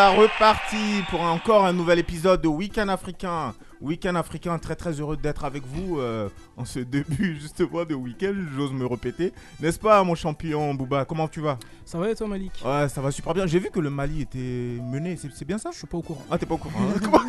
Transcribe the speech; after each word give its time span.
Voilà 0.00 0.22
repartis 0.22 1.02
pour 1.10 1.20
encore 1.20 1.66
un 1.66 1.72
nouvel 1.74 1.98
épisode 1.98 2.40
de 2.40 2.48
Week-end 2.48 2.88
africain. 2.88 3.52
Week-end 3.82 4.14
africain, 4.14 4.58
très 4.58 4.74
très 4.74 4.92
heureux 4.92 5.16
d'être 5.16 5.44
avec 5.44 5.62
vous 5.66 5.98
euh, 5.98 6.28
en 6.56 6.64
ce 6.64 6.78
début 6.80 7.38
justement 7.40 7.84
de 7.84 7.94
week-end, 7.94 8.34
j'ose 8.56 8.72
me 8.72 8.86
répéter. 8.86 9.32
N'est-ce 9.60 9.78
pas 9.78 10.02
mon 10.04 10.14
champion 10.14 10.72
Bouba 10.74 11.04
Comment 11.04 11.28
tu 11.28 11.40
vas? 11.40 11.58
Ça 11.84 11.98
va 11.98 12.10
et 12.10 12.14
toi 12.14 12.28
Malik? 12.28 12.52
Ouais, 12.64 12.88
ça 12.88 13.00
va 13.02 13.10
super 13.10 13.34
bien. 13.34 13.46
J'ai 13.46 13.58
vu 13.58 13.70
que 13.70 13.80
le 13.80 13.90
Mali 13.90 14.22
était 14.22 14.38
mené, 14.38 15.18
c'est 15.34 15.44
bien 15.46 15.58
ça? 15.58 15.70
Je 15.72 15.78
suis 15.78 15.86
pas 15.86 15.98
au 15.98 16.02
courant. 16.02 16.24
Ah, 16.30 16.38
t'es 16.38 16.46
pas 16.46 16.54
au 16.54 16.58
courant 16.58 16.80
hein 16.80 16.98
Comment- 17.02 17.20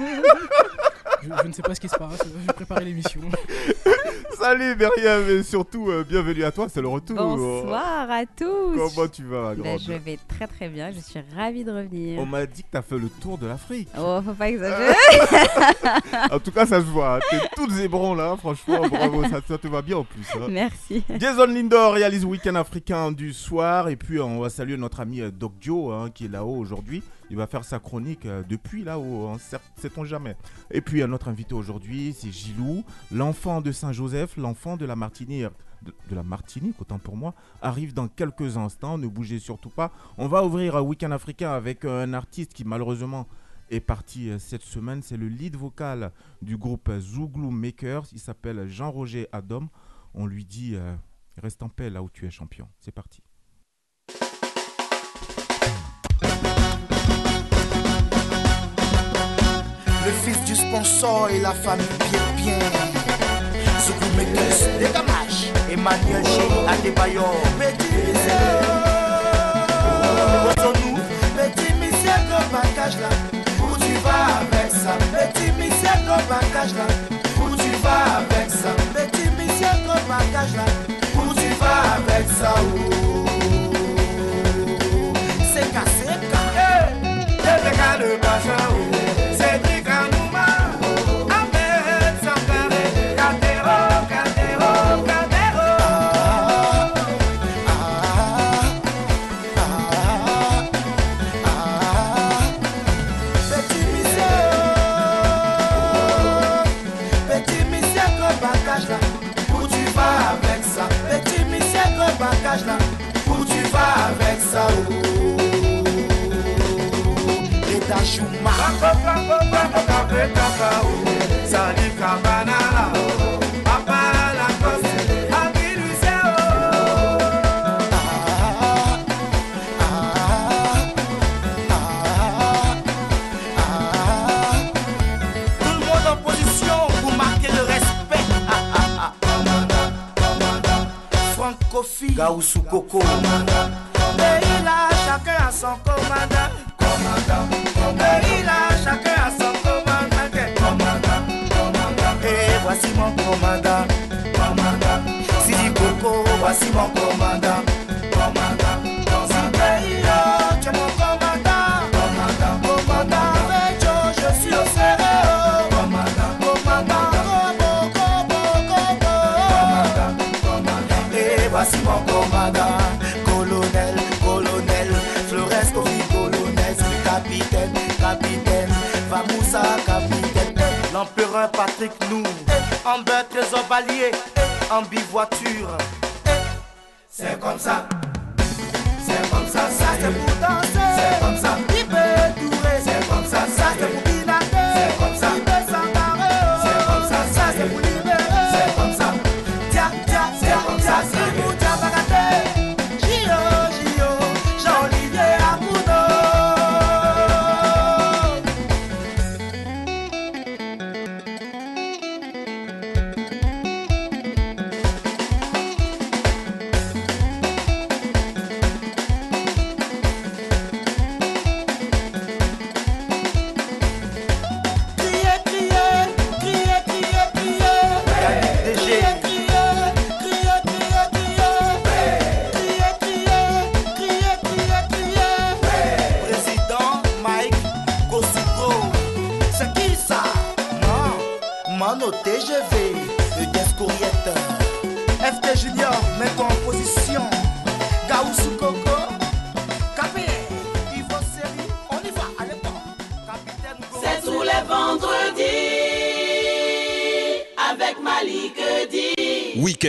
Je, 1.24 1.28
je 1.44 1.48
ne 1.48 1.54
sais 1.54 1.62
pas 1.62 1.76
ce 1.76 1.80
qui 1.82 1.90
se 1.90 1.96
passe. 1.98 2.20
J'ai 2.48 2.54
préparé 2.54 2.86
l'émission. 2.86 3.22
Salut 4.42 4.76
Myriam 4.76 5.30
et 5.30 5.44
surtout 5.44 5.90
euh, 5.92 6.04
bienvenue 6.08 6.44
à 6.44 6.52
toi, 6.52 6.68
c'est 6.68 6.82
le 6.82 6.88
retour. 6.88 7.16
Bonsoir 7.16 8.10
à 8.10 8.26
tous. 8.26 8.76
Comment 8.76 9.08
tu 9.08 9.24
vas 9.24 9.54
Ben, 9.54 9.62
grande 9.62 9.80
je 9.82 9.94
vais 9.94 10.18
très 10.28 10.48
très 10.48 10.68
bien, 10.68 10.92
je 10.92 11.00
suis 11.00 11.20
ravie 11.36 11.64
de 11.64 11.72
revenir. 11.72 12.20
On 12.20 12.26
m'a 12.26 12.46
dit 12.48 12.64
que 12.64 12.68
t'as 12.72 12.82
fait 12.82 12.98
le 12.98 13.08
tour 13.10 13.38
de 13.38 13.46
l'Afrique. 13.48 13.88
Oh, 13.98 14.20
faut 14.26 14.34
pas 14.34 14.50
exagérer. 14.50 14.94
En 16.32 16.40
tout 16.40 16.52
cas, 16.52 16.66
ça 16.66 16.80
se 16.80 16.86
voit. 16.86 17.18
hein. 17.18 17.20
T'es 17.30 17.38
toute 17.56 17.72
zébron 17.72 18.16
là, 18.16 18.36
franchement, 18.38 18.88
bravo, 18.90 19.24
ça, 19.24 19.42
ça 19.48 19.58
te 19.58 19.68
va 19.68 19.82
bien 19.82 19.98
en 19.98 20.04
plus. 20.04 20.26
hein. 20.36 20.48
Merci. 20.50 21.04
Jason 21.20 21.46
Lindor 21.46 21.94
réalise 21.94 22.26
Week-end 22.26 22.56
africain 22.56 23.12
du 23.12 23.34
soir. 23.34 23.90
Et 23.90 23.96
puis, 23.96 24.20
on 24.20 24.40
va 24.40 24.50
saluer 24.50 24.78
notre 24.78 25.00
ami 25.02 25.22
euh, 25.22 25.30
Doc 25.32 25.54
Joe 25.60 25.94
hein, 25.94 26.10
qui 26.14 26.26
est 26.26 26.30
là-haut 26.30 26.56
aujourd'hui. 26.58 27.04
Il 27.30 27.38
va 27.38 27.48
faire 27.48 27.64
sa 27.64 27.80
chronique 27.80 28.26
euh, 28.26 28.44
depuis 28.48 28.84
là-haut, 28.84 29.30
hein, 29.30 29.38
sait-on 29.78 30.04
jamais. 30.04 30.36
Et 30.70 30.82
puis, 30.82 31.02
notre 31.08 31.30
invité 31.30 31.54
aujourd'hui, 31.54 32.14
c'est 32.18 32.30
Gilou, 32.32 32.84
l'enfant 33.12 33.62
de 33.62 33.72
Saint-Joseph, 33.72 34.31
l'enfant 34.38 34.78
de 34.78 34.86
la 34.86 34.96
Martinique. 34.96 35.50
Autant 36.80 37.00
pour 37.00 37.16
moi, 37.16 37.34
arrive 37.62 37.94
dans 37.94 38.08
quelques 38.08 38.58
instants. 38.58 38.98
Ne 38.98 39.08
bougez 39.08 39.40
surtout 39.40 39.70
pas. 39.70 39.92
On 40.18 40.28
va 40.28 40.44
ouvrir 40.44 40.76
un 40.76 40.82
Week-end 40.82 41.12
africain 41.12 41.52
avec 41.52 41.86
un 41.86 42.14
artiste 42.14 42.54
qui, 42.54 42.64
malheureusement, 42.64 43.28
est 43.72 43.80
parti 43.80 44.30
euh, 44.30 44.38
cette 44.38 44.64
semaine. 44.64 45.02
C'est 45.02 45.18
le 45.18 45.28
lead 45.28 45.56
vocal 45.56 46.12
du 46.42 46.58
groupe 46.58 46.92
Zouglou 47.00 47.50
Makers. 47.50 48.06
Il 48.14 48.20
s'appelle 48.20 48.68
Jean-Roger 48.68 49.28
Adom. 49.32 49.70
On 50.14 50.28
lui 50.28 50.46
dit 50.46 50.76
euh, 50.76 50.96
reste 51.38 51.64
en 51.64 51.70
paix 51.70 51.90
là 51.90 52.04
où 52.04 52.10
tu 52.10 52.28
es 52.28 52.30
champion. 52.30 52.68
C'est 52.80 52.92
parti. 52.92 53.24
Le 60.04 60.12
fils 60.12 60.44
du 60.46 60.56
sponsor 60.56 61.30
et 61.30 61.40
la 61.40 61.54
famille. 61.54 63.01
Soukou 63.86 64.16
Mekes, 64.16 64.70
les 64.80 64.90
gamaches. 64.90 65.52
Emmanuel? 65.72 66.22
Oh. 82.54 82.91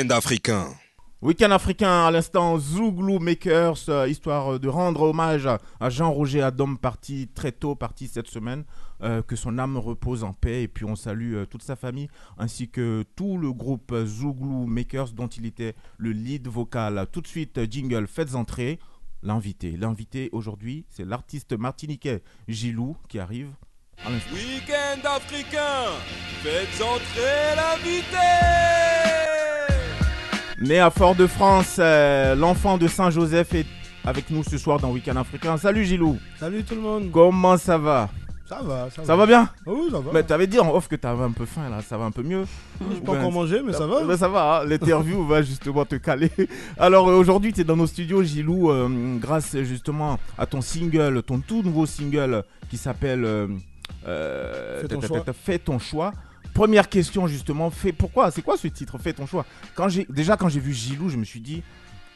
Week-end 0.02 0.16
africain. 0.16 0.66
Week-end 1.20 1.50
africain, 1.52 2.06
à 2.06 2.10
l'instant, 2.10 2.58
Zouglou 2.58 3.20
Makers, 3.20 3.88
euh, 3.88 4.08
histoire 4.08 4.58
de 4.58 4.68
rendre 4.68 5.02
hommage 5.02 5.46
à, 5.46 5.90
Jean-Roger 5.90 6.42
Adam, 6.42 6.74
parti 6.74 7.28
très 7.32 7.52
tôt, 7.52 7.76
parti 7.76 8.08
cette 8.08 8.26
semaine. 8.26 8.64
euh, 9.02 9.22
que 9.22 9.36
son 9.36 9.58
âme 9.58 9.76
repose 9.76 10.24
en 10.24 10.32
paix. 10.32 10.62
Et 10.62 10.68
puis 10.68 10.84
on 10.84 10.96
salue 10.96 11.34
euh, 11.34 11.46
toute 11.46 11.62
sa 11.62 11.76
famille, 11.76 12.08
ainsi 12.38 12.68
que 12.68 13.04
tout 13.16 13.38
le 13.38 13.52
groupe 13.52 13.92
euh, 13.92 14.06
Zouglou 14.06 14.66
Makers, 14.66 15.12
dont 15.12 15.28
il 15.28 15.46
était 15.46 15.74
le 15.98 16.12
lead 16.12 16.48
vocal. 16.48 17.06
Tout 17.12 17.20
de 17.20 17.26
suite, 17.26 17.58
euh, 17.58 17.66
jingle, 17.68 18.06
faites 18.06 18.34
entrer 18.34 18.78
l'invité. 19.22 19.76
L'invité 19.76 20.28
aujourd'hui, 20.32 20.84
c'est 20.90 21.04
l'artiste 21.04 21.52
martiniquais 21.52 22.22
Gilou 22.48 22.96
qui 23.08 23.18
arrive. 23.18 23.50
Week-end 24.32 25.00
africain. 25.04 25.84
Faites 26.42 26.80
entrer 26.80 27.56
l'invité. 27.56 29.21
Né 30.62 30.78
à 30.78 30.90
Fort-de-France, 30.90 31.78
euh, 31.80 32.36
l'enfant 32.36 32.78
de 32.78 32.86
Saint-Joseph 32.86 33.52
est 33.52 33.66
avec 34.04 34.30
nous 34.30 34.44
ce 34.44 34.56
soir 34.58 34.78
dans 34.78 34.92
Week-end 34.92 35.16
africain. 35.16 35.56
Salut 35.56 35.84
Gilou, 35.84 36.18
Salut 36.38 36.62
tout 36.62 36.76
le 36.76 36.80
monde. 36.80 37.10
comment 37.10 37.56
ça 37.56 37.76
va? 37.76 38.08
Ça 38.48 38.60
va, 38.62 38.88
ça 38.90 39.00
va. 39.02 39.06
Ça 39.08 39.16
va 39.16 39.26
bien? 39.26 39.50
Oui, 39.66 39.88
ça 39.90 39.98
va. 39.98 40.12
Mais 40.14 40.22
t'avais 40.22 40.46
dit 40.46 40.60
en 40.60 40.72
off 40.72 40.86
que 40.86 40.94
t'avais 40.94 41.24
un 41.24 41.32
peu 41.32 41.46
faim 41.46 41.68
là, 41.68 41.80
ça 41.82 41.98
va 41.98 42.04
un 42.04 42.12
peu 42.12 42.22
mieux. 42.22 42.44
J'ai 42.94 43.00
pas 43.00 43.10
encore 43.10 43.32
mangé, 43.32 43.60
mais 43.64 43.72
ça 43.72 43.88
va. 43.88 44.04
Ben, 44.04 44.16
ça 44.16 44.28
va, 44.28 44.60
hein, 44.60 44.64
l'interview 44.64 45.26
va 45.26 45.42
justement 45.42 45.84
te 45.84 45.96
caler. 45.96 46.30
Alors 46.78 47.08
euh, 47.08 47.16
aujourd'hui, 47.16 47.52
tu 47.52 47.62
es 47.62 47.64
dans 47.64 47.76
nos 47.76 47.88
studios, 47.88 48.22
Gilou, 48.22 48.70
euh, 48.70 49.18
grâce 49.18 49.56
justement 49.62 50.20
à 50.38 50.46
ton 50.46 50.60
single, 50.60 51.24
ton 51.24 51.40
tout 51.40 51.64
nouveau 51.64 51.86
single 51.86 52.44
qui 52.70 52.76
s'appelle 52.76 53.24
euh, 53.24 54.86
ton 54.88 55.00
choix. 55.00 55.24
Fais 55.42 55.58
ton 55.58 55.80
choix. 55.80 56.12
Première 56.54 56.88
question 56.88 57.26
justement, 57.26 57.70
fais 57.70 57.92
pourquoi 57.92 58.30
C'est 58.30 58.42
quoi 58.42 58.56
ce 58.56 58.68
titre 58.68 58.98
Fais 58.98 59.12
ton 59.12 59.26
choix. 59.26 59.44
Quand 59.74 59.88
j'ai 59.88 60.06
déjà 60.10 60.36
quand 60.36 60.48
j'ai 60.48 60.60
vu 60.60 60.72
Gilou, 60.72 61.08
je 61.08 61.16
me 61.16 61.24
suis 61.24 61.40
dit 61.40 61.62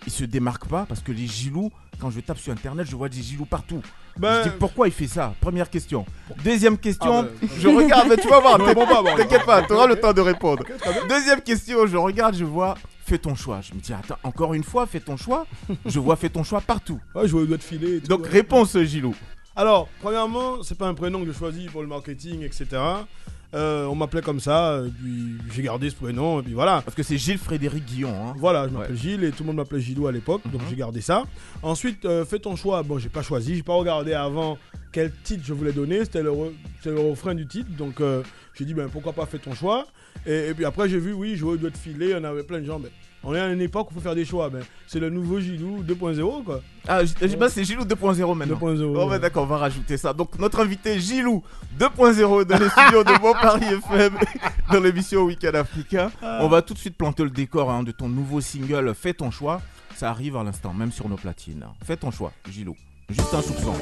il 0.06 0.12
se 0.12 0.25
démarque 0.25 0.69
pas 0.69 0.85
parce 0.87 1.00
que 1.00 1.11
les 1.11 1.27
Gilou, 1.27 1.73
quand 1.99 2.11
je 2.11 2.21
tape 2.21 2.38
sur 2.38 2.53
internet, 2.53 2.87
je 2.88 2.94
vois 2.94 3.09
des 3.09 3.23
Gilou 3.23 3.44
partout. 3.44 3.81
Ben, 4.19 4.44
Je 4.44 4.49
dis 4.50 4.55
pourquoi 4.59 4.87
il 4.88 4.93
fait 4.94 5.09
ça? 5.09 5.35
Première 5.41 5.69
question. 5.69 6.06
Deuxième 6.44 6.79
question, 6.79 7.27
Ah 7.27 7.29
ben, 7.41 7.49
je 7.59 7.69
regarde, 7.69 8.09
mais 8.09 8.17
tu 8.17 8.29
vas 8.29 8.41
voir, 8.41 8.56
t'inquiète 8.59 9.44
pas, 9.44 9.62
tu 9.62 9.73
auras 9.73 9.87
le 9.87 9.97
temps 9.99 10.12
de 10.12 10.21
répondre. 10.21 10.62
Deuxième 11.09 11.41
question, 11.41 11.87
je 11.87 11.97
regarde, 11.97 12.35
je 12.37 12.44
vois, 12.44 12.77
fais 13.05 13.19
ton 13.19 13.35
choix. 13.35 13.61
Je 13.62 13.75
me 13.75 13.81
dis, 13.81 13.93
attends, 13.93 14.17
encore 14.23 14.55
une 14.55 14.65
fois, 14.65 14.87
fais 14.87 15.00
ton 15.00 15.17
choix. 15.17 15.47
Je 15.85 15.99
vois, 15.99 16.17
fais 16.17 16.29
ton 16.31 16.44
choix 16.44 16.61
partout. 16.61 17.00
Ouais, 17.15 17.27
je 17.27 17.32
vois 17.32 17.41
le 17.43 17.47
doigt 17.49 17.56
de 17.56 17.62
filet. 17.62 17.97
et 17.97 18.00
tout, 18.00 18.06
Donc, 18.09 18.23
ouais. 18.25 18.29
réponse, 18.31 18.79
Gilou. 18.79 19.15
Alors, 19.56 19.89
premièrement, 20.00 20.62
c'est 20.62 20.79
pas 20.79 20.87
un 20.87 20.94
prénom 20.94 21.21
que 21.21 21.27
j'ai 21.32 21.39
choisi 21.39 21.67
pour 21.67 21.82
le 21.82 21.89
marketing, 21.89 22.43
etc. 22.43 22.67
Euh, 23.56 23.87
on 23.87 23.94
m'appelait 23.94 24.20
comme 24.23 24.38
ça, 24.41 24.82
et 24.87 24.91
puis 24.91 25.38
j'ai 25.55 25.62
gardé 25.62 25.88
ce 25.88 25.94
prénom, 25.97 26.41
et 26.41 26.43
puis 26.43 26.53
voilà. 26.53 26.82
Parce 26.85 26.94
que 26.94 27.03
c'est 27.03 27.17
Gilles 27.17 27.38
Frédéric 27.38 27.85
Guillon. 27.87 28.11
Hein. 28.14 28.35
Voilà, 28.38 28.69
je 28.69 28.73
m'appelle 28.75 28.97
Gilles 28.97 29.25
et 29.25 29.31
tout 29.31 29.43
le 29.43 29.47
monde 29.47 29.56
m'appelait 29.56 29.81
Gilou 29.81 30.06
à 30.06 30.12
l'époque, 30.12 30.43
donc 30.53 30.61
Mhm. 30.62 30.67
j'ai 30.70 30.76
gardé 30.76 31.00
ça. 31.00 31.25
Ensuite, 31.62 32.05
euh, 32.05 32.25
fais 32.26 32.38
ton 32.38 32.55
choix. 32.55 32.82
Bon, 32.82 32.99
j'ai 32.99 33.08
pas 33.08 33.23
choisi, 33.23 33.56
j'ai 33.56 33.62
pas 33.62 33.73
regardé 33.75 34.12
avant 34.12 34.58
quel 34.93 35.11
titre 35.25 35.43
je 35.47 35.55
voulais 35.55 35.73
donner. 35.73 36.05
C'était 36.05 36.23
le, 36.23 36.31
re- 36.31 36.53
le 36.85 37.00
refrain 37.00 37.35
du 37.35 37.47
titre, 37.47 37.70
donc 37.79 38.00
euh, 38.00 38.23
j'ai 38.55 38.64
dit 38.67 38.75
ben 38.75 38.88
pourquoi 38.91 39.12
pas 39.14 39.25
fais 39.26 39.38
ton 39.38 39.55
choix. 39.55 39.87
Et, 40.26 40.49
et 40.49 40.55
puis 40.55 40.64
après 40.67 40.88
j'ai 40.88 40.99
vu, 40.99 41.12
oui, 41.14 41.35
jouer 41.37 41.53
au 41.53 41.56
doigt 41.56 41.70
de 41.70 41.76
filet, 41.79 42.14
on 42.20 42.25
avait 42.25 42.43
plein 42.43 42.61
de 42.61 42.67
gens. 42.67 42.79
Ben, 42.79 42.91
on 43.26 43.34
est 43.34 43.40
à 43.40 43.49
une 43.49 43.61
époque 43.61 43.88
où 43.88 43.90
il 43.93 43.94
faut 43.96 44.00
faire 44.00 44.14
des 44.14 44.25
choix. 44.25 44.49
Ben, 44.49 44.62
c'est 44.87 45.00
le 45.00 45.11
nouveau 45.11 45.40
Gilou 45.40 45.82
2.0 45.82 46.44
quoi. 46.44 46.61
Ah, 46.87 47.00
c'est 47.05 47.64
Gilou 47.64 47.84
2.0 47.84 48.34
maintenant. 48.37 48.56
2.0. 48.56 48.94
Oh, 48.96 49.08
bah, 49.08 49.19
d'accord, 49.19 49.43
on 49.43 49.46
va 49.46 49.58
rajouter 49.58 49.96
ça. 49.96 50.12
Donc, 50.12 50.38
notre 50.38 50.61
invité 50.61 51.00
Gilou 51.00 51.43
2.0 51.78 52.44
dans 52.44 52.58
les 52.58 52.69
studios 52.69 53.02
de 53.02 53.20
Bon 53.20 53.32
Paris 53.32 53.64
FM, 53.90 54.14
dans 54.73 54.81
l'émission 54.81 55.23
Week-end 55.25 55.55
Africain. 55.55 56.11
On 56.23 56.49
va 56.49 56.62
tout 56.62 56.75
de 56.75 56.78
suite 56.78 56.96
planter 56.96 57.25
le 57.25 57.31
décor 57.31 57.70
hein, 57.70 57.82
de 57.82 57.90
ton 57.90 58.08
nouveau 58.08 58.40
single 58.40 58.94
Fais 58.94 59.12
ton 59.12 59.32
choix. 59.32 59.61
Ça 59.96 60.11
arrive 60.11 60.37
à 60.37 60.44
l'instant, 60.44 60.72
même 60.72 60.93
sur 60.93 61.08
nos 61.08 61.17
platines. 61.17 61.67
Fais 61.84 61.96
ton 61.96 62.12
choix, 62.12 62.32
Gilou. 62.49 62.76
Juste 63.11 63.34
un 63.34 63.43
soupçon. 63.43 63.75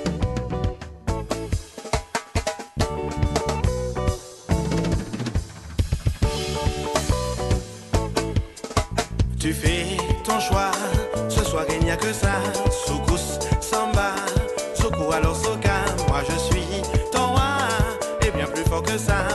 Tu 9.45 9.53
fais 9.53 9.99
ton 10.25 10.41
choix, 10.41 10.71
ce 11.29 11.45
soir 11.45 11.67
il 11.69 11.85
n'y 11.85 11.91
a 11.91 11.99
que 11.99 12.15
ça. 12.15 12.33
Soukous, 12.87 13.39
samba, 13.61 14.15
soukou 14.75 15.13
alors 15.13 15.37
soka. 15.37 15.85
Moi 16.09 16.23
je 16.27 16.39
suis 16.39 16.83
ton 17.13 17.27
roi, 17.27 17.59
et 18.27 18.31
bien 18.31 18.47
plus 18.47 18.65
fort 18.65 18.83
que 18.83 18.97
ça. 18.97 19.34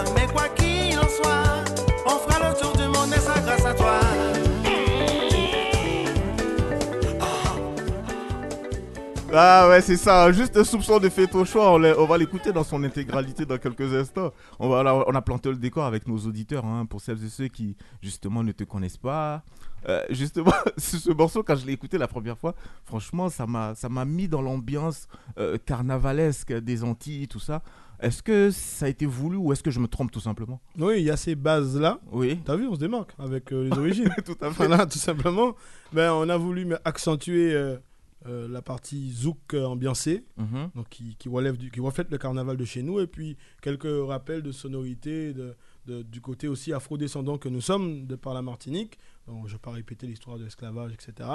Ah 9.32 9.68
ouais, 9.70 9.82
c'est 9.82 9.98
ça. 9.98 10.32
Juste 10.32 10.58
un 10.58 10.64
soupçon 10.64 11.00
de 11.00 11.08
Fais 11.08 11.28
ton 11.28 11.46
choix. 11.46 11.74
On, 11.74 12.06
va 12.06 12.18
l'écouter 12.18 12.52
dans 12.52 12.64
son 12.64 12.84
intégralité 12.84 13.46
dans 13.46 13.58
quelques 13.60 13.94
instants. 13.94 14.34
On, 14.58 14.70
va, 14.70 15.04
on 15.08 15.14
a 15.14 15.22
planté 15.22 15.50
le 15.50 15.58
décor 15.58 15.86
avec 15.86 16.08
nos 16.08 16.18
auditeurs, 16.18 16.66
hein, 16.66 16.86
pour 16.88 17.00
celles 17.00 17.24
et 17.24 17.30
ceux 17.30 17.48
qui, 17.48 17.76
justement, 18.02 18.44
ne 18.44 18.52
te 18.52 18.64
connaissent 18.64 18.98
pas. 18.98 19.44
Euh, 19.88 20.04
justement, 20.10 20.54
ce, 20.78 20.98
ce 20.98 21.12
morceau, 21.12 21.44
quand 21.44 21.56
je 21.56 21.66
l'ai 21.66 21.74
écouté 21.74 22.00
la 22.00 22.08
première 22.08 22.38
fois, 22.38 22.56
franchement, 22.86 23.30
ça 23.30 23.46
m'a 23.46 24.06
mis 24.06 24.28
dans 24.28 24.42
l'ambiance 24.42 25.08
euh, 25.38 25.58
carnavalesque 25.64 26.54
des 26.54 26.84
Antilles, 26.84 27.28
tout 27.28 27.40
ça. 27.40 27.62
Est-ce 28.02 28.24
que 28.24 28.50
ça 28.50 28.86
a 28.86 28.90
été 28.90 29.06
voulu 29.06 29.36
ou 29.36 29.52
est-ce 29.52 29.62
que 29.62 29.72
je 29.72 29.80
me 29.80 29.88
trompe 29.88 30.10
tout 30.10 30.22
simplement? 30.22 30.62
Oui, 30.78 30.96
il 31.00 31.04
y 31.04 31.12
a 31.12 31.18
ces 31.18 31.36
bases-là. 31.36 32.00
Oui, 32.12 32.40
T'as 32.46 32.56
vu, 32.56 32.66
on 32.68 32.76
se 32.76 32.80
démarque 32.80 33.14
avec 33.20 33.52
euh, 33.52 33.70
les 33.70 33.72
origines. 33.78 34.10
tout 34.26 34.38
à 34.42 34.50
fait. 34.52 34.66
voilà, 34.66 34.86
tout 34.86 34.98
simplement. 34.98 35.54
Ben, 35.92 36.14
on 36.14 36.30
a 36.30 36.38
voulu 36.38 36.66
accentuer 36.86 37.54
euh, 37.54 37.78
euh, 38.26 38.48
la 38.50 38.62
partie 38.62 39.12
zouk 39.12 39.54
euh, 39.54 39.66
ambiancée. 39.66 40.26
Mhm. 40.38 40.72
donc 40.76 40.90
qui, 40.90 41.16
qui 41.16 41.30
relève 41.30 41.56
du, 41.58 41.72
qui 41.72 41.80
reflète 41.80 42.12
le 42.12 42.18
carnaval 42.18 42.58
de 42.58 42.66
chez 42.66 42.84
nous 42.84 43.00
et 43.00 43.08
puis 43.08 43.38
quelques 43.62 43.88
rappels 44.08 44.42
de 44.44 44.52
sonorités 44.52 45.34
de, 45.34 45.56
de- 45.86 46.02
du 46.04 46.20
côté 46.22 46.48
aussi 46.48 46.74
afro-descendant 46.74 47.38
que 47.38 47.48
nous 47.50 47.62
sommes 47.62 48.06
de 48.08 48.16
par 48.16 48.34
la 48.34 48.42
Martinique. 48.42 48.98
Donc, 49.28 49.48
je 49.48 49.54
ne 49.54 49.58
vais 49.58 49.62
pas 49.62 49.72
répéter 49.72 50.06
l'histoire 50.08 50.38
de 50.38 50.44
l'esclavage, 50.44 50.92
etc. 50.94 51.30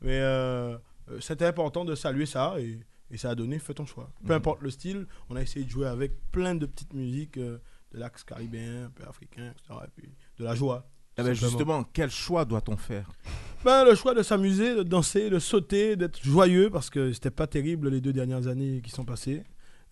Mais 0.00 0.18
euh, 0.20 0.76
euh, 1.10 1.20
c'était 1.20 1.46
important 1.46 1.84
de 1.84 1.94
saluer 1.94 2.26
ça 2.26 2.54
et, 2.58 2.80
et 3.10 3.16
ça 3.16 3.30
a 3.30 3.34
donné 3.34 3.58
Fais 3.60 3.74
ton 3.74 3.86
choix. 3.86 4.10
Peu 4.24 4.32
Mhm. 4.32 4.38
importe 4.38 4.62
le 4.62 4.70
style, 4.70 5.06
on 5.30 5.36
a 5.36 5.42
essayé 5.42 5.64
de 5.64 5.70
jouer 5.70 5.86
avec 5.86 6.12
plein 6.32 6.54
de 6.56 6.66
petites 6.66 6.94
musiques 6.94 7.36
euh, 7.38 7.58
de 7.92 7.98
l'axe 7.98 8.24
caribéen, 8.24 8.86
un 8.86 8.90
peu 8.90 9.04
africain, 9.04 9.52
etc. 9.52 9.78
Et 9.86 9.90
puis 9.94 10.10
de 10.38 10.42
la 10.44 10.54
joie. 10.56 10.88
Eh 11.16 11.22
ben, 11.22 11.32
justement, 11.32 11.84
quel 11.92 12.10
choix 12.10 12.44
doit-on 12.44 12.76
faire? 12.76 13.10
Ben, 13.64 13.84
le 13.84 13.94
choix 13.94 14.14
de 14.14 14.22
s'amuser, 14.22 14.74
de 14.74 14.82
danser, 14.82 15.30
de 15.30 15.38
sauter, 15.38 15.96
d'être 15.96 16.22
joyeux 16.22 16.70
parce 16.70 16.90
que 16.90 17.12
c'était 17.12 17.30
pas 17.30 17.46
terrible 17.46 17.88
les 17.88 18.00
deux 18.00 18.12
dernières 18.12 18.46
années 18.48 18.80
qui 18.82 18.90
sont 18.90 19.04
passées. 19.04 19.42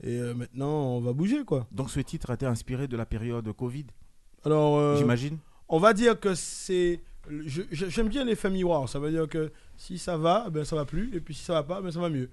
Et 0.02 0.18
euh, 0.18 0.34
maintenant, 0.34 0.96
on 0.96 1.00
va 1.00 1.12
bouger 1.12 1.44
quoi. 1.44 1.66
Donc 1.70 1.90
ce 1.90 2.00
titre 2.00 2.30
a 2.30 2.34
été 2.34 2.44
inspiré 2.46 2.88
de 2.88 2.96
la 2.96 3.06
période 3.06 3.50
Covid, 3.52 3.86
Alors, 4.44 4.78
euh, 4.78 4.96
j'imagine 4.96 5.38
on 5.68 5.78
va 5.78 5.94
dire 5.94 6.20
que 6.20 6.34
c'est. 6.34 7.00
J'aime 7.70 8.08
bien 8.08 8.24
l'effet 8.24 8.50
miroir. 8.50 8.88
Ça 8.90 8.98
veut 8.98 9.10
dire 9.10 9.26
que 9.28 9.52
si 9.76 9.96
ça 9.96 10.16
va, 10.18 10.50
ben 10.50 10.64
ça 10.64 10.76
va 10.76 10.84
plus. 10.84 11.14
Et 11.14 11.20
puis 11.20 11.34
si 11.34 11.44
ça 11.44 11.54
va 11.54 11.62
pas, 11.62 11.80
ben 11.80 11.90
ça 11.90 12.00
va 12.00 12.10
mieux. 12.10 12.28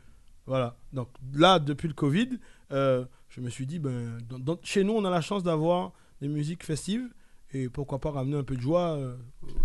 Voilà. 0.46 0.76
Donc 0.92 1.08
là, 1.34 1.60
depuis 1.60 1.88
le 1.88 1.94
Covid, 1.94 2.40
euh, 2.74 3.06
je 3.30 3.40
me 3.40 3.50
suis 3.50 3.66
dit, 3.66 3.80
ben, 3.80 4.18
dans- 4.28 4.40
dans- 4.40 4.60
chez 4.64 4.84
nous, 4.84 4.94
on 4.94 5.06
a 5.06 5.10
la 5.10 5.22
chance 5.22 5.44
d'avoir 5.44 5.94
des 6.22 6.28
musiques 6.28 6.66
festives. 6.66 7.08
Et 7.54 7.68
pourquoi 7.70 8.00
pas 8.00 8.12
ramener 8.12 8.38
un 8.38 8.44
peu 8.44 8.56
de 8.56 8.62
joie, 8.62 8.92
euh, 8.98 9.16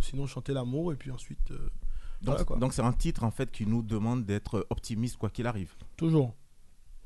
sinon 0.01 0.27
chanter 0.27 0.53
l'amour. 0.53 0.93
Et 0.93 0.97
puis 0.97 1.11
ensuite, 1.11 1.51
euh, 1.51 1.57
Donc 2.23 2.39
Voilà, 2.49 2.71
c'est 2.73 2.83
un 2.83 2.93
titre 2.93 3.25
en 3.25 3.31
fait 3.31 3.51
qui 3.51 3.67
nous 3.67 3.83
demande 3.83 4.25
d'être 4.25 4.67
optimiste 4.71 5.17
quoi 5.19 5.29
qu'il 5.31 5.47
arrive. 5.47 5.73
toujours. 5.97 6.35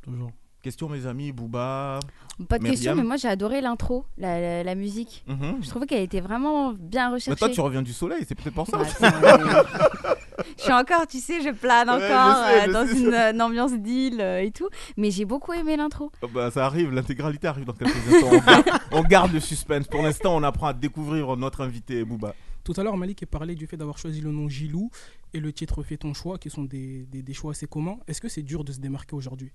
Toujours. 0.02 0.30
Question 0.62 0.88
mes 0.88 1.06
amis, 1.06 1.30
Booba. 1.32 2.00
Pas 2.48 2.58
de 2.58 2.64
question, 2.64 2.94
mais 2.96 3.02
moi 3.04 3.16
j'ai 3.16 3.28
adoré 3.28 3.60
l'intro, 3.60 4.04
la, 4.16 4.40
la- 4.40 4.64
la 4.64 4.74
musique. 4.74 5.24
Mhm. 5.28 5.58
Je 5.62 5.68
trouvais 5.68 5.86
qu'elle 5.86 6.02
était 6.02 6.20
vraiment 6.20 6.72
bien 6.72 7.08
Mais 7.08 7.14
recherchée. 7.14 7.38
toi 7.38 7.48
tu 7.48 7.60
reviens 7.60 7.82
du 7.82 7.92
soleil, 7.92 8.24
c'est 8.28 8.34
peut-être 8.34 8.54
pour 8.54 8.66
ça. 8.66 8.78
je 10.56 10.62
suis 10.62 10.72
encore, 10.72 11.06
tu 11.06 11.18
sais, 11.18 11.40
je 11.42 11.50
plane 11.50 11.88
Ouais, 11.88 11.94
encore 11.96 12.34
je 12.34 12.48
sais, 12.48 12.60
euh, 12.62 12.66
je 12.66 12.72
dans 12.72 12.86
sais. 12.86 12.98
une, 13.00 13.14
euh, 13.14 13.32
une 13.32 13.42
ambiance 13.42 13.72
d'île 13.74 14.20
euh, 14.20 14.40
et 14.42 14.50
tout. 14.50 14.68
Mais 14.96 15.10
j'ai 15.10 15.24
beaucoup 15.24 15.52
aimé 15.52 15.76
l'intro. 15.76 16.10
Oh, 16.22 16.28
bah, 16.32 16.50
ça 16.50 16.64
arrive, 16.66 16.92
l'intégralité 16.92 17.46
arrive 17.46 17.64
dans 17.64 17.72
quelques 17.72 17.96
instants. 17.96 18.28
On 18.32 18.38
garde, 18.40 18.68
on 18.92 19.02
garde 19.02 19.32
le 19.32 19.40
suspense. 19.40 19.86
Pour 19.88 20.02
l'instant, 20.02 20.36
on 20.36 20.42
apprend 20.42 20.68
à 20.68 20.72
découvrir 20.72 21.36
notre 21.36 21.60
invité 21.62 22.04
Booba. 22.04 22.34
Tout 22.64 22.74
à 22.76 22.82
l'heure, 22.82 22.96
Malik 22.96 23.22
a 23.22 23.26
parlé 23.26 23.54
du 23.54 23.66
fait 23.66 23.76
d'avoir 23.76 23.96
choisi 23.98 24.20
le 24.20 24.30
nom 24.30 24.48
Gilou 24.48 24.90
et 25.32 25.40
le 25.40 25.52
titre 25.52 25.82
Fais 25.82 25.96
ton 25.96 26.12
choix, 26.14 26.38
qui 26.38 26.50
sont 26.50 26.64
des, 26.64 27.06
des- 27.10 27.22
des 27.22 27.32
choix 27.34 27.52
assez 27.52 27.66
communs. 27.66 27.96
Est-ce 28.08 28.20
que 28.20 28.28
c'est 28.28 28.42
dur 28.42 28.62
de 28.64 28.72
se 28.72 28.78
démarquer 28.80 29.16
aujourd'hui? 29.16 29.52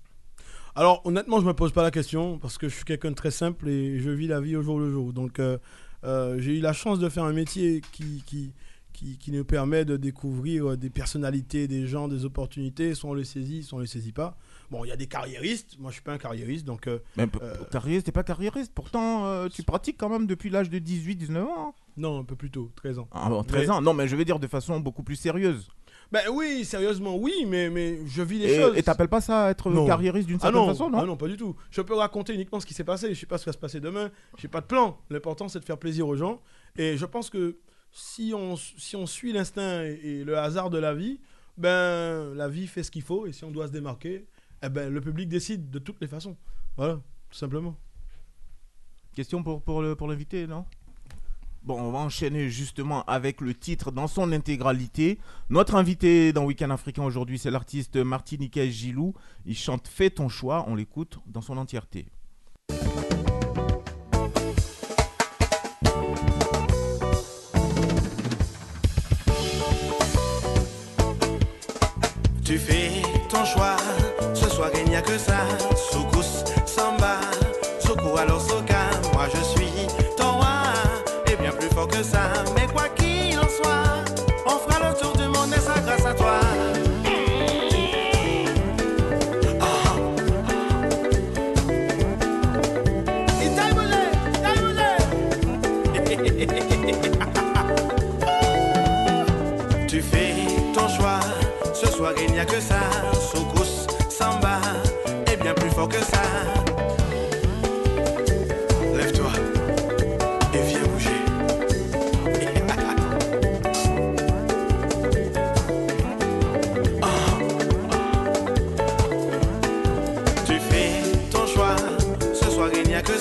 Alors 0.74 1.00
honnêtement, 1.04 1.40
je 1.40 1.46
me 1.46 1.52
pose 1.54 1.72
pas 1.72 1.82
la 1.82 1.90
question 1.92 2.38
parce 2.38 2.58
que 2.58 2.68
je 2.68 2.74
suis 2.74 2.84
quelqu'un 2.84 3.10
de 3.10 3.14
très 3.14 3.30
simple 3.30 3.68
et 3.68 4.00
je 4.00 4.10
vis 4.10 4.26
la 4.26 4.40
vie 4.40 4.56
au 4.56 4.62
jour 4.62 4.80
le 4.80 4.90
jour. 4.90 5.12
Donc 5.12 5.38
euh, 5.38 5.58
euh, 6.02 6.36
j'ai 6.38 6.58
eu 6.58 6.60
la 6.60 6.72
chance 6.72 6.98
de 6.98 7.08
faire 7.08 7.22
un 7.24 7.32
métier 7.32 7.80
qui, 7.92 8.22
qui, 8.26 8.52
qui, 8.94 9.18
qui 9.18 9.30
nous 9.32 9.44
permet 9.44 9.84
de 9.84 9.98
découvrir 9.98 10.70
euh, 10.70 10.76
des 10.78 10.88
personnalités, 10.88 11.68
des 11.68 11.86
gens, 11.86 12.08
des 12.08 12.24
opportunités. 12.24 12.94
Soit 12.94 13.10
on 13.10 13.14
les 13.14 13.24
saisit, 13.24 13.62
soit 13.62 13.76
on 13.78 13.80
les 13.82 13.86
saisit 13.86 14.12
pas. 14.12 14.38
Bon, 14.70 14.84
il 14.84 14.88
y 14.88 14.92
a 14.92 14.96
des 14.96 15.06
carriéristes. 15.08 15.76
Moi, 15.78 15.90
je 15.90 15.96
suis 15.96 16.02
pas 16.02 16.12
un 16.14 16.18
carriériste, 16.18 16.64
donc 16.64 16.86
euh, 16.86 16.98
p- 17.16 17.22
Euh, 17.42 17.54
carriériste, 17.70 18.06
t'es 18.06 18.12
pas 18.12 18.22
carriériste. 18.24 18.72
Pourtant, 18.74 19.26
euh, 19.26 19.48
tu 19.48 19.62
pratiques 19.62 19.98
quand 19.98 20.08
même 20.08 20.26
depuis 20.26 20.48
l'âge 20.48 20.70
de 20.70 20.78
18-19 20.78 21.42
ans. 21.44 21.74
non, 21.98 22.20
un 22.20 22.24
peu 22.24 22.34
plus 22.36 22.50
tôt, 22.50 22.70
13 22.76 22.98
ans. 22.98 23.08
Ah, 23.12 23.28
bon, 23.28 23.42
13 23.44 23.68
Mais- 23.68 23.74
ans. 23.74 23.82
Non, 23.82 23.92
mais 23.92 24.08
je 24.08 24.16
vais 24.16 24.24
dire 24.24 24.38
de 24.38 24.46
façon 24.46 24.80
beaucoup 24.80 25.02
plus 25.02 25.16
sérieuse. 25.16 25.68
Ben 26.12 26.22
oui, 26.32 26.64
sérieusement, 26.64 27.16
oui, 27.16 27.32
mais, 27.48 27.70
mais 27.70 27.98
je 28.06 28.22
vis 28.22 28.38
les 28.38 28.52
Et 28.52 28.60
choses. 28.60 28.76
et 28.76 28.82
t'appelles 28.82 29.08
pas 29.08 29.20
ça 29.20 29.50
être 29.50 29.70
Non. 29.70 29.86
carriériste 29.86 30.28
d'une 30.28 30.36
Ah 30.36 30.42
certaine 30.42 30.60
non, 30.60 30.66
façon, 30.68 30.88
non 30.90 30.98
ah 30.98 31.04
non, 31.06 31.16
pas 31.16 31.26
du 31.28 31.36
tout. 31.36 31.56
Je 31.70 31.80
peux 31.80 31.94
raconter 31.94 32.34
uniquement 32.34 32.60
ce 32.60 32.66
qui 32.66 32.74
s'est 32.74 32.84
passé. 32.84 33.12
Je 33.14 33.18
sais 33.18 33.26
pas 33.26 33.38
ce 33.38 33.44
qui 33.44 33.48
va 33.48 33.52
se 33.54 33.58
passer 33.58 33.80
demain. 33.80 34.10
J'ai 34.38 34.46
pas 34.48 34.60
de 34.60 34.66
plan. 34.66 34.98
L'important, 35.10 35.48
c'est 35.48 35.58
de 35.60 35.64
faire 35.64 35.78
plaisir 35.78 36.06
aux 36.06 36.14
gens. 36.14 36.40
Et 36.76 36.96
je 36.96 37.06
pense 37.06 37.30
que 37.30 37.56
si 37.94 38.32
on, 38.34 38.56
si 38.56 38.96
on 38.96 39.06
suit 39.06 39.32
l'instinct 39.32 39.82
et, 39.82 40.24
le 40.24 40.36
hasard 40.36 40.68
de 40.68 40.78
la 40.78 40.94
vie, 40.94 41.20
ben 41.56 42.34
la 42.34 42.48
vie 42.48 42.66
fait 42.66 42.82
ce 42.82 42.90
qu'il 42.90 43.02
faut. 43.02 43.26
Et 43.26 43.32
si 43.32 43.44
on 43.44 43.50
doit 43.50 43.68
se 43.68 43.72
démarquer, 43.72 44.26
eh 44.62 44.68
ben 44.68 44.92
le 44.92 45.00
public 45.00 45.28
décide 45.28 45.70
de 45.70 45.78
toutes 45.78 46.00
les 46.00 46.08
façons. 46.08 46.36
Voilà, 46.76 46.94
tout 47.30 47.38
simplement. 47.38 47.76
Question 49.14 49.42
pour, 49.42 49.62
pour 49.62 49.80
le- 49.80 49.94
pour 49.94 50.08
l'invité, 50.08 50.46
non? 50.48 50.64
Bon, 51.62 51.80
on 51.80 51.92
va 51.92 52.00
enchaîner 52.00 52.50
justement 52.50 53.04
avec 53.04 53.40
le 53.40 53.54
titre 53.54 53.90
dans 53.90 54.08
son 54.08 54.32
intégralité. 54.32 55.18
Notre 55.48 55.76
invité 55.76 56.32
dans 56.32 56.44
Week-end 56.44 56.68
Africain 56.70 57.04
aujourd'hui, 57.04 57.38
c'est 57.38 57.50
l'artiste 57.50 57.96
martiniquais 57.96 58.70
Gilou. 58.70 59.14
Il 59.46 59.56
chante 59.56 59.88
Fais 59.88 60.10
ton 60.10 60.28
choix. 60.28 60.66
On 60.68 60.74
l'écoute 60.74 61.20
dans 61.26 61.40
son 61.40 61.56
entièreté. 61.56 62.06
Tu 72.54 72.60
fais 72.60 73.02
ton 73.28 73.44
choix, 73.44 73.74
ce 74.32 74.48
soir 74.48 74.70
il 74.76 74.88
n'y 74.88 74.94
a 74.94 75.02
que 75.02 75.18
ça. 75.18 75.38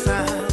Il 0.06 0.53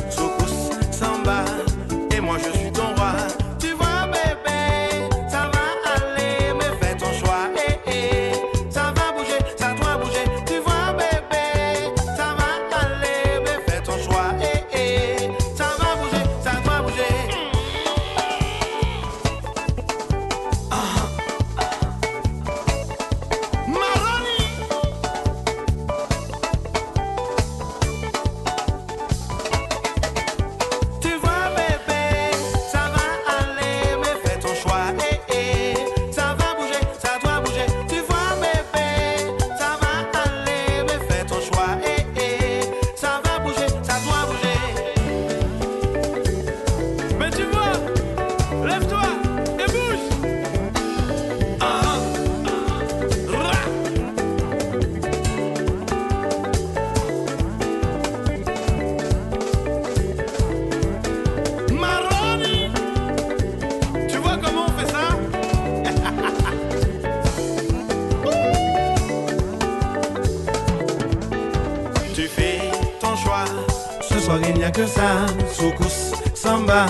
ça. 74.86 75.26
Soukous, 75.52 76.12
samba 76.34 76.86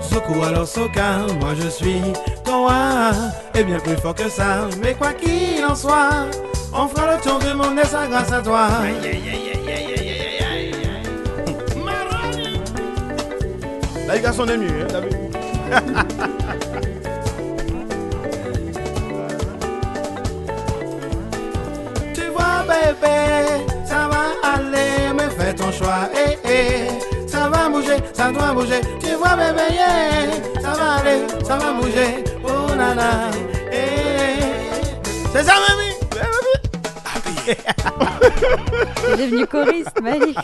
Sokou 0.00 0.42
alors 0.42 0.66
soka 0.66 1.26
Moi 1.40 1.50
je 1.60 1.68
suis 1.68 2.00
ton 2.44 2.60
roi 2.64 3.10
Et 3.54 3.64
bien 3.64 3.78
plus 3.78 3.96
fort 3.96 4.14
que 4.14 4.28
ça. 4.28 4.68
Mais 4.82 4.94
quoi 4.94 5.12
qu'il 5.12 5.64
en 5.64 5.74
soit 5.74 6.26
On 6.72 6.88
fera 6.88 7.16
le 7.16 7.22
tour 7.22 7.38
du 7.38 7.54
monde 7.54 7.78
et 7.78 7.86
ça 7.86 8.06
grâce 8.06 8.32
à 8.32 8.40
toi? 8.40 8.68
Là, 14.06 14.14
les 14.14 14.20
garçons, 14.22 14.44
on 14.46 14.48
est 14.48 14.56
mieux, 14.56 14.86
hein, 14.90 16.04
ça 28.28 28.32
doit 28.32 28.52
bouger. 28.52 28.80
Tu 29.00 29.14
vois, 29.14 29.36
bébé, 29.36 29.62
yeah. 29.72 30.60
Ça 30.60 30.72
va 30.72 30.94
aller, 30.96 31.26
ça 31.44 31.56
va 31.56 31.72
bouger. 31.72 32.24
Oh, 32.44 32.74
nana, 32.74 33.30
eh, 33.72 33.76
eh. 33.76 34.42
C'est 35.32 35.44
ça, 35.44 35.54
mamie 35.68 35.94
Eh, 36.12 37.54
mamie 37.54 37.56
T'es 39.16 39.16
devenu 39.24 39.46
choriste, 39.46 40.00
Malik. 40.02 40.38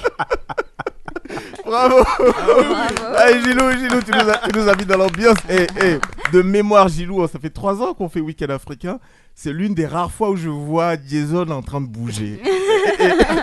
Bravo 1.66 2.02
Bravo. 2.18 3.14
Allez, 3.16 3.40
Gilou, 3.42 3.70
Gilou, 3.72 4.00
tu 4.02 4.12
nous 4.12 4.30
as, 4.30 4.38
tu 4.48 4.58
nous 4.58 4.68
as 4.68 4.74
mis 4.76 4.84
dans 4.86 4.98
l'ambiance. 4.98 5.38
Et, 5.50 5.66
et 5.84 5.98
de 6.32 6.42
mémoire, 6.42 6.88
Gilou, 6.88 7.26
ça 7.28 7.38
fait 7.38 7.50
trois 7.50 7.82
ans 7.82 7.92
qu'on 7.92 8.08
fait 8.08 8.20
Week-end 8.20 8.50
africain. 8.50 8.98
C'est 9.34 9.52
l'une 9.52 9.74
des 9.74 9.86
rares 9.86 10.12
fois 10.12 10.30
où 10.30 10.36
je 10.36 10.48
vois 10.48 10.94
Jason 11.06 11.50
en 11.50 11.60
train 11.60 11.80
de 11.82 11.86
bouger. 11.86 12.40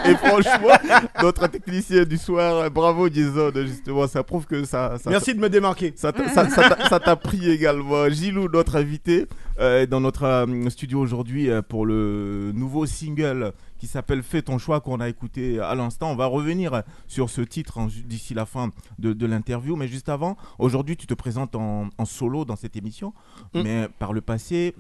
Et, 0.06 0.16
franchement, 0.16 1.02
notre 1.22 1.48
technicien 1.48 2.04
du 2.04 2.18
soir, 2.18 2.70
bravo 2.72 3.10
Jason, 3.10 3.52
justement, 3.56 4.08
ça 4.08 4.24
prouve 4.24 4.46
que 4.46 4.64
ça, 4.64 4.98
ça, 4.98 5.10
Merci 5.10 5.34
de 5.36 5.40
me 5.40 5.50
démarquer. 5.50 5.94
ça 5.96 6.12
t'a- 6.12 7.16
pris 7.16 7.50
également. 7.50 8.10
Gilou, 8.10 8.48
notre 8.50 8.76
invité, 8.78 9.28
euh, 9.60 9.86
dans 9.86 10.00
notre 10.00 10.24
euh, 10.24 10.70
studio 10.70 11.00
aujourd'hui 11.00 11.50
euh, 11.50 11.62
pour 11.62 11.86
le 11.86 12.52
nouveau 12.54 12.86
single 12.86 13.52
qui 13.78 13.88
s'appelle 13.88 14.24
Fais 14.24 14.42
ton 14.42 14.58
choix 14.58 14.80
qu'on 14.82 15.00
a 15.00 15.10
écouté 15.10 15.60
à 15.60 15.76
l'instant. 15.76 16.12
On 16.12 16.16
va 16.16 16.26
revenir 16.28 16.84
sur 17.08 17.30
ce 17.30 17.42
titre 17.42 17.78
en- 17.78 17.88
d'ici 17.88 18.34
la 18.34 18.46
fin 18.46 18.70
de, 19.00 19.14
de 19.14 19.26
l'interview. 19.26 19.76
Mais 19.76 19.88
juste 19.88 20.10
avant, 20.10 20.38
aujourd'hui, 20.60 20.96
tu 20.98 21.08
te 21.08 21.14
présentes 21.14 21.56
en, 21.56 21.90
en 21.98 22.06
solo 22.06 22.46
dans 22.46 22.56
cette 22.56 22.76
émission. 22.76 23.14
Mm. 23.54 23.62
Mais 23.64 23.88
par 24.00 24.14
le 24.14 24.22
passé, 24.22 24.76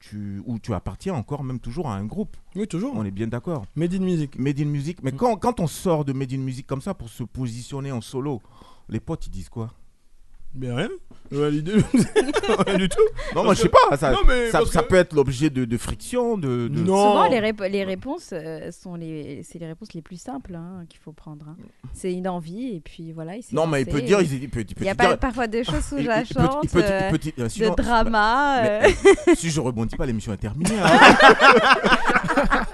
tu, 0.00 0.42
ou 0.46 0.58
tu 0.58 0.74
appartiens 0.74 1.14
encore 1.14 1.44
même 1.44 1.60
toujours 1.60 1.88
à 1.88 1.94
un 1.94 2.04
groupe. 2.04 2.36
Oui, 2.56 2.66
toujours. 2.66 2.94
On 2.96 3.04
est 3.04 3.10
bien 3.10 3.26
d'accord. 3.28 3.64
Made 3.76 3.94
in 3.94 4.00
Music. 4.00 4.38
Made 4.38 4.58
in 4.60 4.64
Music. 4.64 4.98
Mais 5.02 5.12
Mm. 5.12 5.16
quand, 5.16 5.36
quand 5.36 5.60
on 5.60 5.66
sort 5.66 6.04
de 6.04 6.12
Made 6.12 6.32
in 6.32 6.38
Music 6.38 6.66
comme 6.66 6.80
ça 6.82 6.94
pour 6.94 7.08
se 7.08 7.22
positionner 7.22 7.92
en 7.92 8.00
solo, 8.00 8.40
les 8.88 8.98
potes 9.00 9.26
ils 9.26 9.30
disent 9.30 9.48
quoi? 9.50 9.72
Mais 10.54 10.72
rien. 10.72 10.88
Ouais, 11.30 11.48
l'idée. 11.48 11.74
rien 12.66 12.76
du 12.76 12.88
tout. 12.88 12.98
Non, 13.36 13.44
moi 13.44 13.54
je 13.54 13.62
sais 13.62 13.68
pas. 13.68 13.96
Ça, 13.96 14.10
Non, 14.10 14.18
mais 14.26 14.50
ça, 14.50 14.58
parce 14.58 14.72
ça 14.72 14.82
que- 14.82 14.88
peut 14.88 14.96
être 14.96 15.12
l'objet 15.14 15.48
de, 15.48 15.64
de 15.64 15.76
friction, 15.78 16.36
de. 16.36 16.66
de- 16.66 16.80
Non. 16.80 16.96
Souvent, 17.12 17.28
les, 17.28 17.38
rép- 17.40 17.68
les 17.70 17.84
réponses 17.84 18.30
euh, 18.32 18.72
sont 18.72 18.96
les, 18.96 19.44
c'est 19.44 19.60
les 19.60 19.66
réponses 19.68 19.92
les 19.94 20.02
plus 20.02 20.20
simples 20.20 20.56
hein, 20.56 20.82
qu'il 20.88 20.98
faut 20.98 21.12
prendre. 21.12 21.46
hein. 21.48 21.56
C'est 21.94 22.12
une 22.12 22.26
envie 22.26 22.74
et 22.74 22.80
puis 22.80 23.12
voilà. 23.12 23.36
Il 23.36 23.44
s'est 23.44 23.54
Non, 23.54 23.68
mais 23.68 23.82
il 23.82 23.86
lancé. 23.86 24.00
peut 24.00 24.04
dire, 24.06 24.20
il, 24.22 24.42
il 24.42 24.48
peut, 24.50 24.60
il 24.68 24.74
peut 24.74 24.82
Il 24.82 24.86
y 24.86 24.90
a 24.90 24.96
pas 24.96 25.06
dire- 25.06 25.18
parfois 25.18 25.46
des 25.46 25.62
choses 25.62 25.84
sous 25.84 25.98
il- 25.98 26.06
la 26.06 26.22
il 26.22 26.26
peut- 26.26 26.34
il 26.36 26.42
chante, 26.42 26.68
peut- 26.72 26.80
il 26.80 26.84
euh, 26.84 27.10
peut 27.10 27.18
te- 27.18 27.48
sinon- 27.48 27.70
de 27.70 27.76
drama. 27.82 28.62
Mais- 28.62 28.94
euh. 29.28 29.34
si 29.36 29.50
je 29.50 29.60
rebondis 29.60 29.94
pas, 29.94 30.06
l'émission 30.06 30.32
est 30.32 30.36
terminée. 30.38 30.74
hein. 30.82 30.90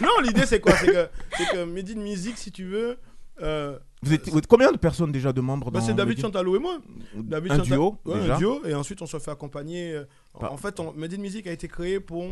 Non, 0.00 0.20
l'idée 0.22 0.46
c'est 0.46 0.60
quoi? 0.60 0.72
C'est 0.76 0.86
que, 0.86 1.08
c'est 1.36 1.48
que 1.50 1.64
Made 1.64 1.90
in 1.90 2.00
Music, 2.00 2.36
si 2.38 2.50
tu 2.52 2.64
veux. 2.64 2.96
euh, 3.42 3.78
vous, 4.02 4.12
êtes, 4.14 4.28
vous 4.28 4.38
êtes 4.38 4.46
combien 4.46 4.70
de 4.72 4.76
personnes 4.76 5.10
déjà 5.12 5.32
de 5.32 5.40
membres 5.40 5.70
bah, 5.70 5.80
dans 5.80 5.86
c'est 5.86 5.94
David 5.94 6.20
Chantalou 6.20 6.56
et 6.56 6.58
moi. 6.58 6.78
David 7.14 7.52
Un 7.52 7.56
Chantal- 7.56 7.72
duo 7.78 7.98
Ouais, 8.04 8.20
déjà. 8.20 8.34
un 8.36 8.38
duo. 8.38 8.64
Et 8.66 8.74
ensuite, 8.74 9.02
on 9.02 9.06
se 9.06 9.18
fait 9.18 9.30
accompagner. 9.30 9.92
euh, 9.92 10.04
En 10.34 10.56
fait, 10.56 10.78
on, 10.80 10.92
Made 10.92 11.14
in 11.14 11.18
Music 11.18 11.46
a 11.46 11.52
été 11.52 11.66
créé 11.68 11.98
pour 12.00 12.24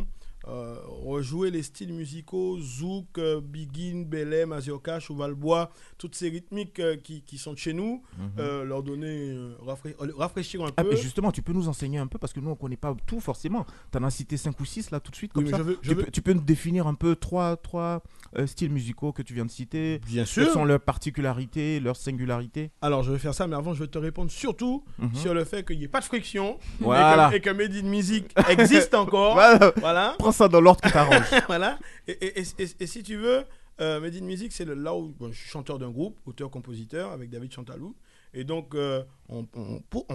euh, 0.48 0.76
rejouer 0.86 1.50
les 1.50 1.62
styles 1.62 1.92
musicaux 1.92 2.58
Zouk, 2.60 3.18
euh, 3.18 3.40
Begin, 3.40 4.02
Belém, 4.06 4.50
Mazioka, 4.50 5.00
Chevalbois, 5.00 5.70
toutes 5.98 6.14
ces 6.14 6.28
rythmiques 6.28 6.78
euh, 6.80 6.96
qui, 6.96 7.22
qui 7.22 7.38
sont 7.38 7.52
de 7.52 7.58
chez 7.58 7.72
nous, 7.72 8.02
Mhm. 8.18 8.30
euh, 8.38 8.64
leur 8.64 8.82
donner, 8.82 9.34
rafra- 9.64 10.12
rafraîchir 10.16 10.62
un 10.64 10.70
Ah, 10.76 10.84
peu. 10.84 10.90
mais 10.90 10.96
justement, 10.96 11.32
tu 11.32 11.42
peux 11.42 11.52
nous 11.52 11.68
enseigner 11.68 11.98
un 11.98 12.06
peu 12.06 12.18
parce 12.18 12.32
que 12.32 12.40
nous 12.40 12.50
on 12.50 12.54
connaît 12.56 12.76
pas 12.76 12.94
tout 13.06 13.20
forcément. 13.20 13.66
Tu 13.92 13.98
en 13.98 14.02
as 14.04 14.10
cité 14.10 14.36
5 14.36 14.58
ou 14.60 14.64
6 14.64 14.90
là 14.90 15.00
tout 15.00 15.10
de 15.10 15.16
suite 15.16 15.32
comme 15.32 15.46
ça. 15.48 15.56
je 15.58 15.62
veux- 15.62 15.78
je 15.82 15.88
tu, 15.90 15.94
veux- 15.96 16.04
peux, 16.04 16.10
tu 16.10 16.22
peux 16.22 16.32
nous 16.32 16.40
définir 16.42 16.86
un 16.86 16.94
peu 16.94 17.16
trois, 17.16 17.56
trois 17.56 18.02
styles 18.46 18.70
musicaux 18.70 19.12
que 19.12 19.22
tu 19.22 19.34
viens 19.34 19.46
de 19.46 19.50
citer 19.50 19.98
Bien 20.06 20.22
Quelles 20.24 20.26
sûr. 20.26 20.52
sont 20.52 20.64
leurs 20.64 20.80
particularités, 20.80 21.80
leurs 21.80 21.96
singularités? 21.96 22.70
Alors, 22.82 23.02
je 23.02 23.12
vais 23.12 23.18
faire 23.18 23.34
ça, 23.34 23.46
mais 23.46 23.56
avant, 23.56 23.74
je 23.74 23.82
vais 23.84 23.88
te 23.90 23.98
répondre 23.98 24.30
surtout 24.30 24.84
Mhm. 24.98 25.14
sur 25.14 25.34
le 25.34 25.44
fait 25.44 25.64
qu'il 25.66 25.78
n'y 25.78 25.84
ait 25.84 25.88
pas 25.88 26.00
de 26.00 26.04
friction 26.04 26.58
Voilà. 26.80 27.28
et, 27.28 27.30
que, 27.30 27.36
et 27.36 27.40
que 27.40 27.50
Made 27.50 27.74
in 27.74 27.88
Music 27.88 28.26
existe 28.48 28.94
encore. 28.94 29.34
Voilà. 29.34 29.72
voilà. 29.78 30.16
Ça 30.36 30.48
dans 30.48 30.60
l'ordre 30.60 30.80
que 30.80 30.90
t'arranges. 30.90 31.30
voilà. 31.46 31.78
Et, 32.06 32.44
si 32.44 33.02
tu 33.02 33.16
veux, 33.16 33.44
euh, 33.80 34.00
Made 34.00 34.16
in 34.16 34.24
Music, 34.24 34.52
c'est 34.52 34.66
là 34.66 34.94
où 34.94 35.14
je 35.20 35.36
suis 35.36 35.48
chanteur 35.48 35.78
d'un 35.78 35.90
groupe, 35.90 36.18
auteur-compositeur, 36.26 37.10
avec 37.12 37.30
David 37.30 37.52
Chantalou. 37.52 37.96
Et 38.36 38.44
donc, 38.44 38.74
euh, 38.74 39.02
on, 39.30 39.46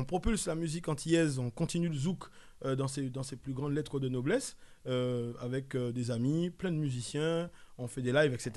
propulse 0.05 0.45
la 0.45 0.53
musique 0.53 0.87
antillaise, 0.87 1.39
on 1.39 1.49
continue 1.49 1.89
le 1.89 1.95
zouk 1.95 2.25
euh, 2.65 2.75
dans, 2.75 2.87
ses, 2.87 3.35
plus 3.35 3.53
grandes 3.53 3.73
lettres 3.73 3.99
de 3.99 4.09
noblesse, 4.09 4.57
euh, 4.85 5.33
avec 5.41 5.75
des 5.75 6.11
amis, 6.11 6.51
plein 6.51 6.71
de 6.71 6.77
musiciens, 6.77 7.49
on 7.79 7.87
fait 7.87 8.03
des 8.03 8.11
lives, 8.11 8.31
etc. 8.31 8.51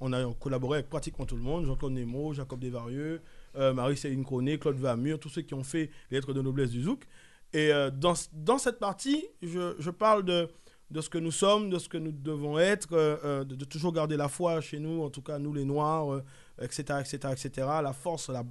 On 0.00 0.14
a 0.14 0.24
collaboré 0.40 0.78
avec 0.78 0.88
pratiquement 0.88 1.26
tout 1.26 1.36
le 1.36 1.42
monde, 1.42 1.66
Jean-Claude 1.66 1.92
Nemo, 1.92 2.32
Jacob 2.32 2.60
Desvarieux, 2.60 3.20
Marie-Céline 3.54 4.24
Cronet, 4.24 4.58
Claude 4.58 4.78
Vamur, 4.78 5.20
tous 5.20 5.28
ceux 5.28 5.42
qui 5.42 5.52
ont 5.52 5.64
fait 5.64 5.90
les 6.10 6.16
lettres 6.16 6.32
de 6.32 6.40
noblesse 6.40 6.70
du 6.70 6.82
zouk. 6.82 7.04
Et 7.52 7.72
dans, 7.92 8.14
cette 8.58 8.78
partie, 8.78 9.26
je 9.42 9.90
parle 9.90 10.24
de, 10.24 10.48
de 10.90 11.00
ce 11.00 11.08
que 11.08 11.18
nous 11.18 11.30
sommes, 11.30 11.70
de 11.70 11.78
ce 11.78 11.88
que 11.88 11.98
nous 11.98 12.12
devons 12.12 12.58
être, 12.58 12.88
euh, 12.92 13.16
euh, 13.24 13.44
de, 13.44 13.54
de 13.54 13.64
toujours 13.64 13.92
garder 13.92 14.16
la 14.16 14.28
foi 14.28 14.60
chez 14.60 14.78
nous, 14.80 15.02
en 15.02 15.10
tout 15.10 15.22
cas 15.22 15.38
nous 15.38 15.52
les 15.54 15.64
Noirs, 15.64 16.12
euh, 16.14 16.22
etc., 16.60 16.82
etc., 17.00 17.16
etc., 17.32 17.66
la 17.82 17.92
force, 17.92 18.28
la- 18.28 18.42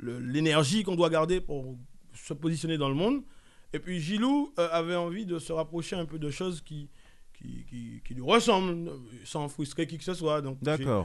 l'énergie 0.00 0.82
qu'on 0.82 0.96
doit 0.96 1.10
garder 1.10 1.40
pour 1.40 1.76
se 2.14 2.34
positionner 2.34 2.78
dans 2.78 2.88
le 2.88 2.94
monde. 2.94 3.22
Et 3.72 3.78
puis 3.78 4.00
Gilou 4.00 4.52
euh, 4.58 4.68
avait 4.72 4.96
envie 4.96 5.26
de 5.26 5.38
se 5.38 5.52
rapprocher 5.52 5.96
un 5.96 6.06
peu 6.06 6.18
de 6.18 6.30
choses 6.30 6.62
qui, 6.62 6.88
qui, 7.34 7.64
qui, 7.68 8.02
qui 8.04 8.14
lui 8.14 8.22
ressemblent, 8.22 8.90
sans 9.24 9.48
frustrer 9.48 9.86
qui 9.86 9.98
que 9.98 10.04
ce 10.04 10.14
soit. 10.14 10.40
Donc 10.40 10.58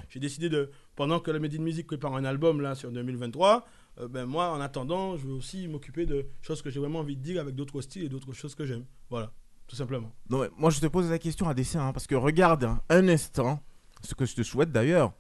j'ai- 0.09 0.19
décidé 0.19 0.49
de, 0.49 0.69
pendant 0.95 1.19
que 1.19 1.31
le 1.31 1.39
Made 1.39 1.53
in 1.55 1.61
Music 1.61 1.85
prépare 1.87 2.15
un 2.15 2.23
album 2.25 2.61
là 2.61 2.75
sur 2.75 2.91
2023, 2.91 3.65
euh, 3.99 4.07
ben 4.07 4.25
moi 4.25 4.49
en 4.51 4.61
attendant, 4.61 5.17
je 5.17 5.27
vais 5.27 5.33
aussi 5.33 5.67
m'occuper 5.67 6.05
de 6.05 6.25
choses 6.41 6.61
que 6.61 6.69
j'ai 6.69 6.79
vraiment 6.79 6.99
envie 6.99 7.17
de 7.17 7.21
dire 7.21 7.41
avec 7.41 7.53
d'autres 7.55 7.81
styles 7.81 8.03
et 8.03 8.09
d'autres 8.09 8.33
choses 8.33 8.55
que 8.55 8.65
j'aime. 8.65 8.85
Voilà, 9.09 9.31
tout 9.67 9.75
simplement. 9.75 10.12
Non, 10.29 10.39
mais 10.41 10.50
moi 10.58 10.70
je 10.70 10.79
te 10.79 10.86
pose 10.88 11.10
la 11.10 11.20
question 11.20 11.48
à 11.50 11.53
dessin 11.53 11.88
hein, 11.88 11.93
parce 11.93 12.08
que 12.08 12.15
regarde 12.15 12.63
hein, 12.65 12.82
un 12.89 13.08
instant, 13.08 13.60
ce 14.01 14.13
que 14.15 14.25
je 14.25 14.36
te 14.36 14.43
souhaite 14.43 14.72
d'ailleurs, 14.72 15.13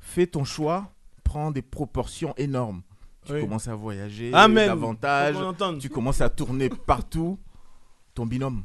fais 0.00 0.26
ton 0.26 0.44
choix, 0.44 0.92
prends 1.24 1.50
des 1.50 1.62
proportions 1.62 2.34
énormes. 2.36 2.82
Tu 3.26 3.32
Oui. 3.34 3.40
commences 3.42 3.68
à 3.68 3.74
voyager 3.74 4.30
Amen. 4.32 4.68
davantage, 4.68 5.36
tu 5.80 5.88
commences 5.90 6.20
à 6.22 6.30
tourner 6.30 6.70
partout. 6.70 7.38
Ton 8.14 8.24
binôme, 8.26 8.64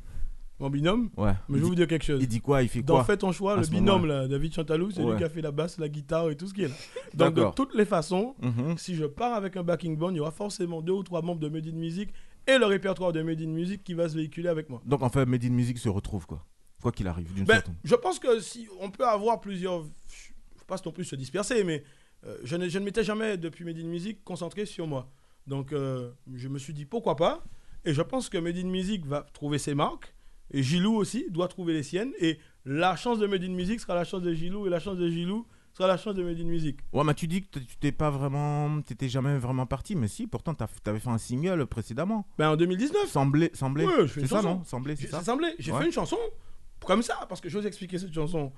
Mon 0.60 0.70
binôme, 0.70 1.10
ouais. 1.18 1.34
mais 1.50 1.58
je 1.58 1.64
vais 1.64 1.68
vous 1.70 1.76
dire 1.76 1.88
quelque 1.88 2.06
chose. 2.06 2.20
il 2.22 2.28
dit 2.28 2.40
quoi? 2.40 2.64
Il 2.64 2.70
fait 2.70 2.82
Dans 2.82 2.96
quoi 2.96 3.04
Fais 3.04 3.18
ton 3.18 3.32
choix, 3.32 3.56
le 3.58 3.68
binôme 3.68 4.06
là, 4.06 4.28
David 4.28 4.54
Chantalou, 4.54 4.90
c'est 4.92 5.04
Ouais. 5.04 5.12
lui 5.12 5.18
qui 5.18 5.24
a 5.26 5.30
fait 5.30 5.42
la 5.42 5.52
basse, 5.52 5.78
la 5.78 5.90
guitare 5.90 6.30
et 6.32 6.36
tout 6.38 6.48
ce 6.48 6.54
qui 6.54 6.64
est 6.64 6.70
là. 6.70 6.76
Donc 7.14 7.34
de 7.36 7.44
toutes 7.56 7.76
les 7.76 7.86
façons, 7.86 8.36
Mhm. 8.42 8.78
si 8.78 8.96
je 8.96 9.06
pars 9.06 9.34
avec 9.34 9.58
un 9.58 9.64
backing 9.64 9.98
band, 9.98 10.12
il 10.12 10.18
y 10.18 10.20
aura 10.22 10.32
forcément 10.32 10.82
deux 10.82 10.94
ou 10.94 11.04
trois 11.04 11.22
membres 11.22 11.42
de 11.42 11.50
Made 11.50 11.68
in 11.68 11.74
Music 11.76 12.10
et 12.48 12.58
le 12.58 12.66
répertoire 12.66 13.12
de 13.14 13.22
Made 13.22 13.42
in 13.42 13.48
Music 13.48 13.84
qui 13.84 13.94
va 13.94 14.10
se 14.10 14.16
véhiculer 14.16 14.50
avec 14.50 14.70
moi. 14.70 14.82
Donc 14.86 15.02
en 15.02 15.10
fait, 15.10 15.26
Made 15.26 15.44
in 15.46 15.50
Music 15.50 15.78
se 15.78 15.90
retrouve 15.90 16.26
quoi 16.26 16.46
Quoi 16.82 16.92
qu'il 16.92 17.08
arrive, 17.08 17.34
d'une 17.34 17.46
Ben, 17.46 17.56
certaine. 17.56 17.76
je 17.84 17.96
pense 17.96 18.20
que 18.20 18.40
si 18.42 18.68
on 18.82 18.90
peut 18.92 19.08
avoir 19.08 19.40
plusieurs, 19.40 19.84
je 19.84 20.34
faut 20.58 20.66
pas 20.66 20.76
non 20.86 20.92
plus 20.92 21.06
se 21.06 21.16
disperser, 21.16 21.64
mais 21.64 21.84
euh, 22.26 22.38
je, 22.44 22.56
ne, 22.58 22.68
je 22.68 22.78
ne 22.80 22.84
m'étais 22.86 23.04
jamais 23.04 23.38
depuis 23.38 23.64
Made 23.64 23.78
in 23.80 23.86
Music 23.88 24.24
concentré 24.26 24.66
sur 24.66 24.86
moi. 24.88 25.10
Donc 25.48 25.72
euh, 25.72 26.12
je 26.34 26.48
me 26.50 26.60
suis 26.60 26.74
dit 26.74 26.86
pourquoi 26.86 27.16
pas, 27.16 27.44
et 27.86 27.94
je 27.94 28.02
pense 28.02 28.28
que 28.30 28.38
Made 28.38 28.58
in 28.58 28.68
Music 28.68 29.06
va 29.06 29.22
trouver 29.34 29.58
ses 29.60 29.76
marques, 29.76 30.14
et 30.52 30.62
Gilou 30.62 30.96
aussi 30.96 31.26
doit 31.30 31.48
trouver 31.48 31.74
les 31.74 31.84
siennes, 31.84 32.12
et 32.20 32.38
la 32.66 32.96
chance 32.98 33.18
de 33.20 33.28
Made 33.28 33.44
in 33.44 33.50
Music 33.54 33.80
sera 33.80 33.96
la 33.96 34.04
chance 34.04 34.22
de 34.22 34.34
Gilou, 34.34 34.68
et 34.68 34.70
la 34.70 34.80
chance 34.80 34.98
de 34.98 35.10
Gilou 35.10 35.46
sera 35.74 35.88
la 35.88 35.98
chance 35.98 36.14
de 36.16 36.24
Made 36.24 36.40
in 36.40 36.46
Music. 36.46 36.78
Ouais, 36.94 37.04
mais 37.04 37.14
tu 37.14 37.28
dis 37.28 37.42
que 37.44 37.60
tu 37.60 37.76
t'es 37.80 37.92
pas 37.92 38.10
vraiment, 38.10 38.82
t'étais 38.82 39.10
jamais 39.10 39.38
vraiment 39.38 39.66
parti, 39.66 39.96
mais 39.96 40.08
si, 40.08 40.28
pourtant 40.28 40.54
t'as- 40.54 40.68
t'avais 40.84 41.00
fait 41.00 41.10
un 41.10 41.18
single 41.18 41.66
précédemment. 41.66 42.26
Ben 42.38 42.50
en 42.50 42.56
2019, 42.56 43.08
Semblait, 43.10 43.52
semblait. 43.54 43.86
Ouais, 43.86 44.08
c'est 44.08 44.22
une 44.22 44.28
ça 44.28 44.42
non? 44.42 44.64
Semblait, 44.66 44.96
c'est 44.96 45.08
ça? 45.08 45.22
semblé, 45.24 45.50
j'ai 45.60 45.72
Ouais. 45.72 45.80
fait 45.80 45.86
une 45.88 45.92
chanson 45.92 46.18
comme 46.86 47.02
ça, 47.02 47.26
parce 47.30 47.40
que 47.42 47.48
j'ose 47.50 47.66
expliquer 47.66 47.98
cette 47.98 48.14
chanson. 48.14 48.52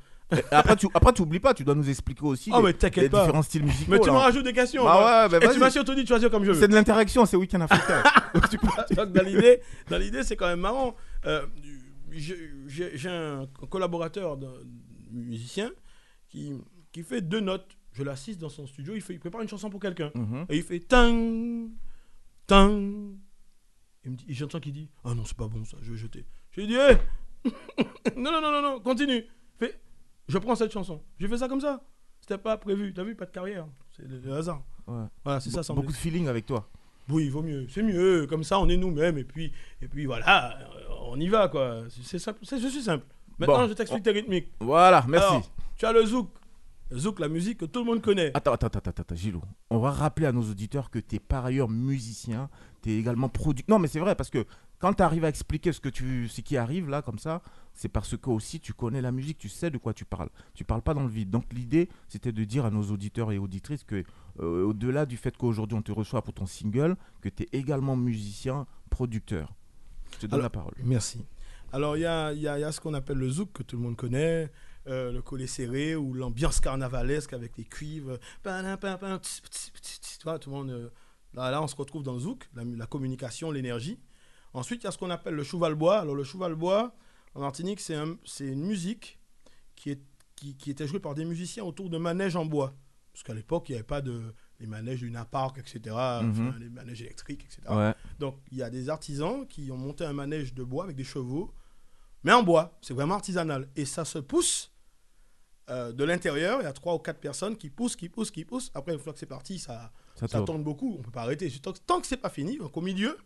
Après, 0.50 0.76
tu, 0.76 0.88
après, 0.96 1.14
tu 1.14 1.22
oublies 1.22 1.40
pas, 1.40 1.54
tu 1.54 1.64
dois 1.64 1.76
nous 1.76 1.88
expliquer 1.88 2.24
aussi 2.26 2.50
Oh 2.52 2.58
les, 2.58 2.64
mais 2.64 2.72
les 2.72 2.78
t'inquiète 2.80 3.12
pas. 3.12 3.22
différents 3.22 3.44
styles 3.44 3.64
musicaux. 3.64 3.92
Mais 3.92 4.00
tu 4.00 4.10
me 4.10 4.16
rajoutes 4.16 4.44
des 4.44 4.54
questions. 4.54 4.84
Bah 4.84 5.28
ouais, 5.28 5.40
bah 5.40 5.46
Et 5.46 5.54
tu 5.54 5.60
m'as 5.60 5.70
surtout 5.70 5.94
dit 5.94 6.02
de 6.02 6.08
choisir 6.08 6.32
comme 6.32 6.44
je 6.44 6.52
veux. 6.52 6.60
C'est 6.60 6.68
de 6.68 6.74
l'interaction, 6.74 7.26
c'est 7.28 7.38
Week-end 7.38 7.62
africain. 7.62 8.02
Donc, 8.34 8.50
tu 8.50 8.58
dans 8.96 9.24
l'idée, 9.24 9.62
dans 9.90 10.00
l'idée, 10.00 10.24
c'est 10.24 10.36
quand 10.36 10.48
même 10.48 10.62
marrant. 10.62 10.96
Euh, 11.28 11.46
j'ai- 12.12 13.08
un 13.08 13.46
collaborateur 13.70 14.38
d'un 14.38 14.54
musicien 15.12 15.70
qui, 16.28 16.54
qui 16.96 17.04
fait 17.04 17.22
deux 17.22 17.42
notes. 17.42 17.78
Je 17.92 18.04
l'assiste 18.04 18.40
dans 18.40 18.48
son 18.48 18.66
studio, 18.68 18.96
il, 18.96 19.02
fait, 19.02 19.14
il 19.14 19.20
prépare 19.20 19.42
une 19.42 19.50
chanson 19.50 19.70
pour 19.70 19.82
quelqu'un. 19.82 20.12
Mhm. 20.16 20.46
Et 20.48 20.58
il 20.58 20.64
fait 20.64 20.80
tang, 20.80 21.70
tang. 22.48 23.18
Il 24.06 24.12
me 24.12 24.16
dit, 24.16 24.26
et 24.30 24.34
j'entends 24.34 24.62
qu'il 24.62 24.72
dit, 24.72 24.90
ah 25.04 25.14
non, 25.14 25.26
c'est 25.26 25.36
pas 25.36 25.48
bon 25.48 25.66
ça, 25.66 25.78
je 25.82 25.92
vais 25.92 25.98
jeter. 25.98 26.26
Je 26.52 26.62
lui 26.62 26.68
dis, 26.68 26.76
hé 26.76 26.96
Non, 28.16 28.32
non, 28.32 28.40
non, 28.42 28.52
non, 28.52 28.62
non, 28.62 28.80
continue. 28.80 29.26
Fait, 29.60 29.78
je 30.30 30.38
prends 30.38 30.56
cette 30.56 30.72
chanson. 30.72 31.02
J'ai 31.20 31.28
fait 31.28 31.38
ça 31.38 31.50
comme 31.50 31.60
ça. 31.60 31.84
C'était 32.22 32.38
pas 32.38 32.58
prévu. 32.58 32.94
T'as 32.94 33.04
vu, 33.04 33.14
pas 33.14 33.26
de 33.26 33.32
carrière. 33.32 33.68
C'est 33.92 34.08
le, 34.08 34.34
hasard. 34.34 34.64
Ouais. 34.88 35.04
Voilà, 35.26 35.42
c'est 35.42 35.50
ça, 35.50 35.62
sans 35.64 35.76
Beaucoup 35.76 35.92
de 35.92 35.98
feeling 35.98 36.28
avec 36.30 36.46
toi. 36.46 36.70
oui, 37.10 37.26
il 37.26 37.32
vaut 37.32 37.44
mieux. 37.44 37.68
C'est 37.70 37.84
mieux. 37.84 38.26
Comme 38.28 38.46
ça, 38.46 38.58
on 38.60 38.70
est 38.70 38.78
nous-mêmes. 38.78 39.18
Et 39.18 39.26
puis, 39.26 39.52
et 39.82 39.88
puis 39.90 40.06
voilà, 40.06 40.58
euh, 40.58 40.64
on 41.08 41.20
y 41.20 41.28
va, 41.28 41.50
quoi. 41.50 41.84
C'est- 41.90 42.20
simple. 42.20 42.40
Je 42.44 42.68
suis 42.68 42.84
simple. 42.84 43.06
Maintenant, 43.38 43.64
Bon. 43.64 43.68
je 43.68 43.74
t'explique 43.74 44.04
tes 44.04 44.12
rythmiques. 44.12 44.48
Voilà, 44.62 45.06
merci. 45.10 45.28
Alors, 45.28 45.52
tu 45.78 45.86
as 45.86 45.92
le 45.92 46.06
zouk. 46.06 46.30
Zouk, 46.98 47.20
la 47.20 47.28
musique 47.28 47.60
que 47.60 47.66
tout 47.66 47.80
le 47.80 47.86
monde 47.86 48.02
connaît. 48.02 48.32
Attends, 48.34 48.54
attends, 48.54 48.68
attends, 48.68 48.90
attends, 48.90 49.16
Gilou. 49.16 49.42
On 49.70 49.80
va 49.80 49.92
rappeler 49.92 50.26
à 50.28 50.32
nos 50.32 50.44
auditeurs 50.44 50.90
que 50.90 51.00
tu 51.00 51.16
es 51.16 51.20
par 51.20 51.46
ailleurs 51.46 51.70
musicien, 51.70 52.50
tu 52.82 52.92
es 52.92 52.98
également 52.98 53.30
producteur. 53.30 53.76
Non, 53.76 53.82
mais 53.82 53.88
c'est 53.88 54.00
vrai, 54.00 54.16
parce 54.16 54.30
que 54.30 54.46
quand 54.80 54.94
tu 54.94 55.04
arrives 55.04 55.26
à 55.26 55.30
expliquer 55.30 55.72
ce, 55.74 55.80
que 55.80 55.90
tu, 55.90 56.28
ce 56.28 56.42
qui 56.42 56.58
arrive 56.58 56.90
là, 56.90 57.02
comme 57.02 57.20
ça, 57.20 57.42
c'est 57.74 57.90
parce 57.90 58.16
que 58.18 58.30
aussi 58.30 58.60
tu 58.60 58.74
connais 58.74 59.02
la 59.02 59.12
musique, 59.12 59.38
tu 59.38 59.50
sais 59.50 59.70
de 59.70 59.78
quoi 59.78 59.94
tu 59.94 60.06
parles. 60.06 60.30
Tu 60.54 60.64
parles 60.64 60.82
pas 60.82 60.94
dans 60.94 61.04
le 61.04 61.10
vide. 61.10 61.30
Donc 61.30 61.46
l'idée, 61.54 61.90
c'était 62.08 62.32
de 62.32 62.44
dire 62.44 62.66
à 62.66 62.72
nos 62.72 62.84
auditeurs 62.92 63.32
et 63.32 63.38
auditrices 63.38 63.84
que, 63.84 64.04
euh, 64.40 64.64
au-delà 64.66 65.06
du 65.06 65.18
fait 65.18 65.36
qu'aujourd'hui 65.36 65.78
on 65.78 65.82
te 65.82 65.92
reçoit 65.92 66.22
pour 66.22 66.34
ton 66.34 66.46
single, 66.46 66.96
que 67.22 67.30
tu 67.30 67.44
es 67.44 67.50
également 67.54 67.96
musicien, 67.96 68.68
producteur. 68.90 69.54
Je 70.14 70.18
te 70.20 70.26
donne 70.28 70.36
Alors- 70.40 70.44
la 70.44 70.50
parole. 70.50 70.74
Merci. 70.84 71.26
Alors, 71.74 71.98
il 71.98 72.02
y 72.02 72.06
a, 72.06 72.32
il 72.32 72.40
y 72.42 72.48
a- 72.48 72.58
il 72.58 72.62
y 72.62 72.64
a 72.64 72.72
ce 72.72 72.80
qu'on 72.80 72.94
appelle 72.94 73.18
le 73.18 73.30
zouk 73.30 73.52
que 73.52 73.64
tout 73.64 73.76
le 73.76 73.82
monde 73.84 73.98
connaît, 73.98 74.50
euh, 74.88 75.12
le 75.12 75.22
collet 75.22 75.48
serré 75.48 75.96
ou 75.96 76.14
l'ambiance 76.14 76.60
carnavalesque 76.60 77.34
avec 77.34 77.58
les 77.58 77.66
cuivres. 77.66 78.18
Tout 78.44 78.50
le 80.50 80.50
monde. 80.50 80.70
euh, 80.72 80.90
là, 81.34 81.52
là, 81.52 81.62
on 81.62 81.68
se 81.68 81.76
retrouve 81.76 82.04
dans 82.04 82.14
le 82.14 82.20
zouk, 82.20 82.50
la, 82.56 82.64
la 82.64 82.86
communication, 82.86 83.52
l'énergie. 83.52 84.00
Ensuite, 84.54 84.84
il 84.84 84.86
y 84.86 84.88
a 84.88 84.92
ce 84.92 84.98
qu'on 84.98 85.10
appelle 85.10 85.34
le 85.36 85.44
cheval-bois. 85.44 86.00
Alors, 86.00 86.16
le 86.16 86.24
cheval-bois, 86.24 86.96
en 87.34 87.42
Martinique, 87.42 87.82
c'est 87.82 87.96
un- 87.96 88.18
une 88.40 88.66
musique 88.66 89.20
qui, 89.76 89.92
est, 89.92 90.02
qui, 90.36 90.56
qui 90.56 90.72
était 90.72 90.88
jouée 90.88 91.00
par 91.02 91.14
des 91.14 91.26
musiciens 91.26 91.64
autour 91.66 91.90
de 91.90 91.98
manèges 91.98 92.36
en 92.36 92.46
bois. 92.46 92.74
Parce 93.12 93.24
qu'à 93.24 93.34
l'époque, 93.34 93.68
il 93.70 93.74
n'y 93.74 93.78
avait 93.78 93.84
pas 93.86 94.02
de 94.02 94.34
les 94.62 94.68
manèges 94.68 95.02
du 95.02 95.12
Park, 95.30 95.58
etc., 95.58 95.80
Mhm. 96.22 96.32
enfin, 96.32 96.56
les 96.60 96.70
manèges 96.70 97.02
électriques, 97.02 97.44
etc. 97.44 97.62
Ouais. 97.76 97.94
Donc, 98.20 98.38
il 98.52 98.58
y 98.58 98.64
a 98.64 98.70
des 98.70 98.88
artisans 98.88 99.46
qui 99.48 99.70
ont 99.70 99.78
monté 99.78 100.06
un 100.06 100.14
manège 100.14 100.54
de 100.54 100.64
bois 100.64 100.86
avec 100.86 100.96
des 100.96 101.04
chevaux, 101.04 101.54
mais 102.24 102.32
en 102.32 102.42
bois. 102.44 102.78
C'est 102.82 102.94
vraiment 102.94 103.16
artisanal. 103.16 103.68
Et 103.76 103.84
ça 103.84 104.06
se 104.06 104.20
pousse 104.20 104.72
euh, 105.70 105.92
de 105.92 106.04
l'intérieur, 106.04 106.62
il 106.62 106.64
y 106.64 106.68
a 106.68 106.74
trois 106.74 106.94
ou 106.96 107.00
quatre 107.00 107.20
personnes 107.20 107.58
qui 107.58 107.70
poussent, 107.70 107.96
qui 107.96 108.10
poussent, 108.10 108.32
qui 108.32 108.46
poussent. 108.46 108.72
Après, 108.76 108.94
une 108.94 109.00
fois 109.00 109.14
que 109.14 109.20
c'est 109.20 109.26
parti, 109.26 109.58
ça, 109.60 109.92
Ça 110.16 110.28
ça 110.28 110.42
tourne. 110.42 110.64
beaucoup. 110.64 110.96
On 111.00 111.02
peut 111.02 111.12
pas 111.12 111.22
arrêter. 111.24 111.52
Tant, 111.86 112.00
que- 112.02 112.08
c'est 112.08 112.18
pas 112.18 112.30
fini, 112.30 112.58
donc 112.58 112.76
au 112.78 112.82
milieu, 112.82 113.18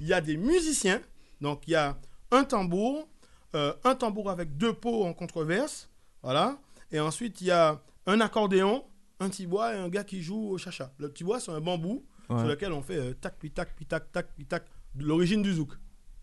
il 0.00 0.06
y 0.08 0.12
a 0.12 0.20
des 0.20 0.36
musiciens. 0.36 1.00
Donc 1.40 1.62
il 1.66 1.72
y 1.72 1.76
a 1.76 1.96
un 2.30 2.44
tambour, 2.44 3.08
euh, 3.54 3.72
un 3.84 3.94
tambour 3.94 4.30
avec 4.30 4.56
deux 4.56 4.72
pots 4.72 5.04
en 5.04 5.12
contreverse, 5.12 5.88
voilà. 6.22 6.58
Et 6.90 6.98
ensuite 7.00 7.40
il 7.40 7.48
y 7.48 7.50
a 7.50 7.80
un 8.06 8.20
accordéon, 8.20 8.84
un 9.20 9.28
tibois 9.30 9.74
et 9.74 9.78
un 9.78 9.88
gars 9.88 10.04
qui 10.04 10.22
joue 10.22 10.50
au 10.50 10.58
chacha. 10.58 10.92
Le 10.98 11.12
tibois 11.12 11.40
c'est 11.40 11.50
un 11.52 11.60
bambou 11.60 12.04
Ouais. 12.30 12.38
sur 12.38 12.48
lequel 12.48 12.72
on 12.72 12.80
fait 12.82 12.96
euh, 12.96 13.12
tac 13.14 13.34
puis 13.38 13.50
tac 13.50 13.74
puis 13.76 13.84
tac 13.84 14.10
tac 14.10 14.28
puis 14.34 14.46
tac, 14.46 14.64
de 14.94 15.04
l'origine 15.04 15.42
du 15.42 15.52
zouk. 15.52 15.72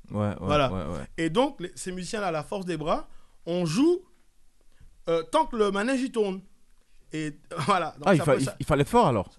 Ouais, 0.10 0.17
ouais, 0.19 0.36
Voilà. 0.41 0.71
Et 1.17 1.29
donc, 1.29 1.62
les- 1.62 1.71
ces 1.75 1.91
musiciens-là, 1.91 2.27
à 2.27 2.31
la 2.31 2.43
force 2.43 2.65
des 2.65 2.75
bras, 2.75 3.07
on 3.45 3.65
joue 3.65 4.01
euh, 5.09 5.23
tant 5.23 5.45
que 5.45 5.55
le 5.55 5.71
manège 5.71 6.01
il 6.01 6.11
tourne. 6.11 6.41
Et 7.13 7.33
voilà. 7.65 7.91
Donc, 7.97 8.03
Ah, 8.05 8.15
il, 8.15 8.21
fa- 8.21 8.33
peut- 8.33 8.39
il- 8.39 8.45
ça- 8.45 8.55
il 8.59 8.65
fallait 8.65 8.85
fort 8.85 9.07
alors. 9.07 9.29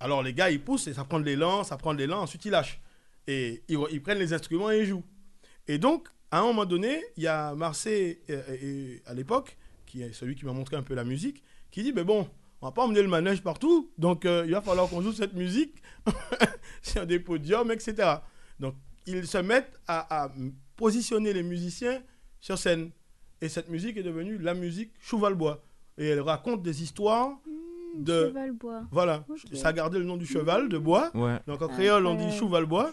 alors, 0.00 0.22
les 0.22 0.32
gars, 0.34 0.50
ils 0.50 0.62
poussent 0.62 0.86
et 0.86 0.94
ça 0.94 1.04
prend 1.04 1.18
de 1.20 1.24
l'élan, 1.24 1.64
ça 1.64 1.76
prend 1.76 1.94
de 1.94 1.98
l'élan, 1.98 2.20
ensuite 2.22 2.44
ils 2.44 2.50
lâchent. 2.50 2.80
Et 3.26 3.62
ils, 3.68 3.76
re- 3.76 3.88
ils 3.90 4.02
prennent 4.02 4.18
les 4.18 4.32
instruments 4.32 4.70
et 4.70 4.80
ils 4.80 4.86
jouent. 4.86 5.04
Et 5.68 5.78
donc, 5.78 6.08
à 6.30 6.40
un 6.40 6.42
moment 6.42 6.64
donné, 6.64 7.02
il 7.16 7.22
y 7.22 7.26
a 7.26 7.54
Marseille, 7.54 8.18
euh, 8.30 8.42
euh, 8.62 8.96
à 9.06 9.14
l'époque, 9.14 9.56
qui 9.86 10.02
est 10.02 10.12
celui 10.12 10.34
qui 10.36 10.44
m'a 10.44 10.52
montré 10.52 10.76
un 10.76 10.82
peu 10.82 10.94
la 10.94 11.04
musique, 11.04 11.42
qui 11.70 11.82
dit, 11.82 11.92
mais 11.92 12.04
bon, 12.04 12.28
on 12.60 12.66
va 12.66 12.72
pas 12.72 12.82
emmener 12.84 13.02
le 13.02 13.08
manège 13.08 13.42
partout, 13.42 13.90
donc 13.98 14.24
euh, 14.24 14.44
il 14.46 14.52
va 14.52 14.60
falloir 14.60 14.88
qu'on 14.88 15.02
joue 15.02 15.12
cette 15.12 15.34
musique 15.34 15.74
sur 16.82 17.06
des 17.06 17.18
podiums, 17.20 17.70
etc. 17.72 17.94
Donc, 18.60 18.74
ils 19.06 19.26
se 19.26 19.38
mettent 19.38 19.78
à, 19.86 20.24
à 20.24 20.32
positionner 20.76 21.32
les 21.32 21.42
musiciens 21.42 22.02
sur 22.40 22.58
scène. 22.58 22.90
Et 23.42 23.48
cette 23.48 23.68
musique 23.68 23.96
est 23.96 24.02
devenue 24.02 24.38
la 24.38 24.54
musique 24.54 24.92
Chouvalbois. 25.00 25.62
Et 25.98 26.08
elle 26.08 26.20
raconte 26.20 26.62
des 26.62 26.82
histoires 26.82 27.30
de... 27.98 28.26
Cheval 28.28 28.52
bois. 28.52 28.82
Voilà, 28.90 29.24
ça 29.54 29.68
a 29.68 29.72
gardé 29.72 29.98
le 29.98 30.04
nom 30.04 30.16
du 30.18 30.26
cheval 30.26 30.68
de 30.68 30.76
bois. 30.78 31.10
Ouais. 31.14 31.38
Donc 31.46 31.62
en 31.62 31.68
créole, 31.68 32.04
on 32.06 32.14
dit 32.14 32.30
chouval-bois. 32.36 32.90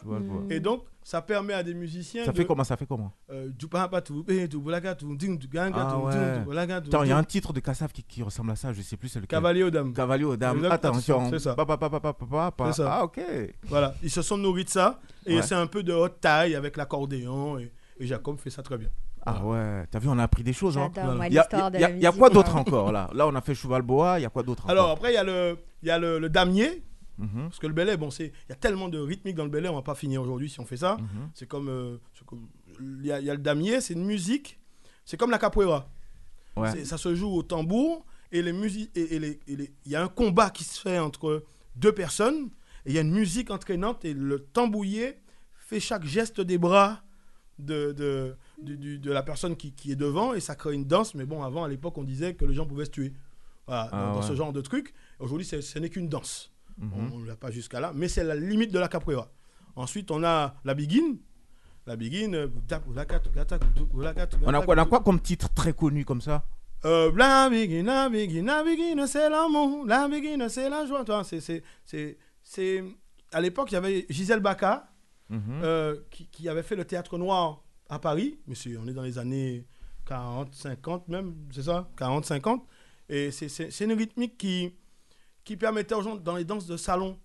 Et 0.50 0.62
donc, 0.62 0.84
ça 1.04 1.22
permet 1.22 1.52
à 1.54 1.62
des 1.64 1.74
musiciens. 1.74 2.24
Ça 2.24 2.32
de- 2.32 2.38
fait 2.38 2.46
comment 2.46 2.64
Ça 2.64 2.78
fait 2.78 2.86
comment? 2.86 3.12
Euh, 3.30 3.50
du 3.50 3.68
papa, 3.68 4.02
tout, 4.02 4.26
tout, 4.50 4.62
boulaga, 4.62 4.96
tout, 4.96 5.14
ding, 5.18 5.38
tout, 5.38 5.50
ganga, 5.50 5.76
Ah 5.90 5.94
tout, 5.94 6.06
ouais. 6.06 6.14
ding, 6.14 6.38
tout, 6.40 6.46
boulaga, 6.46 6.80
tout, 6.80 6.88
Attends, 6.88 7.04
il 7.04 7.10
y 7.10 7.12
a 7.12 7.18
un 7.18 7.24
titre 7.26 7.52
de 7.52 7.60
Kassav 7.60 7.92
qui, 7.92 8.04
qui 8.04 8.24
ressemble 8.24 8.52
à 8.52 8.56
ça, 8.56 8.72
je 8.72 8.82
sais 8.82 8.96
plus 8.96 9.10
c'est 9.10 9.20
lequel. 9.20 9.38
Cavalier 9.38 9.64
aux 9.64 9.70
dames. 9.72 9.92
Cavalier 9.94 10.24
aux 10.24 10.38
dames. 10.38 10.64
Attention. 10.72 11.30
c'est 11.30 11.40
ça. 11.40 11.56
Pa, 11.56 11.66
pa, 11.66 11.76
pa, 11.78 11.90
pa, 11.90 12.00
pa, 12.00 12.14
pa, 12.14 12.26
pa, 12.26 12.52
pa. 12.52 12.72
C'est 12.72 12.84
ça. 12.84 12.94
Ah, 13.00 13.04
ok. 13.04 13.20
Voilà, 13.64 13.94
ils 14.02 14.10
se 14.12 14.22
sont 14.22 14.38
nourris 14.38 14.64
de 14.64 14.70
ça. 14.70 15.02
Et 15.26 15.36
Ouais. 15.36 15.42
c'est 15.42 15.56
un 15.56 15.68
peu 15.68 15.84
de 15.84 15.92
haute 15.92 16.22
taille 16.22 16.56
avec 16.56 16.78
l'accordéon. 16.78 17.60
Et, 17.60 17.74
et 18.00 18.08
Jacob 18.08 18.38
fait 18.40 18.50
ça 18.50 18.64
très 18.64 18.78
bien. 18.78 18.88
Ah 19.26 19.44
ouais, 19.46 19.86
t'as 19.90 20.00
vu, 20.00 20.10
on 20.10 20.18
a 20.20 20.24
appris 20.24 20.44
des 20.44 20.54
choses. 20.54 20.78
Hein. 20.78 20.92
Moi, 20.96 21.28
Il 21.28 21.34
y 21.34 21.38
a, 21.38 21.42
l'histoire 21.44 21.72
de 21.72 21.78
il 21.78 21.82
y 21.82 21.84
a- 21.84 21.90
la 21.90 21.96
il 21.96 22.02
y 22.02 22.06
a 22.06 22.10
musique. 22.10 22.20
quoi 22.20 22.30
d'autre 22.30 22.56
encore 22.56 22.92
là? 22.92 23.10
Là, 23.14 23.26
on 23.28 23.36
a 23.36 23.42
fait 23.42 23.56
Cheval 23.56 23.82
Boa, 23.82 24.20
il 24.20 24.24
y 24.24 24.26
a 24.26 24.30
quoi 24.30 24.44
d'autre 24.44 24.70
Alors 24.70 24.86
encore? 24.86 24.98
après, 24.98 25.12
il 25.12 25.16
y 25.16 25.18
a 25.18 25.24
le, 25.24 25.58
il 25.82 25.88
y 25.88 25.92
a 25.92 25.98
le, 26.00 26.20
le 26.20 26.30
damier. 26.30 26.84
Mhm, 27.20 27.44
Parce 27.44 27.60
que 27.60 27.68
le 27.68 27.74
belay, 27.74 27.96
bon, 27.96 28.10
c'est, 28.10 28.26
il 28.28 28.50
y 28.50 28.52
a 28.52 28.56
tellement 28.56 28.90
de 28.90 28.98
rythmique 29.00 29.36
dans 29.36 29.44
le 29.44 29.50
belay, 29.52 29.70
on 29.70 29.76
va 29.76 29.82
pas 29.84 29.94
finir 29.96 30.22
aujourd'hui 30.22 30.50
si 30.50 30.60
on 30.60 30.66
fait 30.66 30.78
ça. 30.78 30.98
mhm. 30.98 31.30
C'est 31.36 31.48
comme, 31.48 31.70
euh, 31.70 31.98
c'est 32.14 32.26
comme- 32.26 32.48
il 32.80 33.06
y, 33.06 33.12
a, 33.12 33.20
il 33.20 33.26
y 33.26 33.30
a 33.30 33.34
le 33.34 33.40
damier, 33.40 33.82
c'est 33.82 33.94
une 33.94 34.04
musique. 34.06 34.60
C'est 35.06 35.16
comme 35.16 35.30
la 35.32 35.38
capoeira. 35.38 35.88
Ouais. 36.58 36.72
C'est- 36.72 36.86
Ça 36.86 36.98
se 36.98 37.14
joue 37.16 37.30
au 37.32 37.44
tambour 37.44 38.04
et 38.32 38.42
les 38.42 38.52
musiques 38.54 38.90
et, 38.98 39.16
et 39.16 39.20
les- 39.20 39.40
et 39.48 39.56
les- 39.56 39.72
il 39.86 39.92
y 39.92 39.96
a 39.96 40.02
un 40.04 40.08
combat 40.08 40.50
qui 40.50 40.64
se 40.64 40.80
fait 40.82 40.98
entre 41.00 41.44
deux 41.76 41.92
personnes 41.92 42.50
et 42.86 42.90
il 42.90 42.94
y 42.96 42.98
a 42.98 43.02
une 43.02 43.12
musique 43.14 43.52
entraînante 43.52 44.04
et 44.06 44.14
le 44.14 44.40
tambouiller 44.40 45.20
fait 45.56 45.80
chaque 45.80 46.04
geste 46.06 46.42
des 46.42 46.58
bras 46.58 47.04
de, 47.60 47.92
de, 47.92 48.36
du- 48.62 48.78
du- 48.78 49.00
de 49.00 49.12
la 49.12 49.24
personne 49.24 49.56
qui, 49.56 49.72
qui 49.74 49.92
est 49.92 49.96
devant 49.96 50.34
et 50.34 50.40
ça 50.40 50.56
crée 50.56 50.74
une 50.74 50.86
danse. 50.86 51.16
Mais 51.16 51.26
bon, 51.26 51.44
avant 51.44 51.64
à 51.64 51.68
l'époque 51.68 51.98
on 51.98 52.04
disait 52.04 52.34
que 52.36 52.46
les 52.46 52.54
gens 52.54 52.66
pouvaient 52.66 52.86
se 52.86 52.92
tuer. 52.92 53.14
Voilà, 53.68 53.90
Ah 53.92 54.12
dans, 54.14 54.22
ce 54.22 54.36
genre 54.36 54.52
de 54.54 54.62
truc. 54.62 54.94
Aujourd'hui, 55.20 55.46
c'est- 55.46 55.62
ce 55.62 55.80
n'est 55.80 55.90
qu'une 55.90 56.10
danse. 56.10 56.52
Mhm. 56.78 56.92
On 57.14 57.18
ne 57.20 57.28
l'a 57.28 57.36
pas 57.36 57.52
jusqu'à 57.52 57.80
là, 57.80 57.92
mais 57.96 58.08
c'est 58.08 58.24
la 58.24 58.36
limite 58.36 58.72
de 58.74 58.80
la 58.80 58.88
capoeira. 58.88 59.30
Ensuite, 59.76 60.12
on 60.12 60.24
a 60.24 60.56
la 60.66 60.74
biguine. 60.74 61.18
La 61.86 61.96
biguine. 61.96 62.36
euh, 62.36 62.48
On 64.46 64.54
a 64.54 64.62
quoi, 64.62 64.76
on 64.76 64.78
a 64.78 64.86
quoi 64.86 65.00
comme 65.02 65.20
titre 65.22 65.54
très 65.54 65.74
connu 65.74 66.06
comme 66.06 66.22
ça? 66.22 66.46
Euh, 66.86 67.12
la 67.16 67.50
biguine, 67.50 67.86
la 67.86 68.10
biguine, 68.10 68.46
la 68.48 68.64
biguine, 68.64 69.08
c'est 69.08 69.30
l'amour, 69.30 69.86
la 69.86 70.08
biguine, 70.08 70.50
c'est 70.50 70.70
la 70.70 70.86
joie. 70.86 71.04
Toi, 71.06 71.24
c'est, 71.24 71.40
c'est, 71.40 71.64
c'est, 71.86 72.18
c'est- 72.42 72.84
À 73.32 73.42
l'époque, 73.42 73.72
il 73.72 73.76
y 73.76 73.78
avait 73.78 74.06
Gisèle 74.10 74.42
Bacca 74.42 74.90
Mhm. 75.30 75.62
euh, 75.64 75.96
qui, 76.12 76.28
qui 76.28 76.48
avait 76.50 76.62
fait 76.64 76.76
le 76.76 76.86
théâtre 76.86 77.18
noir 77.18 77.63
à 77.94 78.00
Paris. 78.00 78.40
C'est- 78.54 78.78
on 78.78 78.88
est 78.88 78.94
dans 78.94 79.04
les 79.04 79.18
années 79.18 79.66
40, 80.06 80.54
50 80.54 81.08
même, 81.08 81.34
c'est 81.52 81.64
ça 81.64 81.90
40, 81.98 82.26
50. 82.26 82.66
Et 83.10 83.32
c'est, 83.32 83.48
une 83.82 83.94
rythmique 83.94 84.38
qui, 84.38 84.74
qui 85.44 85.58
permettait 85.58 85.96
aux 85.96 86.02
gens, 86.02 86.16
dans 86.16 86.36
les 86.36 86.46
danses 86.46 86.66
de 86.68 86.78
salon, 86.78 87.20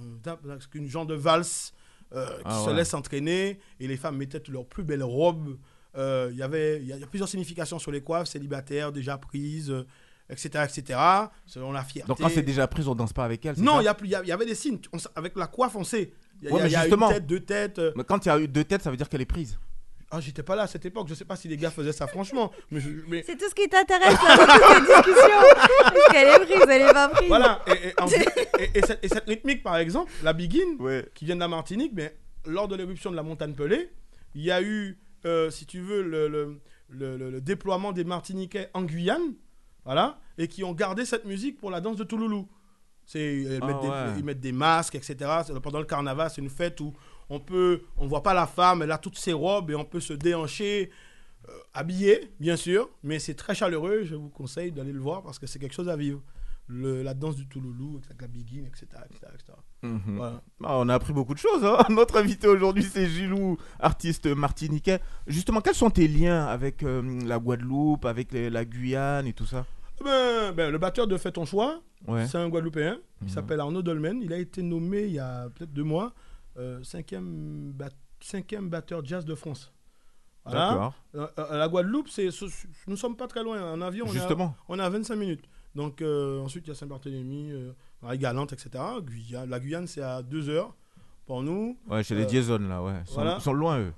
euh, 0.00 0.58
une 0.74 0.88
genre 0.88 1.06
de 1.06 1.14
valse 1.14 1.72
euh, 2.14 2.26
qui 2.38 2.42
Ah 2.46 2.62
se 2.64 2.70
ouais. 2.70 2.76
laisse 2.76 2.94
entraîner. 2.94 3.58
Et 3.80 3.86
les 3.86 3.96
femmes 3.96 4.16
mettaient 4.16 4.42
leurs 4.48 4.66
plus 4.66 4.82
belles 4.84 5.02
robes. 5.02 5.58
Euh, 5.96 6.28
il 6.32 6.38
y 6.38 6.42
avait, 6.42 6.78
il 6.80 6.84
y, 6.84 6.88
y 6.88 7.02
a 7.02 7.06
plusieurs 7.06 7.28
significations 7.28 7.78
sur 7.78 7.90
les 7.90 8.00
coiffes, 8.02 8.28
célibataires, 8.28 8.92
déjà 8.92 9.18
prises, 9.18 9.70
euh, 9.70 9.86
etc., 10.30 10.64
etc., 10.68 10.98
selon 11.46 11.72
la 11.72 11.82
fierté. 11.84 12.08
Donc 12.08 12.18
quand 12.18 12.28
c'est 12.30 12.42
déjà 12.42 12.66
pris, 12.66 12.86
on 12.86 12.94
danse 12.94 13.12
pas 13.12 13.24
avec 13.24 13.44
elle 13.44 13.58
Non, 13.60 13.80
il 13.80 13.84
y, 14.06 14.10
y 14.10 14.32
avait 14.32 14.46
des 14.46 14.54
signes. 14.54 14.78
On 14.92 14.98
avec 15.16 15.36
la 15.36 15.46
coiffe, 15.46 15.76
on 15.76 15.84
sait. 15.84 16.12
Il 16.40 16.48
y 16.48 16.50
a, 16.50 16.54
Ouais, 16.54 16.60
il 16.60 16.62
y 16.62 16.62
a- 16.62 16.62
mais 16.64 16.68
il 16.68 16.72
y 16.72 16.76
a 16.76 16.80
justement. 16.82 17.08
une 17.08 17.14
tête, 17.14 17.26
deux 17.26 17.40
têtes. 17.40 17.80
Mais 17.96 18.04
quand 18.04 18.24
il 18.24 18.28
y 18.28 18.32
a 18.32 18.38
eu 18.38 18.48
deux 18.48 18.64
têtes, 18.64 18.82
ça 18.82 18.90
veut 18.90 18.96
dire 18.96 19.08
qu'elle 19.08 19.20
est 19.22 19.26
prise. 19.26 19.58
Ah, 20.10 20.20
j'étais 20.20 20.42
pas 20.42 20.56
là 20.56 20.62
à 20.62 20.66
cette 20.66 20.86
époque. 20.86 21.06
Je 21.08 21.14
sais 21.14 21.26
pas 21.26 21.36
si 21.36 21.48
les 21.48 21.56
gars 21.58 21.70
faisaient 21.70 21.92
ça, 21.92 22.06
franchement. 22.06 22.50
Mais, 22.70 22.80
je- 22.80 22.88
mais 23.08 23.22
C'est 23.26 23.36
tout 23.36 23.44
ce 23.48 23.54
qui 23.54 23.68
t'intéresse 23.68 24.14
là, 24.14 24.36
cette 24.74 24.86
discussion. 24.86 25.40
Est-ce 25.42 26.12
qu'elle 26.12 26.28
est 26.28 26.44
prise, 26.46 26.62
elle 26.70 26.82
est 26.82 26.92
pas 26.94 27.08
prise 27.10 27.28
voilà. 27.28 27.60
Et, 27.66 27.88
et, 27.88 28.00
en 28.00 28.06
plus- 28.06 28.24
et- 28.58 28.78
et 28.78 28.82
cette, 28.86 29.04
et 29.04 29.08
cette 29.08 29.26
rythmique, 29.26 29.62
par 29.62 29.76
exemple, 29.76 30.10
la 30.22 30.32
biguine, 30.32 30.76
Ouais. 30.80 31.06
qui 31.14 31.26
vient 31.26 31.34
de 31.34 31.40
la 31.40 31.48
Martinique, 31.48 31.92
mais 31.94 32.16
lors 32.46 32.68
de 32.68 32.76
l'éruption 32.76 33.10
de 33.10 33.16
la 33.16 33.22
montagne 33.22 33.52
Pelée, 33.52 33.90
il 34.34 34.42
y 34.42 34.50
a 34.50 34.62
eu, 34.62 34.98
euh, 35.26 35.50
si 35.50 35.66
tu 35.66 35.80
veux, 35.80 36.02
le, 36.02 36.26
le- 36.28 36.58
le- 36.88 37.18
le- 37.18 37.30
le 37.30 37.40
déploiement 37.42 37.92
des 37.92 38.04
Martiniquais 38.04 38.70
en 38.72 38.84
Guyane, 38.84 39.34
voilà, 39.84 40.18
et 40.38 40.48
qui 40.48 40.64
ont 40.64 40.72
gardé 40.72 41.04
cette 41.04 41.26
musique 41.26 41.58
pour 41.58 41.70
la 41.70 41.82
danse 41.82 41.96
de 41.98 42.04
Touloulou. 42.04 42.48
C'est, 43.04 43.36
ils, 43.42 43.58
Ah 43.62 43.66
mettent 43.66 43.80
des, 43.80 43.88
ouais. 43.88 44.18
ils 44.18 44.24
mettent 44.24 44.40
des 44.40 44.52
masques, 44.52 44.94
etc. 44.94 45.16
Pendant 45.62 45.78
le 45.80 45.86
carnaval, 45.86 46.30
c'est 46.30 46.40
une 46.42 46.50
fête 46.50 46.80
où 46.80 46.94
on 47.30 47.40
peut, 47.40 47.82
on 47.96 48.06
voit 48.06 48.22
pas 48.22 48.34
la 48.34 48.46
femme, 48.46 48.82
elle 48.82 48.92
a 48.92 48.98
toutes 48.98 49.18
ses 49.18 49.32
robes 49.32 49.70
et 49.70 49.74
on 49.74 49.84
peut 49.84 50.00
se 50.00 50.12
déhancher, 50.14 50.90
euh, 51.48 51.52
habillé, 51.74 52.30
bien 52.40 52.56
sûr, 52.56 52.88
mais 53.02 53.18
c'est 53.18 53.34
très 53.34 53.54
chaleureux. 53.54 54.02
Je 54.04 54.14
vous 54.14 54.28
conseille 54.30 54.72
d'aller 54.72 54.92
le 54.92 55.00
voir 55.00 55.22
parce 55.22 55.38
que 55.38 55.46
c'est 55.46 55.58
quelque 55.58 55.74
chose 55.74 55.88
à 55.88 55.96
vivre. 55.96 56.20
Le- 56.70 57.02
la 57.02 57.14
danse 57.14 57.36
du 57.36 57.46
Touloulou, 57.48 57.98
avec 58.04 58.20
la 58.20 58.28
biguine, 58.28 58.66
etc. 58.66 58.86
etc., 59.08 59.32
etc. 59.32 59.52
Voilà. 59.82 60.42
Ah, 60.62 60.76
on 60.78 60.88
a 60.90 60.94
appris 60.94 61.14
beaucoup 61.14 61.32
de 61.32 61.38
choses. 61.38 61.64
hein. 61.64 61.78
Notre 61.88 62.18
invité 62.18 62.46
aujourd'hui, 62.46 62.82
c'est 62.82 63.06
Gilou, 63.06 63.56
artiste 63.80 64.26
martiniquais. 64.26 65.00
Justement, 65.26 65.62
quels 65.62 65.74
sont 65.74 65.88
tes 65.88 66.06
liens 66.06 66.44
avec 66.46 66.82
euh, 66.82 67.20
la 67.24 67.38
Guadeloupe, 67.38 68.04
avec 68.04 68.32
les- 68.32 68.50
la 68.50 68.66
Guyane 68.66 69.26
et 69.26 69.32
tout 69.32 69.46
ça? 69.46 69.64
Ben, 70.04 70.52
ben, 70.52 70.70
le 70.70 70.76
batteur 70.76 71.06
de 71.06 71.16
Fais 71.16 71.32
ton 71.32 71.46
choix, 71.46 71.80
Ouais. 72.06 72.26
c'est 72.26 72.36
un 72.36 72.48
Guadeloupéen. 72.50 72.98
Il 73.22 73.28
Mhm. 73.28 73.30
s'appelle 73.30 73.60
Arnaud 73.60 73.80
Dolmen. 73.82 74.20
Il 74.22 74.34
a 74.34 74.38
été 74.38 74.60
nommé 74.62 75.04
il 75.04 75.12
y 75.12 75.18
a 75.18 75.48
peut-être 75.54 75.72
deux 75.72 75.84
mois 75.84 76.12
euh, 76.58 76.82
cinquième, 76.82 77.72
bat- 77.72 77.88
cinquième 78.20 78.68
batteur 78.68 79.04
jazz 79.04 79.24
de 79.24 79.34
France. 79.34 79.72
Voilà. 80.44 80.68
D'accord. 80.70 80.94
Euh, 81.14 81.26
euh, 81.38 81.58
la 81.58 81.68
Guadeloupe, 81.68 82.08
c'est, 82.08 82.30
ce- 82.30 82.44
nous 82.86 82.92
ne 82.92 82.96
sommes 82.96 83.16
pas 83.16 83.26
très 83.28 83.42
loin. 83.42 83.72
En 83.72 83.80
avion, 83.80 84.06
on, 84.08 84.12
Justement. 84.12 84.54
on 84.68 84.78
à 84.78 84.88
25 84.88 85.16
minutes. 85.16 85.44
Donc 85.74 86.00
euh, 86.02 86.40
ensuite, 86.40 86.64
il 86.66 86.68
y 86.68 86.72
a 86.72 86.74
Saint-Barthélemy, 86.74 87.52
Marie-Galante, 88.02 88.52
etc. 88.54 88.82
Guyane, 89.02 89.48
la 89.50 89.60
Guyane, 89.60 89.86
c'est 89.86 90.00
à 90.02 90.22
deux 90.22 90.48
heures 90.48 90.74
pour 91.26 91.42
nous. 91.42 91.76
Ouais, 91.88 92.02
chez 92.02 92.14
les 92.14 92.22
Euh, 92.22 92.26
Diazon, 92.26 92.58
là, 92.60 92.82
ouais. 92.82 92.92
Ils 93.02 93.06
sont, 93.08 93.14
voilà. 93.14 93.36
ils 93.38 93.42
sont 93.42 93.52
loin, 93.52 93.78
eux. 93.80 93.92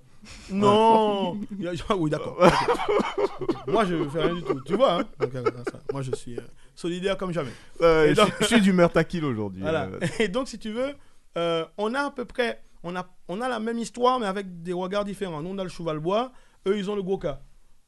Non 0.53 1.38
Il 1.59 1.62
y 1.64 1.68
a- 1.68 1.96
Oui, 1.96 2.11
d'accord. 2.11 2.37
Moi, 3.66 3.85
je 3.87 3.94
ne 3.94 4.09
fais 4.09 4.23
rien 4.23 4.35
du 4.35 4.42
tout. 4.42 4.61
Tu 4.62 4.75
vois, 4.75 5.01
hein 5.01 5.05
Donc, 5.18 5.33
ça, 5.33 5.79
Moi, 5.92 6.03
je 6.03 6.14
suis 6.14 6.37
euh, 6.37 6.42
solidaire 6.75 7.16
comme 7.16 7.33
jamais. 7.33 7.53
Euh, 7.81 8.07
Et 8.07 8.11
je, 8.11 8.20
donc- 8.20 8.33
je 8.40 8.44
suis 8.46 8.61
d'humeur 8.61 8.90
taquille 8.92 9.25
aujourd'hui. 9.25 9.62
Voilà. 9.62 9.85
euh. 9.87 10.01
Et 10.18 10.29
donc, 10.29 10.49
si 10.49 10.59
tu 10.59 10.70
veux, 10.73 10.92
euh, 11.37 11.64
on 11.79 11.95
a 11.95 12.01
à 12.07 12.11
peu 12.11 12.25
près, 12.25 12.62
on 12.83 12.97
a, 12.97 13.07
on 13.29 13.40
a 13.40 13.49
la 13.49 13.61
même 13.61 13.79
histoire, 13.79 14.19
mais 14.21 14.27
avec 14.27 14.62
des 14.62 14.73
regards 14.73 15.05
différents. 15.05 15.43
Nous, 15.43 15.51
on 15.51 15.59
a 15.59 15.64
le 15.64 15.71
cheval-bois, 15.71 16.33
eux, 16.66 16.77
ils 16.79 16.90
ont 16.90 16.97
le 16.97 17.03
goka. 17.03 17.43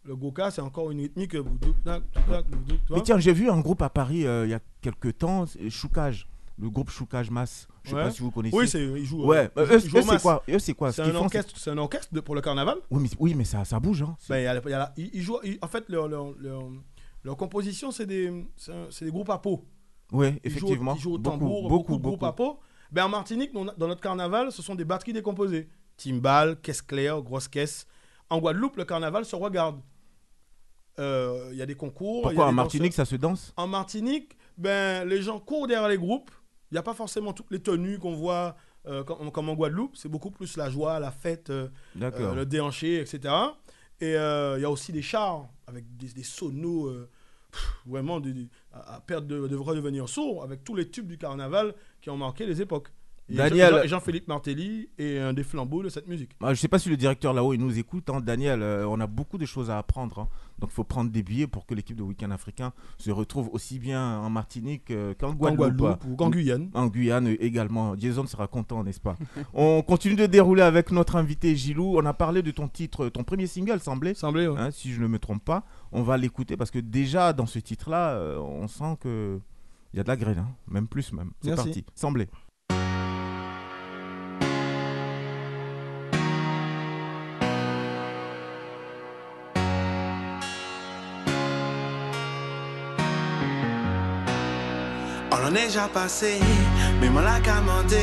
Le 0.05 0.17
goka, 0.17 0.51
c'est 0.51 0.61
encore 0.63 0.91
une 0.91 1.01
rythmique. 1.01 1.35
euh, 1.37 1.45
Mais 2.91 3.01
tiens, 3.03 3.19
j'ai 3.19 3.33
vu 3.33 3.49
un 3.51 3.61
groupe 3.61 3.83
à 3.83 3.91
Paris 3.91 4.27
euh, 4.27 4.47
il 4.47 4.51
y 4.51 4.55
a 4.55 4.61
quelques 4.81 5.19
temps, 5.19 5.45
Choukage, 5.69 6.27
le 6.59 6.69
groupe 6.71 6.91
Choukage 6.91 7.31
Mass. 7.31 7.69
Je 7.85 7.91
sais 7.91 7.97
Ouais. 7.97 8.03
pas 8.05 8.11
si 8.11 8.21
vous 8.23 8.31
connaissez. 8.31 8.57
Oui, 8.57 8.69
c'est, 8.69 8.83
ils 8.85 9.05
jouent. 9.05 9.25
Ouais, 9.27 9.51
euh, 9.57 9.67
eux, 9.77 9.81
c'est 9.81 10.21
quoi 10.21 10.43
Eux, 10.49 10.59
c'est 10.59 10.75
quoi 10.75 10.93
Ce 10.93 11.03
C'est 11.05 11.11
un 11.11 11.15
orchestre, 11.15 11.55
c'est 11.57 11.71
un 11.71 11.79
orchestre 11.79 12.21
pour 12.21 12.35
le 12.35 12.41
carnaval. 12.41 12.79
Oui, 12.91 13.01
mais, 13.03 13.09
oui, 13.19 13.35
mais 13.35 13.45
ça, 13.45 13.65
ça 13.65 13.79
bouge, 13.81 14.03
hein. 14.03 14.17
Ben, 14.29 14.39
il 14.39 14.45
y 14.45 14.47
a 14.47 14.55
y 14.55 14.73
a 14.73 14.79
la- 14.79 14.93
ils, 14.97 15.23
jouent, 15.23 15.39
ils- 15.45 15.59
en 15.63 15.69
fait, 15.69 15.89
leur, 15.89 16.09
leur, 16.09 16.33
leur, 16.39 16.63
leur 17.25 17.37
composition, 17.37 17.91
c'est 17.91 18.07
des, 18.07 18.45
c'est 18.91 19.05
des 19.05 19.11
groupes 19.11 19.31
à 19.31 19.39
peau. 19.39 19.65
Oui, 20.13 20.39
effectivement. 20.45 20.95
Ils 20.97 21.01
jouent 21.01 21.15
au 21.15 21.19
beaucoup, 21.19 21.39
tambour, 21.39 21.63
beaucoup, 21.63 21.69
beaucoup, 21.69 21.97
de 21.97 22.03
groupes 22.03 22.21
beaucoup. 22.21 22.27
à 22.27 22.35
peau. 22.37 22.59
Ben, 22.93 23.07
en 23.07 23.09
Martinique, 23.09 23.53
dans 23.55 23.89
notre 23.89 24.01
carnaval, 24.01 24.53
ce 24.53 24.63
sont 24.63 24.75
des 24.75 24.85
batteries 24.85 25.13
décomposées. 25.15 25.69
Timbales, 25.97 26.61
caisse 26.61 26.83
claire, 26.83 27.21
grosse 27.23 27.49
caisse. 27.49 27.87
En 28.31 28.39
Guadeloupe, 28.39 28.77
le 28.77 28.85
carnaval 28.85 29.25
se 29.25 29.35
regarde. 29.37 29.81
euh, 30.99 31.49
il 31.53 31.57
y 31.59 31.63
a 31.63 31.67
des 31.67 31.75
concours. 31.75 32.21
il 32.25 32.25
y 32.25 32.27
a 32.27 32.29
Pourquoi 32.29 32.45
des 32.45 32.51
en 32.51 32.53
Martinique, 32.53 32.93
danseurs. 32.93 33.07
ça 33.07 33.11
se 33.11 33.17
danse? 33.17 33.53
En 33.57 33.67
Martinique, 33.67 34.37
ben, 34.59 35.09
les 35.09 35.23
gens 35.23 35.41
courent 35.41 35.67
derrière 35.67 35.89
les 35.89 35.97
groupes. 35.99 36.31
Il 36.71 36.75
n'y 36.75 36.79
a 36.79 36.83
pas 36.83 36.95
forcément 36.95 37.33
toutes 37.33 37.51
les 37.51 37.61
tenues 37.63 37.99
qu'on 37.99 38.15
voit 38.15 38.57
euh, 38.87 39.05
comme, 39.05 39.31
comme 39.31 39.49
en 39.49 39.55
Guadeloupe. 39.55 39.97
C'est 39.97 40.09
beaucoup 40.11 40.31
plus 40.31 40.57
la 40.59 40.69
joie, 40.71 40.99
la 41.01 41.11
fête, 41.11 41.49
euh, 41.51 41.69
le 41.95 42.45
déhanché, 42.45 43.01
etc. 43.01 43.33
Et 44.01 44.11
il 44.13 44.61
y 44.61 44.65
a 44.65 44.71
aussi 44.71 44.93
des 44.93 45.03
chars 45.03 45.49
avec 45.67 45.97
des, 45.97 46.09
des 46.09 46.23
sonos 46.25 46.91
vraiment 47.87 48.21
à, 48.73 49.01
de, 49.27 49.47
de 49.47 49.57
redevenir 49.57 50.09
sourd 50.09 50.43
avec 50.43 50.65
tous 50.65 50.75
les 50.75 50.89
tubes 50.89 51.07
du 51.07 51.19
carnaval 51.19 51.75
qui 52.01 52.11
ont 52.11 52.17
marqué 52.17 52.47
les 52.47 52.61
époques. 52.61 52.89
Daniel- 53.29 53.83
Jean- 53.83 53.89
Jean-Philippe 53.89 54.29
Martelly 54.29 54.89
est 54.99 55.19
un 55.19 55.33
des 55.33 55.45
flambeaux 55.45 55.83
de 55.83 55.89
cette 55.89 56.07
musique. 56.09 56.31
Ah, 56.43 56.53
je 56.53 56.61
sais 56.61 56.69
pas 56.69 56.79
si 56.79 56.89
le 56.91 56.97
directeur 56.97 57.33
là-haut 57.33 57.55
il 57.55 57.61
nous 57.61 57.79
écoute, 57.79 58.11
hein. 58.11 58.21
Daniel. 58.21 58.61
euh, 58.63 58.87
on 58.87 59.01
a 59.01 59.07
beaucoup 59.07 59.39
de 59.39 59.47
choses 59.47 59.71
à 59.71 59.79
apprendre, 59.79 60.19
hein. 60.19 60.29
donc 60.59 60.71
il 60.71 60.75
faut 60.75 60.85
prendre 60.85 61.11
des 61.11 61.23
billets 61.23 61.47
pour 61.47 61.65
que 61.65 61.75
l'équipe 61.75 61.97
de 61.97 62.03
Week-end 62.03 62.31
africain 62.31 62.73
se 62.99 63.11
retrouve 63.11 63.49
aussi 63.53 63.79
bien 63.79 64.19
en 64.19 64.29
Martinique 64.29 64.91
euh, 64.91 65.15
qu'en 65.15 65.31
En 65.31 65.35
Guadeloupe. 65.35 65.77
Guadeloupe 65.77 66.05
ou 66.21 66.23
en 66.23 66.31
Guyane. 66.31 66.71
En 66.75 66.89
Guyane 66.89 67.29
euh, 67.29 67.37
également. 67.43 67.97
Jason 67.97 68.27
sera 68.27 68.49
content, 68.49 68.83
n'est-ce 68.85 69.01
pas? 69.01 69.17
On 69.55 69.83
continue 69.83 70.17
de 70.17 70.27
dérouler 70.27 70.63
avec 70.63 70.91
notre 70.91 71.17
invité 71.17 71.57
Gilou. 71.57 71.97
On 71.97 72.05
a 72.05 72.13
parlé 72.15 72.43
de 72.43 72.51
ton 72.51 72.69
titre, 72.69 73.09
ton 73.09 73.25
premier 73.25 73.47
single, 73.47 73.81
semblait, 73.81 74.15
Semblait, 74.15 74.49
ouais. 74.49 74.61
hein, 74.61 74.71
si 74.73 74.93
je 74.93 75.01
ne 75.01 75.07
me 75.07 75.19
trompe 75.19 75.45
pas. 75.45 75.65
On 75.93 76.03
va 76.03 76.17
l'écouter 76.17 76.57
parce 76.57 76.71
que 76.71 76.81
déjà 76.81 77.33
dans 77.33 77.47
ce 77.47 77.59
titre-là, 77.61 78.11
euh, 78.15 78.39
on 78.39 78.67
sent 78.69 78.97
que 79.01 79.39
il 79.95 79.99
y 79.99 80.01
a 80.01 80.03
de 80.03 80.09
la 80.09 80.17
graine, 80.17 80.39
hein. 80.39 80.49
même 80.69 80.89
plus 80.89 81.13
même. 81.13 81.31
C'est 81.43 81.55
parti. 81.55 81.85
Semblait. 81.95 82.29
Est 95.53 95.67
déjà 95.67 95.87
passé, 95.89 96.39
mais 97.01 97.11
moi 97.11 97.23
la 97.23 97.39
commandé. 97.41 98.01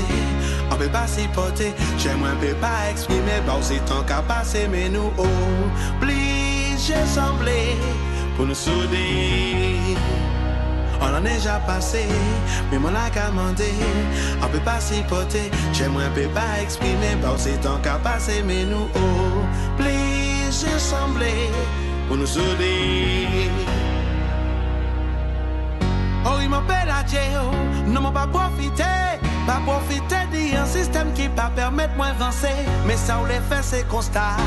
On 0.71 0.75
peut 0.75 0.89
pas 0.89 1.07
s'y 1.07 1.27
porter, 1.29 1.73
j'aimerais 1.97 2.35
peut 2.39 2.55
pas 2.61 2.91
exprimer. 2.91 3.41
Bon, 3.47 3.59
c'est 3.61 3.83
tant 3.85 4.03
qu'à 4.03 4.21
passer, 4.21 4.67
mais 4.69 4.87
nous 4.89 5.11
obligés 5.17 7.05
semblé 7.07 7.75
pour 8.35 8.45
nous 8.45 8.53
souder. 8.53 9.97
On 11.01 11.25
est 11.25 11.35
déjà 11.35 11.59
passé, 11.65 12.05
mais 12.71 12.77
moi 12.77 12.91
la 12.91 13.09
commandé. 13.09 13.73
On 14.43 14.47
peut 14.47 14.59
pas 14.59 14.79
s'y 14.79 15.01
porter, 15.03 15.49
j'aimerais 15.73 16.09
peut 16.13 16.29
pas 16.33 16.61
exprimer. 16.61 17.15
Bon, 17.21 17.35
c'est 17.37 17.59
tant 17.61 17.79
qu'à 17.79 17.95
passer, 17.95 18.43
mais 18.45 18.63
nous 18.65 18.87
obligés 19.75 20.77
semblé 20.77 21.49
pour 22.07 22.17
nous 22.17 22.27
souder. 22.27 23.49
M'appelle 26.49 26.89
à 26.89 27.03
non 27.87 28.01
m'a 28.01 28.11
pas 28.11 28.27
profité, 28.27 28.83
pas 29.47 29.61
profité 29.65 30.15
d'un 30.31 30.65
système 30.65 31.13
qui 31.13 31.29
pas 31.29 31.51
permettre 31.55 31.95
moi 31.95 32.07
avancer. 32.07 32.47
Mais 32.85 32.97
ça 32.97 33.19
ou 33.21 33.25
les 33.25 33.39
faire 33.49 33.63
c'est 33.63 33.87
constat, 33.87 34.37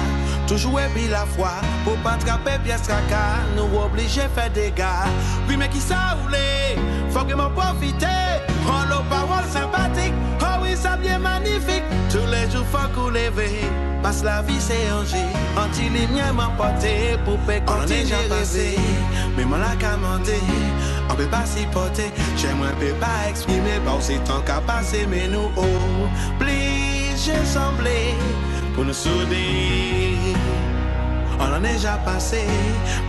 toujours 0.46 0.80
et 0.80 0.88
puis 0.94 1.08
la 1.08 1.24
foi, 1.26 1.50
pour 1.84 1.96
pas 1.98 2.12
attraper 2.12 2.58
pièce 2.64 2.82
caca, 2.82 3.42
nous 3.56 3.78
obligés 3.78 4.28
faire 4.34 4.50
des 4.50 4.72
gars. 4.72 5.06
Oui 5.48 5.56
mais 5.56 5.68
qui 5.68 5.80
ça 5.80 6.16
ou 6.24 6.28
les, 6.28 6.80
faut 7.10 7.24
que 7.24 7.34
m'en 7.34 7.50
profiter, 7.50 8.06
prends 8.64 8.86
nos 8.86 9.02
paroles 9.08 9.48
sympathiques, 9.50 10.14
oh 10.40 10.60
oui 10.62 10.76
ça 10.76 10.96
bien 10.96 11.18
magnifique, 11.18 11.84
tous 12.10 12.26
les 12.30 12.50
jours 12.50 12.66
faut 12.70 12.88
qu'on 12.94 13.08
lever. 13.08 13.60
Parce 14.02 14.24
la 14.24 14.42
vie 14.42 14.60
c'est 14.60 14.88
un 14.88 15.04
G, 15.04 15.16
anti-ligne 15.56 16.22
m'emporter 16.34 17.16
pour 17.24 17.38
continuer 17.64 18.12
à 18.12 18.28
passer. 18.28 18.76
Mais 19.36 19.44
moi 19.44 19.58
la 19.58 19.76
commandé, 19.76 20.40
on 21.12 21.16
peut 21.16 21.26
pas 21.26 21.44
s'y 21.44 21.66
porter. 21.66 22.10
J'aimerais 22.36 22.72
peut 22.72 22.94
pas 23.00 23.28
exprimer, 23.28 23.80
c'est 24.00 24.24
tant 24.24 24.40
qu'à 24.40 24.60
passer, 24.60 25.06
mais 25.08 25.28
nous 25.28 25.50
obligés 25.56 27.44
sembler 27.44 28.14
pour 28.74 28.84
nous 28.84 28.92
souder. 28.92 30.34
On 31.38 31.52
en 31.52 31.64
est 31.64 31.74
déjà 31.74 31.94
passé, 32.04 32.44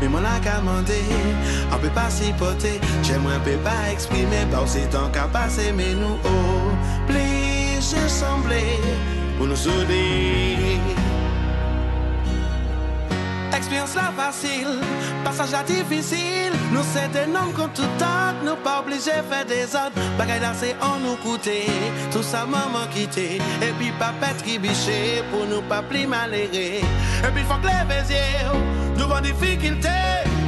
mais 0.01 0.07
moi 0.07 0.21
la 0.21 0.39
commandé, 0.39 1.01
on 1.71 1.77
peut 1.77 1.89
pas 1.89 2.09
s'y 2.09 2.31
porter. 2.33 2.79
J'aimerais 3.03 3.39
pas 3.63 3.91
exprimer, 3.91 4.47
c'est 4.65 4.89
tant 4.89 5.09
qu'à 5.09 5.27
passer, 5.27 5.71
mais 5.71 5.93
nous 5.93 6.17
obligés 7.07 8.09
sembler 8.09 8.79
pour 9.37 9.47
nous 9.47 9.55
souder. 9.55 11.02
Expérience 13.63 13.95
la 13.95 14.11
facile, 14.11 14.81
passage 15.23 15.51
la 15.51 15.63
difficile. 15.63 16.51
Nous 16.73 16.83
c'est 16.93 17.09
des 17.13 17.31
noms 17.31 17.49
comme 17.55 17.71
tout 17.71 17.87
temps, 17.97 18.35
nous 18.43 18.57
pas 18.57 18.81
obligés 18.81 19.23
faire 19.29 19.45
des 19.45 19.73
ordres. 19.73 19.95
Bagaille 20.17 20.41
là 20.41 20.51
c'est 20.53 20.75
on 20.81 20.99
nous 20.99 21.15
coûter, 21.15 21.67
tout 22.11 22.23
ça 22.23 22.45
maman 22.45 22.85
quitté. 22.93 23.35
Et 23.61 23.71
puis 23.79 23.93
papa 23.97 24.33
tribiché 24.37 25.23
pour 25.31 25.45
nous 25.45 25.61
pas 25.61 25.81
plus 25.81 26.05
malheureux. 26.05 26.51
Et 26.53 27.31
puis 27.33 27.43
faut 27.43 27.55
que 27.63 27.67
les 27.67 28.13
yeux, 28.13 28.97
devant 28.97 29.21
difficulté. 29.21 29.87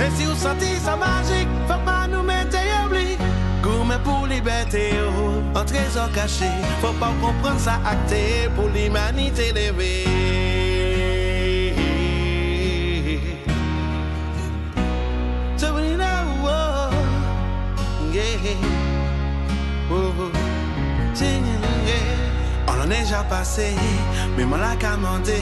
Et 0.01 0.11
si 0.17 0.25
vous 0.25 0.35
sentez 0.35 0.75
ça 0.83 0.97
magique, 0.97 1.47
faut 1.69 1.85
pas 1.85 2.07
nous 2.11 2.21
mettre 2.21 2.57
oubli. 2.85 3.15
Gourmet 3.63 3.97
pour 4.03 4.27
liberté, 4.27 4.91
oh, 5.17 5.57
en 5.57 5.63
trésor 5.63 6.11
caché. 6.11 6.51
Faut 6.81 6.91
pas 6.99 7.13
comprendre 7.21 7.61
ça 7.61 7.79
acté 7.89 8.49
pour 8.57 8.67
l'humanité 8.67 9.53
levée. 9.53 10.54
On 22.67 22.87
en 22.87 22.91
est 22.91 23.01
déjà 23.01 23.23
passé, 23.23 23.73
mais 24.37 24.45
moi 24.45 24.57
la 24.57 24.75
commandé, 24.75 25.41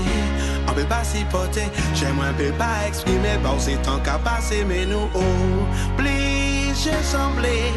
on 0.67 0.73
peut 0.73 0.83
pas 0.83 1.03
s'y 1.03 1.23
porter. 1.25 1.67
J'aimerais 1.93 2.33
peut 2.33 2.53
pas 2.57 2.87
exprimer, 2.87 3.37
bon 3.43 3.57
c'est 3.57 3.81
tant 3.81 3.99
qu'à 3.99 4.17
passer, 4.17 4.63
mais 4.67 4.85
nous 4.85 5.09
obligés 5.13 7.03
sembler 7.03 7.71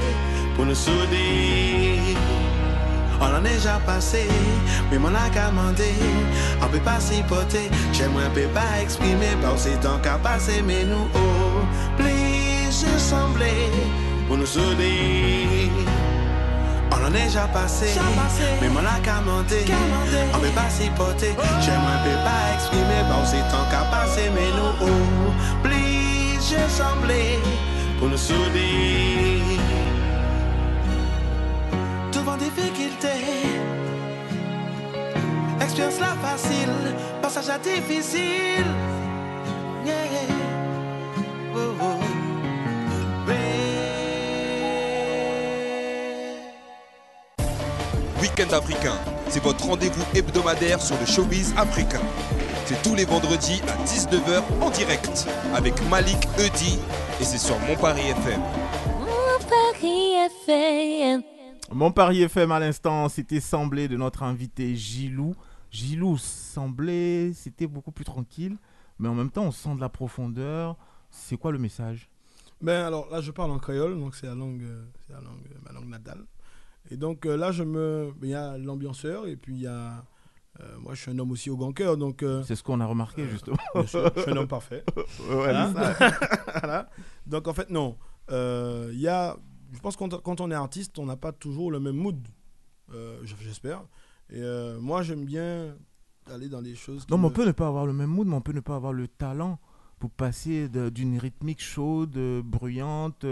pour 0.54 0.66
nous 0.66 0.74
souder. 0.74 2.16
On 3.20 3.24
en 3.24 3.44
est 3.44 3.54
déjà 3.54 3.80
passé, 3.86 4.26
mais 4.90 4.98
mon 4.98 5.14
a 5.14 5.30
commandé. 5.30 5.94
On 6.62 6.66
peut 6.66 6.80
pas 6.80 7.00
s'y 7.00 7.22
porter, 7.22 7.70
j'aimerais 7.92 8.28
peut 8.34 8.48
pas 8.52 8.82
exprimer. 8.82 9.34
Bon, 9.42 9.56
c'est 9.56 9.80
tant 9.80 9.98
qu'à 9.98 10.18
passer, 10.18 10.62
mais 10.66 10.84
nous 10.84 11.08
obligés 11.98 12.98
sembler 12.98 13.70
pour 14.28 14.36
nous 14.36 14.46
souder. 14.46 15.70
Déjà 17.16 17.46
passé, 17.48 17.98
mais 18.60 18.68
mon 18.68 18.80
a 18.80 19.00
commandé. 19.02 19.64
On 20.34 20.38
peut 20.38 20.54
pas 20.54 20.68
s'y 20.68 20.90
porter, 20.90 21.34
j'aimerais 21.60 22.00
peut 22.04 22.22
pas 22.22 22.54
exprimer. 22.54 23.02
Bon, 23.08 23.24
c'est 23.24 23.40
tant 23.50 23.64
qu'à 23.70 23.84
passer, 23.90 24.30
mais 24.34 24.50
nous 24.58 24.86
obligés 25.64 26.68
sembler 26.68 27.38
pour 27.98 28.08
nous 28.10 28.18
souder 28.18 29.40
devant 32.12 32.36
difficulté. 32.36 33.08
Expérience 35.60 35.98
la 36.00 36.14
facile, 36.28 36.94
passage 37.22 37.48
à 37.48 37.58
difficile. 37.58 38.66
Africain, 48.86 49.12
c'est 49.28 49.42
votre 49.42 49.64
rendez-vous 49.66 50.04
hebdomadaire 50.14 50.80
sur 50.80 50.98
le 50.98 51.06
showbiz 51.06 51.54
africain. 51.56 52.00
C'est 52.66 52.80
tous 52.82 52.94
les 52.94 53.04
vendredis 53.04 53.60
à 53.68 53.76
19h 53.84 54.42
en 54.60 54.70
direct 54.70 55.26
avec 55.54 55.74
Malik 55.88 56.26
Eudi 56.38 56.78
et 57.20 57.24
c'est 57.24 57.38
sur 57.38 57.58
Mon 57.60 57.76
Paris 57.76 58.08
FM. 58.10 58.40
Mon 59.00 59.44
Paris 59.48 60.12
FM. 60.46 61.22
Mon 61.72 61.92
FM 61.92 62.52
à 62.52 62.58
l'instant, 62.58 63.08
c'était 63.08 63.40
semblé 63.40 63.88
de 63.88 63.96
notre 63.96 64.22
invité 64.22 64.74
Gilou. 64.76 65.34
Gilou 65.70 66.16
semblait, 66.18 67.32
c'était 67.34 67.66
beaucoup 67.66 67.92
plus 67.92 68.04
tranquille, 68.04 68.56
mais 68.98 69.08
en 69.08 69.14
même 69.14 69.30
temps, 69.30 69.44
on 69.44 69.52
sent 69.52 69.74
de 69.74 69.80
la 69.80 69.88
profondeur. 69.88 70.76
C'est 71.10 71.36
quoi 71.36 71.52
le 71.52 71.58
message? 71.58 72.08
Ben 72.60 72.86
alors 72.86 73.10
là, 73.10 73.20
je 73.20 73.30
parle 73.30 73.50
en 73.50 73.58
créole, 73.58 73.98
donc 73.98 74.14
c'est 74.14 74.26
la 74.26 74.34
langue, 74.34 74.62
euh, 74.62 74.84
c'est 75.06 75.12
la 75.12 75.20
langue, 75.20 75.46
ma 75.64 75.72
langue 75.72 75.88
natale. 75.88 76.24
Et 76.90 76.96
donc 76.96 77.26
euh, 77.26 77.36
là, 77.36 77.52
je 77.52 77.64
me, 77.64 78.12
il 78.22 78.28
y 78.28 78.34
a 78.34 78.58
l'ambianceur 78.58 79.26
et 79.26 79.36
puis 79.36 79.54
il 79.54 79.62
y 79.62 79.66
a, 79.66 80.04
euh, 80.60 80.78
moi, 80.78 80.94
je 80.94 81.02
suis 81.02 81.10
un 81.10 81.18
homme 81.18 81.32
aussi 81.32 81.50
au 81.50 81.56
grand 81.56 81.72
cœur, 81.72 81.96
donc 81.96 82.22
euh, 82.22 82.42
C'est 82.44 82.56
ce 82.56 82.62
qu'on 82.62 82.80
a 82.80 82.86
remarqué 82.86 83.26
justement. 83.28 83.56
bien 83.74 83.86
sûr, 83.86 84.10
je 84.14 84.22
suis 84.22 84.30
un 84.30 84.36
homme 84.36 84.48
parfait. 84.48 84.84
Hein. 85.30 85.72
Voilà. 86.60 86.88
Donc 87.26 87.48
en 87.48 87.54
fait, 87.54 87.70
non. 87.70 87.96
Il 88.30 89.00
y 89.00 89.08
a, 89.08 89.36
je 89.72 89.80
pense 89.80 89.96
que 89.96 90.04
quand, 90.16 90.40
on 90.40 90.50
est 90.50 90.54
artiste, 90.54 90.98
on 90.98 91.06
n'a 91.06 91.16
pas 91.16 91.32
toujours 91.32 91.70
le 91.70 91.80
même 91.80 91.96
mood. 91.96 92.26
J'espère. 93.24 93.84
Et 94.30 94.42
moi, 94.80 95.02
j'aime 95.02 95.24
bien 95.24 95.74
aller 96.32 96.48
dans 96.48 96.62
des 96.62 96.74
choses. 96.74 97.06
Non, 97.10 97.18
mais 97.18 97.26
on 97.26 97.30
peut 97.30 97.46
ne 97.46 97.52
pas 97.52 97.66
avoir 97.66 97.86
le 97.86 97.92
même 97.92 98.10
mood, 98.10 98.26
mais 98.26 98.36
on 98.36 98.40
peut 98.40 98.52
ne 98.52 98.60
pas 98.60 98.76
avoir 98.76 98.92
le 98.92 99.08
talent 99.08 99.58
pour 99.98 100.10
passer 100.10 100.68
d'une 100.68 101.18
rythmique 101.18 101.62
chaude, 101.62 102.18
bruyante, 102.44 103.26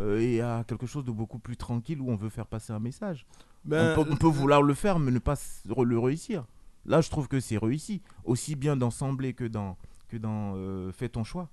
et 0.00 0.40
à 0.40 0.64
quelque 0.66 0.86
chose 0.86 1.04
de 1.04 1.10
beaucoup 1.10 1.38
plus 1.38 1.56
tranquille 1.56 2.00
où 2.00 2.10
on 2.10 2.16
veut 2.16 2.28
faire 2.28 2.46
passer 2.46 2.72
un 2.72 2.78
message. 2.78 3.26
Ben, 3.64 3.96
on, 3.96 4.04
peut, 4.04 4.10
on 4.12 4.16
peut 4.16 4.26
vouloir 4.28 4.62
le 4.62 4.74
faire, 4.74 4.98
mais 4.98 5.10
ne 5.10 5.18
pas 5.18 5.34
le 5.66 5.98
réussir. 5.98 6.46
Là, 6.86 7.00
je 7.00 7.10
trouve 7.10 7.28
que 7.28 7.40
c'est 7.40 7.58
réussi, 7.58 8.00
aussi 8.24 8.56
bien 8.56 8.76
dans 8.76 8.90
Semblé 8.90 9.34
que 9.34 9.44
dans, 9.44 9.76
que 10.08 10.16
dans 10.16 10.54
euh, 10.56 10.90
Fais 10.92 11.08
ton 11.08 11.24
choix. 11.24 11.50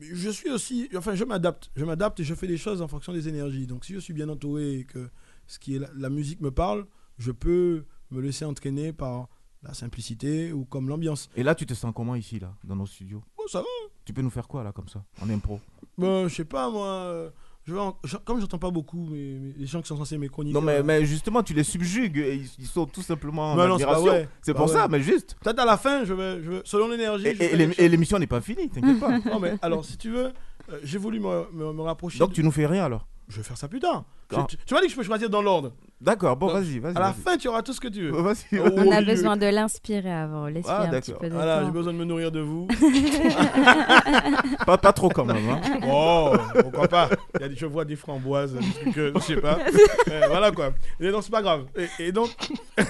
je 0.00 0.30
suis 0.30 0.50
aussi, 0.50 0.88
enfin, 0.96 1.14
je 1.14 1.24
m'adapte. 1.24 1.70
Je 1.76 1.84
m'adapte 1.84 2.18
et 2.20 2.24
je 2.24 2.34
fais 2.34 2.48
des 2.48 2.56
choses 2.56 2.82
en 2.82 2.88
fonction 2.88 3.12
des 3.12 3.28
énergies. 3.28 3.66
Donc, 3.66 3.84
si 3.84 3.94
je 3.94 3.98
suis 3.98 4.12
bien 4.14 4.28
entouré 4.28 4.80
et 4.80 4.84
que 4.84 5.08
ce 5.46 5.58
qui 5.58 5.76
est 5.76 5.78
la, 5.78 5.88
la 5.96 6.10
musique 6.10 6.40
me 6.40 6.50
parle, 6.50 6.86
je 7.18 7.30
peux 7.30 7.84
me 8.10 8.20
laisser 8.20 8.44
entraîner 8.44 8.92
par 8.92 9.28
la 9.62 9.74
simplicité 9.74 10.52
ou 10.52 10.64
comme 10.64 10.88
l'ambiance. 10.88 11.28
Et 11.36 11.42
là, 11.42 11.54
tu 11.54 11.66
te 11.66 11.74
sens 11.74 11.92
comment 11.94 12.14
ici, 12.14 12.38
là, 12.38 12.52
dans 12.64 12.76
nos 12.76 12.86
studios? 12.86 13.22
Bon, 13.36 13.44
ça 13.48 13.60
va. 13.60 13.66
Tu 14.04 14.12
peux 14.12 14.22
nous 14.22 14.30
faire 14.30 14.48
quoi, 14.48 14.64
là, 14.64 14.72
comme 14.72 14.88
ça, 14.88 15.04
en 15.20 15.28
impro? 15.30 15.60
Ben, 15.98 16.28
je 16.28 16.34
sais 16.34 16.44
pas, 16.44 16.70
moi. 16.70 17.32
Euh, 17.68 17.72
Je 17.72 17.76
en- 17.76 17.96
je- 18.04 18.16
Comme 18.18 18.40
j'entends 18.40 18.58
pas 18.58 18.70
beaucoup 18.70 19.08
mais, 19.10 19.38
mais 19.40 19.52
les 19.56 19.66
gens 19.66 19.80
qui 19.82 19.88
sont 19.88 19.96
censés 19.96 20.18
chroniques. 20.28 20.54
Non, 20.54 20.60
mais, 20.60 20.82
mais 20.82 21.04
justement, 21.04 21.42
tu 21.42 21.52
les 21.54 21.64
subjugues, 21.64 22.18
et 22.18 22.34
ils, 22.36 22.48
ils 22.60 22.66
sont 22.66 22.86
tout 22.86 23.02
simplement 23.02 23.52
en 23.52 23.56
Mais 23.56 23.66
non, 23.68 23.78
c'est 23.78 23.84
pas 23.84 23.96
admiration. 23.96 24.28
C'est 24.42 24.54
pour 24.54 24.68
ça, 24.68 24.88
mais 24.88 25.00
juste. 25.00 25.36
Peut-être 25.42 25.58
à 25.60 25.64
la 25.64 25.76
fin, 25.76 26.04
je 26.04 26.14
vais, 26.14 26.42
je 26.42 26.50
vais- 26.50 26.62
selon 26.64 26.88
l'énergie. 26.88 27.26
Et, 27.26 27.88
l'émission 27.88 28.18
n'est 28.18 28.26
pas 28.26 28.40
finie, 28.40 28.68
t'inquiète 28.70 29.00
pas. 29.00 29.18
Non, 29.30 29.40
mais 29.40 29.54
alors, 29.62 29.84
si 29.84 29.96
tu 29.96 30.10
veux, 30.10 30.26
euh, 30.72 30.78
j'ai 30.84 30.98
voulu 30.98 31.20
me, 31.20 31.44
me- 31.52 31.72
me 31.72 31.82
rapprocher. 31.82 32.18
Donc, 32.18 32.30
de- 32.30 32.34
tu 32.34 32.42
nous 32.44 32.50
fais 32.52 32.66
rien, 32.66 32.84
alors 32.84 33.06
Je 33.28 33.38
vais 33.38 33.42
faire 33.42 33.58
ça 33.58 33.66
plus 33.68 33.80
tard. 33.80 34.04
Je- 34.30 34.36
tu 34.48 34.56
tu 34.64 34.74
m'as 34.74 34.80
dit 34.80 34.86
que 34.86 34.92
je 34.92 34.96
peux 34.96 35.02
choisir 35.02 35.28
dans 35.28 35.42
l'ordre. 35.42 35.72
D'accord, 35.98 36.36
bon, 36.36 36.48
vas-y, 36.48 36.78
vas-y. 36.78 36.94
À 36.96 37.00
la 37.00 37.12
fin, 37.14 37.38
tu 37.38 37.48
auras 37.48 37.62
tout 37.62 37.72
ce 37.72 37.80
que 37.80 37.88
tu 37.88 38.10
veux. 38.10 38.12
On 38.14 38.90
a 38.92 39.00
besoin 39.00 39.36
de 39.38 39.46
l'inspirer 39.46 40.12
avant. 40.12 40.46
Laisse-lui 40.46 40.70
Ah, 40.70 40.82
un 40.82 40.90
petit 40.90 41.10
d'accord. 41.12 41.20
peu 41.22 41.28
de 41.30 41.34
Voilà, 41.34 41.64
j'ai 41.64 41.70
besoin 41.70 41.92
de 41.94 41.98
me 41.98 42.04
nourrir 42.04 42.30
de 42.30 42.40
vous. 42.40 42.68
Pas, 44.66 44.76
pas 44.78 44.92
trop 44.92 45.08
quand 45.08 45.24
même. 45.24 45.48
Hein. 45.48 45.60
Oh, 45.88 46.34
pourquoi 46.60 46.88
pas 46.88 47.08
Il 47.36 47.40
y 47.40 47.44
a 47.44 47.48
des, 47.48 47.56
Je 47.56 47.66
vois 47.66 47.84
des 47.84 47.96
framboises, 47.96 48.56
que- 48.94 49.12
je 49.14 49.20
sais 49.20 49.36
pas. 49.36 49.58
Euh, 50.08 50.22
voilà 50.28 50.52
quoi. 50.52 50.72
Et 51.00 51.10
donc, 51.10 51.22
c'est 51.24 51.30
pas 51.32 51.42
grave. 51.42 51.66
Et, 51.76 51.88
et 52.08 52.12
donc, 52.12 52.30
je... 52.78 52.84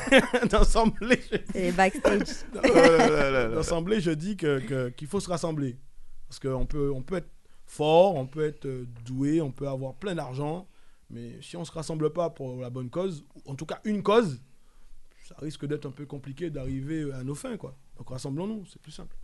Et 1.55 1.73
backstage. 1.73 2.45
d'emblée, 3.71 4.01
je 4.01 4.11
dis 4.11 4.37
que- 4.37 4.59
que- 4.61 4.89
qu'il 4.91 5.07
faut 5.09 5.21
se 5.21 5.29
rassembler. 5.31 5.77
Parce 6.29 6.39
qu'on 6.41 6.67
peut, 6.67 6.91
on 6.95 7.03
peut 7.03 7.17
être 7.17 7.29
fort, 7.67 8.17
on 8.17 8.27
peut 8.27 8.45
être 8.47 8.67
euh, 8.67 8.87
doué, 9.05 9.41
on 9.41 9.51
peut 9.51 9.69
avoir 9.69 9.95
plein 9.95 10.15
d'argent. 10.15 10.67
Mais 11.11 11.41
si 11.41 11.57
on 11.57 11.65
se 11.65 11.73
rassemble 11.73 12.13
pas 12.13 12.31
pour 12.31 12.57
la 12.61 12.71
bonne 12.71 12.91
cause, 12.91 13.25
ou 13.45 13.51
en 13.53 13.55
tout 13.55 13.67
cas 13.67 13.81
une 13.85 14.03
cause, 14.03 14.41
ça 15.29 15.35
risque 15.39 15.67
d'être 15.67 15.87
un 15.87 15.91
peu 15.93 16.07
compliqué 16.07 16.51
d'arriver 16.51 17.13
à 17.13 17.23
nos 17.25 17.35
fins. 17.35 17.57
quoi. 17.57 17.77
Donc 17.97 18.09
rassemblons-nous, 18.11 18.67
c'est 18.67 18.81
plus 18.83 18.93
simple. 18.93 19.17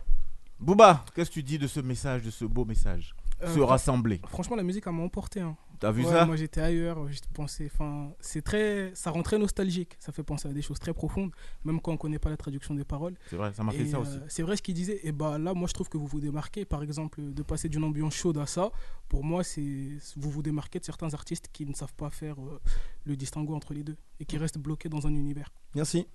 Booba, 0.59 1.03
qu'est-ce 1.13 1.29
que 1.29 1.35
tu 1.35 1.43
dis 1.43 1.57
de 1.57 1.67
ce 1.67 1.79
message, 1.81 2.23
de 2.23 2.31
ce 2.31 2.45
beau 2.45 2.63
message? 2.65 3.13
Euh, 3.41 3.53
Se 3.53 3.59
rassembler. 3.59 4.21
Franchement, 4.27 4.55
la 4.55 4.63
musique, 4.63 4.83
elle 4.87 4.93
m'a 4.93 5.03
emporté. 5.03 5.41
hein. 5.41 5.57
T'as 5.83 5.91
vu 5.91 6.05
Ouais, 6.05 6.11
ça 6.11 6.25
Moi, 6.25 6.37
j'étais 6.37 6.61
ailleurs. 6.61 7.11
Je 7.11 7.19
pensais, 7.33 7.65
enfin, 7.65 8.13
c'est 8.21 8.41
très, 8.41 8.91
ça 8.95 9.11
rend 9.11 9.21
très 9.21 9.37
nostalgique. 9.37 9.97
Ça 9.99 10.13
fait 10.13 10.23
penser 10.23 10.47
à 10.47 10.53
des 10.53 10.61
choses 10.61 10.79
très 10.79 10.93
profondes, 10.93 11.31
même 11.65 11.81
quand 11.81 11.91
on 11.91 11.97
connaît 11.97 12.19
pas 12.19 12.29
la 12.29 12.37
traduction 12.37 12.73
des 12.73 12.85
paroles. 12.85 13.15
C'est 13.29 13.35
vrai, 13.35 13.51
ça 13.53 13.65
m'a 13.65 13.73
fait 13.73 13.93
euh. 13.93 14.03
C'est 14.29 14.43
vrai 14.43 14.55
ce 14.55 14.61
qu'il 14.61 14.75
disait. 14.75 15.01
Et 15.03 15.11
bah 15.11 15.37
là, 15.37 15.53
moi, 15.53 15.67
je 15.67 15.73
trouve 15.73 15.89
que 15.89 15.97
vous 15.97 16.07
vous 16.07 16.21
démarquez. 16.21 16.63
Par 16.63 16.83
exemple, 16.83 17.19
de 17.21 17.43
passer 17.43 17.67
d'une 17.67 17.83
ambiance 17.83 18.15
chaude 18.15 18.37
à 18.37 18.45
ça. 18.45 18.71
Pour 19.09 19.25
moi, 19.25 19.43
c'est 19.43 19.97
vous 20.15 20.31
vous 20.31 20.41
démarquez 20.41 20.79
de 20.79 20.85
certains 20.85 21.13
artistes 21.13 21.49
qui 21.51 21.65
ne 21.65 21.73
savent 21.73 21.93
pas 21.95 22.09
faire 22.09 22.41
euh, 22.41 22.61
le 23.03 23.17
distinguo 23.17 23.53
entre 23.53 23.73
les 23.73 23.83
deux 23.83 23.97
et 24.21 24.25
qui 24.25 24.37
restent 24.37 24.59
bloqués 24.59 24.87
dans 24.87 25.05
un 25.05 25.13
univers. 25.13 25.51
Merci. 25.75 26.07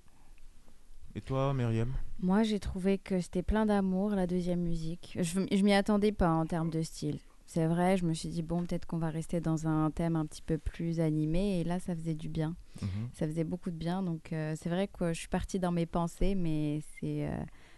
Et 1.13 1.21
toi, 1.21 1.53
Myriam? 1.53 1.93
Moi, 2.19 2.41
j'ai 2.41 2.59
trouvé 2.59 2.97
que 2.97 3.21
c'était 3.21 3.43
plein 3.43 3.67
d'amour, 3.67 4.15
la 4.15 4.25
deuxième 4.25 4.61
musique. 4.61 5.15
Je, 5.21 5.41
je 5.51 5.63
m'y 5.63 5.73
attendais 5.73 6.11
pas 6.11 6.31
en 6.31 6.47
termes 6.47 6.71
de 6.71 6.81
style. 6.81 7.19
C'est 7.51 7.65
vrai, 7.65 7.97
je 7.97 8.05
me 8.05 8.13
suis 8.13 8.29
dit, 8.29 8.43
bon, 8.43 8.63
peut-être 8.63 8.85
qu'on 8.85 8.99
va 8.99 9.09
rester 9.09 9.41
dans 9.41 9.65
un 9.65 9.89
thème 9.89 10.15
un 10.15 10.27
petit 10.27 10.43
peu 10.43 10.59
plus 10.59 10.99
animé. 10.99 11.59
Et 11.59 11.63
là, 11.63 11.79
ça 11.79 11.95
faisait 11.95 12.13
du 12.13 12.29
bien. 12.29 12.55
Mhm. 12.79 13.09
Ça 13.11 13.25
faisait 13.25 13.43
beaucoup 13.43 13.71
de 13.71 13.75
bien. 13.75 14.03
Donc, 14.03 14.31
euh, 14.33 14.53
c'est 14.55 14.69
vrai 14.69 14.87
que 14.87 15.13
je 15.13 15.17
suis 15.21 15.29
partie 15.29 15.57
dans 15.57 15.71
mes 15.71 15.87
pensées, 15.87 16.35
mais 16.35 16.81
c'est, 16.99 17.27
euh, 17.27 17.31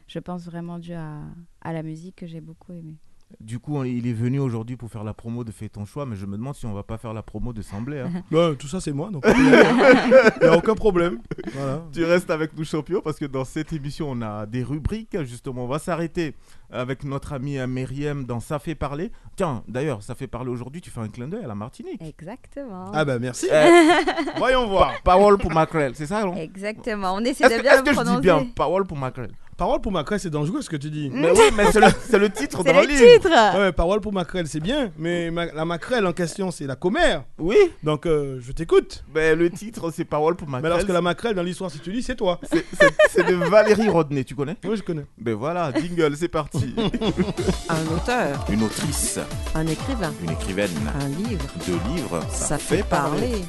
je 0.08 0.20
pense, 0.20 0.44
vraiment 0.44 0.78
dû 0.78 0.92
à, 0.92 1.22
à 1.62 1.72
la 1.72 1.84
musique 1.84 2.18
que 2.18 2.28
j'ai 2.28 2.42
beaucoup 2.42 2.74
aimée. 2.74 2.98
Du 3.40 3.60
coup, 3.60 3.78
on- 3.78 3.84
il 3.84 4.08
est 4.08 4.14
venu 4.14 4.40
aujourd'hui 4.40 4.76
pour 4.76 4.90
faire 4.90 5.04
la 5.04 5.14
promo 5.14 5.44
de 5.44 5.52
Fais 5.52 5.70
ton 5.70 5.86
choix, 5.86 6.06
mais 6.06 6.16
je 6.16 6.26
me 6.26 6.38
demande 6.38 6.56
si 6.56 6.66
on 6.66 6.74
va 6.74 6.84
pas 6.84 6.98
faire 6.98 7.14
la 7.14 7.22
promo 7.24 7.54
de 7.54 7.62
Semblé. 7.62 8.00
hein. 8.00 8.12
Bah, 8.32 8.52
tout 8.58 8.68
ça, 8.68 8.80
c'est 8.82 8.92
moi, 8.92 9.10
donc 9.12 9.24
il 9.28 9.44
n'y 9.44 10.48
a 10.48 10.58
aucun 10.58 10.76
problème. 10.76 11.20
Voilà. 11.54 11.84
tu 11.94 12.04
restes 12.04 12.30
avec 12.30 12.58
nous, 12.58 12.64
champion, 12.66 13.02
parce 13.02 13.18
que 13.18 13.26
dans 13.26 13.46
cette 13.46 13.74
émission, 13.74 14.08
on 14.12 14.22
a 14.22 14.46
des 14.46 14.64
rubriques. 14.64 15.18
Justement, 15.24 15.64
on 15.66 15.68
va 15.68 15.80
s'arrêter 15.80 16.36
avec 16.72 17.04
notre 17.04 17.34
amie 17.34 17.58
euh, 17.58 17.68
Myriam 17.68 18.24
dans 18.26 18.40
Ça 18.40 18.58
fait 18.60 18.76
parler. 18.76 19.12
Tiens, 19.36 19.64
d'ailleurs, 19.68 20.02
Ça 20.04 20.16
fait 20.16 20.28
parler 20.28 20.50
aujourd'hui, 20.50 20.82
tu 20.82 20.90
fais 20.90 21.02
un 21.02 21.10
clin 21.10 21.28
d'œil 21.28 21.44
à 21.44 21.48
la 21.48 21.56
Martinique. 21.56 22.02
Exactement. 22.02 22.92
Ah 22.94 23.04
bah 23.06 23.20
merci. 23.20 23.48
Eh, 23.52 24.38
Voyons 24.38 24.68
voir. 24.68 24.92
pa- 24.94 25.00
parole 25.04 25.38
pour 25.38 25.52
Macrel, 25.52 25.94
c'est 25.96 26.06
ça, 26.06 26.24
non? 26.24 26.36
Exactement. 26.36 27.14
On 27.16 27.20
essaie 27.22 27.44
de 27.50 27.56
que, 27.58 27.62
bien 27.62 27.72
est-ce 27.74 27.84
le 27.84 27.86
que 27.86 27.94
je 28.10 28.16
dis 28.16 28.22
bien 28.22 28.46
Parole 28.56 28.86
pour 28.86 28.98
Macrel 28.98 29.32
Parole 29.62 29.80
pour 29.80 29.92
Macrel, 29.92 30.20
c'est 30.20 30.32
dangereux 30.32 30.64
ce 30.64 30.70
que 30.72 30.76
tu 30.76 30.90
dis. 30.90 31.12
Mais 31.14 31.30
oui, 31.30 31.52
mais 31.56 31.72
c'est 31.72 31.80
le, 32.18 32.32
titre 32.32 32.64
C'est 32.66 32.74
dans 32.74 32.82
le 32.82 32.88
le 32.88 32.94
livre. 32.94 33.14
titre. 33.14 33.30
Ouais, 33.60 33.72
parole 33.72 34.02
pour 34.02 34.12
Macrel, 34.12 34.48
c'est 34.48 34.60
bien, 34.60 34.92
mais 34.98 35.30
ma- 35.30 35.46
la 35.54 35.66
Macrel 35.66 36.08
en 36.08 36.14
question, 36.14 36.50
c'est 36.50 36.66
la 36.66 36.76
commère. 36.76 37.26
Oui, 37.38 37.56
Donc 37.84 38.08
euh, 38.08 38.40
je 38.42 38.52
t'écoute. 38.54 39.04
mais 39.14 39.36
le 39.36 39.52
titre, 39.52 39.92
c'est 39.94 40.04
Parole 40.04 40.36
pour 40.36 40.48
Mais 40.48 40.54
Macrel. 40.54 40.72
lorsque 40.72 40.90
la 40.90 41.02
Macrel 41.02 41.36
dans 41.36 41.44
l'histoire, 41.44 41.70
si 41.70 41.78
tu 41.78 41.92
lis, 41.92 42.02
c'est 42.02 42.16
toi. 42.16 42.40
C'est- 42.52 42.66
c'est 42.80 42.92
c'est 43.12 43.24
de 43.28 43.36
Valérie 43.36 43.88
Rodney, 43.88 44.24
tu 44.24 44.34
connais? 44.34 44.58
Oui, 44.64 44.78
je 44.78 44.82
connais. 44.82 45.06
Ben 45.20 45.36
voilà, 45.36 45.72
jingle, 45.80 46.18
c'est 46.18 46.28
parti. 46.28 46.74
Un 47.70 47.96
auteur, 47.96 48.44
Une 48.52 48.64
autrice, 48.64 49.20
un 49.54 49.68
écrivain, 49.68 50.12
une 50.24 50.32
écrivaine, 50.32 50.72
un 51.00 51.08
livre, 51.08 51.46
deux 51.68 51.78
livres, 51.96 52.20
ça, 52.32 52.58
fait 52.58 52.82
parler. 52.82 53.44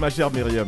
Ma 0.00 0.10
chère 0.10 0.32
Myriam. 0.32 0.66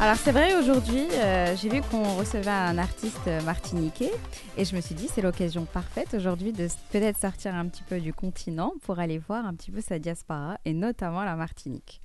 Alors 0.00 0.14
c'est 0.14 0.30
vrai 0.30 0.54
aujourd'hui, 0.54 1.08
euh, 1.12 1.56
j'ai 1.56 1.68
vu 1.68 1.80
qu'on 1.82 2.14
recevait 2.14 2.48
un 2.48 2.78
artiste 2.78 3.28
martiniquais 3.44 4.12
et 4.56 4.64
je 4.64 4.76
me 4.76 4.80
suis 4.80 4.94
dit 4.94 5.08
c'est 5.12 5.22
l'occasion 5.22 5.64
parfaite 5.64 6.14
aujourd'hui 6.14 6.52
de 6.52 6.68
peut-être 6.92 7.18
sortir 7.18 7.52
un 7.56 7.66
petit 7.66 7.82
peu 7.82 7.98
du 7.98 8.12
continent 8.12 8.74
pour 8.82 9.00
aller 9.00 9.18
voir 9.18 9.44
un 9.44 9.54
petit 9.54 9.72
peu 9.72 9.80
sa 9.80 9.98
diaspora 9.98 10.58
et 10.64 10.72
notamment 10.72 11.24
la 11.24 11.34
Martinique. 11.34 12.00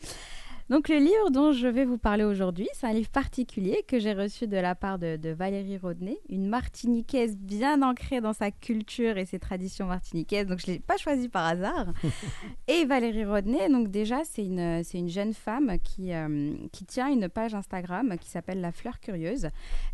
Donc 0.74 0.90
le 0.90 0.98
livre 0.98 1.30
dont 1.30 1.52
je 1.52 1.68
vais 1.68 1.86
vous 1.86 2.00
parler 2.00 2.24
aujourd'hui, 2.24 2.68
c'est 2.74 2.88
un 2.88 2.94
livre 2.94 3.12
particulier 3.12 3.86
que 3.88 4.00
j'ai 4.00 4.14
reçu 4.14 4.48
de 4.48 4.58
la 4.58 4.74
part 4.74 4.98
de, 4.98 5.18
de 5.18 5.30
Valérie 5.30 5.78
Rodney, 5.78 6.18
une 6.30 6.48
martiniquaise 6.48 7.38
bien 7.38 7.84
ancrée 7.84 8.22
dans 8.22 8.34
sa 8.34 8.50
culture 8.50 9.20
et 9.20 9.28
ses 9.28 9.38
traditions 9.38 9.86
martiniquaises. 9.86 10.48
Donc 10.48 10.58
je 10.58 10.72
ne 10.72 10.74
l'ai 10.74 10.80
pas 10.80 10.98
choisi 10.98 11.30
par 11.30 11.46
hasard. 11.46 11.94
et 12.68 12.86
Valérie 12.86 13.24
Rodney, 13.24 13.70
donc 13.70 13.90
déjà 13.90 14.24
c'est 14.24 14.44
une, 14.44 14.82
une 14.96 15.10
jeune 15.10 15.36
femme 15.36 15.78
qui, 15.84 16.12
euh, 16.12 16.56
qui 16.72 16.86
tient 16.86 17.08
une 17.08 17.30
page 17.30 17.54
Instagram 17.54 18.18
qui 18.20 18.32
s'appelle 18.32 18.60
La 18.60 18.72
Fleur 18.72 19.00
Curieuse. 19.00 19.50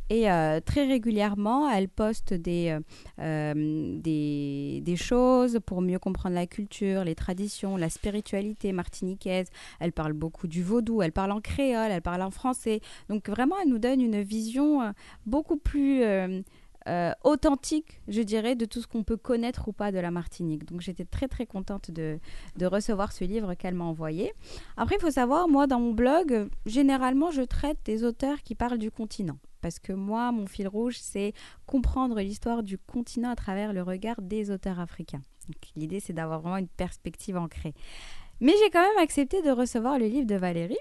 Et 0.10 0.32
euh, 0.32 0.62
très 0.62 0.88
régulièrement, 0.88 1.70
elle 1.70 1.90
poste 1.90 2.34
des, 2.34 2.80
euh, 3.20 3.98
des, 4.00 4.80
des 4.82 4.96
choses 4.96 5.60
pour 5.66 5.82
mieux 5.82 6.00
comprendre 6.00 6.36
la 6.36 6.48
culture, 6.48 7.04
les 7.04 7.16
traditions, 7.16 7.76
la 7.76 7.90
spiritualité 7.90 8.72
martiniquaise. 8.72 9.48
Elle 9.82 9.92
parle 9.92 10.14
beaucoup 10.14 10.48
du 10.48 10.64
elle 11.02 11.12
parle 11.12 11.32
en 11.32 11.42
créole, 11.42 11.92
elle 11.92 12.02
parle 12.02 12.22
en 12.22 12.32
français. 12.32 12.82
Donc 13.10 13.30
vraiment, 13.30 13.56
elle 13.62 13.70
nous 13.70 13.80
donne 13.80 14.02
une 14.02 14.22
vision 14.22 14.82
euh, 14.82 14.92
beaucoup 15.26 15.58
plus 15.58 16.04
euh, 16.04 16.42
euh, 16.88 17.12
authentique, 17.24 18.02
je 18.08 18.22
dirais, 18.22 18.56
de 18.56 18.66
tout 18.66 18.82
ce 18.82 18.88
qu'on 18.88 19.04
peut 19.04 19.18
connaître 19.18 19.68
ou 19.68 19.74
pas 19.74 19.92
de 19.92 20.00
la 20.00 20.12
Martinique. 20.12 20.66
Donc 20.66 20.82
j'étais 20.82 21.06
très 21.06 21.28
très 21.28 21.46
contente 21.46 21.92
de, 21.92 22.20
de 22.58 22.66
recevoir 22.66 23.12
ce 23.12 23.24
livre 23.24 23.54
qu'elle 23.54 23.76
m'a 23.76 23.86
envoyé. 23.86 24.34
Après, 24.78 24.96
il 24.96 25.02
faut 25.02 25.12
savoir, 25.12 25.48
moi, 25.48 25.68
dans 25.68 25.80
mon 25.80 25.94
blog, 25.94 26.50
généralement, 26.66 27.32
je 27.32 27.42
traite 27.42 27.78
des 27.86 28.04
auteurs 28.04 28.42
qui 28.42 28.56
parlent 28.56 28.78
du 28.78 28.92
continent. 28.92 29.38
Parce 29.62 29.78
que 29.78 29.92
moi, 29.92 30.32
mon 30.32 30.48
fil 30.48 30.68
rouge, 30.68 30.98
c'est 31.00 31.34
comprendre 31.66 32.20
l'histoire 32.22 32.64
du 32.64 32.78
continent 32.78 33.30
à 33.30 33.36
travers 33.36 33.74
le 33.74 33.84
regard 33.84 34.22
des 34.22 34.52
auteurs 34.52 34.80
africains. 34.80 35.22
L'idée, 35.76 36.00
c'est 36.00 36.14
d'avoir 36.14 36.40
vraiment 36.40 36.58
une 36.58 36.68
perspective 36.68 37.38
ancrée. 37.38 37.74
Mais 38.42 38.54
j'ai 38.64 38.70
quand 38.70 38.82
même 38.82 39.04
accepté 39.04 39.42
de 39.42 39.52
recevoir 39.52 40.00
le 40.00 40.06
livre 40.06 40.28
de 40.28 40.36
Valérie. 40.36 40.78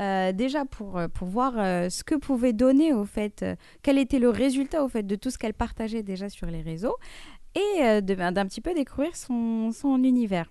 euh, 0.00 0.32
déjà 0.32 0.64
pour, 0.64 0.98
euh, 0.98 1.08
pour 1.08 1.28
voir 1.28 1.52
euh, 1.58 1.88
ce 1.90 2.02
que 2.02 2.14
pouvait 2.14 2.52
donner 2.54 2.92
au 2.94 3.04
fait, 3.04 3.42
euh, 3.42 3.54
quel 3.82 3.98
était 3.98 4.18
le 4.18 4.30
résultat 4.30 4.82
au 4.84 4.88
fait 4.88 5.02
de 5.02 5.16
tout 5.16 5.30
ce 5.30 5.36
qu'elle 5.38 5.52
partageait 5.54 6.02
déjà 6.02 6.28
sur 6.30 6.46
les 6.46 6.62
réseaux 6.62 6.96
et 7.54 8.00
ben, 8.00 8.32
d'un 8.32 8.46
petit 8.46 8.62
peu 8.62 8.72
découvrir 8.72 9.14
son, 9.14 9.70
son 9.72 10.02
univers. 10.02 10.50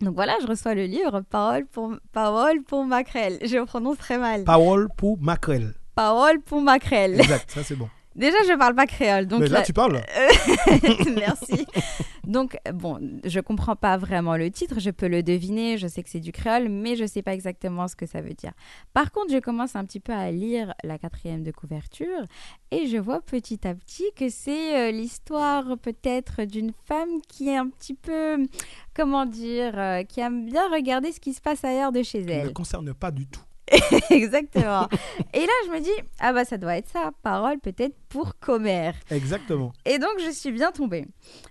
Donc 0.00 0.14
voilà, 0.14 0.34
je 0.40 0.46
reçois 0.46 0.74
le 0.74 0.84
livre 0.86 1.20
Parole 1.20 1.66
pour, 1.66 1.92
Parole 2.12 2.62
pour 2.62 2.84
Macrel. 2.84 3.38
Je 3.44 3.58
le 3.58 3.66
prononce 3.66 3.98
très 3.98 4.16
mal. 4.16 4.42
Parole 4.44 4.88
pour 4.96 5.20
Macrel. 5.20 5.74
Parole 5.94 6.40
pour 6.40 6.62
Macrel. 6.62 7.20
Exact, 7.20 7.50
ça 7.50 7.62
c'est 7.62 7.76
bon. 7.76 7.88
Déjà, 8.16 8.38
je 8.48 8.56
parle 8.56 8.74
pas 8.74 8.86
créole. 8.86 9.26
Donc 9.26 9.40
mais 9.40 9.48
là, 9.48 9.60
tu 9.62 9.72
parles. 9.74 10.00
Merci. 11.16 11.66
Donc, 12.26 12.56
bon, 12.72 12.98
je 13.24 13.40
comprends 13.40 13.76
pas 13.76 13.96
vraiment 13.96 14.36
le 14.36 14.50
titre, 14.50 14.80
je 14.80 14.90
peux 14.90 15.08
le 15.08 15.22
deviner, 15.22 15.78
je 15.78 15.86
sais 15.86 16.02
que 16.02 16.10
c'est 16.10 16.20
du 16.20 16.32
créole, 16.32 16.68
mais 16.68 16.96
je 16.96 17.04
sais 17.06 17.22
pas 17.22 17.34
exactement 17.34 17.88
ce 17.88 17.96
que 17.96 18.06
ça 18.06 18.20
veut 18.20 18.34
dire. 18.34 18.52
Par 18.92 19.12
contre, 19.12 19.32
je 19.32 19.38
commence 19.38 19.76
un 19.76 19.84
petit 19.84 20.00
peu 20.00 20.12
à 20.12 20.30
lire 20.30 20.74
la 20.82 20.98
quatrième 20.98 21.42
de 21.42 21.50
couverture 21.50 22.22
et 22.70 22.86
je 22.86 22.96
vois 22.96 23.20
petit 23.20 23.66
à 23.66 23.74
petit 23.74 24.10
que 24.16 24.28
c'est 24.28 24.88
euh, 24.88 24.90
l'histoire 24.90 25.78
peut-être 25.78 26.44
d'une 26.44 26.72
femme 26.84 27.20
qui 27.28 27.48
est 27.48 27.56
un 27.56 27.68
petit 27.68 27.94
peu, 27.94 28.46
comment 28.94 29.26
dire, 29.26 29.78
euh, 29.78 30.02
qui 30.02 30.20
aime 30.20 30.46
bien 30.46 30.68
regarder 30.70 31.12
ce 31.12 31.20
qui 31.20 31.32
se 31.32 31.40
passe 31.40 31.64
ailleurs 31.64 31.92
de 31.92 32.02
chez 32.02 32.22
ne 32.22 32.30
elle. 32.30 32.52
concerne 32.52 32.92
pas 32.94 33.10
du 33.10 33.26
tout. 33.26 33.40
Exactement. 34.10 34.88
et 35.32 35.40
là, 35.40 35.52
je 35.66 35.70
me 35.70 35.80
dis, 35.80 35.90
ah 36.20 36.32
bah 36.32 36.44
ça 36.44 36.58
doit 36.58 36.76
être 36.76 36.88
ça, 36.88 37.12
parole 37.22 37.58
peut-être 37.58 37.96
pour 38.08 38.38
commère. 38.38 38.94
Exactement. 39.10 39.72
Et 39.84 39.98
donc, 39.98 40.10
je 40.24 40.30
suis 40.30 40.52
bien 40.52 40.70
tombée. 40.72 41.06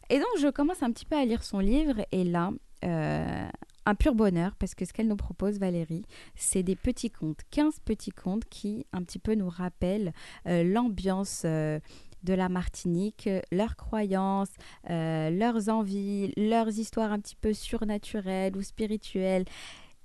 Et 0.09 0.17
donc, 0.17 0.27
je 0.39 0.47
commence 0.49 0.83
un 0.83 0.91
petit 0.91 1.05
peu 1.05 1.15
à 1.15 1.25
lire 1.25 1.43
son 1.43 1.59
livre. 1.59 2.05
Et 2.11 2.23
là, 2.23 2.51
euh, 2.83 3.47
un 3.85 3.95
pur 3.95 4.15
bonheur, 4.15 4.55
parce 4.57 4.75
que 4.75 4.85
ce 4.85 4.93
qu'elle 4.93 5.07
nous 5.07 5.15
propose, 5.15 5.59
Valérie, 5.59 6.05
c'est 6.35 6.63
des 6.63 6.75
petits 6.75 7.09
contes, 7.09 7.41
15 7.51 7.79
petits 7.83 8.11
contes 8.11 8.45
qui, 8.45 8.85
un 8.93 9.03
petit 9.03 9.19
peu, 9.19 9.35
nous 9.35 9.49
rappellent 9.49 10.13
euh, 10.47 10.63
l'ambiance. 10.63 11.43
euh, 11.45 11.79
de 12.23 12.33
la 12.33 12.49
Martinique, 12.49 13.29
leurs 13.51 13.75
croyances, 13.75 14.51
euh, 14.89 15.29
leurs 15.29 15.69
envies, 15.69 16.31
leurs 16.37 16.69
histoires 16.69 17.11
un 17.11 17.19
petit 17.19 17.35
peu 17.35 17.53
surnaturelles 17.53 18.55
ou 18.55 18.61
spirituelles. 18.61 19.45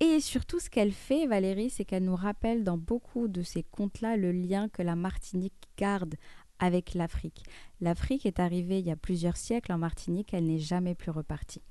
Et 0.01 0.21
surtout, 0.21 0.61
ce 0.61 0.71
qu'elle 0.71 0.93
fait, 0.93 1.27
Valérie, 1.27 1.71
c'est 1.71 1.85
qu'elle 1.85 2.05
nous 2.05 2.15
rappelle 2.15 2.63
dans 2.63 2.79
beaucoup 2.79 3.27
de 3.27 3.43
ces 3.43 3.65
contes-là 3.65 4.17
le 4.17 4.31
lien 4.31 4.69
que 4.69 4.83
la 4.83 4.95
Martinique 4.95 5.69
garde 5.77 6.15
avec 6.61 6.95
l'Afrique. 6.95 7.45
L'Afrique 7.81 8.27
est 8.27 8.39
arrivée 8.41 8.79
il 8.79 8.87
y 8.87 8.93
a 8.93 8.97
plusieurs 8.97 9.37
siècles 9.37 9.73
en 9.73 9.79
Martinique, 9.79 10.33
elle 10.35 10.47
n'est 10.47 10.59
jamais 10.59 10.95
plus 10.95 11.11
repartie. 11.11 11.63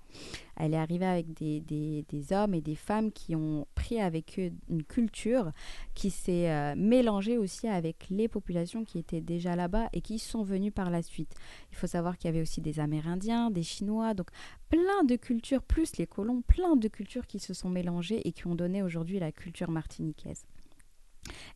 Elle 0.56 0.74
est 0.74 0.78
arrivée 0.78 1.06
avec 1.06 1.34
des, 1.34 1.62
des- 1.62 2.34
hommes 2.34 2.54
et 2.54 2.62
des 2.62 2.76
femmes 2.76 3.12
qui 3.12 3.36
ont 3.36 3.68
pris 3.76 4.02
avec 4.02 4.40
eux 4.40 4.52
une 4.70 4.84
culture 4.84 5.52
qui 5.94 6.10
s'est 6.10 6.50
euh, 6.50 6.74
mélangée 6.76 7.38
aussi 7.38 7.68
avec 7.68 8.08
les 8.10 8.28
populations 8.28 8.84
qui 8.84 8.98
étaient 8.98 9.22
déjà 9.22 9.56
là-bas 9.56 9.88
et 9.94 10.02
qui 10.02 10.20
sont 10.20 10.44
venues 10.44 10.72
par 10.72 10.90
la 10.90 11.02
suite. 11.04 11.34
Il 11.72 11.78
faut 11.78 11.88
savoir 11.88 12.18
qu'il 12.18 12.28
y 12.30 12.34
avait 12.34 12.42
aussi 12.42 12.60
des 12.60 12.80
Amérindiens, 12.80 13.52
des 13.52 13.64
Chinois, 13.64 14.14
donc 14.14 14.30
plein 14.70 15.04
de 15.06 15.16
cultures, 15.16 15.62
plus 15.62 15.98
les 15.98 16.08
colons, 16.08 16.42
plein 16.42 16.76
de 16.76 16.88
cultures 16.88 17.28
qui 17.28 17.40
se 17.40 17.54
sont 17.54 17.70
mélangées 17.70 18.28
et 18.28 18.32
qui 18.32 18.48
ont 18.48 18.56
donné 18.56 18.82
aujourd'hui 18.82 19.20
la 19.20 19.32
culture 19.32 19.70
martiniquaise. 19.70 20.44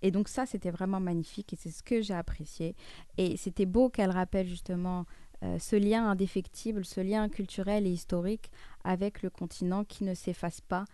Et 0.01 0.11
donc 0.11 0.27
ça, 0.27 0.45
c'était 0.45 0.71
vraiment 0.71 0.99
magnifique 0.99 1.53
et 1.53 1.55
c'est 1.55 1.71
ce 1.71 1.83
que 1.83 2.01
j'ai 2.01 2.13
apprécié. 2.13 2.75
Et 3.17 3.37
c'était 3.37 3.65
beau 3.65 3.89
qu'elle 3.89 4.11
rappelle 4.11 4.47
justement 4.47 5.05
euh, 5.43 5.57
ce 5.59 5.75
lien 5.75 6.07
indéfectible, 6.07 6.85
ce 6.85 7.01
lien 7.01 7.27
culturel 7.29 7.87
et 7.87 7.91
historique 7.91 8.51
avec 8.83 9.23
le 9.23 9.29
continent 9.29 9.83
qui 9.83 10.03
ne 10.03 10.13
s'efface 10.13 10.61
pas 10.61 10.85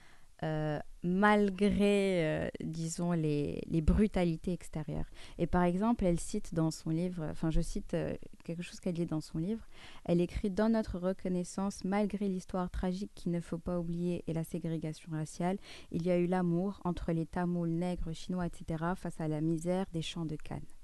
euh, 0.43 0.79
malgré, 1.03 2.25
euh, 2.25 2.49
disons, 2.63 3.11
les, 3.11 3.61
les 3.67 3.81
brutalités 3.81 4.53
extérieures. 4.53 5.09
Et 5.37 5.47
par 5.47 5.63
exemple, 5.63 6.05
elle 6.05 6.19
cite 6.19 6.53
dans 6.53 6.69
son 6.69 6.91
livre, 6.91 7.27
enfin 7.31 7.49
je 7.49 7.59
cite 7.59 7.95
quelque 8.43 8.61
chose 8.61 8.79
qu'elle 8.79 8.93
dit 8.93 9.05
dans 9.05 9.19
son 9.19 9.39
livre, 9.39 9.67
elle 10.05 10.21
écrit 10.21 10.51
Dans 10.51 10.69
notre 10.69 10.99
reconnaissance, 10.99 11.83
malgré 11.83 12.27
l'histoire 12.27 12.69
tragique 12.69 13.11
qu'il 13.15 13.31
ne 13.31 13.41
faut 13.41 13.57
pas 13.57 13.79
oublier 13.79 14.23
et 14.27 14.33
la 14.33 14.43
ségrégation 14.43 15.11
raciale, 15.11 15.57
il 15.91 16.05
y 16.05 16.11
a 16.11 16.17
eu 16.17 16.27
l'amour 16.27 16.79
entre 16.83 17.11
les 17.11 17.25
Tamouls, 17.25 17.69
nègres, 17.69 18.13
chinois, 18.13 18.45
etc., 18.45 18.83
face 18.95 19.19
à 19.19 19.27
la 19.27 19.41
misère 19.41 19.85
des 19.91 20.01
champs 20.01 20.25
de 20.25 20.35
Cannes. 20.35 20.76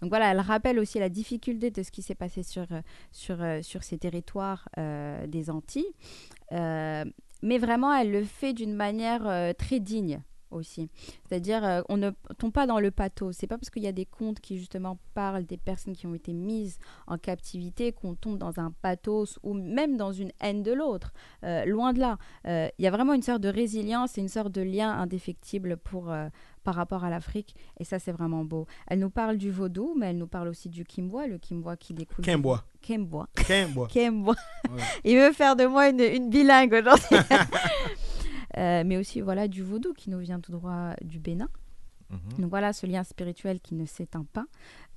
Donc 0.00 0.10
voilà, 0.10 0.30
elle 0.30 0.40
rappelle 0.40 0.78
aussi 0.78 0.98
la 0.98 1.08
difficulté 1.08 1.70
de 1.70 1.82
ce 1.82 1.90
qui 1.90 2.02
s'est 2.02 2.14
passé 2.14 2.42
sur, 2.42 2.66
euh, 2.70 2.80
sur, 3.12 3.42
euh, 3.42 3.62
sur 3.62 3.82
ces 3.82 3.98
territoires 3.98 4.68
euh, 4.78 5.26
des 5.26 5.50
Antilles. 5.50 5.92
Mais 7.42 7.58
vraiment, 7.58 7.94
elle 7.94 8.10
le 8.10 8.24
fait 8.24 8.54
d'une 8.54 8.74
manière 8.74 9.54
très 9.56 9.78
digne 9.78 10.20
aussi. 10.56 10.88
C'est-à-dire, 11.28 11.64
euh, 11.64 11.82
on 11.88 11.96
ne 11.96 12.10
tombe 12.38 12.52
pas 12.52 12.66
dans 12.66 12.80
le 12.80 12.90
pathos. 12.90 13.36
C'est 13.36 13.46
pas 13.46 13.56
parce 13.58 13.70
qu'il 13.70 13.82
y 13.82 13.86
a 13.86 13.92
des 13.92 14.06
contes 14.06 14.40
qui 14.40 14.58
justement 14.58 14.98
parlent 15.14 15.44
des 15.44 15.56
personnes 15.56 15.94
qui 15.94 16.06
ont 16.06 16.14
été 16.14 16.32
mises 16.32 16.78
en 17.06 17.18
captivité 17.18 17.92
qu'on 17.92 18.14
tombe 18.14 18.38
dans 18.38 18.58
un 18.58 18.72
pathos 18.82 19.38
ou 19.42 19.54
même 19.54 19.96
dans 19.96 20.12
une 20.12 20.32
haine 20.40 20.62
de 20.62 20.72
l'autre. 20.72 21.12
Euh, 21.44 21.64
loin 21.66 21.92
de 21.92 22.00
là. 22.00 22.18
Euh, 22.46 22.68
Il 22.78 22.84
y 22.84 22.88
a 22.88 22.90
vraiment 22.90 23.12
une 23.14 23.22
sorte 23.22 23.40
de 23.42 23.48
résilience 23.48 24.18
et 24.18 24.20
une 24.20 24.28
sorte 24.28 24.52
de 24.52 24.62
lien 24.62 24.90
indéfectible 24.90 25.76
pour, 25.76 26.10
euh, 26.10 26.28
par 26.64 26.74
rapport 26.74 27.04
à 27.04 27.10
l'Afrique. 27.10 27.54
Et 27.78 27.84
ça, 27.84 27.98
c'est 27.98 28.12
vraiment 28.12 28.44
beau. 28.44 28.66
Elle 28.88 28.98
nous 28.98 29.10
parle 29.10 29.36
du 29.36 29.50
vaudou, 29.50 29.94
mais 29.96 30.06
elle 30.10 30.18
nous 30.18 30.26
parle 30.26 30.48
aussi 30.48 30.68
du 30.68 30.84
kimbois, 30.84 31.26
le 31.26 31.38
kimbois 31.38 31.76
qui 31.76 31.94
découle. 31.94 32.24
du- 32.24 32.30
Kimbois. 32.30 32.64
Kimbois. 32.82 33.28
Kimbois. 33.34 33.88
Kimbois. 33.90 34.34
Ouais. 34.70 34.82
Il 35.04 35.16
veut 35.18 35.32
faire 35.32 35.56
de 35.56 35.64
moi 35.66 35.88
une, 35.88 36.00
une 36.00 36.28
bilingue 36.30 36.72
aujourd'hui. 36.72 37.16
Euh, 38.58 38.82
mais 38.86 38.96
aussi 38.96 39.20
voilà 39.20 39.48
du 39.48 39.62
vaudou 39.62 39.92
qui 39.92 40.10
nous 40.10 40.18
vient 40.18 40.40
tout 40.40 40.52
droit 40.52 40.94
du 41.02 41.18
Bénin. 41.18 41.48
Mhm. 42.10 42.40
Donc 42.42 42.50
voilà 42.50 42.72
ce 42.72 42.86
lien 42.86 43.02
spirituel 43.04 43.60
qui 43.60 43.74
ne 43.74 43.84
s'éteint 43.84 44.24
pas. 44.32 44.46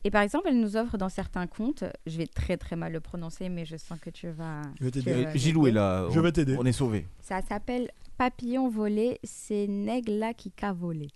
Et 0.03 0.11
par 0.11 0.21
exemple, 0.21 0.47
elle 0.47 0.59
nous 0.61 0.77
offre 0.77 0.97
dans 0.97 1.09
certains 1.09 1.45
contes, 1.47 1.83
je 2.05 2.17
vais 2.17 2.27
très 2.27 2.55
très 2.55 2.75
mal 2.77 2.93
le 2.93 2.99
prononcer, 3.01 3.49
mais 3.49 3.65
je 3.65 3.75
sens 3.75 3.99
que 3.99 4.09
tu 4.09 4.29
vas. 4.29 4.61
Je 4.79 4.85
vais 4.85 4.91
t'aider. 4.91 5.11
Euh, 5.25 5.31
Gilou 5.35 5.67
est 5.67 5.71
là. 5.71 6.07
Je 6.09 6.19
on- 6.19 6.21
vais 6.21 6.31
t'aider. 6.31 6.55
On 6.57 6.65
est 6.65 6.71
sauvé. 6.71 7.05
Ça 7.19 7.41
s'appelle 7.41 7.89
Papillon 8.17 8.69
volé, 8.69 9.19
c'est 9.23 9.67
nègre 9.67 10.11
là 10.13 10.33
qui 10.33 10.51
qu'a 10.51 10.71
volé. 10.73 11.07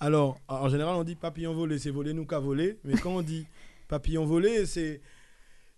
Alors, 0.00 0.38
en 0.48 0.68
général, 0.68 0.94
on 0.96 1.04
dit 1.04 1.14
papillon 1.16 1.54
volé, 1.54 1.78
c'est 1.78 1.90
volé 1.90 2.12
nous 2.14 2.24
qu'a 2.26 2.38
volé. 2.38 2.78
Mais 2.84 2.94
quand 2.94 3.10
on 3.16 3.22
dit 3.22 3.46
papillon 3.88 4.24
volé, 4.26 4.64
c'est 4.66 5.00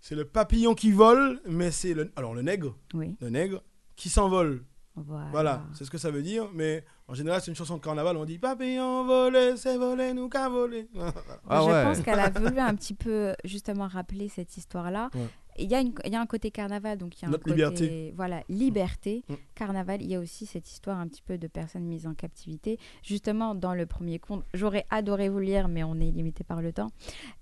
c'est 0.00 0.14
le 0.14 0.24
papillon 0.24 0.74
qui 0.74 0.90
vole, 0.92 1.40
mais 1.46 1.70
c'est 1.70 1.94
le 1.94 2.10
alors 2.16 2.34
le 2.34 2.42
nègre, 2.42 2.74
Oui, 2.94 3.16
le 3.20 3.28
nègre 3.30 3.62
qui 3.96 4.08
s'envole. 4.08 4.64
Voilà. 4.96 5.28
Voilà, 5.30 5.62
c'est 5.74 5.84
ce 5.84 5.90
que 5.90 5.98
ça 5.98 6.10
veut 6.10 6.22
dire. 6.22 6.48
Mais 6.54 6.84
en 7.08 7.14
général, 7.14 7.40
c'est 7.40 7.50
une 7.50 7.56
chanson 7.56 7.76
de 7.76 7.80
carnaval. 7.82 8.16
On 8.16 8.24
dit 8.24 8.38
papillon 8.38 9.04
volé, 9.04 9.56
c'est 9.56 9.76
volé 9.78 10.12
nous 10.12 10.28
qu'a 10.28 10.48
volé. 10.48 10.88
Ah 11.48 11.60
je 11.62 11.66
ouais. 11.70 11.84
pense 11.84 12.00
qu'elle 12.00 12.18
a 12.20 12.30
voulu 12.40 12.58
un 12.58 12.74
petit 12.74 12.94
peu 12.94 13.34
justement 13.44 13.86
rappeler 13.88 14.28
cette 14.28 14.56
histoire-là. 14.56 15.10
Ouais. 15.14 15.26
Il 15.58 15.68
y, 15.70 15.74
a 15.74 15.80
une- 15.80 15.92
il 16.06 16.12
y 16.12 16.16
a 16.16 16.20
un 16.20 16.26
côté 16.26 16.50
carnaval, 16.50 16.96
donc 16.96 17.18
il 17.18 17.22
y 17.22 17.24
a 17.24 17.28
un 17.28 17.32
Notre 17.32 17.42
côté 17.44 17.56
liberté. 17.56 18.12
voilà 18.16 18.42
liberté. 18.48 19.24
Mm. 19.28 19.34
Carnaval, 19.54 20.00
il 20.00 20.08
y 20.08 20.14
a 20.14 20.20
aussi 20.20 20.46
cette 20.46 20.70
histoire 20.70 20.98
un 20.98 21.06
petit 21.08 21.20
peu 21.22 21.36
de 21.38 21.48
personnes 21.48 21.84
mises 21.84 22.06
en 22.06 22.14
captivité. 22.14 22.78
Justement, 23.02 23.54
dans 23.54 23.74
le 23.74 23.84
premier 23.84 24.18
conte, 24.18 24.44
j'aurais 24.54 24.86
adoré 24.90 25.28
vous 25.28 25.38
le 25.38 25.44
lire, 25.46 25.68
mais 25.68 25.82
on 25.82 25.96
est 25.96 26.10
limité 26.10 26.44
par 26.44 26.62
le 26.62 26.72
temps. 26.72 26.90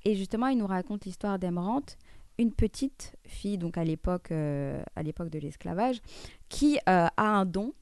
Et 0.04 0.14
justement, 0.16 0.48
il 0.48 0.58
nous 0.58 0.66
raconte 0.66 1.04
l'histoire 1.04 1.38
d'Emerante, 1.38 1.96
une 2.38 2.52
petite 2.52 3.12
fille, 3.26 3.58
donc 3.58 3.76
à 3.76 3.84
l'époque, 3.84 4.30
euh, 4.30 4.82
à 4.96 5.02
l'époque 5.02 5.28
de 5.28 5.38
l'esclavage, 5.38 6.00
qui 6.48 6.76
euh, 6.88 7.06
a 7.16 7.28
un 7.28 7.44
don. 7.44 7.72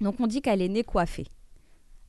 Donc 0.00 0.20
on 0.20 0.26
dit 0.26 0.40
qu'elle 0.40 0.62
est 0.62 0.68
née 0.68 0.84
coiffée. 0.84 1.26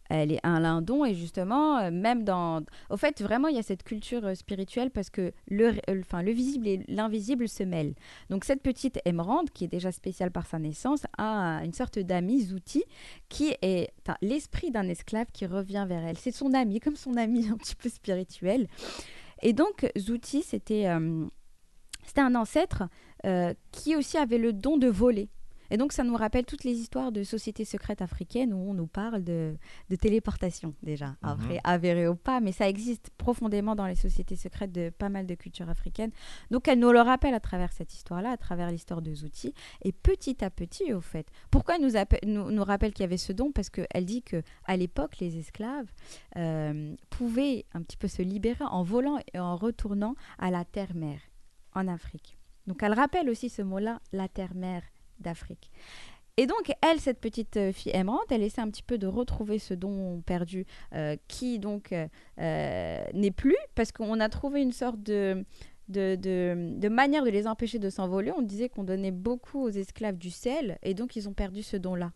Elle 0.09 0.31
est 0.31 0.39
un 0.43 0.59
lindon 0.59 1.05
et 1.05 1.15
justement, 1.15 1.77
euh, 1.79 1.89
même 1.89 2.23
dans... 2.23 2.61
Au 2.91 2.97
fait, 2.97 3.21
vraiment, 3.21 3.47
il 3.47 3.55
y 3.55 3.59
a 3.59 3.63
cette 3.63 3.84
culture 3.84 4.36
spirituelle 4.38 4.91
parce 4.91 5.09
que 5.09 5.31
le, 5.47 5.73
le 5.88 6.31
visible 6.31 6.67
et 6.67 6.84
l'invisible 6.88 7.47
se 7.49 7.63
mêlent. 7.63 7.95
Donc 8.29 8.43
cette 8.43 8.61
petite 8.61 8.99
émeraude, 9.05 9.49
qui 9.49 9.63
est 9.63 9.69
déjà 9.69 9.91
spéciale 9.91 10.29
par 10.29 10.45
sa 10.45 10.59
naissance, 10.59 11.03
a 11.17 11.61
une 11.63 11.73
sorte 11.73 11.97
d'ami, 11.97 12.41
Zouti, 12.41 12.84
qui 13.29 13.55
est 13.63 13.91
l'esprit 14.21 14.69
d'un 14.69 14.88
esclave 14.88 15.27
qui 15.34 15.47
revient 15.47 15.86
vers 15.88 16.05
elle. 16.05 16.17
C'est 16.17 16.31
son 16.31 16.53
ami, 16.53 16.79
comme 16.79 16.97
son 16.97 17.15
ami 17.17 17.47
un 17.47 17.57
petit 17.57 17.75
peu 17.75 17.89
spirituel. 17.89 18.67
Et 19.43 19.51
donc, 19.51 19.85
Zouti, 19.97 20.41
c'était 20.41 20.87
euh, 20.87 21.25
un 22.15 22.35
ancêtre 22.35 22.83
euh, 23.25 23.53
qui 23.71 23.95
aussi 23.95 24.17
avait 24.17 24.37
le 24.37 24.53
don 24.53 24.77
de 24.77 24.87
voler. 24.87 25.29
Et 25.72 25.78
donc, 25.78 25.91
ça 25.91 26.03
nous 26.03 26.16
rappelle 26.16 26.45
toutes 26.45 26.64
les 26.64 26.74
histoires 26.74 27.11
de 27.11 27.24
sociétés 27.24 27.66
secrètes 27.66 28.01
africaines 28.01 28.53
où 28.53 28.57
on 28.70 28.74
nous 28.74 28.88
parle 28.88 29.24
de, 29.24 29.55
de 29.89 29.95
téléportation, 29.95 30.76
déjà. 30.84 31.16
Après, 31.22 31.59
avéré 31.64 32.07
ou 32.07 32.16
pas, 32.16 32.39
mais 32.39 32.51
ça 32.51 32.68
existe 32.70 33.09
profondément 33.18 33.76
dans 33.76 33.88
les 33.88 33.95
sociétés 33.95 34.36
secrètes 34.36 34.72
de 34.72 34.89
pas 34.89 35.09
mal 35.09 35.26
de 35.26 35.36
cultures 35.36 35.70
africaines. 35.70 36.11
Donc, 36.51 36.68
elle 36.68 36.80
nous 36.80 36.91
le 36.91 37.01
rappelle 37.01 37.34
à 37.34 37.39
travers 37.39 37.72
cette 37.72 37.93
histoire-là, 37.93 38.32
à 38.32 38.38
travers 38.38 38.70
l'histoire 38.70 39.01
de 39.01 39.14
Zouti. 39.14 39.53
Et 39.84 39.91
petit 39.91 40.43
à 40.43 40.49
petit, 40.49 40.93
au 40.93 41.01
fait. 41.01 41.28
Pourquoi 41.49 41.76
elle 41.76 41.82
nous, 41.82 41.95
appelle- 41.95 42.20
nous, 42.26 42.51
nous 42.51 42.64
rappelle 42.64 42.93
qu'il 42.93 43.03
y 43.03 43.05
avait 43.05 43.18
ce 43.18 43.34
don? 43.34 43.51
Parce 43.51 43.70
qu'elle 43.70 44.05
dit 44.05 44.22
que 44.22 44.43
à 44.66 44.78
l'époque, 44.78 45.20
les 45.20 45.38
esclaves 45.38 45.91
euh, 46.38 46.95
pouvaient 47.09 47.66
un 47.74 47.82
petit 47.82 47.97
peu 47.97 48.07
se 48.07 48.22
libérer 48.22 48.66
en 48.66 48.84
volant 48.84 49.20
et 49.34 49.39
en 49.39 49.55
retournant 49.55 50.16
à 50.38 50.51
la 50.51 50.66
terre-mère 50.66 51.22
en 51.74 51.88
Afrique. 51.88 52.38
Donc, 52.68 52.82
elle 52.84 52.93
rappelle 52.93 53.30
aussi 53.30 53.49
ce 53.49 53.61
mot-là, 53.61 53.99
la 54.11 54.28
terre-mère 54.28 54.84
d'Afrique. 55.24 55.71
Et 56.38 56.47
donc, 56.47 56.71
elle, 56.82 56.99
cette 56.99 57.19
petite 57.19 57.57
euh, 57.57 57.71
fille 57.71 57.91
aimante, 57.95 58.32
elle 58.32 58.41
essaie 58.41 58.61
un 58.61 58.69
petit 58.69 58.82
peu 58.82 58.97
de 58.97 59.05
retrouver 59.05 59.59
ce 59.59 59.76
don 59.76 60.21
perdu 60.26 60.65
euh, 60.93 61.15
qui, 61.28 61.59
donc, 61.59 61.93
euh, 61.93 63.05
n'est 63.13 63.32
plus, 63.32 63.57
parce 63.76 63.91
qu'on 63.91 64.19
a 64.19 64.30
trouvé 64.30 64.61
une 64.63 64.71
sorte 64.71 64.99
de, 65.03 65.45
de, 65.89 66.15
de- 66.15 66.80
de 66.80 66.89
manière 66.89 67.24
de 67.24 67.30
les 67.30 67.45
empêcher 67.45 67.78
de 67.78 67.91
s'envoler. 67.91 68.32
On 68.36 68.41
disait 68.41 68.67
qu'on 68.67 68.84
donnait 68.84 69.11
beaucoup 69.11 69.61
aux 69.61 69.69
esclaves 69.69 70.17
du 70.17 70.32
sel, 70.32 70.80
et 70.82 70.95
donc 70.95 71.15
ils 71.15 71.30
ont 71.30 71.34
perdu 71.34 71.61
ce 71.61 71.78
don-là. 71.78 72.11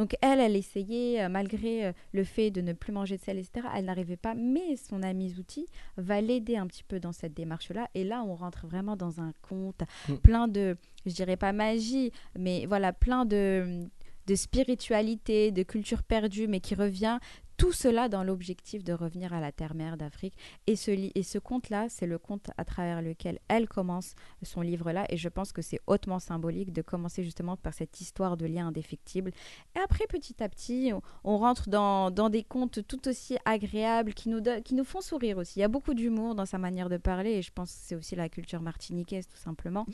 Donc 0.00 0.16
elle, 0.22 0.40
elle 0.40 0.56
essayait, 0.56 1.22
euh, 1.22 1.28
malgré 1.28 1.84
euh, 1.84 1.92
le 2.12 2.24
fait 2.24 2.50
de 2.50 2.62
ne 2.62 2.72
plus 2.72 2.90
manger 2.90 3.18
de 3.18 3.22
sel, 3.22 3.36
etc., 3.36 3.66
elle 3.76 3.84
n'arrivait 3.84 4.16
pas. 4.16 4.34
Mais 4.34 4.76
son 4.76 5.02
ami 5.02 5.28
Zouti 5.28 5.66
va 5.98 6.22
l'aider 6.22 6.56
un 6.56 6.66
petit 6.66 6.84
peu 6.84 6.98
dans 7.00 7.12
cette 7.12 7.34
démarche-là. 7.34 7.86
Et 7.94 8.02
là, 8.02 8.24
on 8.26 8.34
rentre 8.34 8.66
vraiment 8.66 8.96
dans 8.96 9.20
un 9.20 9.34
conte 9.42 9.82
Mm. 10.08 10.14
plein 10.16 10.48
de, 10.48 10.78
je 11.04 11.12
dirais 11.12 11.36
pas 11.36 11.52
magie, 11.52 12.12
mais 12.38 12.64
voilà, 12.64 12.94
plein 12.94 13.26
de, 13.26 13.84
de 14.26 14.34
spiritualité, 14.34 15.50
de 15.50 15.62
culture 15.62 16.02
perdue, 16.02 16.48
mais 16.48 16.60
qui 16.60 16.74
revient. 16.74 17.18
Tout 17.60 17.72
cela 17.72 18.08
dans 18.08 18.24
l'objectif 18.24 18.82
de 18.84 18.94
revenir 18.94 19.34
à 19.34 19.40
la 19.40 19.52
terre-mère 19.52 19.98
d'Afrique. 19.98 20.32
Et 20.66 20.76
ce, 20.76 20.92
et 20.92 21.22
ce 21.22 21.38
conte-là, 21.38 21.90
c'est 21.90 22.06
le 22.06 22.16
conte 22.16 22.50
à 22.56 22.64
travers 22.64 23.02
lequel 23.02 23.38
elle 23.48 23.68
commence 23.68 24.14
son 24.42 24.62
livre-là. 24.62 25.04
Et 25.10 25.18
je 25.18 25.28
pense 25.28 25.52
que 25.52 25.60
c'est 25.60 25.78
hautement 25.86 26.20
symbolique 26.20 26.72
de 26.72 26.80
commencer 26.80 27.22
justement 27.22 27.58
par 27.58 27.74
cette 27.74 28.00
histoire 28.00 28.38
de 28.38 28.46
lien 28.46 28.68
indéfectible. 28.68 29.30
Et 29.76 29.78
après, 29.78 30.06
petit 30.06 30.42
à 30.42 30.48
petit, 30.48 30.94
on, 31.22 31.36
rentre 31.36 31.68
dans, 31.68 32.10
dans 32.10 32.30
des 32.30 32.44
contes 32.44 32.78
tout 32.88 33.06
aussi 33.06 33.36
agréables 33.44 34.14
qui 34.14 34.30
nous, 34.30 34.40
qui 34.64 34.74
nous 34.74 34.84
font 34.84 35.02
sourire 35.02 35.36
aussi. 35.36 35.58
Il 35.58 35.60
y 35.60 35.64
a 35.64 35.68
beaucoup 35.68 35.92
d'humour 35.92 36.34
dans 36.34 36.46
sa 36.46 36.56
manière 36.56 36.88
de 36.88 36.96
parler. 36.96 37.32
Et 37.32 37.42
je 37.42 37.52
pense 37.54 37.72
que 37.72 37.78
c'est 37.82 37.94
aussi 37.94 38.16
la 38.16 38.30
culture 38.30 38.62
martiniquaise, 38.62 39.28
tout 39.28 39.36
simplement. 39.36 39.84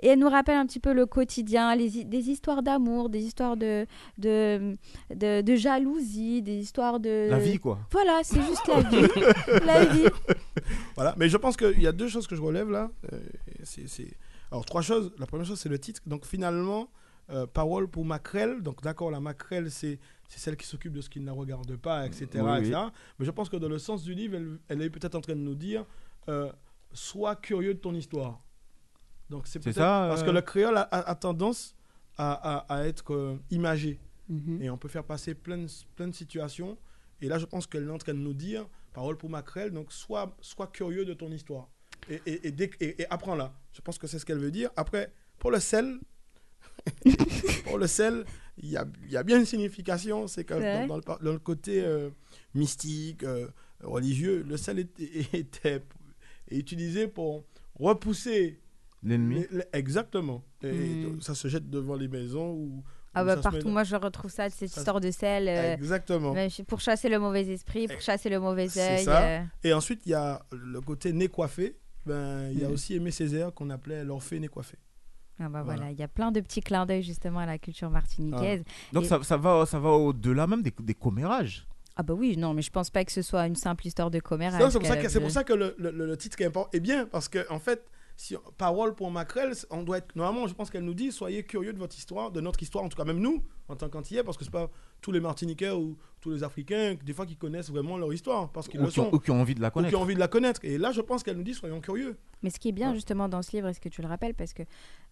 Et 0.00 0.08
elle 0.08 0.18
nous 0.18 0.28
rappelle 0.28 0.58
un 0.58 0.66
petit 0.66 0.78
peu 0.78 0.92
le 0.92 1.06
quotidien, 1.06 1.74
les, 1.74 2.04
des 2.04 2.28
histoires 2.28 2.62
d'amour, 2.62 3.08
des 3.08 3.24
histoires 3.24 3.56
de, 3.56 3.86
de, 4.18 4.76
de, 5.08 5.40
de 5.40 5.56
jalousie, 5.56 6.42
des 6.42 6.58
histoires 6.58 6.97
de... 7.00 7.28
La 7.30 7.38
vie, 7.38 7.58
quoi. 7.58 7.78
Voilà, 7.90 8.20
c'est 8.22 8.42
juste 8.42 8.66
la 8.68 8.80
vie. 8.90 9.08
la 9.64 9.84
vie. 9.86 10.04
Voilà, 10.94 11.14
mais 11.16 11.28
je 11.28 11.36
pense 11.36 11.56
qu'il 11.56 11.80
y 11.80 11.86
a 11.86 11.92
deux 11.92 12.08
choses 12.08 12.26
que 12.26 12.36
je 12.36 12.42
relève 12.42 12.70
là. 12.70 12.90
Euh, 13.12 13.20
c'est- 13.64 14.16
Alors, 14.50 14.64
trois 14.64 14.82
choses. 14.82 15.12
La 15.18 15.26
première 15.26 15.46
chose, 15.46 15.58
c'est 15.60 15.68
le 15.68 15.78
titre. 15.78 16.00
Donc, 16.06 16.24
finalement, 16.26 16.88
euh, 17.30 17.46
parole 17.46 17.88
pour 17.88 18.04
Macrel. 18.04 18.62
Donc, 18.62 18.82
d'accord, 18.82 19.10
la 19.10 19.20
Macrel, 19.20 19.70
c'est 19.70 19.98
c'est 20.30 20.38
celle 20.40 20.56
qui 20.58 20.66
s'occupe 20.66 20.92
de 20.92 21.00
ce 21.00 21.08
qui 21.08 21.20
ne 21.20 21.26
la 21.26 21.32
regarde 21.32 21.74
pas, 21.76 22.04
etc. 22.06 22.26
Oui, 22.34 22.40
oui. 22.42 22.58
etc. 22.68 22.80
Mais 23.18 23.24
je 23.24 23.30
pense 23.30 23.48
que 23.48 23.56
dans 23.56 23.68
le 23.68 23.78
sens 23.78 24.02
du 24.02 24.12
livre, 24.12 24.36
elle, 24.36 24.58
elle 24.68 24.82
est 24.82 24.90
peut-être 24.90 25.14
en 25.14 25.22
train 25.22 25.34
de 25.34 25.40
nous 25.40 25.54
dire 25.54 25.86
euh, 26.28 26.52
sois 26.92 27.34
curieux 27.36 27.72
de 27.74 27.78
ton 27.78 27.94
histoire. 27.94 28.40
Donc, 29.30 29.46
c'est 29.46 29.58
peut-être. 29.58 29.76
ça, 29.76 30.06
Parce 30.08 30.22
que 30.22 30.30
le 30.30 30.40
créole 30.42 30.76
a, 30.76 30.82
a- 30.82 31.10
a 31.10 31.14
tendance 31.14 31.74
à, 32.18 32.32
à- 32.32 32.74
à 32.80 32.84
être 32.86 33.14
euh, 33.14 33.36
imagé. 33.50 33.98
Mhm. 34.28 34.60
Et 34.62 34.68
on 34.70 34.76
peut 34.76 34.88
faire 34.88 35.04
passer 35.04 35.34
plein 35.34 35.56
de, 35.58 35.66
plein 35.96 36.08
de 36.08 36.14
situations. 36.14 36.76
Et 37.20 37.28
là, 37.28 37.38
je 37.38 37.46
pense 37.46 37.66
qu'elle 37.66 37.84
est 37.84 37.90
en 37.90 37.98
train 37.98 38.14
de 38.14 38.18
nous 38.18 38.34
dire, 38.34 38.66
parole 38.92 39.16
pour 39.16 39.30
Macrel, 39.30 39.70
donc 39.72 39.92
sois, 39.92 40.36
sois 40.40 40.66
curieux 40.68 41.04
de 41.04 41.14
ton 41.14 41.30
histoire. 41.32 41.68
Et, 42.08 42.20
et, 42.26 42.48
et, 42.48 42.50
dé- 42.52 42.70
et- 42.80 43.02
et 43.02 43.06
apprends-la. 43.10 43.52
Je 43.72 43.80
pense 43.80 43.98
que 43.98 44.06
c'est 44.06 44.18
ce 44.18 44.24
qu'elle 44.26 44.38
veut 44.38 44.50
dire. 44.52 44.70
Après, 44.76 45.12
pour 45.38 45.50
le 45.50 45.60
sel, 45.60 45.98
pour 47.64 47.78
le 47.78 47.86
sel, 47.86 48.24
il 48.58 48.70
y 48.70 48.76
a, 48.76 48.86
il 49.06 49.10
y 49.12 49.16
a 49.16 49.22
bien 49.22 49.38
une 49.38 49.44
signification. 49.46 50.26
C'est 50.28 50.44
que 50.44 50.54
dans, 50.54 50.86
dans 50.86 50.96
le, 50.96 51.02
par- 51.02 51.18
dans 51.20 51.32
le 51.32 51.38
côté 51.38 51.82
euh, 51.84 52.10
mystique, 52.54 53.24
euh, 53.24 53.48
religieux, 53.82 54.44
le 54.48 54.56
sel 54.56 54.78
était, 54.78 55.82
utilisé 56.50 57.08
pour 57.08 57.44
repousser 57.74 58.60
L'ennemi. 59.02 59.44
exactement. 59.72 60.44
Et 60.62 60.72
Hmm. 61.06 61.20
ça 61.20 61.34
se 61.34 61.46
jette 61.48 61.68
devant 61.70 61.94
les 61.94 62.08
maisons 62.08 62.52
ou 62.52 62.82
Ah 63.14 63.24
bah 63.24 63.36
met 63.36 63.42
partout, 63.42 63.68
moi 63.68 63.84
je 63.84 63.96
retrouve 63.96 64.30
ça, 64.30 64.48
cette 64.50 64.68
ça- 64.70 64.80
histoire 64.80 65.00
de 65.00 65.10
sel. 65.10 65.48
euh, 65.48 65.74
Exactement. 65.74 66.34
pour 66.66 66.80
chasser 66.80 67.08
le 67.08 67.18
mauvais 67.18 67.46
esprit, 67.48 67.86
pour 67.88 67.96
Eh, 67.98 68.02
chasser 68.02 68.28
le 68.28 68.38
mauvais 68.38 68.68
œil. 68.78 69.02
ça. 69.04 69.22
euh, 69.22 69.40
Et 69.64 69.72
ensuite, 69.72 70.02
il 70.06 70.10
y 70.10 70.14
a 70.14 70.40
le 70.52 70.80
côté 70.80 71.12
nez 71.12 71.28
coiffé. 71.28 71.76
Ben, 72.06 72.50
il 72.52 72.58
y 72.60 72.64
a 72.64 72.68
Mhm. 72.68 72.74
aussi 72.74 72.94
Aimé 72.94 73.10
Césaire 73.10 73.52
qu'on 73.52 73.70
appelait 73.70 74.04
l'orphée 74.04 74.38
nez 74.38 74.48
coiffé. 74.48 74.76
Ah 75.40 75.48
bah 75.48 75.62
Voilà. 75.62 75.78
voilà, 75.80 75.90
il 75.92 75.98
y 75.98 76.02
a 76.02 76.08
plein 76.08 76.32
de 76.32 76.40
petits 76.40 76.60
clins 76.60 76.84
d'œil 76.86 77.02
justement 77.02 77.38
à 77.40 77.46
la 77.46 77.58
culture 77.58 77.90
martiniquaise. 77.90 78.62
Donc 78.92 79.04
Et- 79.04 79.08
ça, 79.08 79.22
ça 79.22 79.36
va, 79.36 79.64
ça 79.66 79.78
va 79.78 79.90
au-delà 79.90 80.46
même 80.46 80.62
des, 80.62 80.72
des 80.80 80.94
commérages. 80.94 81.66
Ah 81.96 82.02
bah 82.02 82.14
oui, 82.14 82.36
non, 82.36 82.54
mais 82.54 82.62
je 82.62 82.70
pense 82.70 82.90
pas 82.90 83.04
que 83.04 83.12
ce 83.12 83.22
soit 83.22 83.46
une 83.46 83.56
simple 83.56 83.86
histoire 83.86 84.10
de 84.10 84.20
commérage. 84.20 84.60
C'est 84.70 84.78
pour, 84.78 84.86
ça 84.86 84.96
que- 84.96 85.08
c'est 85.08 85.14
veut- 85.18 85.20
pour 85.22 85.30
ça 85.30 85.44
que 85.44 85.52
le, 85.52 85.74
le- 85.78 85.90
le 85.90 86.16
titre 86.16 86.40
est 86.40 86.44
important 86.46 86.70
est 86.72 86.80
bien, 86.80 87.06
parce 87.06 87.28
que 87.28 87.44
en 87.52 87.58
fait, 87.58 87.84
si 88.18 88.36
parole 88.58 88.96
pour 88.96 89.12
Macrel, 89.12 89.52
on 89.70 89.84
doit 89.84 89.98
être. 89.98 90.16
Normalement, 90.16 90.48
je 90.48 90.54
pense 90.54 90.70
qu'elle 90.70 90.84
nous 90.84 90.92
dit 90.92 91.12
soyez 91.12 91.44
curieux 91.44 91.72
de 91.72 91.78
votre 91.78 91.96
histoire, 91.96 92.32
de 92.32 92.40
notre 92.40 92.60
histoire, 92.60 92.84
en 92.84 92.88
tout 92.88 92.96
cas 92.96 93.04
même 93.04 93.20
nous, 93.20 93.44
en 93.68 93.76
tant 93.76 93.88
qu'antillais, 93.88 94.24
parce 94.24 94.36
que 94.36 94.44
c'est 94.44 94.50
pas 94.50 94.70
tous 95.00 95.12
les 95.12 95.20
Martiniquais 95.20 95.70
ou 95.70 95.96
tous 96.20 96.30
les 96.30 96.42
Africains, 96.42 96.96
des 97.04 97.12
fois, 97.12 97.24
qui 97.26 97.36
connaissent 97.36 97.70
vraiment 97.70 97.96
leur 97.96 98.12
histoire, 98.12 98.50
parce 98.50 98.66
qu'ils 98.68 98.80
Ou 98.80 98.84
le 98.86 98.90
qui, 98.90 98.98
ont, 99.00 99.10
sont. 99.10 99.14
ou 99.14 99.20
qui 99.20 99.30
ont 99.30 99.40
envie 99.40 99.54
de 99.54 99.60
la 99.60 99.68
Ou 99.68 99.70
qui 99.70 99.74
connaître. 99.74 99.98
ont 99.98 100.02
envie 100.02 100.14
de 100.14 100.20
la 100.20 100.26
connaître. 100.28 100.60
Et 100.64 100.76
là, 100.76 100.90
je 100.90 101.00
pense 101.00 101.22
qu'elle 101.22 101.36
nous 101.36 101.44
dit 101.44 101.54
soyons 101.54 101.80
curieux. 101.80 102.18
Mais 102.42 102.50
ce 102.50 102.58
qui 102.58 102.68
est 102.68 102.72
bien 102.72 102.88
Ouais. 102.88 102.94
justement 102.94 103.28
dans 103.28 103.40
ce 103.42 103.52
livre, 103.52 103.68
est-ce 103.68 103.80
que 103.80 103.88
tu 103.88 104.02
le 104.02 104.08
rappelles 104.08 104.34
Parce 104.34 104.52
que 104.52 104.64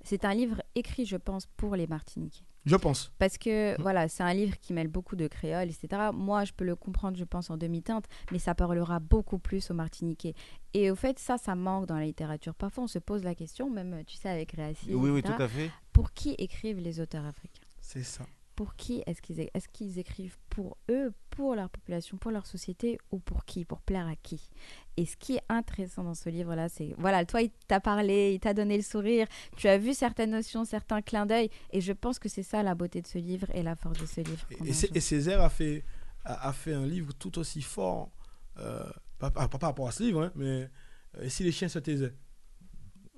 c'est 0.03 0.25
un 0.25 0.35
livre 0.35 0.61
écrit, 0.75 1.07
je 1.07 1.17
pense, 1.17 1.47
pour 1.57 1.77
les 1.77 1.87
Martiniquais. 1.87 2.45
Je 2.65 2.75
pense. 2.75 3.13
Parce 3.21 3.39
que 3.39 3.77
Mhm. 3.77 3.83
voilà, 3.83 4.09
c'est 4.09 4.25
un 4.25 4.35
livre 4.35 4.59
qui 4.61 4.73
mêle 4.73 4.89
beaucoup 4.89 5.15
de 5.15 5.29
créole, 5.29 5.69
etc. 5.69 6.09
Moi, 6.13 6.45
je 6.45 6.53
peux 6.53 6.65
le 6.65 6.75
comprendre, 6.75 7.17
je 7.17 7.23
pense, 7.25 7.49
en 7.51 7.57
demi-teinte, 7.57 8.07
mais 8.33 8.41
ça 8.41 8.57
parlera 8.57 8.99
beaucoup 8.99 9.39
plus 9.39 9.71
aux 9.71 9.75
Martiniquais. 9.75 10.35
Et 10.75 10.91
au 10.91 10.97
fait, 10.97 11.21
ça, 11.21 11.39
ça 11.39 11.55
manque 11.55 11.87
dans 11.87 11.97
la 11.97 12.05
littérature. 12.07 12.57
Parfois, 12.57 12.83
on 12.85 12.89
se 12.89 12.99
pose 12.99 13.23
la 13.23 13.37
question, 13.37 13.71
même, 13.71 14.03
tu 14.05 14.17
sais, 14.17 14.29
avec 14.29 14.51
Réassi, 14.51 14.93
Oui, 14.93 15.11
oui, 15.11 15.21
etc., 15.21 15.35
tout 15.37 15.43
à 15.43 15.49
fait. 15.49 15.71
pour 15.93 16.13
qui 16.13 16.35
écrivent 16.39 16.81
les 16.81 16.99
auteurs 16.99 17.25
africains? 17.25 17.63
C'est 17.81 18.03
ça. 18.03 18.27
Pour 18.57 18.75
qui 18.75 19.03
est-ce 19.07 19.21
qu'ils 19.23 19.49
qu'ils 19.73 19.99
écrivent 19.99 20.39
Pour 20.49 20.79
eux, 20.91 21.13
pour 21.31 21.55
leur 21.55 21.69
population, 21.69 22.17
pour 22.17 22.31
leur 22.31 22.47
société, 22.47 22.99
ou 23.13 23.19
pour 23.19 23.45
qui 23.45 23.65
Pour 23.67 23.83
plaire 23.83 24.07
à 24.07 24.17
qui? 24.17 24.49
Et 24.97 25.05
ce 25.05 25.17
qui 25.19 25.37
est 25.37 25.43
intéressant 25.51 26.03
dans 26.05 26.15
ce 26.15 26.31
livre-là, 26.31 26.71
c'est, 26.71 26.95
voilà, 26.97 27.27
toi, 27.27 27.43
il 27.43 27.51
t'a 27.69 27.81
parlé, 27.81 28.33
il 28.33 28.41
t'a 28.41 28.55
donné 28.55 28.77
le 28.79 28.83
sourire, 28.83 29.27
tu 29.57 29.69
as 29.69 29.77
vu 29.77 29.93
certaines 29.93 30.31
notions, 30.31 30.65
certains 30.65 31.03
clins 31.03 31.27
d'œil, 31.27 31.51
et 31.71 31.83
je 31.83 31.93
pense 31.93 32.19
que 32.19 32.31
c'est 32.31 32.43
ça 32.43 32.63
la 32.63 32.75
beauté 32.75 33.03
de 33.03 33.07
ce 33.07 33.19
livre 33.19 33.47
et 33.55 33.63
la 33.63 33.77
force 33.77 33.99
de 33.99 34.07
ce 34.07 34.23
livre. 34.23 34.47
Et, 34.95 35.01
Césaire 35.01 35.43
a 35.43 35.51
fait, 35.51 35.85
a, 36.25 36.49
a 36.49 36.53
fait 36.55 36.73
un 36.73 36.87
livre 36.87 37.13
tout 37.13 37.39
aussi 37.39 37.61
fort, 37.61 38.11
euh, 38.59 38.83
pas, 39.19 39.31
pas- 39.31 39.49
pas 39.49 39.59
par 39.59 39.69
rapport 39.69 39.89
à 39.89 39.93
ce 39.93 40.03
livre, 40.03 40.23
hein, 40.23 40.33
mais 40.35 40.71
euh, 41.19 41.29
si 41.29 41.45
les 41.45 41.53
chiens 41.53 41.69
se 41.69 41.79
taisaient? 41.79 42.15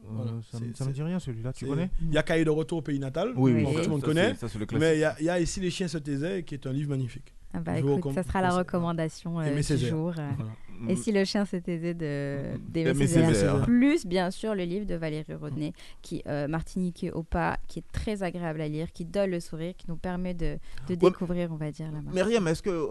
Voilà, 0.05 0.31
Euh, 0.33 0.41
ça, 0.51 0.59
ça 0.75 0.85
me 0.87 0.93
dit 0.93 1.03
rien 1.03 1.19
celui-là, 1.19 1.53
tu 1.53 1.67
connais 1.67 1.91
Il 2.01 2.13
y 2.15 2.19
a 2.19 2.23
Cahier 2.23 2.45
de 2.45 2.51
retour 2.51 2.79
au 2.79 2.83
pays 2.83 2.99
natal, 2.99 3.33
Oui, 3.37 3.53
oui, 3.53 3.65
tout 3.75 3.81
le 3.83 3.89
monde 3.89 4.01
ça, 4.01 4.07
connaît. 4.07 4.35
ça, 4.35 4.47
le. 4.59 4.79
Mais 4.79 4.97
il 4.97 5.01
y 5.01 5.05
a, 5.05 5.21
y 5.21 5.29
a 5.29 5.39
Et 5.41 5.47
si 5.47 5.61
les 5.61 5.71
chiens 5.71 5.89
se 5.89 5.99
taisaient, 5.99 6.43
qui 6.45 6.55
est 6.55 6.67
un 6.67 6.73
livre 6.73 6.91
magnifique. 6.91 7.35
Ah 7.53 7.61
bah 7.61 7.79
écoute, 7.79 8.13
ça 8.15 8.23
sera 8.23 8.43
la 8.43 8.51
recommandation 8.51 9.41
euh, 9.41 9.55
du 9.61 9.77
jour. 9.79 10.11
euh. 10.19 10.31
Voilà. 10.37 10.53
Et 10.89 10.97
si 10.97 11.13
le 11.13 11.25
chien 11.25 11.45
s'était 11.45 11.75
aisé 11.75 11.95
de 11.95 12.41
d'Aimé 12.69 12.91
Aimé 12.91 13.07
Césaire. 13.07 13.29
Césaire. 13.29 13.63
Plus, 13.63 14.07
bien 14.07 14.31
sûr, 14.31 14.55
le 14.55 14.65
livre 14.65 14.87
de 14.87 14.95
Valérie 14.95 15.35
Rodney, 15.35 15.73
qui 16.03 16.23
euh, 16.27 16.47
Martinique 16.49 17.07
au 17.15 17.23
pas, 17.23 17.57
qui 17.67 17.81
est 17.81 17.93
très 17.93 18.23
agréable 18.23 18.61
à 18.61 18.69
lire, 18.69 18.93
qui 18.93 19.05
donne 19.05 19.31
le 19.31 19.41
sourire, 19.41 19.75
qui 19.77 19.87
nous 19.89 19.97
permet 19.97 20.35
de, 20.35 20.59
de 20.89 20.95
découvrir, 20.95 21.51
on 21.53 21.57
va 21.57 21.71
dire, 21.71 21.87
la. 21.93 22.01
Myriam, 22.13 22.47
est-ce 22.49 22.63
que 22.63 22.71
euh, 22.71 22.87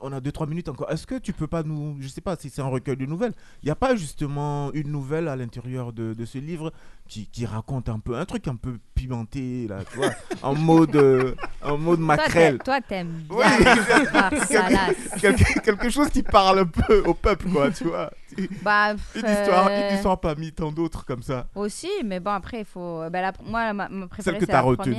on 0.00 0.12
a 0.12 0.20
2-3 0.20 0.48
minutes 0.48 0.68
encore 0.68 0.90
Est-ce 0.90 1.06
que 1.06 1.18
tu 1.18 1.32
peux 1.32 1.46
pas 1.46 1.62
nous, 1.62 1.96
je 2.00 2.08
sais 2.08 2.20
pas 2.20 2.36
si 2.36 2.48
c'est 2.50 2.62
un 2.62 2.68
recueil 2.68 2.96
de 2.96 3.06
nouvelles, 3.06 3.32
il 3.62 3.66
n'y 3.66 3.70
a 3.72 3.76
pas 3.76 3.96
justement 3.96 4.72
une 4.72 4.90
nouvelle 4.90 5.28
à 5.28 5.36
l'intérieur 5.36 5.92
de, 5.92 6.14
de 6.14 6.24
ce 6.24 6.38
livre 6.38 6.72
qui, 7.08 7.26
qui 7.26 7.44
raconte 7.46 7.88
un 7.88 7.98
peu 7.98 8.16
un 8.16 8.24
truc 8.24 8.48
un 8.48 8.56
peu 8.56 8.78
pimenté 8.94 9.66
là, 9.68 9.78
tu 9.90 9.96
vois, 9.98 10.10
en 10.42 10.54
mode 10.56 10.96
euh, 10.96 11.34
en 11.62 11.76
mode 11.78 12.00
t'a- 12.16 12.52
Toi, 12.58 12.80
t'aimes 12.80 13.24
Oui. 13.30 13.44
quelque, 15.20 15.60
quelque 15.60 15.90
chose 15.90 16.08
qui 16.10 16.22
parle 16.22 16.60
un 16.60 16.66
peu 16.66 17.02
au 17.06 17.14
peuple 17.26 17.48
quoi, 17.50 17.70
tu 17.70 17.84
vois. 17.84 18.10
Bah, 18.62 18.94
Une 19.14 19.26
histoire, 19.26 19.68
euh, 19.68 19.88
une 19.88 19.96
histoire 19.96 20.20
parmi 20.20 20.52
tant 20.52 20.70
d'autres 20.72 21.04
comme 21.04 21.22
ça. 21.22 21.46
Aussi, 21.54 21.88
mais 22.04 22.20
bon, 22.20 22.32
après, 22.32 22.60
il 22.60 22.64
faut. 22.64 23.02
Bah, 23.10 23.20
la... 23.20 23.32
Moi, 23.44 23.72
ma, 23.72 23.88
ma 23.88 24.06
préférée, 24.06 24.38
Celle 24.38 24.46
que 24.46 24.50
tu 24.50 24.56
as 24.56 24.60
retenue. 24.60 24.96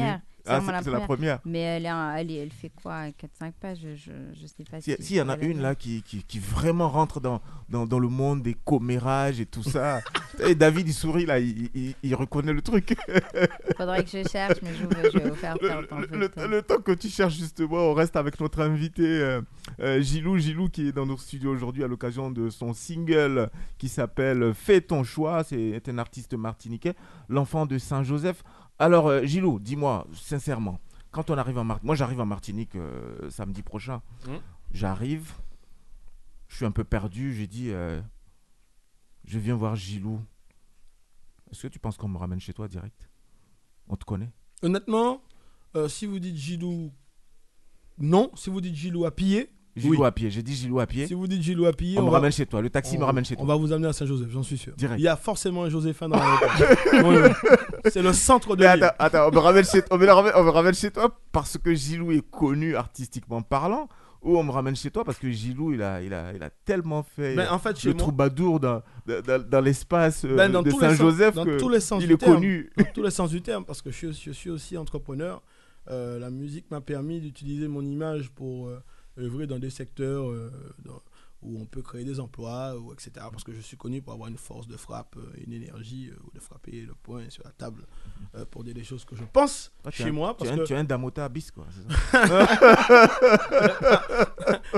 Ah, 0.47 0.81
c'est 0.83 0.91
la 0.91 0.99
première. 1.01 1.39
Mais 1.45 1.59
elle, 1.59 1.85
est 1.85 1.89
un- 1.89 2.15
elle, 2.15 2.31
est- 2.31 2.37
elle 2.37 2.51
fait 2.51 2.71
quoi 2.81 3.07
4-5 3.09 3.51
pages 3.59 3.79
Je, 3.95 4.11
je 4.39 4.47
sais 4.47 4.63
pas 4.69 4.79
Si- 4.81 4.95
si. 4.97 5.03
S'il 5.03 5.15
y 5.17 5.21
en 5.21 5.29
a 5.29 5.37
une 5.37 5.61
là 5.61 5.75
qui, 5.75 6.01
qui, 6.03 6.23
qui 6.23 6.39
vraiment 6.39 6.89
rentre 6.89 7.19
dans, 7.19 7.41
dans, 7.69 7.85
dans 7.85 7.99
le 7.99 8.07
monde 8.07 8.41
des 8.43 8.53
commérages 8.65 9.39
et 9.39 9.45
tout 9.45 9.63
ça. 9.63 9.99
et 10.47 10.55
David 10.55 10.87
il 10.87 10.93
sourit 10.93 11.25
là, 11.25 11.39
il, 11.39 11.69
il, 11.75 11.95
il 12.03 12.15
reconnaît 12.15 12.53
le 12.53 12.61
truc. 12.61 12.95
Faudrait 13.77 14.03
que 14.03 14.09
je 14.09 14.27
cherche, 14.27 14.57
mais 14.61 14.71
je, 14.73 14.85
vais 15.19 15.29
vous 15.29 15.35
faire 15.35 15.55
le, 15.61 15.67
perdre 15.67 16.05
le- 16.11 16.29
temps. 16.29 16.47
le 16.47 16.61
temps 16.61 16.81
que 16.81 16.91
tu 16.93 17.09
cherches 17.09 17.35
justement, 17.35 17.77
on 17.77 17.93
reste 17.93 18.15
avec 18.15 18.39
notre 18.39 18.61
invité 18.61 19.03
euh, 19.05 19.41
euh, 19.79 20.01
Gilou. 20.01 20.37
Gilou 20.37 20.69
qui 20.69 20.87
est 20.89 20.91
dans 20.91 21.05
notre 21.05 21.21
studio 21.21 21.51
aujourd'hui 21.51 21.83
à 21.83 21.87
l'occasion 21.87 22.31
de 22.31 22.49
son 22.49 22.73
single 22.73 23.49
qui 23.77 23.89
s'appelle 23.89 24.53
Fais 24.53 24.81
ton 24.81 25.03
choix. 25.03 25.43
C'est 25.43 25.87
un 25.89 25.97
artiste 25.97 26.33
martiniquais, 26.33 26.93
l'enfant 27.29 27.65
de 27.65 27.77
Saint-Joseph. 27.77 28.43
Alors 28.79 29.07
euh, 29.07 29.23
Gilou, 29.23 29.59
dis-moi 29.59 30.07
sincèrement, 30.13 30.79
quand 31.11 31.29
on 31.29 31.37
arrive 31.37 31.57
en 31.57 31.63
Martinique, 31.63 31.85
moi 31.85 31.95
j'arrive 31.95 32.21
en 32.21 32.25
Martinique 32.25 32.75
euh, 32.75 33.29
samedi 33.29 33.63
prochain, 33.63 34.01
Mhm. 34.27 34.39
j'arrive, 34.71 35.33
je 36.47 36.57
suis 36.57 36.65
un 36.65 36.71
peu 36.71 36.83
perdu, 36.83 37.33
j'ai 37.33 37.47
dit, 37.47 37.69
euh, 37.71 38.01
je 39.25 39.39
viens 39.39 39.55
voir 39.55 39.75
Gilou. 39.75 40.21
Est-ce 41.51 41.63
que 41.63 41.67
tu 41.69 41.79
penses 41.79 41.97
qu'on 41.97 42.09
me 42.09 42.17
ramène 42.17 42.39
chez 42.39 42.53
toi 42.53 42.67
direct? 42.67 43.09
On 43.87 43.95
te 43.95 44.05
connaît? 44.05 44.31
Honnêtement, 44.61 45.21
si 45.87 46.05
vous 46.05 46.19
dites 46.19 46.35
Gilou, 46.35 46.91
non. 47.99 48.31
Si 48.35 48.49
vous 48.49 48.59
dites 48.61 48.75
Gilou 48.75 49.05
à 49.05 49.11
piller, 49.15 49.49
Gilou 49.77 50.01
Oui. 50.01 50.05
à 50.05 50.11
pied. 50.11 50.29
J'ai 50.29 50.43
dit 50.43 50.53
Gilou 50.55 50.79
à 50.79 50.85
pied. 50.87 51.07
Si 51.07 51.13
vous 51.13 51.27
dites 51.27 51.41
Gilou 51.41 51.65
à 51.65 51.73
pied, 51.73 51.97
on, 51.97 52.01
me 52.03 52.07
va- 52.07 52.13
ramène 52.17 52.31
chez 52.31 52.45
toi. 52.45 52.61
Le 52.61 52.69
taxi 52.69 52.97
me 52.97 53.03
on- 53.03 53.07
ramène 53.07 53.25
chez 53.25 53.35
On 53.37 53.45
toi. 53.45 53.55
va 53.55 53.61
vous 53.61 53.71
amener 53.71 53.87
à 53.87 53.93
Saint-Joseph, 53.93 54.29
j'en 54.31 54.43
suis 54.43 54.57
sûr. 54.57 54.73
Direct. 54.75 54.99
Il 54.99 55.03
y 55.03 55.07
a 55.07 55.15
forcément 55.15 55.63
un 55.63 55.69
Joséphin 55.69 56.09
dans 56.09 56.17
la 56.17 56.23
Oui, 57.03 57.15
oui. 57.23 57.49
C'est 57.91 58.01
le 58.01 58.13
centre 58.13 58.55
de 58.55 58.61
Mais 58.63 58.67
attends, 58.83 58.95
attends, 58.99 59.29
on 59.29 59.31
me 59.33 59.39
ramène 59.39 59.65
chez, 59.65 59.81
on 59.91 59.97
me 59.97 60.05
ramène- 60.07 60.33
on 60.35 60.43
me 60.43 60.49
ramène 60.49 60.73
chez 60.73 60.91
toi 60.91 61.15
parce 61.31 61.57
que 61.57 61.73
Gilou 61.73 62.11
est 62.11 62.27
connu 62.29 62.75
artistiquement 62.75 63.41
parlant 63.41 63.87
ou 64.23 64.35
on 64.37 64.43
me 64.43 64.51
ramène 64.51 64.75
chez 64.75 64.89
toi 64.89 65.05
parce 65.05 65.19
que 65.19 65.29
Gilou 65.29 65.73
il 65.73 65.81
a, 65.81 66.01
il 66.01 66.11
a, 66.13 66.33
il 66.33 66.41
a 66.41 66.49
tellement 66.65 67.03
fait 67.03 67.35
Ben, 67.35 67.47
en 67.51 67.59
fait, 67.59 67.81
le 67.83 67.91
moi- 67.93 67.99
troubadour 67.99 68.59
dans, 68.59 68.81
dans, 69.05 69.47
dans 69.47 69.61
l'espace 69.61 70.25
euh, 70.25 70.35
Ben, 70.35 70.51
de 70.51 70.71
Saint-Joseph 70.71 71.35
sens- 71.35 71.45
que 71.45 71.51
dans 71.51 71.57
tous 71.57 71.69
les 71.69 71.79
sens 71.79 72.01
il 72.03 72.07
du 72.07 72.13
est 72.13 72.17
terme. 72.17 72.33
connu. 72.33 72.69
Dans 72.77 72.83
tous 72.93 73.03
les 73.03 73.11
sens 73.11 73.29
du 73.29 73.41
terme, 73.41 73.63
parce 73.63 73.81
que 73.81 73.91
je, 73.91 73.95
suis- 74.11 74.21
je 74.25 74.31
suis 74.31 74.49
aussi 74.49 74.75
entrepreneur. 74.77 75.41
Euh, 75.89 76.19
la 76.19 76.29
musique 76.31 76.69
m'a 76.71 76.81
permis 76.81 77.21
d'utiliser 77.21 77.67
mon 77.69 77.81
image 77.83 78.29
pour 78.31 78.67
euh, 78.67 78.81
œuvrer 79.19 79.47
dans 79.47 79.59
des 79.59 79.69
secteurs 79.69 80.29
euh, 80.29 80.51
dans- 80.85 81.01
où 81.47 81.59
on 81.61 81.65
peut 81.65 81.81
créer 81.81 82.03
des 82.03 82.19
emplois, 82.19 82.77
ou 82.77 82.91
etc. 82.93 83.11
Parce 83.31 83.43
que 83.43 83.53
je 83.53 83.61
suis 83.61 83.77
connu 83.77 84.01
pour 84.01 84.13
avoir 84.13 84.29
une 84.29 84.37
force 84.37 84.67
de 84.67 84.75
frappe, 84.77 85.15
euh, 85.17 85.43
une 85.45 85.53
énergie, 85.53 86.09
euh, 86.11 86.15
ou 86.25 86.31
de 86.35 86.39
frapper 86.39 86.81
le 86.81 86.93
poing 86.95 87.29
sur 87.29 87.43
la 87.45 87.51
table 87.51 87.85
euh, 88.35 88.45
pour 88.45 88.63
dire 88.63 88.73
des 88.73 88.83
choses 88.83 89.05
que 89.05 89.15
je 89.15 89.23
pense 89.31 89.71
Ah, 89.85 89.91
tu 89.91 90.03
chez 90.03 90.09
un- 90.09 90.11
moi. 90.11 90.35
tu 90.37 90.45
Parce 90.45 90.49
es 90.49 90.53
un, 90.53 90.57
que 90.57 90.63
tu 90.67 90.73
es 90.73 90.77
un 90.77 90.83
Damota 90.83 91.29
bis 91.29 91.51
quoi. 91.51 91.65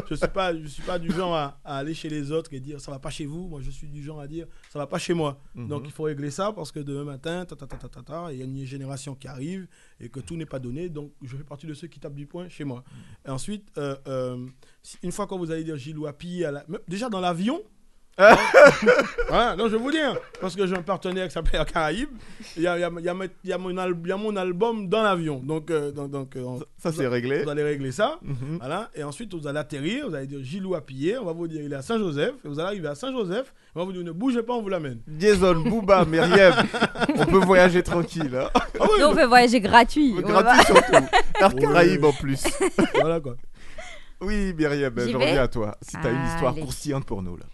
je 0.10 0.16
suis 0.16 0.28
pas 0.28 0.56
je 0.56 0.68
suis 0.68 0.84
pas 0.84 1.00
du 1.00 1.12
genre 1.12 1.36
à, 1.36 1.60
à 1.64 1.78
aller 1.78 1.94
chez 1.94 2.10
les 2.10 2.32
autres 2.32 2.54
et 2.54 2.60
dire 2.60 2.80
ça 2.80 2.92
va 2.92 3.00
pas 3.00 3.10
chez 3.10 3.26
vous 3.26 3.48
moi 3.48 3.62
je 3.62 3.70
suis 3.72 3.88
du 3.88 4.04
genre 4.04 4.20
à 4.20 4.28
dire 4.28 4.48
ça 4.70 4.80
va 4.80 4.88
pas 4.88 5.00
chez 5.00 5.14
moi 5.14 5.40
Mhm. 5.56 5.68
donc 5.68 5.84
il 5.86 5.92
faut 5.92 6.04
régler 6.04 6.32
ça 6.32 6.52
parce 6.54 6.72
que 6.72 6.80
demain 6.80 7.04
matin 7.04 7.46
ta, 7.46 7.56
ta, 7.56 7.66
ta, 7.68 7.78
ta, 7.78 7.90
ta, 7.90 8.02
ta, 8.04 8.32
il 8.32 8.40
y 8.40 8.42
a 8.42 8.46
une 8.46 8.66
génération 8.66 9.16
qui 9.16 9.28
arrive 9.28 9.68
et 10.00 10.10
que 10.10 10.20
tout 10.20 10.36
n'est 10.36 10.46
pas 10.46 10.60
donné 10.60 10.90
donc 10.90 11.12
je 11.24 11.36
fais 11.38 11.44
partie 11.44 11.68
de 11.68 11.74
ceux 11.74 11.88
qui 11.88 12.00
tapent 12.00 12.16
du 12.16 12.28
poing 12.28 12.48
chez 12.50 12.64
moi 12.64 12.84
et 13.26 13.30
ensuite 13.30 13.68
euh, 13.78 13.96
euh, 14.08 14.48
une 15.04 15.12
fois 15.12 15.28
que 15.28 15.36
vous 15.36 15.52
allez 15.52 15.64
dire 15.64 15.78
Gilles 15.78 15.98
Wapi 16.00 16.44
à 16.46 16.52
la- 16.52 16.64
déjà 16.88 17.10
dans 17.10 17.20
l'avion 17.22 17.62
voilà, 19.30 19.56
non, 19.56 19.70
je 19.70 19.78
vais 19.78 19.82
vous 19.82 19.92
dire, 19.92 20.18
parce 20.42 20.54
que 20.54 20.68
j'ai 20.68 20.76
un 20.76 20.82
partenaire 20.82 21.28
qui 21.28 21.34
s'appelle 21.34 21.64
Caraïbes. 21.74 22.10
Il 22.58 22.64
y 22.64 22.68
a, 22.68 22.78
il 22.78 22.82
y 22.82 22.84
a- 22.84 22.92
il 23.00 23.06
y 23.06 23.08
a 23.10 23.14
ma- 23.14 23.26
il 23.26 23.50
y 23.50 23.54
a 23.54 23.58
mon 23.58 23.78
al- 23.78 23.96
il 24.04 24.10
y 24.10 24.12
a 24.12 24.18
mon 24.18 24.36
album 24.36 24.90
dans 24.90 25.02
l'avion. 25.04 25.40
Donc, 25.42 25.72
euh, 25.72 25.92
donc, 25.92 26.12
donc 26.12 26.36
euh, 26.36 26.42
on- 26.44 26.60
Ça 26.78 26.92
c'est 26.92 27.08
réglé. 27.08 27.44
vous 27.44 27.50
allez 27.50 27.64
régler 27.64 27.94
ça. 27.94 28.20
Mhm. 28.22 28.58
Voilà. 28.60 28.90
Et 28.94 29.04
ensuite, 29.04 29.34
vous 29.34 29.48
allez 29.48 29.60
atterrir, 29.60 30.10
vous 30.10 30.16
allez 30.16 30.28
dire 30.28 30.44
Gilou 30.44 30.76
à 30.76 30.82
piller, 30.82 31.18
on 31.18 31.24
va 31.24 31.32
vous 31.32 31.48
dire 31.48 31.62
il 31.64 31.72
est 31.72 31.76
à 31.78 31.82
Saint-Joseph, 31.82 32.34
et 32.44 32.48
vous 32.50 32.60
allez 32.60 32.68
arriver 32.68 32.90
à 32.90 32.96
Saint-Joseph, 32.96 33.54
on 33.74 33.80
va 33.80 33.86
vous 33.86 33.94
dire 33.94 34.04
ne 34.04 34.12
bougez 34.12 34.44
pas, 34.44 34.52
on 34.54 34.62
vous 34.62 34.68
l'amène. 34.70 35.00
Jason, 35.18 35.56
Booba, 35.62 36.04
Myriam, 36.04 36.56
on 37.16 37.26
peut 37.26 37.38
voyager 37.38 37.84
tranquille. 37.84 38.36
Hein. 38.36 38.50
Ah 38.54 38.86
oui, 38.92 39.00
Nous, 39.00 39.06
on 39.06 39.16
fait 39.16 39.28
voyager 39.28 39.62
gratuit. 39.62 40.14
Gratuit 40.16 40.66
surtout. 40.66 41.06
Caraïbes 41.62 42.04
en 42.04 42.12
plus. 42.12 42.44
voilà 42.96 43.22
quoi. 43.22 43.36
Oui, 44.22 44.54
Myriam, 44.54 44.94
je 44.98 45.16
reviens 45.16 45.44
à 45.44 45.48
toi. 45.48 45.78
Si 45.82 45.92
tu 45.92 46.06
as 46.06 46.12
une 46.12 46.26
histoire 46.26 46.54
Allez. 46.54 46.62
croustillante 46.62 47.06
pour 47.06 47.22
nous 47.22 47.38
là. 47.38 47.46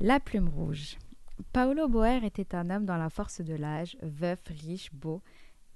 La 0.00 0.20
plume 0.20 0.48
rouge. 0.48 0.96
Paolo 1.52 1.88
Boer 1.88 2.20
était 2.24 2.54
un 2.54 2.70
homme 2.70 2.84
dans 2.84 2.96
la 2.96 3.10
force 3.10 3.40
de 3.40 3.54
l'âge, 3.54 3.96
veuf, 4.02 4.38
riche, 4.48 4.90
beau 4.92 5.20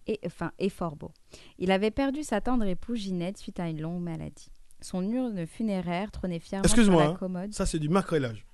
et, 0.06 0.20
enfin, 0.24 0.52
et 0.58 0.68
fort 0.68 0.94
beau. 0.96 1.10
Il 1.58 1.70
avait 1.72 1.90
perdu 1.90 2.22
sa 2.22 2.40
tendre 2.40 2.64
épouse 2.64 2.98
Ginette 3.00 3.36
suite 3.38 3.58
à 3.58 3.68
une 3.68 3.80
longue 3.80 4.00
maladie. 4.02 4.48
Son 4.80 5.02
urne 5.10 5.46
funéraire 5.46 6.10
trônait 6.12 6.38
fièrement 6.38 6.68
sur 6.68 6.74
Excuse-moi, 6.74 7.02
la 7.04 7.10
hein. 7.10 7.16
commode. 7.18 7.52
Ça, 7.52 7.66
c'est 7.66 7.78
du 7.80 7.88
macrélage. 7.88 8.44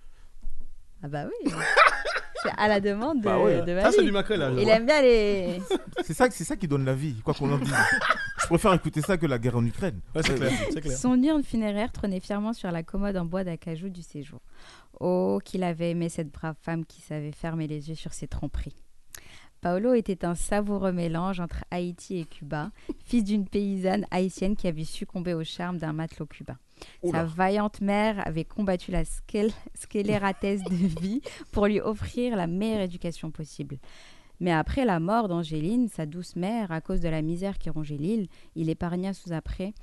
Ah 1.03 1.09
bah 1.09 1.25
oui. 1.27 1.53
c'est 2.43 2.53
à 2.57 2.69
la 2.69 2.81
demande 2.81 3.19
de, 3.21 3.25
Bah 3.25 3.39
ouais. 3.39 3.61
de 3.63 3.75
ma 3.75 3.83
Ça, 3.83 3.93
c'est 3.93 4.05
du 4.05 4.13
macrélage. 4.13 4.55
Il 4.57 4.65
ouais. 4.67 4.73
aime 4.73 4.87
bien 4.87 5.03
les. 5.03 5.61
C'est 6.03 6.15
ça, 6.15 6.31
c'est 6.31 6.45
ça 6.45 6.57
qui 6.57 6.69
donne 6.69 6.85
la 6.85 6.95
vie, 6.95 7.17
quoi 7.23 7.35
qu'on 7.35 7.53
en 7.53 7.59
dise. 7.59 7.75
Je 8.53 8.59
préfère 8.59 8.75
écouter 8.75 9.01
ça 9.01 9.17
que 9.17 9.25
la 9.25 9.39
guerre 9.39 9.57
en 9.57 9.65
Ukraine. 9.65 10.03
Ouais, 10.15 10.23
c'est 10.23 10.35
clair, 10.35 10.53
c'est 10.71 10.83
clair. 10.83 10.99
Son 10.99 11.23
urne 11.23 11.43
funéraire 11.43 11.91
trônait 11.91 12.21
fièrement 12.21 12.53
sur 12.53 12.71
la 12.71 12.83
commode 12.83 13.17
en 13.17 13.25
bois 13.25 13.45
d'acajou 13.45 13.89
du 13.89 14.03
séjour. 14.03 14.41
Oh, 15.01 15.39
qu'il 15.43 15.63
avait 15.63 15.93
aimé 15.93 16.11
cette 16.11 16.31
brave 16.31 16.57
femme 16.61 16.85
qui 16.85 17.01
savait 17.01 17.33
fermer 17.33 17.67
les 17.67 17.89
yeux 17.89 17.95
sur 17.95 18.13
ses 18.13 18.29
tromperies. 18.29 18.85
Paolo 19.63 19.95
était 19.95 20.27
un 20.27 20.35
savoureux 20.35 20.93
mélange 20.93 21.41
entre 21.41 21.65
Haïti 21.71 22.19
et 22.19 22.27
Cuba, 22.27 22.73
fils 23.07 23.25
d'une 23.25 23.49
paysanne 23.49 24.05
haïtienne 24.11 24.55
qui 24.55 24.69
avait 24.69 24.85
succombé 24.85 25.33
au 25.33 25.45
charme 25.45 25.79
d'un 25.79 25.95
matelot 25.95 26.27
cubain. 26.27 26.59
Sa 27.11 27.25
vaillante 27.25 27.81
mère 27.81 28.21
avait 28.27 28.45
combattu 28.45 28.91
la 28.91 29.05
scélératesse 29.75 30.63
de 30.65 31.01
vie 31.01 31.23
pour 31.53 31.69
lui 31.69 31.81
offrir 31.81 32.37
la 32.37 32.47
meilleure 32.47 32.83
éducation 32.83 33.31
possible. 33.31 33.79
Mais 34.41 34.53
après 34.53 34.85
la 34.85 34.99
mort 34.99 35.29
d'Angéline, 35.29 35.89
sa 35.89 36.07
douce 36.07 36.37
mère, 36.37 36.73
à 36.73 36.81
cause 36.81 37.01
de 37.01 37.09
la 37.09 37.23
misère 37.23 37.59
qui 37.59 37.71
rongeait 37.71 37.97
l'île, 37.97 38.29
il 38.57 38.71
épargna 38.71 39.13
sous 39.13 39.33
après, 39.33 39.75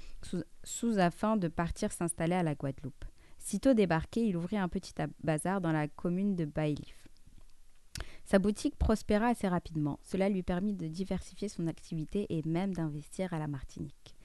sous, 0.64 1.00
afin 1.00 1.38
de 1.38 1.48
partir 1.48 1.92
s'installer 1.92 2.36
à 2.36 2.44
la 2.44 2.56
Guadeloupe. 2.56 3.06
Sitôt 3.38 3.74
débarqué, 3.74 4.26
il 4.26 4.36
ouvrit 4.36 4.58
un 4.58 4.68
petit 4.68 4.94
bazar 5.24 5.62
dans 5.62 5.72
la 5.72 5.88
commune 5.88 6.36
de 6.36 6.46
Baillif. 6.46 7.08
Sa 8.26 8.38
boutique 8.38 8.78
prospéra 8.78 9.28
assez 9.28 9.48
rapidement. 9.48 9.98
Cela 10.04 10.30
lui 10.30 10.44
permit 10.44 10.74
de 10.74 10.88
diversifier 10.88 11.50
son 11.50 11.66
activité 11.66 12.28
et 12.30 12.44
même 12.46 12.76
d'investir 12.76 13.34
à 13.34 13.40
la 13.40 13.48
Martinique. 13.48 14.16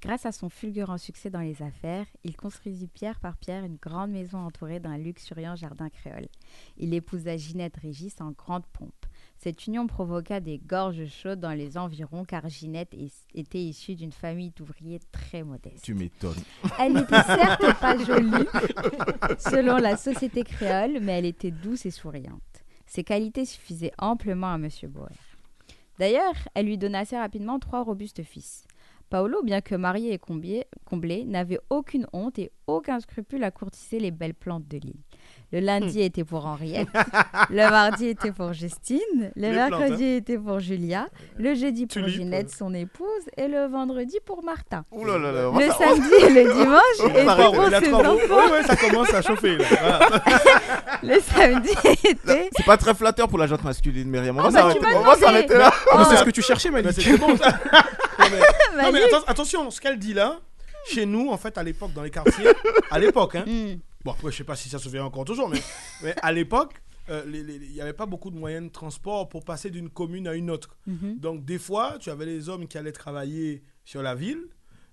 Grâce 0.00 0.26
à 0.26 0.32
son 0.32 0.48
fulgurant 0.48 0.98
succès 0.98 1.30
dans 1.30 1.40
les 1.40 1.62
affaires, 1.62 2.06
il 2.24 2.36
construisit 2.36 2.88
pierre 2.88 3.20
par 3.20 3.36
pierre 3.36 3.64
une 3.64 3.76
grande 3.76 4.10
maison 4.10 4.38
entourée 4.38 4.80
d'un 4.80 4.98
luxuriant 4.98 5.54
jardin 5.54 5.88
créole. 5.90 6.26
Il 6.76 6.92
épousa 6.92 7.36
Ginette 7.36 7.76
Régis 7.76 8.20
en 8.20 8.32
grande 8.32 8.66
pompe. 8.66 9.06
Cette 9.42 9.66
union 9.66 9.88
provoqua 9.88 10.38
des 10.38 10.58
gorges 10.58 11.04
chaudes 11.06 11.40
dans 11.40 11.50
les 11.50 11.76
environs 11.76 12.24
car 12.24 12.48
Ginette 12.48 12.94
était 13.34 13.58
issue 13.58 13.96
d'une 13.96 14.12
famille 14.12 14.52
d'ouvriers 14.54 15.00
très 15.10 15.42
modeste. 15.42 15.82
Tu 15.82 15.94
m'étonnes. 15.94 16.38
Elle 16.78 16.92
n'était 16.92 17.24
certes 17.24 17.64
pas 17.80 17.98
jolie 17.98 18.46
selon 19.38 19.78
la 19.78 19.96
société 19.96 20.44
créole, 20.44 21.00
mais 21.00 21.18
elle 21.18 21.26
était 21.26 21.50
douce 21.50 21.86
et 21.86 21.90
souriante. 21.90 22.40
Ses 22.86 23.02
qualités 23.02 23.44
suffisaient 23.44 23.90
amplement 23.98 24.52
à 24.52 24.54
M. 24.54 24.68
Boer. 24.84 25.08
D'ailleurs, 25.98 26.36
elle 26.54 26.66
lui 26.66 26.78
donna 26.78 27.00
assez 27.00 27.18
rapidement 27.18 27.58
trois 27.58 27.82
robustes 27.82 28.22
fils. 28.22 28.64
Paolo, 29.10 29.42
bien 29.42 29.60
que 29.60 29.74
marié 29.74 30.12
et 30.12 30.18
comblé, 30.18 30.66
comblé, 30.84 31.24
n'avait 31.24 31.58
aucune 31.68 32.06
honte 32.12 32.38
et 32.38 32.52
aucun 32.68 33.00
scrupule 33.00 33.42
à 33.42 33.50
courtiser 33.50 33.98
les 33.98 34.12
belles 34.12 34.34
plantes 34.34 34.68
de 34.68 34.78
l'île. 34.78 35.02
Le 35.52 35.60
lundi 35.60 36.00
était 36.00 36.24
pour 36.24 36.46
Henriette, 36.46 36.88
le 37.50 37.68
mardi 37.70 38.08
était 38.08 38.32
pour 38.32 38.54
Justine, 38.54 38.98
le 39.20 39.30
Les 39.36 39.52
plantes, 39.52 39.70
mercredi 39.80 40.04
était 40.14 40.38
pour 40.38 40.60
Julia, 40.60 41.08
le 41.36 41.54
jeudi 41.54 41.86
pour 41.86 41.92
Tulipe. 42.02 42.08
Ginette, 42.08 42.50
son 42.50 42.72
épouse, 42.72 43.06
et 43.36 43.48
le 43.48 43.66
vendredi 43.66 44.16
pour 44.24 44.42
Martha. 44.42 44.84
Ouh 44.92 45.04
là 45.04 45.18
là 45.18 45.30
là. 45.30 45.50
on 45.50 45.52
va 45.52 45.66
Le 45.66 45.72
samedi 45.72 46.14
et 46.22 46.30
le 46.44 46.52
dimanche 46.54 47.10
étaient 47.10 47.22
pour 47.22 47.30
arrêter. 47.30 47.58
Il 47.68 47.74
a 47.74 47.80
ses 47.80 47.90
trois 47.90 48.02
mots. 48.02 48.14
enfants. 48.14 48.36
Ouais, 48.36 48.50
ouais, 48.52 48.62
ça 48.62 48.76
commence 48.76 49.12
à 49.14 49.20
chauffer. 49.22 49.56
Là. 49.58 49.64
Voilà. 49.68 50.10
Le 51.02 51.20
samedi 51.20 51.70
était... 52.04 52.48
C'est 52.56 52.64
pas 52.64 52.76
très 52.78 52.94
flatteur 52.94 53.28
pour 53.28 53.38
la 53.38 53.46
gente 53.46 53.62
masculine, 53.64 54.08
Myriam. 54.08 54.36
On 54.38 54.40
Ah 54.40 54.42
va 54.44 54.50
bah, 54.50 54.58
s'arrêter 54.60 54.78
tu 54.80 54.84
m'as 54.86 54.90
on 54.90 54.94
va 54.94 55.16
demandé. 55.16 55.20
s'arrêter 55.20 55.54
là. 55.58 55.70
Ah, 55.72 55.94
mais 55.98 56.04
Oh, 56.04 56.06
c'est 56.10 56.16
ce 56.16 56.24
que 56.24 56.30
tu 56.30 56.42
cherchais, 56.42 56.70
Mais 56.70 56.82
Malik. 56.82 57.00
c'est 57.02 57.18
bon 57.18 57.36
ça. 57.36 57.50
Non, 57.50 57.58
mais- 58.18 58.28
Manu. 58.30 58.84
Non, 58.84 58.92
mais 58.92 59.00
atten- 59.00 59.24
attention, 59.26 59.70
ce 59.70 59.80
qu'elle 59.82 59.98
dit 59.98 60.14
là, 60.14 60.38
chez 60.86 61.04
nous, 61.06 61.30
en 61.30 61.36
fait, 61.36 61.58
à 61.58 61.62
l'époque, 61.62 61.92
dans 61.92 62.02
les 62.02 62.10
quartiers, 62.10 62.48
à 62.90 62.98
l'époque, 62.98 63.34
hein, 63.36 63.44
Hmm. 63.46 63.74
Bon, 64.04 64.12
après, 64.12 64.30
je 64.30 64.36
sais 64.38 64.44
pas 64.44 64.56
si 64.56 64.68
ça 64.68 64.78
se 64.78 64.88
fait 64.88 65.00
encore 65.00 65.24
toujours, 65.24 65.48
mais, 65.48 65.60
mais 66.02 66.14
à 66.22 66.32
l'époque, 66.32 66.74
euh, 67.08 67.22
il 67.26 67.72
n'y 67.72 67.80
avait 67.80 67.92
pas 67.92 68.06
beaucoup 68.06 68.30
de 68.30 68.36
moyens 68.36 68.64
de 68.66 68.70
transport 68.72 69.28
pour 69.28 69.44
passer 69.44 69.70
d'une 69.70 69.90
commune 69.90 70.28
à 70.28 70.34
une 70.34 70.50
autre. 70.50 70.76
Mhm. 70.86 71.18
Donc, 71.18 71.44
des 71.44 71.58
fois, 71.58 71.96
tu 71.98 72.10
avais 72.10 72.26
les 72.26 72.48
hommes 72.48 72.66
qui 72.68 72.78
allaient 72.78 72.92
travailler 72.92 73.62
sur 73.84 74.02
la 74.02 74.14
ville. 74.14 74.42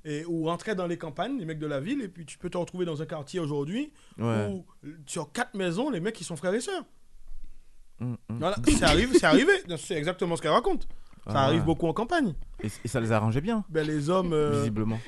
Et, 0.05 0.23
ou 0.25 0.45
rentrer 0.45 0.75
dans 0.75 0.87
les 0.87 0.97
campagnes, 0.97 1.37
les 1.37 1.43
mecs 1.45 1.59
de 1.59 1.67
la 1.67 1.81
ville, 1.81 2.01
et 2.01 2.07
puis 2.07 2.25
tu 2.25 2.37
peux 2.37 2.49
te 2.49 2.57
retrouver 2.57 2.85
dans 2.85 3.01
un 3.01 3.05
quartier 3.05 3.41
aujourd'hui 3.41 3.91
Ouais. 4.17 4.47
où 4.49 4.65
sur 5.05 5.29
quatre 5.33 5.55
maisons, 5.55 5.89
les 5.89 5.99
mecs 5.99 6.19
ils 6.21 6.23
sont 6.23 6.37
frères 6.37 6.53
et 6.53 6.61
sœurs. 6.61 6.85
Hum, 7.99 8.15
hum. 8.29 8.39
Voilà, 8.39 8.55
c'est 8.65 8.81
arrivé, 8.83 9.19
c'est 9.19 9.25
arrivé. 9.25 9.51
C'est 9.77 9.95
exactement 9.95 10.37
ce 10.37 10.41
qu'elle 10.41 10.51
raconte. 10.51 10.87
Ça 11.29 11.41
Ah, 11.41 11.45
arrive 11.45 11.63
beaucoup 11.63 11.87
en 11.87 11.93
campagne. 11.93 12.33
Et, 12.63 12.67
et 12.83 12.87
ça 12.87 12.99
les 12.99 13.11
arrangeait 13.11 13.41
bien, 13.41 13.63
Ben 13.69 13.85
les 13.87 14.09
hommes, 14.09 14.33
euh, 14.33 14.57
visiblement. 14.59 14.99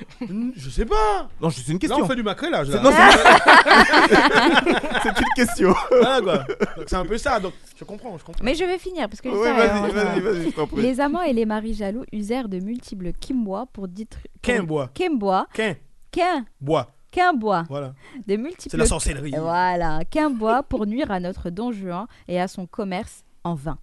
je 0.56 0.70
sais 0.70 0.86
pas. 0.86 1.28
Non, 1.40 1.50
c'est 1.50 1.66
une 1.68 1.74
Là 1.74 1.78
question. 1.80 2.04
on 2.04 2.08
fait 2.08 2.16
du. 2.16 2.22
C'est- 2.22 2.50
Là. 2.50 2.64
non, 2.82 2.90
c'est 5.02 5.18
une 5.18 5.34
question. 5.36 5.74
Voilà, 5.90 6.20
quoi. 6.22 6.38
Donc, 6.76 6.84
c'est 6.86 6.96
un 6.96 7.04
peu 7.04 7.18
ça. 7.18 7.40
Donc 7.40 7.52
je 7.76 7.84
comprends, 7.84 8.16
je 8.18 8.24
comprends. 8.24 8.44
Mais 8.44 8.54
je 8.54 8.64
vais 8.64 8.78
finir 8.78 9.08
parce 9.08 9.20
que 9.20 9.28
Oui, 9.28 9.38
vas-y, 9.38 9.68
euh, 9.68 9.88
vas-y, 9.92 10.20
vas-y, 10.20 10.50
je 10.50 10.56
t'en 10.56 10.66
prie. 10.66 10.82
Les 10.82 11.00
amants 11.00 11.22
et 11.22 11.32
les 11.32 11.46
maris 11.46 11.74
jaloux 11.74 12.04
usèrent 12.12 12.48
de 12.48 12.58
multiples 12.60 13.12
quimbois 13.12 13.66
pour 13.72 13.88
détruire. 13.88 14.26
Qu'un 14.40 14.62
bois, 14.62 14.90
Quimbois. 14.94 15.46
qu'un 15.52 16.44
bois. 16.60 16.88
Qu'un 17.10 17.34
bois. 17.34 17.64
Voilà. 17.68 17.92
De 18.26 18.36
multiples. 18.36 18.70
C'est 18.70 18.76
la 18.78 18.86
sorcellerie. 18.86 19.34
Voilà, 19.38 20.00
qu'un 20.10 20.30
bois 20.30 20.62
pour 20.62 20.86
nuire 20.86 21.10
à 21.10 21.20
notre 21.20 21.50
don 21.50 21.70
Juan 21.70 22.06
et 22.28 22.40
à 22.40 22.48
son 22.48 22.66
commerce 22.66 23.24
en 23.44 23.54
vain. 23.54 23.76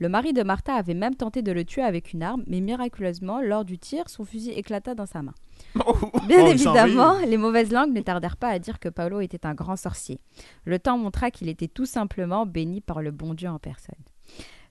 Le 0.00 0.08
mari 0.08 0.32
de 0.32 0.42
Martha 0.42 0.74
avait 0.74 0.94
même 0.94 1.14
tenté 1.14 1.42
de 1.42 1.52
le 1.52 1.62
tuer 1.64 1.82
avec 1.82 2.14
une 2.14 2.22
arme, 2.22 2.42
mais 2.46 2.60
miraculeusement, 2.60 3.42
lors 3.42 3.66
du 3.66 3.78
tir, 3.78 4.08
son 4.08 4.24
fusil 4.24 4.50
éclata 4.52 4.94
dans 4.94 5.04
sa 5.04 5.20
main. 5.20 5.34
Bien 5.74 5.84
Oh, 5.86 6.50
il 6.50 6.58
s'en 6.58 6.74
évidemment, 6.74 7.18
les 7.18 7.36
mauvaises 7.36 7.70
langues 7.70 7.92
ne 7.92 8.00
tardèrent 8.00 8.38
pas 8.38 8.48
à 8.48 8.58
dire 8.58 8.80
que 8.80 8.88
Paolo 8.88 9.20
était 9.20 9.44
un 9.44 9.52
grand 9.52 9.76
sorcier. 9.76 10.18
Le 10.64 10.78
temps 10.78 10.96
montra 10.96 11.30
qu'il 11.30 11.50
était 11.50 11.68
tout 11.68 11.84
simplement 11.84 12.46
béni 12.46 12.80
par 12.80 13.02
le 13.02 13.10
bon 13.10 13.34
Dieu 13.34 13.50
en 13.50 13.58
personne. 13.58 13.94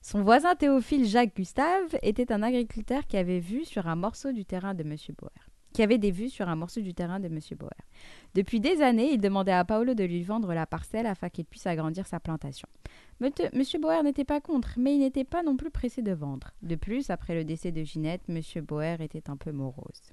Son 0.02 0.22
voisin 0.22 0.56
Théophile 0.56 1.06
Jacques 1.06 1.36
Gustave 1.36 1.96
était 2.02 2.32
un 2.32 2.42
agriculteur 2.42 3.06
qui 3.06 3.16
avait 3.16 3.38
vu 3.38 3.64
sur 3.64 3.86
un 3.86 3.96
morceau 3.96 4.32
du 4.32 4.44
terrain 4.44 4.74
de 4.74 4.82
M. 4.82 4.96
Boer. 5.16 5.30
qui 5.72 5.82
avait 5.84 5.98
des 5.98 6.10
vues 6.10 6.30
sur 6.30 6.48
un 6.48 6.56
morceau 6.56 6.80
du 6.80 6.94
terrain 6.94 7.20
de 7.20 7.26
M. 7.26 7.38
Bauer. 7.56 7.70
Depuis 8.34 8.58
des 8.58 8.82
années, 8.82 9.12
il 9.12 9.20
demandait 9.20 9.52
à 9.52 9.64
Paolo 9.64 9.94
de 9.94 10.02
lui 10.02 10.24
vendre 10.24 10.52
la 10.52 10.66
parcelle 10.66 11.06
afin 11.06 11.28
qu'il 11.28 11.44
puisse 11.44 11.66
agrandir 11.66 12.06
sa 12.06 12.18
plantation. 12.18 12.68
M. 13.20 13.62
Bauer 13.80 14.02
n'était 14.02 14.24
pas 14.24 14.40
contre, 14.40 14.70
mais 14.76 14.94
il 14.94 15.00
n'était 15.00 15.24
pas 15.24 15.42
non 15.42 15.56
plus 15.56 15.70
pressé 15.70 16.02
de 16.02 16.12
vendre. 16.12 16.52
De 16.62 16.74
plus, 16.76 17.10
après 17.10 17.34
le 17.34 17.44
décès 17.44 17.70
de 17.72 17.82
Ginette, 17.84 18.22
M. 18.28 18.40
Bauer 18.62 19.00
était 19.00 19.28
un 19.28 19.36
peu 19.36 19.52
morose. 19.52 20.12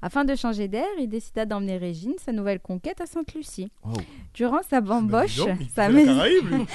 Afin 0.00 0.24
de 0.24 0.34
changer 0.36 0.68
d'air, 0.68 0.86
il 1.00 1.08
décida 1.08 1.44
d'emmener 1.44 1.76
Régine, 1.78 2.14
sa 2.18 2.30
nouvelle 2.30 2.60
conquête, 2.60 3.00
à 3.00 3.06
Sainte-Lucie. 3.06 3.72
Oh. 3.84 3.92
Durant 4.34 4.62
sa 4.62 4.80
bamboche, 4.80 5.36
donc, 5.38 5.58
mais- 5.90 6.04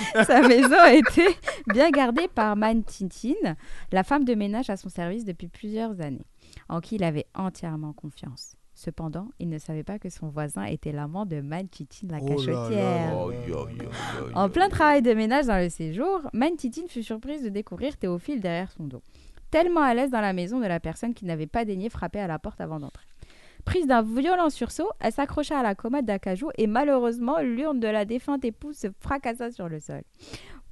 sa 0.26 0.42
maison 0.42 0.76
a 0.78 0.94
été 0.94 1.26
bien 1.68 1.90
gardée 1.92 2.28
par 2.28 2.56
Man 2.58 2.84
Tintine, 2.84 3.56
la 3.92 4.04
femme 4.04 4.26
de 4.26 4.34
ménage 4.34 4.70
à 4.70 4.76
son 4.78 4.90
service 4.90 5.24
depuis 5.24 5.48
plusieurs 5.48 6.02
années, 6.02 6.26
en 6.68 6.82
qui 6.82 6.96
il 6.96 7.04
avait 7.04 7.28
entièrement 7.34 7.94
confiance. 7.94 8.56
Cependant, 8.84 9.28
il 9.38 9.48
ne 9.48 9.60
savait 9.60 9.84
pas 9.84 10.00
que 10.00 10.10
son 10.10 10.30
voisin 10.30 10.64
était 10.64 10.92
l'amant 10.92 11.28
de 11.28 11.40
Man 11.40 11.68
Tintine, 11.68 12.12
la 12.12 12.18
Oh 12.20 12.30
là 12.30 12.30
là 12.30 12.36
cachotière. 12.36 14.34
En 14.34 14.50
plein 14.50 14.70
travail 14.70 15.04
de 15.04 15.14
ménage 15.14 15.46
dans 15.46 15.62
le 15.62 15.70
séjour, 15.70 16.22
Man 16.34 16.56
Titine 16.56 16.88
fut 16.88 17.04
surprise 17.04 17.44
de 17.44 17.50
découvrir 17.50 17.96
Théophile 17.96 18.42
derrière 18.42 18.72
son 18.72 18.86
dos, 18.86 19.04
tellement 19.52 19.82
à 19.82 19.94
l'aise 19.94 20.10
dans 20.10 20.20
la 20.20 20.34
maison 20.34 20.60
de 20.60 20.66
la 20.66 20.80
personne 20.80 21.14
qui 21.14 21.26
n'avait 21.26 21.46
pas 21.46 21.64
daigné 21.64 21.92
frapper 21.92 22.22
à 22.22 22.26
la 22.26 22.40
porte 22.40 22.60
avant 22.60 22.80
d'entrer. 22.80 23.06
Prise 23.66 23.86
d'un 23.86 24.02
violent 24.02 24.50
sursaut, 24.50 24.90
elle 25.00 25.12
s'accrocha 25.12 25.60
à 25.60 25.62
la 25.62 25.76
commode 25.76 26.06
d'acajou 26.06 26.50
et 26.58 26.66
malheureusement, 26.66 27.38
l'urne 27.40 27.80
de 27.80 27.88
la 27.88 28.06
défunte 28.06 28.44
épouse 28.46 28.78
se 28.78 28.88
fracassa 29.00 29.52
sur 29.52 29.70
le 29.70 29.80
sol. 29.80 30.02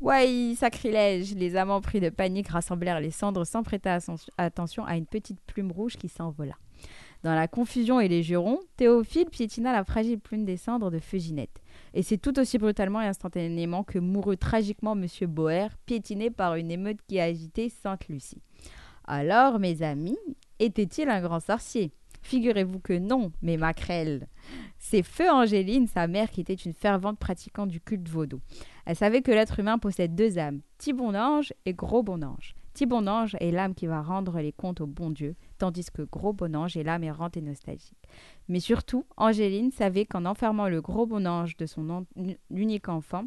Ouais, 0.01 0.55
sacrilège 0.57 1.35
Les 1.35 1.55
amants 1.55 1.81
pris 1.81 1.99
de 1.99 2.09
panique 2.09 2.47
rassemblèrent 2.47 3.01
les 3.01 3.11
cendres 3.11 3.45
sans 3.45 3.61
prêter 3.61 3.95
attention 4.39 4.83
à 4.85 4.97
une 4.97 5.05
petite 5.05 5.41
plume 5.41 5.71
rouge 5.71 5.95
qui 5.95 6.09
s'envola. 6.09 6.55
Dans 7.21 7.35
la 7.35 7.49
confusion 7.49 7.99
et 7.99 8.07
les 8.07 8.23
jurons, 8.23 8.59
Théophile 8.77 9.25
piétina 9.25 9.73
la 9.73 9.83
fragile 9.83 10.19
plume 10.19 10.45
des 10.45 10.55
cendres 10.55 10.89
de 10.89 10.99
feu 10.99 11.17
Ginette. 11.17 11.61
Et 11.93 12.01
c'est 12.01 12.17
tout 12.17 12.39
aussi 12.39 12.57
brutalement 12.57 13.01
et 13.01 13.07
instantanément 13.07 13.83
que 13.83 13.99
mourut 13.99 14.37
tragiquement 14.37 14.93
M. 14.93 15.05
Boer, 15.27 15.67
piétiné 15.85 16.29
par 16.29 16.55
une 16.55 16.71
émeute 16.71 16.99
qui 17.07 17.19
agitait 17.19 17.67
Sainte-Lucie. 17.67 18.41
Alors, 19.03 19.59
mes 19.59 19.81
amis, 19.81 20.17
était-il 20.59 21.09
un 21.09 21.19
grand 21.19 21.41
sorcier? 21.41 21.91
Figurez-vous 22.21 22.79
que 22.79 22.93
non, 22.93 23.31
mes 23.41 23.57
maquerelles. 23.57 24.27
C'est 24.77 25.03
Feu 25.03 25.29
Angéline, 25.29 25.87
sa 25.87 26.07
mère, 26.07 26.29
qui 26.31 26.41
était 26.41 26.53
une 26.53 26.73
fervente 26.73 27.19
pratiquante 27.19 27.69
du 27.69 27.81
culte 27.81 28.07
vaudou. 28.07 28.39
Elle 28.85 28.95
savait 28.95 29.21
que 29.21 29.31
l'être 29.31 29.59
humain 29.59 29.77
possède 29.77 30.15
deux 30.15 30.37
âmes, 30.37 30.61
petit 30.77 30.93
bon 30.93 31.15
ange 31.15 31.53
et 31.65 31.73
gros 31.73 32.03
bon 32.03 32.23
ange. 32.23 32.55
Petit 32.73 32.85
bon 32.85 33.07
ange 33.07 33.35
est 33.39 33.51
l'âme 33.51 33.75
qui 33.75 33.87
va 33.87 34.01
rendre 34.01 34.39
les 34.39 34.51
comptes 34.51 34.81
au 34.81 34.85
bon 34.85 35.09
Dieu, 35.09 35.35
tandis 35.57 35.85
que 35.91 36.03
gros 36.03 36.33
bon 36.33 36.55
ange 36.55 36.77
est 36.77 36.83
l'âme 36.83 37.03
errante 37.03 37.35
et 37.35 37.41
nostalgique. 37.41 38.07
Mais 38.47 38.59
surtout, 38.59 39.05
Angéline 39.17 39.71
savait 39.71 40.05
qu'en 40.05 40.25
enfermant 40.25 40.69
le 40.69 40.81
gros 40.81 41.05
bon 41.05 41.27
ange 41.27 41.57
de 41.57 41.65
son 41.65 42.05
unique 42.49 42.89
enfant 42.89 43.25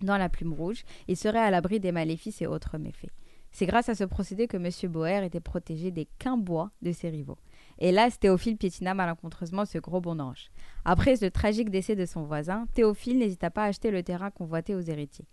dans 0.00 0.16
la 0.16 0.28
plume 0.28 0.52
rouge, 0.52 0.84
il 1.06 1.16
serait 1.16 1.38
à 1.38 1.50
l'abri 1.50 1.80
des 1.80 1.92
maléfices 1.92 2.42
et 2.42 2.46
autres 2.46 2.78
méfaits. 2.78 3.10
C'est 3.52 3.66
grâce 3.66 3.90
à 3.90 3.94
ce 3.94 4.04
procédé 4.04 4.48
que 4.48 4.56
M. 4.56 4.90
Boer 4.90 5.24
était 5.24 5.40
protégé 5.40 5.90
des 5.90 6.08
quimbois 6.18 6.70
de 6.80 6.90
ses 6.90 7.10
rivaux. 7.10 7.38
Hélas, 7.84 8.20
Théophile 8.20 8.56
piétina 8.56 8.94
malencontreusement 8.94 9.64
ce 9.64 9.78
gros 9.78 10.00
bon 10.00 10.20
ange. 10.20 10.52
Après 10.84 11.16
le 11.20 11.32
tragique 11.32 11.68
décès 11.68 11.96
de 11.96 12.06
son 12.06 12.22
voisin, 12.22 12.68
Théophile 12.74 13.18
n'hésita 13.18 13.50
pas 13.50 13.64
à 13.64 13.66
acheter 13.66 13.90
le 13.90 14.04
terrain 14.04 14.30
convoité 14.30 14.76
aux 14.76 14.80
héritiers. 14.80 15.26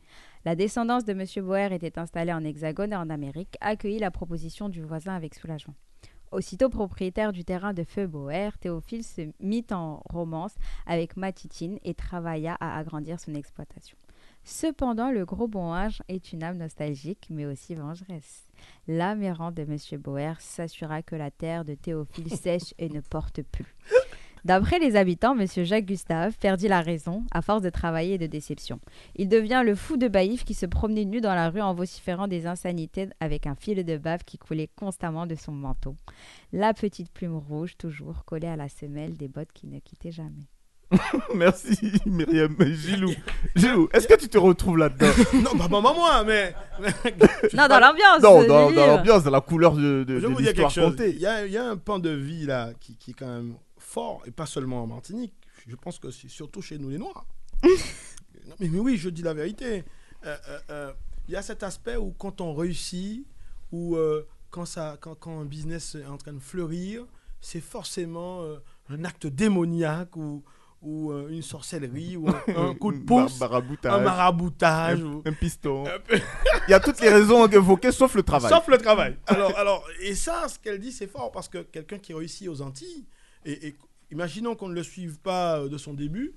La 0.45 0.55
descendance 0.55 1.05
de 1.05 1.11
M. 1.11 1.45
Boer 1.45 1.71
était 1.71 1.99
installée 1.99 2.33
en 2.33 2.43
Hexagone 2.43 2.93
et 2.93 2.95
en 2.95 3.11
Amérique, 3.11 3.55
accueillit 3.61 3.99
la 3.99 4.09
proposition 4.09 4.67
du 4.67 4.81
voisin 4.81 5.13
avec 5.13 5.35
soulagement. 5.35 5.75
Aussitôt 6.31 6.69
propriétaire 6.69 7.33
du 7.33 7.45
terrain 7.45 7.75
de 7.75 7.83
Feu 7.83 8.07
Boer, 8.07 8.49
Théophile 8.59 9.03
se 9.03 9.29
mit 9.39 9.67
en 9.69 10.01
romance 10.09 10.55
avec 10.87 11.17
Matitine 11.17 11.77
et 11.83 11.93
travailla 11.93 12.57
à 12.59 12.79
agrandir 12.79 13.19
son 13.19 13.35
exploitation. 13.35 13.95
Cependant, 14.43 15.11
le 15.11 15.23
gros 15.23 15.47
bon 15.47 15.71
ange 15.71 16.01
est 16.07 16.33
une 16.33 16.41
âme 16.41 16.57
nostalgique, 16.57 17.27
mais 17.29 17.45
aussi 17.45 17.75
vengeresse. 17.75 18.48
L'âme 18.87 19.23
errante 19.23 19.55
de 19.55 19.63
M. 19.63 19.77
Boer 19.99 20.33
s'assura 20.39 21.01
que 21.01 21.15
la 21.15 21.31
terre 21.31 21.65
de 21.65 21.75
Théophile 21.75 22.31
sèche 22.35 22.73
et 22.77 22.89
ne 22.89 23.01
porte 23.01 23.41
plus. 23.43 23.75
D'après 24.45 24.79
les 24.79 24.95
habitants, 24.95 25.37
M. 25.37 25.45
Jacques 25.65 25.85
Gustave 25.85 26.37
perdit 26.37 26.67
la 26.67 26.81
raison 26.81 27.25
à 27.31 27.41
force 27.41 27.61
de 27.61 27.69
travailler 27.69 28.13
et 28.13 28.17
de 28.17 28.25
déception. 28.25 28.79
Il 29.15 29.27
devient 29.27 29.63
le 29.65 29.75
fou 29.75 29.97
de 29.97 30.07
Baïf 30.07 30.45
qui 30.45 30.53
se 30.53 30.65
promenait 30.65 31.05
nu 31.05 31.19
dans 31.19 31.35
la 31.35 31.49
rue 31.49 31.61
en 31.61 31.73
vociférant 31.73 32.27
des 32.27 32.47
insanités 32.47 33.09
avec 33.19 33.47
un 33.47 33.55
fil 33.55 33.83
de 33.83 33.97
bave 33.97 34.23
qui 34.23 34.37
coulait 34.37 34.69
constamment 34.75 35.27
de 35.27 35.35
son 35.35 35.51
manteau. 35.51 35.95
La 36.53 36.73
petite 36.73 37.11
plume 37.11 37.35
rouge 37.35 37.77
toujours 37.77 38.23
collée 38.23 38.47
à 38.47 38.55
la 38.55 38.69
semelle 38.69 39.17
des 39.17 39.27
bottes 39.27 39.51
qui 39.53 39.67
ne 39.67 39.79
quittaient 39.79 40.11
jamais. 40.11 40.47
Merci 41.35 41.77
Myriam. 42.05 42.55
Gilou, 42.59 43.11
Gilou 43.55 43.89
est-ce 43.93 44.07
que 44.07 44.15
tu 44.15 44.27
te 44.27 44.37
retrouves 44.37 44.77
là-dedans? 44.77 45.11
Non, 45.33 45.51
bah, 45.55 45.67
bah, 45.69 45.81
bah, 45.83 45.93
moi, 45.95 46.23
mais. 46.23 46.55
Non, 47.53 47.67
dans 47.67 47.79
l'ambiance 47.79 48.21
Non, 48.21 48.43
dans, 48.47 48.71
dans 48.71 48.87
l'ambiance, 48.87 49.23
dans 49.23 49.31
la 49.31 49.41
couleur 49.41 49.73
de, 49.75 50.03
de, 50.03 50.15
Je 50.15 50.21
de 50.23 50.27
vais 50.27 50.33
vous 50.33 50.41
dire 50.41 50.53
quelque 50.53 50.65
l'histoire 50.65 50.91
chose. 50.91 50.95
Il 50.99 51.19
y, 51.19 51.25
a, 51.27 51.45
il 51.45 51.51
y 51.51 51.57
a 51.57 51.65
un 51.65 51.77
pan 51.77 51.99
de 51.99 52.09
vie 52.09 52.45
là 52.45 52.71
qui, 52.79 52.95
qui 52.97 53.11
est 53.11 53.13
quand 53.13 53.27
même 53.27 53.55
fort, 53.77 54.23
et 54.25 54.31
pas 54.31 54.45
seulement 54.47 54.83
en 54.83 54.87
Martinique. 54.87 55.33
Je 55.67 55.75
pense 55.75 55.99
que 55.99 56.09
c'est 56.09 56.29
surtout 56.29 56.61
chez 56.61 56.77
nous 56.79 56.89
les 56.89 56.97
Noirs. 56.97 57.25
Non, 57.63 58.55
mais, 58.59 58.69
mais 58.69 58.79
oui, 58.79 58.97
je 58.97 59.09
dis 59.09 59.21
la 59.21 59.33
vérité. 59.33 59.83
Euh, 60.25 60.35
euh, 60.49 60.59
euh, 60.71 60.93
Il 61.27 61.33
y 61.33 61.37
a 61.37 61.41
cet 61.43 61.61
aspect 61.61 61.97
où 61.97 62.11
quand 62.17 62.41
on 62.41 62.53
réussit, 62.55 63.27
ou 63.71 63.95
euh, 63.95 64.27
quand, 64.49 64.65
ça, 64.65 64.97
quand, 64.99 65.13
quand 65.15 65.39
un 65.39 65.45
business 65.45 65.95
est 65.95 66.05
en 66.05 66.17
train 66.17 66.33
de 66.33 66.39
fleurir, 66.39 67.05
c'est 67.41 67.61
forcément 67.61 68.41
euh, 68.41 68.57
un 68.89 69.03
acte 69.05 69.27
démoniaque 69.27 70.15
ou, 70.15 70.43
ou 70.81 71.11
euh, 71.11 71.29
une 71.29 71.41
sorcellerie 71.41 72.15
ou 72.15 72.27
un, 72.47 72.69
un 72.69 72.73
coup 72.75 72.91
de 72.91 72.99
pouce, 72.99 73.39
maraboutage. 73.39 73.93
un 73.93 73.99
maraboutage. 73.99 74.99
Un, 75.01 75.05
ou- 75.05 75.21
un 75.25 75.33
piston. 75.33 75.83
Il 76.67 76.71
y 76.71 76.73
a 76.73 76.79
toutes 76.79 77.01
les 77.01 77.09
raisons 77.09 77.45
évoquées 77.47 77.91
sauf 77.91 78.15
le 78.15 78.23
travail. 78.23 78.49
Sauf 78.51 78.67
le 78.67 78.77
travail. 78.77 79.17
Alors, 79.27 79.57
alors, 79.57 79.85
et 80.01 80.15
ça, 80.15 80.47
ce 80.47 80.59
qu'elle 80.59 80.79
dit, 80.79 80.91
c'est 80.91 81.07
fort 81.07 81.31
parce 81.31 81.47
que 81.49 81.59
quelqu'un 81.59 81.97
qui 81.97 82.13
réussit 82.13 82.47
aux 82.47 82.61
Antilles, 82.61 83.05
et, 83.45 83.67
et 83.67 83.75
imaginons 84.11 84.55
qu'on 84.55 84.69
ne 84.69 84.75
le 84.75 84.83
suive 84.83 85.19
pas 85.19 85.59
euh, 85.59 85.69
de 85.69 85.77
son 85.77 85.93
début, 85.93 86.35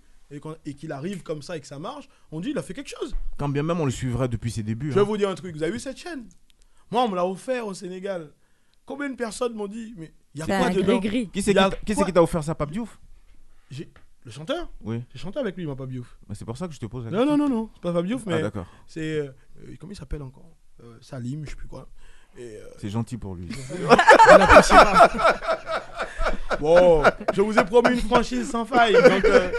et, 0.64 0.74
qu'il 0.74 0.92
arrive 0.92 1.22
comme 1.22 1.42
ça 1.42 1.56
et 1.56 1.60
que 1.60 1.66
ça 1.66 1.78
marche, 1.78 2.08
on 2.30 2.40
dit 2.40 2.50
il 2.50 2.58
a 2.58 2.62
fait 2.62 2.74
quelque 2.74 2.88
chose. 2.90 3.14
Quand 3.36 3.48
bien 3.48 3.62
même 3.62 3.80
on 3.80 3.84
le 3.84 3.90
suivrait 3.90 4.28
depuis 4.28 4.50
ses 4.50 4.62
débuts. 4.62 4.90
Je 4.90 4.94
vais 4.94 5.00
hein. 5.00 5.04
vous 5.04 5.16
dire 5.16 5.28
un 5.28 5.34
truc, 5.34 5.54
vous 5.54 5.62
avez 5.62 5.72
vu 5.72 5.78
cette 5.80 5.98
chaîne? 5.98 6.24
Moi, 6.90 7.02
on 7.02 7.08
me 7.08 7.16
l'a 7.16 7.26
offert 7.26 7.66
au 7.66 7.74
Sénégal. 7.74 8.30
Combien 8.84 9.08
de 9.10 9.14
personnes 9.16 9.54
m'ont 9.54 9.66
dit, 9.68 9.94
mais 9.96 10.12
il 10.34 10.40
y 10.40 10.42
a 10.42 10.46
C'est 10.46 10.58
quoi 10.58 10.70
dedans? 10.70 11.00
Qui 11.00 11.42
c'est 11.42 11.52
qui 11.52 11.54
t'a- 11.54 11.70
qui 11.70 11.76
c'est 11.88 11.94
quoi 11.94 12.04
qui 12.06 12.12
t'a 12.12 12.22
offert 12.22 12.42
ça, 12.42 12.54
Pape 12.54 12.70
Diouf? 12.70 12.98
Le 14.24 14.30
chanteur 14.30 14.70
Oui. 14.82 15.02
J'ai 15.12 15.18
chanté 15.18 15.38
avec 15.40 15.56
lui, 15.56 15.66
mon 15.66 15.74
Pabiouf. 15.76 16.16
Mais 16.28 16.34
C'est 16.34 16.44
pour 16.44 16.56
ça 16.56 16.68
que 16.68 16.74
je 16.74 16.78
te 16.80 16.86
pose 16.86 17.04
la 17.06 17.10
Non, 17.10 17.18
question. 17.18 17.36
non, 17.36 17.48
non, 17.48 17.54
non, 17.56 17.70
c'est 17.74 17.82
pas 17.82 17.92
Pabiouf, 17.92 18.22
Ah, 18.26 18.30
mais 18.30 18.42
d'accord. 18.42 18.66
c'est. 18.86 19.18
euh, 19.18 19.32
comment 19.80 19.92
il 19.92 19.96
s'appelle 19.96 20.22
encore? 20.22 20.50
Euh, 20.82 20.96
Salim, 21.00 21.44
je 21.44 21.50
sais 21.50 21.56
plus 21.56 21.66
quoi. 21.68 21.88
Et, 22.38 22.56
euh, 22.56 22.66
C'est 22.78 22.88
gentil 22.88 23.18
pour 23.18 23.34
lui. 23.34 23.48
Bon, 26.60 27.02
je 27.34 27.40
vous 27.42 27.58
ai 27.58 27.64
promis 27.64 27.90
une 27.94 28.00
franchise 28.00 28.48
sans 28.50 28.64
faille. 28.64 28.92
Donc 28.94 29.24
euh, 29.24 29.50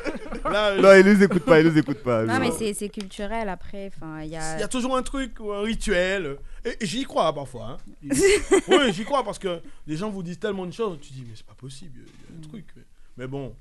là, 0.49 0.76
non, 0.78 0.93
il 0.93 1.05
nous 1.14 1.22
écoute 1.24 1.43
pas, 1.43 1.59
il 1.59 1.68
nous 1.68 1.78
écoute 1.78 2.01
pas. 2.01 2.24
Non, 2.24 2.36
Non. 2.36 2.39
mais 2.39 2.51
c'est 2.51 2.74
c'est 2.74 2.88
culturel 2.89 3.49
après. 3.49 3.91
Enfin, 3.93 4.22
il 4.22 4.26
y 4.28 4.30
il 4.30 4.34
y 4.34 4.38
a. 4.38 4.64
a 4.64 4.68
toujours 4.68 4.95
un 4.95 5.03
truc 5.03 5.38
ou 5.39 5.51
un 5.51 5.61
rituel. 5.64 6.38
Et, 6.64 6.78
et 6.82 6.86
j'y 6.86 7.03
crois 7.03 7.34
parfois. 7.34 7.78
hein. 7.78 7.78
oui, 8.70 8.93
j'y 8.93 9.03
crois 9.03 9.24
parce 9.24 9.39
que 9.39 9.59
les 9.86 9.97
gens 9.97 10.09
vous 10.09 10.24
disent 10.24 10.39
tellement 10.39 10.66
de 10.66 10.72
choses. 10.72 10.97
Tu 11.01 11.11
dis, 11.14 11.26
mais 11.28 11.34
c'est 11.36 11.45
pas 11.45 11.55
possible, 11.55 11.91
il 11.95 12.01
y 12.01 12.05
a- 12.05 12.07
il 12.30 12.36
y 12.36 12.38
a 12.38 12.45
un 12.45 12.49
truc. 12.49 12.68
Mais 13.18 13.28
bon, 13.28 13.53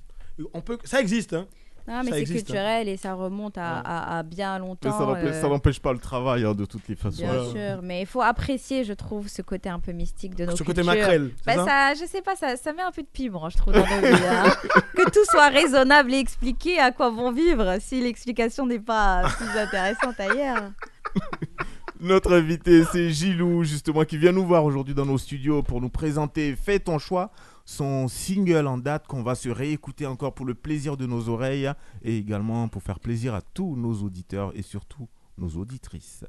on 0.55 0.61
peut, 0.61 0.79
ça 0.85 1.01
existe. 1.01 1.33
Hein. 1.35 1.47
Non, 1.89 2.03
mais 2.05 2.13
c'est 2.13 2.21
existe, 2.21 2.47
culturel 2.47 2.89
et 2.89 2.97
ça 2.97 3.15
remonte 3.15 3.59
à, 3.59 3.61
Ouais. 3.61 3.81
à- 3.85 4.19
à 4.19 4.23
bien 4.23 4.53
Mais 4.53 4.59
longtemps. 4.61 4.97
ça 4.97 5.05
n'empêche- 5.05 5.43
euh, 5.45 5.49
n'empêche 5.49 5.81
pas 5.81 5.93
le 5.93 5.99
travail 5.99 6.45
hein, 6.45 6.55
de 6.55 6.65
toutes 6.65 6.87
les 6.87 6.95
façons. 6.95 7.23
Bien 7.25 7.45
sûr, 7.51 7.83
mais 7.83 8.03
il 8.03 8.07
faut 8.07 8.23
apprécier, 8.23 8.85
je 8.85 8.93
trouve, 8.93 9.27
ce 9.27 9.43
côté 9.43 9.69
un 9.69 9.81
peu 9.81 9.91
mystique 9.91 10.37
de 10.37 10.45
nos 10.47 10.55
Ce 10.55 10.63
côté 10.63 10.85
maquerelle. 10.85 11.33
Bah, 11.45 11.55
ça 11.57 11.65
ça, 11.65 11.95
je 11.95 12.05
sais 12.09 12.23
pas, 12.23 12.37
ça, 12.37 12.57
ça 12.57 12.73
met 12.73 12.83
un 12.83 12.93
peu 12.93 13.03
de 13.03 13.09
piment, 13.13 13.49
je 13.51 13.57
trouve, 13.57 13.75
dans 13.75 13.81
nos 13.81 14.01
vies. 14.17 14.23
hein. 14.29 14.45
que 14.97 15.11
tout 15.11 15.25
soit 15.29 15.49
raisonnable 15.49 16.15
et 16.15 16.19
expliqué 16.21 16.79
à 16.79 16.93
quoi 16.93 17.11
vont 17.11 17.33
vivre 17.33 17.75
si 17.81 18.01
l'explication 18.01 18.65
n'est 18.65 18.79
pas 18.79 19.23
plus 19.37 19.59
intéressante 19.59 20.21
ailleurs? 20.21 20.71
Notre 22.01 22.33
invité, 22.35 22.83
c'est 22.91 23.11
Gilou, 23.11 23.63
justement, 23.63 24.05
qui 24.05 24.19
vient 24.19 24.33
nous 24.33 24.45
voir 24.47 24.65
aujourd'hui 24.65 24.95
dans 24.95 25.07
nos 25.07 25.19
studios 25.19 25.63
pour 25.63 25.81
nous 25.81 25.89
présenter 25.91 26.57
Fais 26.57 26.81
ton 26.81 26.99
choix, 26.99 27.31
son 27.73 28.07
single 28.07 28.67
en 28.67 28.77
date 28.77 29.07
qu'on 29.07 29.23
va 29.23 29.35
se 29.35 29.49
réécouter 29.49 30.07
encore 30.07 30.35
pour 30.35 30.45
le 30.45 30.55
plaisir 30.55 30.99
de 30.99 31.07
nos 31.07 31.31
oreilles 31.31 31.71
et 32.03 32.19
également 32.19 32.69
pour 32.69 32.83
faire 32.83 33.01
plaisir 33.01 33.35
à 33.35 33.41
tous 33.41 33.77
nos 33.77 33.95
auditeurs 34.03 34.53
et 34.55 34.63
surtout 34.63 35.09
nos 35.39 35.49
auditrices. 35.49 36.25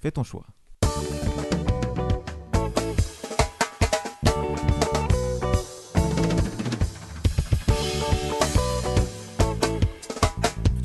Fais 0.00 0.10
ton 0.10 0.22
choix. 0.22 0.46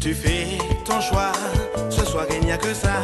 Tu 0.02 0.14
fais 0.14 0.58
ton 0.84 1.00
choix, 1.00 1.32
ce 1.90 2.04
soir 2.04 2.26
il 2.30 2.46
n'y 2.46 2.52
a 2.52 2.58
que 2.58 2.74
ça. 2.74 3.02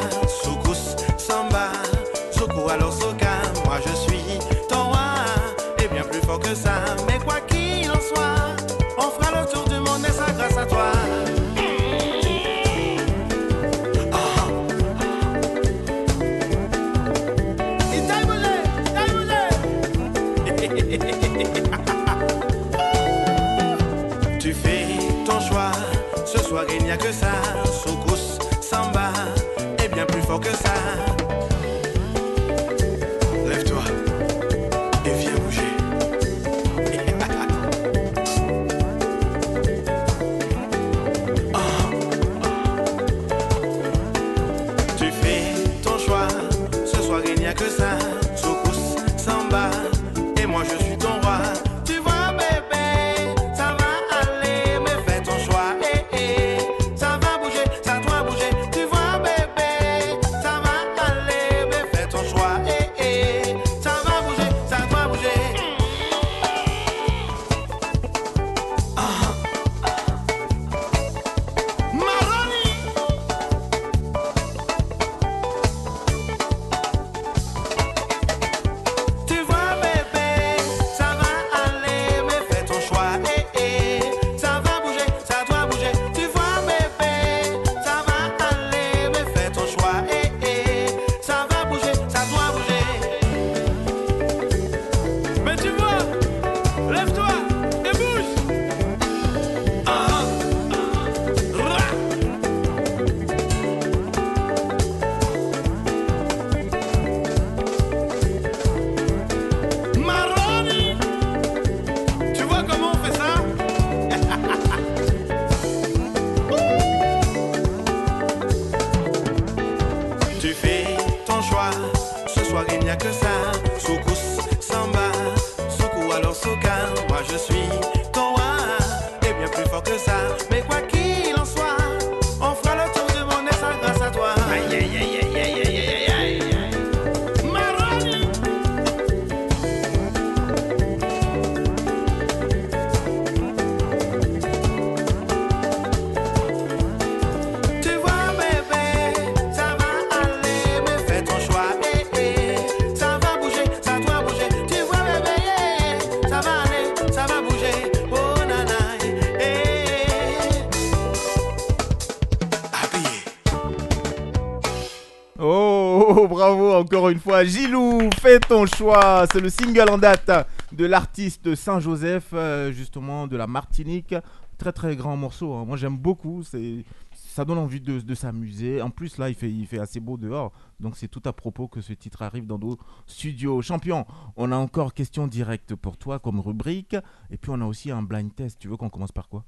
Bravo 166.40 166.72
encore 166.74 167.10
une 167.10 167.20
fois. 167.20 167.44
Gilou, 167.44 168.10
fais 168.22 168.40
ton 168.40 168.66
choix. 168.66 169.26
C'est 169.30 169.42
le 169.42 169.50
single 169.50 169.90
en 169.90 169.98
date 169.98 170.32
de 170.72 170.86
l'artiste 170.86 171.54
Saint-Joseph, 171.54 172.30
euh, 172.34 172.72
justement 172.72 173.28
de 173.28 173.36
la 173.36 173.46
Martinique. 173.46 174.16
Très 174.58 174.72
très 174.72 174.96
grand 174.96 175.18
morceau. 175.18 175.54
hein. 175.54 175.66
Moi 175.66 175.76
j'aime 175.76 175.98
beaucoup. 175.98 176.44
C'est 176.44 176.86
ça 177.14 177.44
donne 177.44 177.58
envie 177.58 177.82
de, 177.82 178.00
de 178.00 178.16
s'amuser. 178.16 178.82
En 178.82 178.90
plus 178.90 179.18
là 179.18 179.28
il 179.28 179.36
fait, 179.36 179.52
il 179.52 179.68
fait 179.68 179.80
assez 179.80 180.00
beau 180.00 180.16
dehors. 180.16 180.54
Donc 180.80 180.96
c'est 180.96 181.10
tout 181.10 181.22
à 181.26 181.34
propos 181.34 181.68
que 181.68 181.82
ce 181.82 181.92
titre 181.92 182.22
arrive 182.22 182.48
dans 182.48 182.58
nos 182.58 182.78
studios. 183.06 183.62
Champion, 183.62 184.06
on 184.38 184.54
a 184.54 184.56
encore 184.56 184.94
question 184.94 185.28
directe 185.28 185.76
pour 185.76 185.98
toi 185.98 186.20
comme 186.20 186.40
rubrique. 186.40 186.96
Et 187.32 187.36
puis 187.38 187.52
on 187.54 187.60
a 187.60 187.66
aussi 187.66 187.92
un 187.92 188.02
blind 188.02 188.34
test. 188.34 188.60
Tu 188.60 188.70
veux 188.70 188.78
qu'on 188.78 188.90
commence 188.90 189.12
par 189.12 189.28
quoi? 189.28 189.44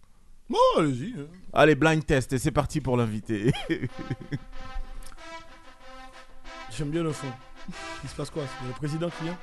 Bon, 0.49 0.57
allez-y. 0.77 1.13
hein. 1.17 1.27
Allez, 1.53 1.75
blind 1.75 2.05
test. 2.05 2.33
Et 2.33 2.37
c'est 2.37 2.51
parti 2.51 2.81
pour 2.81 2.97
l'invité. 2.97 3.53
J'aime 6.81 6.89
bien 6.89 7.03
le 7.03 7.11
fond. 7.11 7.27
Il 8.03 8.09
se 8.09 8.15
passe 8.15 8.31
quoi? 8.31 8.41
C'est 8.59 8.67
le 8.67 8.73
président 8.73 9.07
qui 9.09 9.25
vient? 9.25 9.37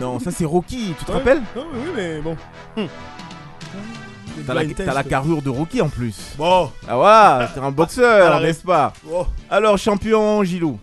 Non, 0.00 0.18
ça 0.18 0.32
c'est 0.32 0.44
Rocky. 0.44 0.92
Tu 0.98 1.04
te 1.04 1.12
Ouais. 1.12 1.18
rappelles 1.18 1.40
Non, 1.54 1.64
mais 1.72 1.78
oui, 1.78 1.88
mais 1.94 2.20
bon. 2.20 2.36
Hum. 2.76 2.88
Le 4.36 4.42
T'as 4.44 4.54
la, 4.54 4.60
blind 4.64 4.74
t'as 4.76 4.84
test. 4.86 4.96
la 4.96 5.04
carrure 5.04 5.40
de 5.40 5.50
Rocky 5.50 5.80
en 5.80 5.88
plus. 5.88 6.34
Bon, 6.36 6.72
Ah 6.88 7.38
ouais, 7.40 7.46
t'es 7.54 7.60
un 7.60 7.70
boxeur, 7.70 8.32
Arrête. 8.32 8.48
n'est-ce 8.48 8.64
pas? 8.64 8.92
bon. 9.04 9.24
Alors, 9.48 9.78
champion 9.78 10.42
Gilou, 10.42 10.80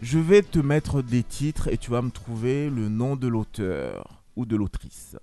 je 0.00 0.20
vais 0.20 0.42
te 0.42 0.60
mettre 0.60 1.02
des 1.02 1.24
titres 1.24 1.66
et 1.72 1.76
tu 1.76 1.90
vas 1.90 2.02
me 2.02 2.10
trouver 2.10 2.70
le 2.70 2.88
nom 2.88 3.16
de 3.16 3.26
l'auteur 3.26 4.06
ou 4.36 4.46
de 4.46 4.54
l'autrice. 4.54 5.16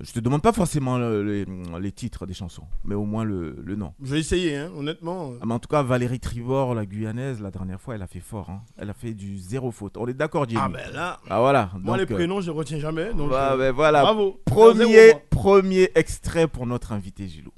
Je 0.00 0.12
te 0.12 0.20
demande 0.20 0.42
pas 0.42 0.52
forcément 0.52 0.96
le- 0.96 1.24
les, 1.24 1.44
les 1.80 1.90
titres 1.92 2.24
des 2.24 2.32
chansons, 2.34 2.62
mais 2.84 2.94
au 2.94 3.04
moins 3.04 3.24
le, 3.24 3.56
le 3.64 3.74
nom. 3.74 3.94
Je 4.00 4.12
vais 4.14 4.20
essayer, 4.20 4.56
hein, 4.56 4.70
honnêtement. 4.76 5.32
Ah, 5.40 5.44
mais 5.46 5.54
en 5.54 5.58
tout 5.58 5.66
cas, 5.68 5.82
Valérie 5.82 6.20
Tribord, 6.20 6.74
la 6.76 6.86
Guyanaise, 6.86 7.40
la 7.40 7.50
dernière 7.50 7.80
fois, 7.80 7.96
elle 7.96 8.02
a 8.02 8.06
fait 8.06 8.20
fort. 8.20 8.48
hein. 8.50 8.62
Elle 8.76 8.90
a 8.90 8.94
fait 8.94 9.12
du 9.12 9.38
zéro 9.38 9.72
faute. 9.72 9.96
On 9.96 10.06
est 10.06 10.14
d'accord, 10.14 10.48
Jimmy 10.48 10.60
Ah, 10.64 10.68
ben 10.68 10.92
là, 10.92 11.18
Ah, 11.28 11.40
voilà. 11.40 11.70
moi, 11.80 11.96
les 11.96 12.04
Donc, 12.04 12.12
euh, 12.12 12.14
prénoms, 12.14 12.40
je 12.40 12.46
les 12.52 12.56
retiens 12.56 12.78
jamais. 12.78 13.12
Donc, 13.12 13.30
bah, 13.30 13.56
ben, 13.56 13.72
voilà. 13.72 14.02
bravo. 14.02 14.40
Premier, 14.44 14.84
Zéro, 14.86 15.20
premier 15.30 15.90
extrait 15.96 16.46
pour 16.46 16.64
notre 16.66 16.92
invité 16.92 17.26
Gilou. 17.26 17.50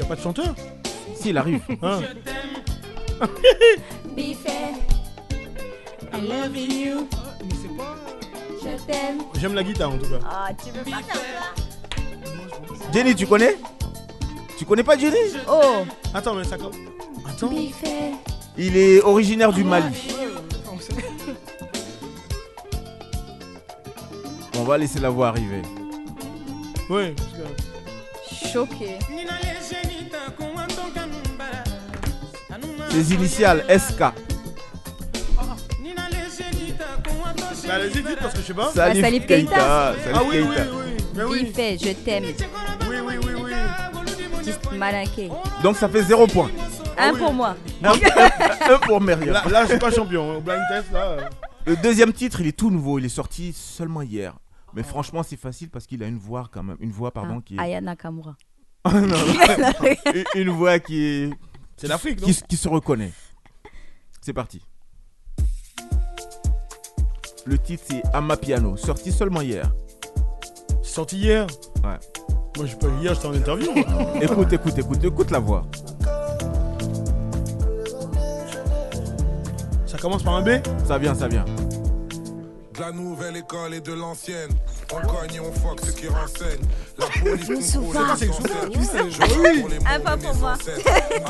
N'y 0.00 0.06
a 0.06 0.08
pas 0.08 0.16
de 0.16 0.20
chanteur 0.20 0.54
S'il 1.14 1.36
arrive. 1.36 1.60
hein 1.82 2.00
I 6.12 6.20
love 6.22 6.56
you. 6.56 7.08
Je 8.62 8.76
t'aime. 8.86 9.22
J'aime 9.38 9.54
la 9.54 9.62
guitare 9.62 9.90
en 9.90 9.98
tout 9.98 10.08
cas. 10.08 10.18
Ah, 10.28 10.48
tu 10.52 10.70
veux 10.70 10.84
pas 10.84 11.02
ça? 11.12 11.20
Jenny, 12.92 13.14
tu 13.14 13.26
connais? 13.26 13.56
Tu 14.58 14.64
connais 14.64 14.82
pas 14.82 14.98
Jenny? 14.98 15.16
Oh, 15.48 15.84
Attends, 16.12 16.34
mais 16.34 16.44
ça 16.44 16.58
comme. 16.58 16.72
Attends. 17.28 17.48
Biffet. 17.48 18.12
Il 18.58 18.76
est 18.76 19.00
originaire 19.02 19.52
du 19.52 19.64
Mali. 19.64 19.94
On 24.58 24.64
va 24.64 24.76
laisser 24.76 24.98
la 24.98 25.10
voix 25.10 25.28
arriver. 25.28 25.62
Oui, 26.90 27.12
parce 27.12 27.28
que. 27.30 28.46
choqué. 28.52 28.98
Ses 32.90 33.14
initiales 33.14 33.64
SK. 33.68 33.98
Bah, 34.00 34.14
allez-y, 37.76 38.02
dites 38.02 38.18
parce 38.20 38.34
que 38.34 38.40
je 38.40 38.46
sais 38.46 38.54
pas. 38.54 38.70
Salif, 38.72 39.04
Salif 39.04 39.26
Keita. 39.26 39.54
Keita. 39.54 39.94
Salif 40.02 40.16
Ah 40.18 40.22
oui, 40.28 40.38
oui, 40.40 40.48
Keita. 40.56 40.62
oui. 40.72 41.04
Mais 41.14 41.22
oui. 41.24 41.44
Biffet, 41.44 41.78
je 41.78 41.92
t'aime. 41.92 42.24
Oui, 42.24 42.96
oui, 43.06 43.14
oui, 43.24 43.32
oui. 43.44 44.76
Malinqué. 44.78 45.28
Donc 45.62 45.76
ça 45.76 45.88
fait 45.88 46.02
0 46.02 46.26
point. 46.26 46.50
Un 46.98 47.12
oui. 47.12 47.18
pour 47.18 47.32
moi. 47.32 47.56
Un 47.84 48.78
pour 48.78 49.00
Myriam. 49.00 49.32
Là, 49.34 49.44
là, 49.50 49.62
je 49.64 49.70
suis 49.70 49.78
pas 49.78 49.90
champion. 49.90 50.38
Au 50.38 50.40
blind 50.40 50.60
test, 50.70 50.90
là. 50.92 51.02
euh, 51.02 51.20
Le 51.66 51.76
deuxième 51.76 52.12
titre, 52.12 52.40
il 52.40 52.48
est 52.48 52.56
tout 52.56 52.70
nouveau. 52.70 52.98
Il 52.98 53.04
est 53.04 53.08
sorti 53.10 53.52
seulement 53.52 54.02
hier. 54.02 54.34
Mais 54.74 54.82
franchement, 54.82 55.22
c'est 55.22 55.38
facile 55.38 55.68
parce 55.70 55.86
qu'il 55.86 56.02
a 56.02 56.06
une 56.06 56.18
voix 56.18 56.48
quand 56.52 56.62
même. 56.62 56.76
Une 56.80 56.90
voix, 56.92 57.10
pardon, 57.12 57.40
qui 57.40 57.56
est. 57.56 57.60
Aya 57.60 57.80
Nakamura. 57.80 58.34
Non, 58.92 59.00
non. 59.02 59.16
Une- 60.14 60.24
une 60.42 60.50
voix 60.50 60.78
qui 60.78 61.04
est. 61.04 61.30
C'est 61.80 61.88
l'Afrique, 61.88 62.20
non 62.20 62.26
qui, 62.26 62.42
qui 62.42 62.56
se 62.58 62.68
reconnaît. 62.68 63.10
C'est 64.20 64.34
parti. 64.34 64.60
Le 67.46 67.58
titre 67.58 67.82
c'est 67.88 68.02
Amapiano, 68.12 68.76
sorti 68.76 69.10
seulement 69.10 69.40
hier. 69.40 69.72
C'est 70.82 70.92
sorti 70.92 71.16
hier. 71.16 71.46
Ouais. 71.82 71.98
Moi, 72.58 72.66
je 72.66 72.76
pas 72.76 72.88
hier, 73.00 73.14
j'étais 73.14 73.28
en 73.28 73.32
interview. 73.32 73.70
Écoute, 74.20 74.52
écoute, 74.52 74.76
écoute, 74.76 75.02
écoute 75.02 75.30
la 75.30 75.38
voix. 75.38 75.64
Ça 79.86 79.96
commence 79.96 80.22
par 80.22 80.34
un 80.34 80.42
B 80.42 80.60
Ça 80.86 80.98
vient, 80.98 81.14
ça 81.14 81.28
vient. 81.28 81.46
De 82.74 82.80
la 82.80 82.92
nouvelle 82.92 83.38
école 83.38 83.72
et 83.72 83.80
de 83.80 83.94
l'ancienne. 83.94 84.50
On 84.92 85.06
cogne 85.06 85.34
et 85.34 85.40
on 85.40 85.52
fuck 85.52 85.80
ceux 85.84 85.92
qui 85.92 86.08
renseignent. 86.08 86.66
La 86.98 87.06
police 87.06 87.72
contrôle 87.76 88.70
les 88.72 88.78
oui. 89.38 89.62
rappe 89.84 90.02
pour 90.02 90.04
pas 90.04 90.16
mes 90.16 90.38
moi. 90.38 90.56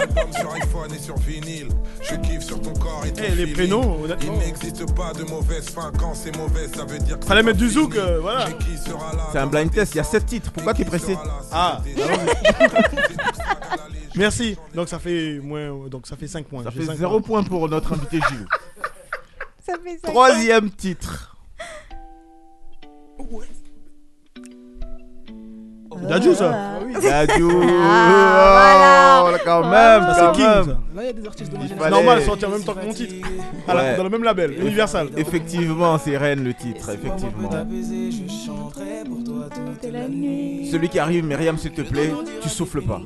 Album 0.01 0.33
sur 0.33 0.53
iPhone 0.55 0.95
et 0.95 0.99
sur 0.99 1.17
vinyle. 1.19 1.69
Je 2.01 2.15
kiffe 2.17 2.43
sur 2.43 2.61
ton 2.63 2.73
corps 2.73 3.05
et 3.07 3.13
ton 3.13 3.23
Eh, 3.27 3.35
les 3.35 3.47
prénoms, 3.49 3.99
Il 3.99 4.05
honnêtement. 4.05 4.37
n'existe 4.39 4.95
pas 4.95 5.13
de 5.13 5.25
mauvaise 5.25 5.69
fin. 5.69 5.93
Quand 5.99 6.15
c'est 6.15 6.35
mauvais, 6.37 6.69
ça 6.75 6.85
veut 6.87 6.99
dire 7.01 7.19
que 7.21 7.27
Fallait 7.27 7.43
mettre 7.43 7.59
du 7.59 7.69
zouk, 7.69 7.97
euh, 7.97 8.19
voilà. 8.21 8.47
C'est 9.33 9.39
un 9.39 9.47
blind 9.47 9.71
test, 9.71 9.95
il 9.95 9.99
y 9.99 10.01
a 10.01 10.05
7 10.05 10.25
titres. 10.27 10.51
Pourquoi 10.53 10.73
t'es 10.75 10.85
pressé 10.85 11.17
Ah, 11.53 11.81
Merci. 14.17 14.57
Donc 14.75 14.89
ça 14.89 14.99
fait 14.99 15.39
moins, 15.43 15.87
donc 15.89 16.07
ça 16.07 16.17
fait 16.17 16.27
5 16.27 16.47
points. 16.47 16.65
Ça 16.65 16.71
fait 16.71 16.85
cinq 16.85 16.97
0 16.97 17.21
points. 17.21 17.43
point 17.43 17.49
pour 17.49 17.69
notre 17.69 17.93
invité 17.93 18.21
Gilles. 18.29 18.47
Ça 19.67 19.75
fait. 19.83 19.99
Troisième 20.03 20.71
titre. 20.71 21.37
Dadju, 26.09 26.35
ça. 26.35 26.79
Dadju. 27.03 27.49
Ah, 27.83 29.23
Oh, 29.23 29.29
voilà. 29.29 29.39
quand 29.45 29.69
même, 29.69 30.07
c'est 30.15 30.33
King. 30.33 30.75
Là, 30.95 31.03
il 31.03 31.07
y 31.07 31.09
a 31.09 31.13
des 31.13 31.27
artistes 31.27 31.53
de 31.53 31.59
ma 31.59 31.67
fallait- 31.67 31.91
Normal, 31.91 32.23
sortir 32.23 32.49
en 32.49 32.53
même 32.53 32.63
temps 32.65 32.73
que 32.75 32.87
mon 32.87 32.93
titre. 32.93 33.15
Dans 33.67 34.03
le 34.05 34.09
même 34.09 34.23
label, 34.25 34.53
Universal. 34.59 35.09
Effectivement, 35.17 35.99
c'est 35.99 36.17
Rennes 36.17 36.43
le 36.45 36.55
titre, 36.55 36.89
effectivement. 36.91 37.51
Celui 40.71 40.89
qui 40.89 40.99
arrive, 40.99 41.25
Myriam, 41.25 41.59
s'il 41.59 41.73
te 41.73 41.83
plaît, 41.83 42.13
tu 42.41 42.49
souffles 42.49 42.83
pas. 42.83 43.01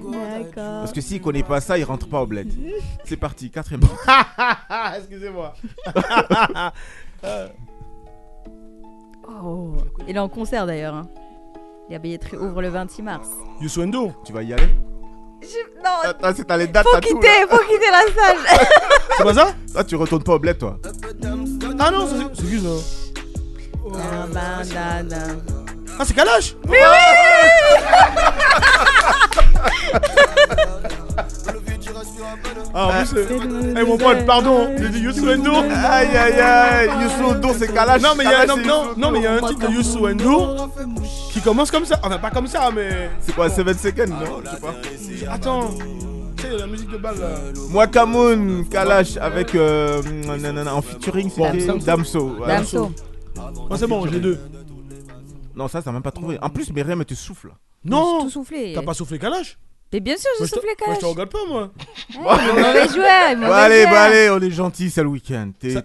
Parce 0.55 0.93
que 0.93 1.01
s'il 1.01 1.20
connaît 1.20 1.43
pas 1.43 1.61
ça, 1.61 1.77
il 1.79 1.85
rentre 1.85 2.07
pas 2.09 2.20
au 2.22 2.27
bled. 2.27 2.49
C'est 3.05 3.16
parti, 3.16 3.51
quatrième. 3.51 3.83
Excusez-moi. 4.99 5.55
Oh. 9.29 9.72
Il 10.07 10.16
est 10.16 10.18
en 10.20 10.29
concert 10.29 10.66
d'ailleurs. 10.66 10.95
hein. 10.95 11.07
La 11.91 11.99
billetterie 11.99 12.37
ouvre 12.37 12.62
le 12.62 12.68
26 12.68 13.03
mars. 13.03 13.29
Youssou 13.61 13.83
Endo. 13.83 14.12
Tu 14.25 14.33
vas 14.33 14.43
y 14.43 14.53
aller? 14.53 14.68
Je- 15.43 15.83
Non, 15.85 15.91
Attends, 16.03 16.33
c'est 16.35 16.45
t'as 16.47 16.57
les 16.57 16.66
dates, 16.66 16.85
faut 16.87 16.93
t'as 16.95 17.01
tout, 17.01 17.09
quitter, 17.14 17.27
là. 17.41 17.47
faut 17.51 17.59
quitter 17.64 17.91
la 17.91 18.22
salle. 18.22 18.39
C'est 19.18 19.25
pas 19.25 19.35
ça? 19.35 19.49
Toi, 19.72 19.85
tu 19.85 19.97
retournes 19.97 20.22
pas 20.22 20.33
au 20.35 20.39
bled, 20.39 20.57
toi. 20.59 20.79
Ah 21.79 21.91
non, 21.91 22.07
c'est 22.09 22.43
qui 22.43 22.59
ça 22.61 22.68
Ah, 23.95 24.27
bandana. 24.27 25.27
Ah, 25.99 26.05
c'est 26.05 26.14
Kalash? 26.14 26.57
Mais 26.66 26.79
oui 26.79 27.03
Ah, 32.74 32.88
en 32.88 33.05
plus, 33.05 33.16
euh, 33.16 33.74
eh, 33.78 33.84
mon 33.84 33.97
pote, 33.97 34.26
pardon, 34.26 34.68
j'ai 34.78 34.88
dit 34.88 35.01
Youssou 35.01 35.28
Endo. 35.30 35.53
Aïe, 35.53 36.16
aïe, 36.16 36.40
aïe, 36.40 36.90
Youssou 37.03 37.30
Endo, 37.30 37.49
c'est 37.57 37.72
Kalash. 37.72 38.03
Non, 38.03 38.11
mais 38.16 38.24
il 38.24 38.30
y 38.30 38.34
a, 38.34 38.47
non, 38.47 38.57
non, 38.57 38.84
non, 38.97 39.11
mais 39.11 39.20
il 39.20 39.22
y 39.22 39.26
a 39.26 39.34
un 39.34 39.40
titre 39.49 39.68
de 39.68 39.72
Youssou 39.72 40.09
Endo 40.09 40.57
qui 41.32 41.40
commence 41.40 41.70
comme 41.70 41.84
ça. 41.84 42.01
Enfin, 42.03 42.18
pas 42.18 42.30
comme 42.30 42.47
ça, 42.47 42.70
mais. 42.74 43.11
C'est 43.20 43.34
quoi, 43.34 43.49
7 43.49 43.78
seconds, 43.78 44.07
non 44.09 44.42
Je 44.45 44.51
sais 44.51 44.61
pas. 44.61 45.32
Attends. 45.32 45.70
Tu 46.36 46.42
sais, 46.42 46.59
la 46.59 46.66
musique 46.66 46.90
de 46.90 46.97
balle 46.99 47.18
là. 47.18 47.28
Moi, 47.70 47.86
Kamoun, 47.86 48.68
Kalash, 48.68 49.16
avec. 49.18 49.55
Euh, 49.55 50.03
nanana, 50.26 50.74
en 50.74 50.82
featuring, 50.82 51.30
c'était 51.30 51.66
Damso. 51.78 52.36
Damso. 52.47 52.92
Oh, 53.70 53.76
c'est 53.76 53.86
bon, 53.86 54.07
j'ai 54.07 54.20
deux. 54.20 54.38
Non, 55.55 55.68
ça, 55.68 55.80
ça 55.80 55.90
m'a 55.90 55.95
même 55.95 56.03
pas 56.03 56.11
trouvé. 56.11 56.38
En 56.42 56.51
plus, 56.51 56.72
Myriam, 56.72 57.01
elle 57.01 57.07
te 57.07 57.14
souffle. 57.14 57.51
Non 57.84 58.22
Tout 58.22 58.30
soufflé. 58.30 58.72
T'as 58.74 58.82
pas 58.82 58.95
soufflé 58.95 59.18
Kalash? 59.18 59.59
Mais 59.95 60.01
bien 60.01 60.16
sûr, 60.16 60.28
je 60.40 60.45
te- 60.45 60.49
soufflé 60.57 60.70
Moi, 60.84 60.97
je 60.97 61.01
te 61.01 61.07
regarde 61.07 61.30
pas, 61.30 61.38
moi. 61.49 61.70
Ouais, 62.18 62.53
mauvais 62.53 62.88
joueur, 62.88 63.36
mauvais 63.36 63.47
Bon, 63.47 63.53
allez, 63.53 63.82
joueur. 63.82 63.92
bah, 63.92 64.03
allez, 64.03 64.28
on 64.30 64.40
est 64.40 64.51
gentil, 64.51 64.90
c'est 64.90 65.03
le 65.05 65.09
week-end. 65.09 65.53
T'es 65.57 65.70
Ça- 65.70 65.82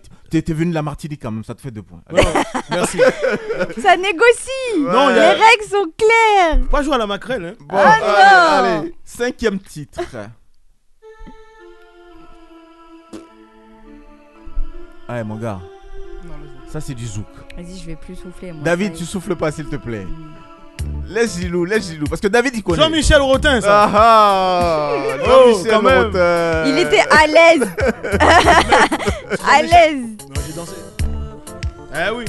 venu 0.53 0.71
de 0.71 0.73
la 0.75 0.81
Martinique 0.81 1.21
quand 1.21 1.29
même, 1.31 1.43
ça 1.43 1.53
te 1.53 1.61
fait 1.61 1.69
deux 1.69 1.83
points. 1.83 2.01
Ouais, 2.11 2.23
merci. 2.71 2.97
Ça 3.81 3.95
négocie. 3.97 4.79
Non, 4.79 5.09
il 5.09 5.13
Les 5.15 5.19
a- 5.21 5.29
règles 5.29 5.63
sont 5.69 5.85
claires. 5.95 6.67
Pas 6.71 6.81
jouer 6.81 6.95
à 6.95 6.97
la 6.97 7.05
maquerelle, 7.07 7.45
hein. 7.45 7.53
Bon, 7.59 7.77
Ah, 7.77 7.91
allez, 8.61 8.75
non. 8.75 8.79
allez, 8.81 8.95
cinquième 9.05 9.59
titre. 9.59 9.99
Ouais, 15.07 15.23
mon 15.23 15.37
gars, 15.37 15.59
Non, 16.23 16.33
ça 16.67 16.79
c'est 16.81 16.93
du 16.93 17.05
zouk. 17.07 17.25
Vas-y, 17.57 17.77
je 17.79 17.85
vais 17.87 17.95
plus 17.95 18.15
souffler. 18.15 18.51
Moi, 18.51 18.63
David, 18.63 18.93
tu 18.93 19.03
est. 19.03 19.05
souffles 19.07 19.35
pas, 19.35 19.51
s'il 19.51 19.65
te 19.67 19.75
plaît. 19.75 20.05
Laisse 21.09 21.39
Gilou, 21.39 21.65
laisse 21.65 21.89
Gilou. 21.89 22.05
Parce 22.07 22.21
que 22.21 22.27
David, 22.27 22.53
il 22.55 22.63
connaît. 22.63 22.81
Jean-Michel 22.83 23.19
Rotin, 23.21 23.59
ça. 23.61 23.89
Ah 23.91 23.91
ah 23.93 24.91
Oh, 25.27 25.59
Jean-Michel. 25.65 26.05
Rotin. 26.05 26.63
Il 26.67 26.77
était 26.77 27.03
à 27.09 27.25
l'aise. 27.27 27.67
à 29.49 29.61
l'aise. 29.63 30.01
Non, 30.29 30.41
j'ai 30.45 30.53
dansé. 30.53 30.75
Eh 31.95 32.11
oui. 32.15 32.25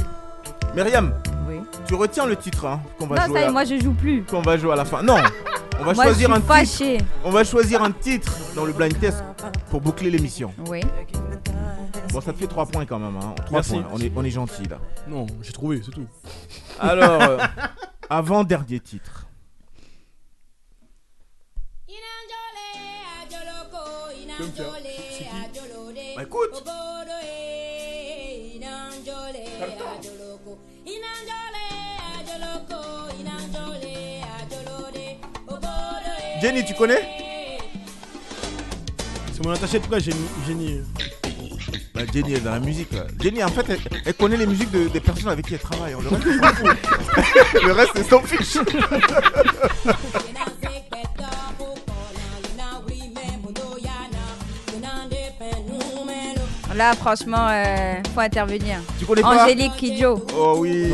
Myriam, 0.75 1.13
Oui. 1.49 1.57
tu 1.87 1.95
retiens 1.95 2.25
le 2.27 2.37
titre 2.37 2.65
hein, 2.67 2.81
qu'on 2.99 3.07
va 3.07 3.17
Non, 3.17 3.27
jouer. 3.27 3.35
ça 3.35 3.41
y 3.41 3.49
est, 3.49 3.53
moi 3.53 3.65
je 3.65 3.79
joue 3.81 3.93
plus. 3.93 4.23
qu'on 4.23 4.41
va 4.41 4.57
jouer 4.57 4.73
à 4.73 4.77
la 4.77 4.85
fin. 4.85 5.03
Non, 5.03 5.17
on 5.79 5.85
va 5.85 5.93
Moi, 5.93 6.05
choisir 6.05 6.29
je 6.29 6.33
un 6.33 6.37
suis 6.37 6.43
titre. 6.43 6.55
fâchée. 6.55 6.99
On 7.25 7.31
va 7.31 7.45
choisir 7.45 7.83
un 7.83 7.91
titre 7.91 8.33
dans 8.55 8.65
le 8.65 8.73
blind 8.73 8.99
test 8.99 9.23
pour 9.71 9.81
boucler 9.81 10.11
l'émission. 10.11 10.55
Oui. 10.69 10.81
Bon, 12.13 12.21
ça 12.21 12.33
te 12.33 12.39
fait 12.39 12.47
3 12.47 12.67
points 12.67 12.87
quand 12.87 12.99
même. 12.99 13.17
Hein. 13.21 13.35
3 13.47 13.59
Merci. 13.59 13.73
points. 13.75 13.85
On 13.93 13.99
est, 14.01 14.13
on 14.17 14.25
est 14.25 14.31
gentil 14.31 14.63
là. 14.71 14.79
Non, 15.09 15.27
j'ai 15.43 15.53
trouvé, 15.53 15.83
c'est 15.85 15.91
tout. 15.93 16.07
Alors, 16.81 17.21
euh, 17.23 17.39
avant 18.11 18.43
dernier 18.43 18.81
titre. 18.81 19.29
Bah, 26.17 26.23
écoute. 26.25 26.65
Jenny, 36.41 36.65
tu 36.65 36.75
connais? 36.75 37.07
C'est 39.33 39.45
mon 39.45 39.53
attaché 39.53 39.79
de 39.79 39.87
près, 39.87 40.01
génie. 40.01 40.17
génie. 40.47 40.81
Bah, 41.95 42.01
Jenny 42.13 42.35
est 42.35 42.41
dans 42.41 42.53
la 42.53 42.61
musique. 42.61 42.93
là. 42.93 43.05
Jenny, 43.21 43.43
en 43.45 43.49
fait, 43.49 43.65
elle, 43.69 43.81
elle 44.07 44.15
connaît 44.15 44.37
les 44.37 44.47
musiques 44.47 44.71
de- 44.71 44.89
des 44.89 45.01
personnes 45.01 45.29
avec 45.29 45.47
qui 45.47 45.55
elle 45.55 45.61
travaille. 45.61 45.95
Le 46.03 46.09
reste, 46.09 46.23
elle 46.27 46.41
s'en 46.41 46.53
fout. 46.55 46.77
Le 47.67 47.73
reste, 47.73 47.93
c'est 47.97 48.09
son 48.09 48.21
fiche. 48.23 48.59
Là, 56.75 56.95
franchement, 56.95 57.49
euh, 57.51 57.95
faut 58.15 58.21
intervenir. 58.21 58.79
Tu 58.99 59.05
connais 59.05 59.23
pas 59.23 59.45
Angélique 59.45 59.77
Kidjo. 59.77 60.25
Oh 60.37 60.55
oui. 60.59 60.91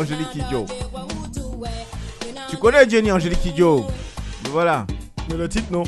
Angélique 0.00 0.30
Kidjo. 0.32 0.66
Tu 2.48 2.56
connais 2.56 2.88
Jenny 2.88 3.10
Angélique 3.10 3.40
Kidjo? 3.42 3.86
Voilà. 4.50 4.86
Mais 5.28 5.36
le 5.36 5.48
titre, 5.48 5.66
non. 5.72 5.82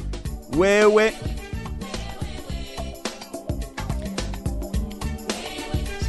Ouais, 0.57 0.85
ouais. 0.85 1.15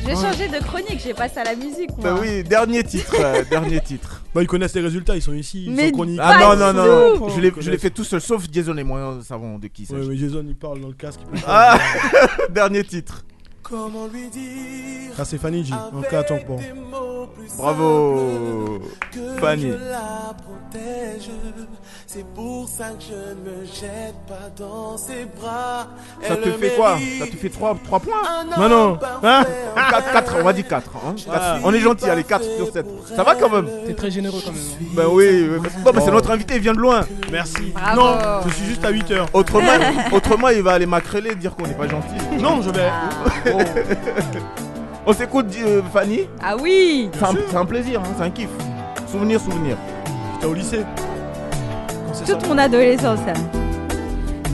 Je 0.09 0.15
vais 0.15 0.21
changer 0.31 0.47
de 0.47 0.63
chronique, 0.63 0.99
j'ai 1.03 1.13
passé 1.13 1.39
à 1.39 1.43
la 1.43 1.55
musique. 1.55 1.89
Moi. 1.97 1.99
Bah 2.01 2.15
oui, 2.19 2.43
dernier 2.43 2.83
titre. 2.83 3.13
euh, 3.19 3.43
dernier 3.49 3.79
titre. 3.81 4.21
Bah, 4.33 4.41
ils 4.41 4.47
connaissent 4.47 4.75
les 4.75 4.81
résultats, 4.81 5.15
ils 5.15 5.21
sont 5.21 5.33
ici, 5.33 5.65
ils 5.65 5.71
Mais 5.73 5.87
sont 5.89 5.93
chroniques. 5.95 6.19
Ah 6.21 6.39
non, 6.39 6.55
non, 6.55 6.73
non, 6.73 7.17
non. 7.19 7.29
Je 7.29 7.39
l'ai- 7.41 7.53
Je 7.59 7.69
l'ai 7.71 7.77
fait 7.77 7.89
tout 7.89 8.03
seul, 8.03 8.21
sauf 8.21 8.45
Jason 8.51 8.75
et 8.77 8.83
moi, 8.83 9.15
nous 9.17 9.23
savons 9.23 9.57
de 9.59 9.67
qui 9.67 9.83
il 9.83 9.91
Ouais, 9.93 9.97
s'agit. 9.99 10.09
mais 10.09 10.17
Jason, 10.17 10.43
il 10.47 10.55
parle 10.55 10.81
dans 10.81 10.87
le 10.87 10.93
casque. 10.93 11.19
il 11.33 11.39
peut 11.39 11.45
Ah. 11.47 11.77
Dernier 12.49 12.83
titre. 12.83 13.23
Comment 13.61 14.07
lui 14.07 14.27
dire 14.29 15.13
Ça, 15.15 15.25
c'est 15.25 15.37
Fanny 15.37 15.63
G. 15.63 15.73
En 15.73 16.01
cas, 16.01 16.21
attends, 16.21 16.39
bon. 16.47 16.57
Bravo, 17.57 18.79
que 19.11 19.37
Fanny. 19.39 19.71
C'est 22.11 22.25
pour 22.33 22.67
ça 22.67 22.85
que 22.97 23.03
je 23.07 23.13
ne 23.13 23.59
me 23.61 23.65
jette 23.65 24.15
pas 24.27 24.49
dans 24.57 24.97
ses 24.97 25.27
bras 25.39 25.85
Ça 26.23 26.35
te 26.37 26.49
fait 26.53 26.75
quoi? 26.75 26.97
Ça 27.19 27.27
te 27.27 27.35
fait 27.35 27.49
3, 27.49 27.75
points? 27.75 27.99
Non, 28.57 28.67
non. 28.67 28.99
Hein? 29.21 29.43
4, 29.75 30.11
4, 30.13 30.35
on 30.39 30.43
va 30.43 30.53
dire 30.53 30.67
4. 30.67 30.89
Hein 30.95 31.15
Ah. 31.31 31.57
On 31.63 31.71
est 31.71 31.79
gentil, 31.79 32.09
allez, 32.09 32.23
4 32.23 32.43
sur 32.43 32.73
7. 32.73 32.83
Ça 33.15 33.21
va 33.23 33.35
quand 33.35 33.49
même? 33.51 33.69
T'es 33.85 33.93
très 33.93 34.09
généreux 34.09 34.39
quand 34.43 34.51
même. 34.51 34.59
hein. 34.59 34.85
Ben 34.95 35.05
oui, 35.11 35.49
oui, 35.51 35.59
parce 35.61 35.75
que- 35.75 35.79
non, 35.85 35.91
mais 35.93 36.01
c'est 36.01 36.11
notre 36.11 36.31
invité, 36.31 36.55
il 36.55 36.61
vient 36.61 36.73
de 36.73 36.79
loin. 36.79 37.01
Merci. 37.31 37.73
Bravo. 37.75 38.01
Non, 38.01 38.17
je 38.47 38.53
suis 38.55 38.65
juste 38.65 38.83
à 38.85 38.89
8 38.89 39.11
heures. 39.11 39.27
Autrement, 39.33 39.67
autrement 40.11 40.49
il 40.49 40.63
va 40.63 40.71
aller 40.71 40.87
macréler, 40.87 41.35
dire 41.35 41.55
qu'on 41.55 41.67
n'est 41.67 41.75
pas 41.75 41.87
gentil. 41.87 42.15
Non, 42.41 42.63
je 42.63 42.71
vais. 42.71 42.89
Ah. 42.89 43.49
On 45.05 45.13
s'écoute, 45.13 45.45
euh, 45.63 45.83
Fanny 45.93 46.21
Ah 46.41 46.55
oui 46.59 47.11
C'est 47.13 47.55
un, 47.55 47.65
plaisir, 47.65 47.99
hein, 48.01 48.09
c'est 48.17 48.23
un 48.23 48.29
kiff. 48.31 48.49
Souvenir, 49.11 49.39
souvenir. 49.39 49.77
J'étais 50.33 50.47
au 50.47 50.55
lycée. 50.55 50.85
Toute 52.25 52.47
mon 52.47 52.57
adolescence. 52.57 53.19
ça. 53.25 53.33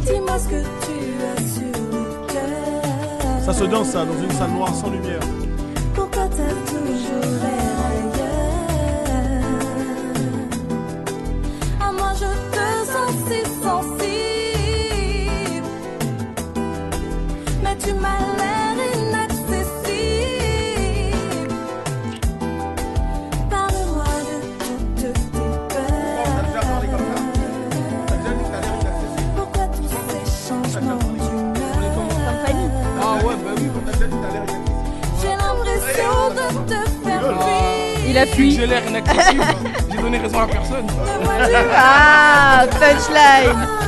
Dis-moi 0.06 0.38
ce 0.40 0.48
que 0.48 0.62
tu 0.86 0.98
as 1.32 1.38
sur 1.56 1.76
le 1.92 2.04
cœur. 2.32 3.44
Ça 3.44 3.54
se 3.54 3.64
danse, 3.66 3.90
ça, 3.90 4.06
dans 4.06 4.22
une 4.22 4.32
salle 4.32 4.52
noire 4.52 4.74
sans 4.74 4.90
lumière. 4.90 5.20
Pourquoi 5.94 6.28
t'as 6.30 6.56
toujours 6.72 7.32
l'air 7.42 7.78
ailleurs? 7.92 9.46
À 11.82 11.92
moi 11.92 12.12
je 12.14 12.30
te 12.56 12.66
sens 12.92 13.14
si 13.28 13.40
sensible 13.64 14.06
Mais 17.64 17.76
tu 17.78 17.92
m'as 17.94 18.45
Il. 38.16 38.52
J'ai 38.52 38.66
l'air 38.66 38.82
inaccessible. 38.88 39.44
J'ai 39.92 39.98
donné 39.98 40.18
raison 40.18 40.40
à 40.40 40.48
personne. 40.48 40.88
Ah, 41.76 42.66
punchline. 42.80 43.85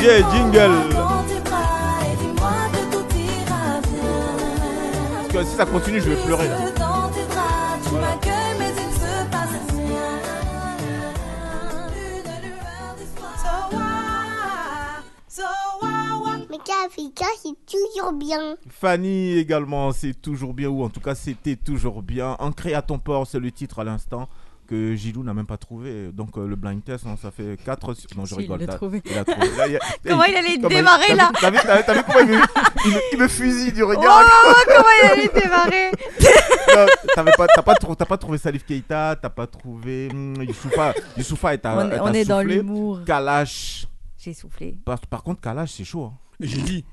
Bien. 0.00 0.70
Parce 5.14 5.28
que 5.28 5.44
si 5.44 5.56
ça 5.56 5.66
continue, 5.66 6.00
je 6.00 6.10
vais 6.10 6.24
pleurer 6.24 6.48
là. 6.48 6.56
Mais 8.58 8.72
c'est 17.42 17.66
toujours 17.66 18.12
bien. 18.12 18.56
Fanny 18.68 19.36
également, 19.36 19.92
c'est 19.92 20.14
toujours 20.14 20.54
bien, 20.54 20.68
ou 20.68 20.82
en 20.82 20.88
tout 20.88 21.00
cas 21.00 21.14
c'était 21.14 21.56
toujours 21.56 22.02
bien. 22.02 22.36
Ancré 22.38 22.74
à 22.74 22.82
ton 22.82 22.98
port, 22.98 23.26
c'est 23.26 23.38
le 23.38 23.50
titre 23.50 23.80
à 23.80 23.84
l'instant 23.84 24.28
que 24.70 24.94
Gilou 24.94 25.22
n'a 25.24 25.34
même 25.34 25.46
pas 25.46 25.56
trouvé. 25.56 26.10
Donc 26.12 26.38
euh, 26.38 26.46
le 26.46 26.54
blind 26.56 26.82
test, 26.84 27.04
hein, 27.06 27.16
ça 27.20 27.30
fait 27.30 27.58
4 27.64 27.92
sur... 27.94 28.08
Non, 28.16 28.24
je 28.24 28.34
Si, 28.34 28.40
rigole. 28.40 28.58
il 28.60 28.66
l'a 28.66 28.72
t'as- 28.72 28.76
trouvé. 28.78 29.02
il 29.04 29.18
a 29.18 29.24
trouvé. 29.24 29.48
Là, 29.58 29.66
il 29.66 29.72
y 29.72 29.76
a- 29.76 29.80
Comment 30.08 30.24
il 30.24 30.36
allait 30.36 30.54
comment 30.56 30.68
démarrer, 30.68 31.04
t'as 31.08 31.12
vu- 31.12 31.16
là 31.18 31.32
T'as 31.40 31.50
vu, 31.50 31.58
t'as- 31.62 31.82
t'as 31.82 31.94
vu 31.94 32.00
comment 32.06 32.20
il 32.20 32.26
me, 32.28 32.34
il 32.86 32.90
me- 32.92 33.00
il 33.12 33.18
me 33.18 33.28
fusille 33.28 33.72
du 33.72 33.82
Oh, 33.82 33.88
regard 33.88 34.24
comment 34.66 34.84
il 35.02 35.06
allait 35.10 35.28
démarrer 35.34 35.90
Non, 36.76 36.86
t'avais 37.14 37.32
pas, 37.36 37.46
t'as 37.48 37.62
pas, 37.62 37.74
trou- 37.74 37.94
pas 37.96 38.16
trouvé 38.16 38.38
Salif 38.38 38.64
Keita, 38.64 39.16
t'as 39.20 39.28
pas 39.30 39.46
trouvé 39.48 40.08
hum, 40.12 40.36
Youssoufa. 40.42 40.94
Youssoufa 41.16 41.54
est 41.54 41.66
à. 41.66 41.76
On, 42.02 42.08
on 42.08 42.12
est 42.12 42.24
dans 42.24 42.40
l'humour. 42.42 43.00
Kalash. 43.04 43.86
J'ai 44.18 44.34
soufflé. 44.34 44.78
Par, 44.84 45.00
par 45.00 45.22
contre, 45.22 45.40
Kalash, 45.40 45.72
c'est 45.72 45.84
chaud. 45.84 46.04
hein. 46.04 46.12
J'ai 46.38 46.62
dit. 46.62 46.84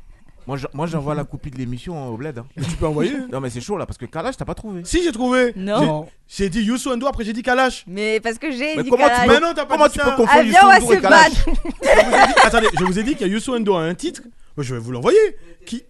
Moi, 0.47 0.55
je- 0.57 0.65
moi, 0.73 0.87
j'envoie 0.87 1.13
la 1.13 1.25
copie 1.25 1.51
de 1.51 1.57
l'émission 1.57 2.01
hein, 2.01 2.07
au 2.07 2.15
bled. 2.17 2.37
hein. 2.37 2.45
Mais 2.55 2.63
tu 2.63 2.77
peux 2.77 2.87
envoyer. 2.87 3.11
Non, 3.31 3.41
mais 3.41 3.49
c'est 3.49 3.59
chaud 3.61 3.77
là, 3.77 3.85
parce 3.85 3.97
que 3.97 4.05
Kalash, 4.05 4.37
t'as 4.37 4.45
pas 4.45 4.55
trouvé. 4.55 4.81
Si, 4.85 5.03
j'ai 5.03 5.11
trouvé. 5.11 5.51
Non. 5.57 6.07
J'ai 6.27 6.45
j'ai 6.45 6.49
dit 6.49 6.61
Youssou 6.63 6.91
Endo, 6.91 7.05
après 7.05 7.25
j'ai 7.25 7.33
dit 7.33 7.43
Kalash. 7.43 7.83
Mais 7.87 8.19
parce 8.21 8.37
que 8.37 8.49
j'ai 8.51 8.77
Mais 8.77 8.83
dit 8.83 8.89
comment 8.89 9.03
tu 9.03 9.09
Kalash. 9.11 9.27
Mais 9.27 9.39
non, 9.41 9.53
t'as 9.53 9.65
pas 9.65 9.75
Comment 9.75 9.87
dit 9.87 9.93
tu 9.93 9.99
ça. 9.99 10.05
peux 10.05 10.15
confondre 10.15 10.39
Ah, 10.39 10.43
viens, 10.43 10.61
on 10.63 10.67
va 10.67 10.75
Youssou 10.79 10.85
N'Dour 10.93 10.97
et 10.97 11.01
Kalash 11.01 11.45
battre. 11.45 11.61
Je 11.83 11.89
vous 12.05 12.15
ai 12.15 12.27
dit- 12.27 12.33
Attendez, 12.43 12.67
je 12.79 12.83
vous 12.85 12.99
ai 12.99 13.03
dit 13.03 13.11
qu'il 13.15 13.27
y 13.27 13.29
a 13.29 13.33
Youssou 13.33 13.55
Endo 13.55 13.75
a 13.75 13.81
un 13.83 13.93
titre. 13.93 14.21
Je 14.57 14.73
vais 14.73 14.79
vous 14.79 14.91
l'envoyer. 14.91 15.19
Qui 15.65 15.83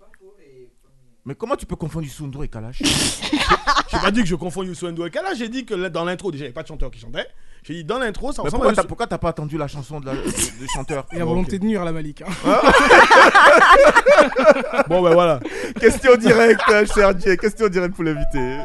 Mais 1.25 1.35
comment 1.35 1.55
tu 1.55 1.65
peux 1.65 1.75
confondre 1.75 2.05
Youssou 2.05 2.25
N'Dour 2.25 2.43
et 2.45 2.47
Kalash? 2.47 2.81
J'ai 3.91 3.99
pas 3.99 4.11
dit 4.11 4.21
que 4.21 4.27
je 4.27 4.35
confonds 4.35 4.63
Youssou 4.63 4.87
Endo 4.87 5.05
et 5.05 5.09
Kalash. 5.11 5.37
J'ai 5.37 5.49
dit 5.49 5.65
que 5.65 5.73
là, 5.75 5.89
dans 5.89 6.03
l'intro, 6.03 6.31
déjà, 6.31 6.41
il 6.41 6.45
n'y 6.45 6.47
avait 6.47 6.53
pas 6.53 6.63
de 6.63 6.67
chanteur 6.67 6.89
qui 6.91 6.99
chantait. 6.99 7.27
Dit 7.67 7.83
dans 7.83 7.99
l'intro, 7.99 8.31
ça 8.31 8.41
ressemble 8.41 8.67
à 8.67 8.83
pourquoi 8.83 9.07
t'as 9.07 9.17
pas 9.17 9.29
attendu 9.29 9.57
la 9.57 9.67
chanson 9.67 9.99
de 9.99 10.05
la, 10.05 10.15
de- 10.15 10.21
du 10.21 10.67
chanteur 10.73 11.05
Il 11.11 11.21
a 11.21 11.25
Bon, 11.25 11.31
volonté 11.31 11.55
ok. 11.57 11.61
de 11.61 11.65
nuire 11.67 11.81
à 11.81 11.85
la 11.85 11.91
Malik. 11.91 12.21
hein. 12.21 12.27
Bon, 14.87 15.01
ben 15.01 15.13
voilà. 15.13 15.39
Question 15.79 16.15
directe, 16.15 16.61
euh, 16.69 16.85
cher 16.85 17.13
Dieu. 17.15 17.35
Question 17.35 17.67
directe 17.67 17.95
pour 17.95 18.03
l'invité. 18.03 18.57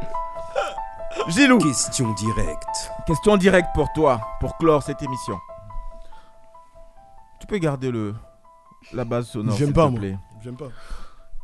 Gilou. 1.28 1.58
Question 1.58 2.12
directe. 2.14 2.90
Question 3.06 3.36
directe 3.36 3.68
pour 3.74 3.92
toi, 3.92 4.20
pour 4.40 4.56
clore 4.56 4.82
cette 4.82 5.02
émission. 5.02 5.38
Tu 7.40 7.46
peux 7.46 7.58
garder 7.58 7.90
le 7.90 8.14
la 8.92 9.04
base 9.04 9.28
sonore, 9.28 9.56
J'aime 9.56 9.68
s'il 9.68 9.74
pas, 9.74 9.86
te 9.86 9.90
moi. 9.90 10.00
plaît. 10.00 10.18
J'aime 10.42 10.56
pas. 10.56 10.68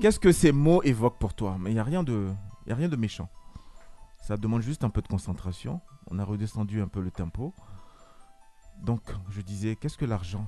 Qu'est-ce 0.00 0.18
que 0.20 0.32
ces 0.32 0.52
mots 0.52 0.82
évoquent 0.82 1.18
pour 1.18 1.34
toi? 1.34 1.56
Mais 1.58 1.70
il 1.70 1.76
y 1.76 1.80
a 1.80 1.84
rien 1.84 2.02
de 2.02 2.28
y 2.66 2.72
a 2.72 2.74
rien 2.74 2.88
de 2.88 2.96
méchant. 2.96 3.28
Ça 4.26 4.36
demande 4.36 4.62
juste 4.62 4.84
un 4.84 4.90
peu 4.90 5.00
de 5.02 5.08
concentration. 5.08 5.80
On 6.10 6.18
a 6.18 6.24
redescendu 6.24 6.80
un 6.80 6.88
peu 6.88 7.00
le 7.00 7.10
tempo. 7.10 7.52
Donc, 8.78 9.02
je 9.30 9.40
disais, 9.42 9.76
qu'est-ce 9.76 9.98
que 9.98 10.04
l'argent 10.04 10.46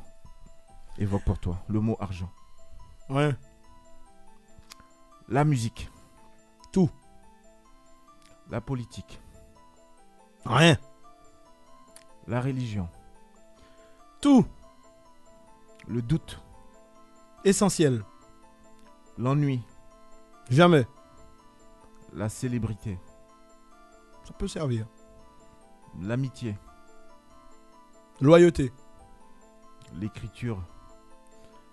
évoque 0.99 1.25
pour 1.25 1.39
toi 1.39 1.63
Le 1.69 1.81
mot 1.81 1.97
argent? 2.01 2.31
Ouais. 3.09 3.35
La 5.29 5.45
musique. 5.45 5.91
Tout. 6.73 6.91
La 8.49 8.61
politique. 8.61 9.21
Rien. 10.45 10.79
La 12.27 12.41
religion. 12.41 12.89
Tout. 14.21 14.47
Le 15.89 16.01
doute. 16.01 16.41
Essentiel. 17.45 18.05
L'ennui. 19.19 19.61
Jamais. 20.49 20.87
La 22.15 22.29
célébrité. 22.29 22.99
Ça 24.25 24.33
peut 24.33 24.49
servir. 24.49 24.87
L'amitié. 25.99 26.57
Loyauté. 28.21 28.73
L'écriture. 29.99 30.63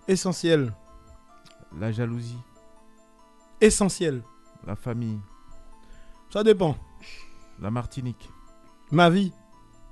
Essentiel. 0.08 0.74
La 1.78 1.92
jalousie. 1.92 2.38
Essentiel. 3.60 4.22
La 4.66 4.76
famille. 4.76 5.20
Ça 6.30 6.42
dépend. 6.42 6.76
La 7.60 7.70
Martinique. 7.70 8.30
Ma 8.90 9.10
vie. 9.10 9.32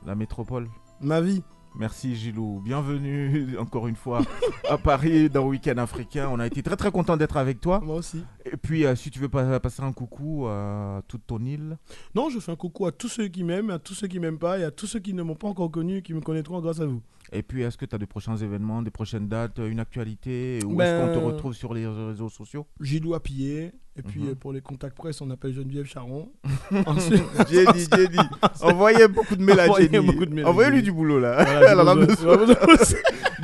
La 0.04 0.14
métropole. 0.14 0.68
Ma 1.00 1.20
vie. 1.20 1.42
Merci 1.74 2.16
Gilou. 2.16 2.60
Bienvenue 2.64 3.56
encore 3.58 3.86
une 3.86 3.96
fois 3.96 4.22
à 4.68 4.78
Paris 4.78 5.28
dans 5.28 5.46
Week-end 5.46 5.76
africain. 5.76 6.28
On 6.30 6.40
a 6.40 6.46
été 6.46 6.62
très 6.62 6.76
très 6.76 6.90
content 6.90 7.16
d'être 7.16 7.36
avec 7.36 7.60
toi. 7.60 7.80
Moi 7.80 7.96
aussi. 7.96 8.24
Et 8.52 8.56
puis 8.56 8.86
euh, 8.86 8.94
si 8.94 9.10
tu 9.10 9.18
veux 9.18 9.28
pas- 9.28 9.58
passer 9.60 9.82
un 9.82 9.92
coucou 9.92 10.46
à 10.46 11.02
toute 11.08 11.26
ton 11.26 11.38
île. 11.44 11.76
Non, 12.14 12.30
je 12.30 12.38
fais 12.38 12.52
un 12.52 12.56
coucou 12.56 12.86
à 12.86 12.92
tous 12.92 13.08
ceux 13.08 13.28
qui 13.28 13.42
m'aiment, 13.42 13.70
à 13.70 13.78
tous 13.78 13.94
ceux 13.94 14.06
qui 14.06 14.20
m'aiment 14.20 14.38
pas 14.38 14.58
et 14.58 14.64
à 14.64 14.70
tous 14.70 14.86
ceux 14.86 15.00
qui 15.00 15.14
ne 15.14 15.22
m'ont 15.22 15.34
pas 15.34 15.48
encore 15.48 15.70
connu 15.70 15.96
et 15.98 16.02
qui 16.02 16.14
me 16.14 16.20
connaîtront 16.20 16.60
grâce 16.60 16.80
à 16.80 16.86
vous. 16.86 17.02
Et 17.32 17.42
puis 17.42 17.62
est-ce 17.62 17.76
que 17.76 17.84
tu 17.84 17.94
as 17.94 17.98
de 17.98 18.04
prochains 18.04 18.36
événements, 18.36 18.82
des 18.82 18.92
prochaines 18.92 19.26
dates, 19.28 19.58
une 19.58 19.80
actualité 19.80 20.60
Où 20.64 20.76
Ben, 20.76 20.84
est-ce 20.84 21.06
qu'on 21.14 21.20
te 21.20 21.24
retrouve 21.26 21.54
sur 21.54 21.74
les 21.74 21.84
réseaux 21.86 22.28
sociaux? 22.28 22.66
Gilou 22.80 23.14
à 23.14 23.20
piller. 23.20 23.72
Et 23.98 24.02
puis 24.02 24.20
Mhm. 24.20 24.28
euh, 24.28 24.34
pour 24.36 24.52
les 24.52 24.60
contacts 24.60 24.94
presse, 24.96 25.20
on 25.22 25.30
appelle 25.30 25.52
Geneviève 25.54 25.86
Charon. 25.86 26.30
Ensuite, 26.86 27.24
Jenny, 27.50 27.86
Jenny. 27.92 28.28
Envoyez 28.60 29.08
beaucoup 29.08 29.34
de 29.34 29.42
mails 29.42 29.58
à 29.58 29.66
Jenny. 29.72 30.42
Envoyez-lui 30.44 30.82
du 30.82 30.92
boulot 30.92 31.18
là. 31.18 31.42
Voilà, 31.44 31.72
Elle 31.72 31.80
en 31.80 31.86
a 31.88 31.94
besoin- 31.96 32.36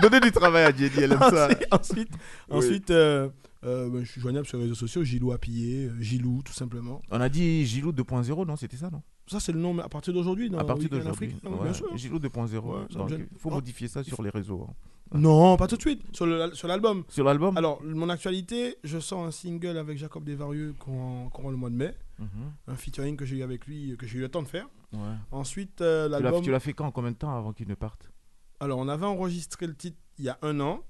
Donnez 0.01 0.21
du 0.21 0.31
travail 0.31 0.65
à 0.65 0.71
Jenny, 0.77 0.91
elle 0.99 1.13
aime 1.13 1.19
ça. 1.19 1.47
ensuite, 1.49 1.67
ensuite, 1.73 2.09
Oui. 2.51 2.57
ensuite, 2.59 2.91
euh, 2.91 3.29
Euh, 3.65 3.89
ben, 3.89 4.05
je 4.05 4.11
suis 4.11 4.21
joignable 4.21 4.47
sur 4.47 4.57
les 4.59 4.65
réseaux 4.65 4.75
sociaux, 4.75 5.05
Gilou 5.05 5.31
Appillé, 5.33 5.87
euh, 5.87 6.01
Gilou 6.01 6.43
tout 6.45 6.53
simplement. 6.53 7.01
On 7.11 7.21
a 7.21 7.29
dit 7.29 7.65
Gilou 7.65 7.93
2.0, 7.93 8.45
non 8.47 8.57
C'était 8.57 8.77
ça, 8.77 8.91
non? 8.91 9.03
Ça 9.29 9.39
c'est 9.39 9.53
le 9.53 9.61
nom 9.61 9.73
mais 9.73 9.83
à 9.85 9.89
partir 9.89 10.13
d'aujourd'hui 10.13 10.51
À 10.57 10.65
partir 10.65 10.89
d'aujourd'hui. 10.91 11.35
Ouais. 11.45 11.71
Gilou 11.97 12.19
2.0. 12.19 12.59
Ouais, 12.59 12.81
ça 12.91 12.95
me 12.95 12.99
donc, 12.99 13.09
gêne. 13.11 13.29
il 13.31 13.39
faut 13.39 13.51
Oh. 13.51 13.55
modifier 13.55 13.87
ça 13.89 14.03
sur 14.03 14.21
les 14.23 14.31
réseaux. 14.31 14.67
hein. 14.69 14.75
Non, 15.15 15.57
pas 15.59 15.67
tout 15.69 15.77
de 15.77 15.81
suite, 15.83 16.03
sur 16.13 16.27
l'album. 16.27 17.05
Sur 17.09 17.25
l'album? 17.25 17.55
Alors, 17.59 17.83
mon 17.85 18.09
actualité, 18.09 18.77
je 18.83 18.99
sors 18.99 19.23
un 19.25 19.31
single 19.31 19.77
avec 19.77 19.99
Jacob 19.99 20.25
Desvarieux 20.25 20.75
courant, 20.79 21.29
courant 21.31 21.51
le 21.51 21.57
mois 21.59 21.69
de 21.69 21.75
mai. 21.77 21.95
Mhm. 22.19 22.27
Un 22.69 22.75
featuring 22.77 23.17
que 23.17 23.27
j'ai 23.27 23.37
eu 23.37 23.43
avec 23.43 23.67
lui, 23.67 23.95
que 23.99 24.07
j'ai 24.07 24.19
eu 24.19 24.21
le 24.23 24.29
temps 24.31 24.43
de 24.43 24.49
faire. 24.49 24.67
Ouais. 24.95 24.99
Ensuite, 25.31 25.83
euh, 25.83 26.09
l'album. 26.09 26.43
Tu 26.43 26.51
l'as 26.51 26.61
fait 26.61 26.73
quand 26.73 26.91
Combien 26.93 27.11
de 27.13 27.17
temps 27.17 27.37
avant 27.37 27.53
qu'il 27.53 27.69
ne 27.69 27.75
parte? 27.75 28.11
Alors, 28.59 28.79
on 28.79 28.89
avait 28.89 29.05
enregistré 29.07 29.67
le 29.67 29.75
titre 29.75 29.99
il 30.19 30.25
y 30.25 30.29
a 30.31 30.39
un 30.43 30.59
an. 30.61 30.81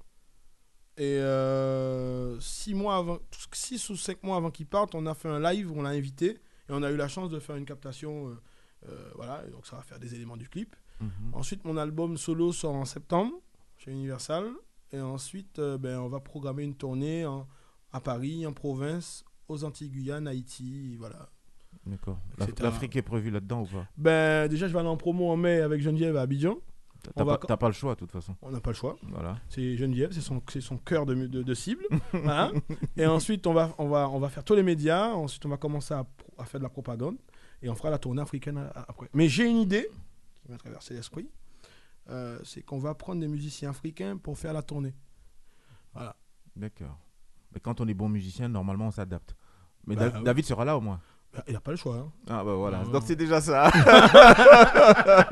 Et 0.97 1.17
euh, 1.17 2.39
six, 2.39 2.73
mois 2.75 2.97
avant, 2.97 3.19
six 3.51 3.89
ou 3.89 3.95
cinq 3.95 4.21
mois 4.23 4.37
avant 4.37 4.51
qu'il 4.51 4.65
parte, 4.67 4.93
on 4.95 5.05
a 5.07 5.13
fait 5.13 5.27
un 5.29 5.39
live 5.39 5.71
où 5.71 5.79
on 5.79 5.81
l'a 5.81 5.89
invité. 5.89 6.29
Et 6.31 6.71
on 6.71 6.83
a 6.83 6.91
eu 6.91 6.95
la 6.95 7.07
chance 7.07 7.29
de 7.29 7.39
faire 7.39 7.55
une 7.55 7.65
captation. 7.65 8.29
euh, 8.29 8.35
euh, 8.89 9.11
voilà, 9.15 9.43
donc 9.51 9.65
ça 9.65 9.75
va 9.77 9.81
faire 9.81 9.97
des 9.99 10.13
éléments 10.13 10.37
du 10.37 10.47
clip. 10.49 10.75
Mhm. 11.01 11.09
Ensuite, 11.33 11.63
mon 11.65 11.77
album 11.77 12.17
solo 12.17 12.51
sort 12.51 12.75
en 12.75 12.85
septembre 12.85 13.33
chez 13.77 13.91
Universal. 13.91 14.51
Et 14.91 14.99
ensuite, 15.01 15.59
ben, 15.59 15.97
on 15.99 16.07
va 16.09 16.19
programmer 16.19 16.63
une 16.63 16.75
tournée 16.75 17.25
en- 17.25 17.47
à 17.91 17.99
Paris, 17.99 18.45
en 18.45 18.53
province, 18.53 19.25
aux 19.47 19.63
Antilles 19.63 19.89
Guyane, 19.89 20.27
Haïti, 20.27 20.95
voilà. 20.97 21.29
D'accord. 21.87 22.19
L'Afrique 22.61 22.95
est 22.95 23.01
prévue 23.01 23.31
là-dedans 23.31 23.63
ou 23.63 23.65
pas? 23.65 23.87
Ben, 23.97 24.47
déjà, 24.47 24.67
je 24.67 24.73
vais 24.73 24.79
aller 24.79 24.87
en 24.89 24.97
promo 24.97 25.29
en 25.31 25.35
mai 25.37 25.61
avec 25.61 25.81
Geneviève 25.81 26.15
à 26.17 26.21
Abidjan. 26.21 26.57
T'as 27.15 27.23
va 27.23 27.37
pas, 27.37 27.57
pas 27.57 27.67
le 27.67 27.73
choix, 27.73 27.95
de 27.95 27.99
toute 27.99 28.11
façon. 28.11 28.35
On 28.41 28.51
n'a 28.51 28.59
pas 28.61 28.69
le 28.71 28.75
choix. 28.75 28.95
Voilà. 29.03 29.37
C'est 29.49 29.75
Geneviève, 29.77 30.11
c'est 30.13 30.21
son, 30.61 30.77
cœur 30.77 31.05
de, 31.05 31.13
de, 31.13 31.43
de 31.43 31.53
cible. 31.53 31.83
Voilà. 32.11 32.51
Et 32.97 33.05
ensuite, 33.05 33.45
on 33.47 33.53
va, 33.53 33.73
on, 33.77 33.87
va, 33.89 34.09
on 34.09 34.19
va 34.19 34.29
faire 34.29 34.43
tous 34.43 34.55
les 34.55 34.63
médias. 34.63 35.09
Ensuite, 35.11 35.45
on 35.45 35.49
va 35.49 35.57
commencer 35.57 35.93
à, 35.93 36.05
faire 36.45 36.59
de 36.59 36.63
la 36.63 36.69
propagande. 36.69 37.17
Et 37.61 37.69
on 37.69 37.75
fera 37.75 37.89
la 37.89 37.97
tournée 37.99 38.21
africaine 38.21 38.57
à- 38.57 38.67
à- 38.67 38.85
après. 38.89 39.09
Mais 39.13 39.27
j'ai 39.27 39.45
une 39.49 39.57
idée 39.57 39.89
qui 40.45 40.51
m'a 40.51 40.57
traversé 40.57 40.93
l'esprit. 40.93 41.29
Euh, 42.09 42.37
c'est 42.43 42.61
qu'on 42.61 42.79
va 42.79 42.93
prendre 42.95 43.21
des 43.21 43.27
musiciens 43.27 43.69
africains 43.69 44.17
pour 44.17 44.37
faire 44.37 44.53
la 44.53 44.61
tournée. 44.61 44.93
Voilà. 45.93 46.15
D'accord. 46.55 46.97
Mais 47.53 47.59
quand 47.59 47.79
on 47.81 47.87
est 47.87 47.93
bon 47.93 48.09
musicien, 48.09 48.49
normalement, 48.49 48.87
on 48.87 48.91
s'adapte. 48.91 49.35
Mais 49.87 49.95
Bah, 49.95 50.09
Da- 50.09 50.17
oui. 50.19 50.23
David 50.23 50.45
sera 50.45 50.65
là 50.65 50.77
au 50.77 50.81
moins. 50.81 50.99
Bah, 51.33 51.43
Il 51.47 51.53
n'a 51.53 51.59
pas 51.59 51.71
le 51.71 51.77
choix. 51.77 51.95
hein. 51.97 52.11
Ah 52.29 52.43
bah 52.43 52.53
voilà, 52.55 52.83
Non. 52.83 52.91
donc 52.91 53.03
c'est 53.05 53.15
déjà 53.15 53.41
ça. 53.41 53.71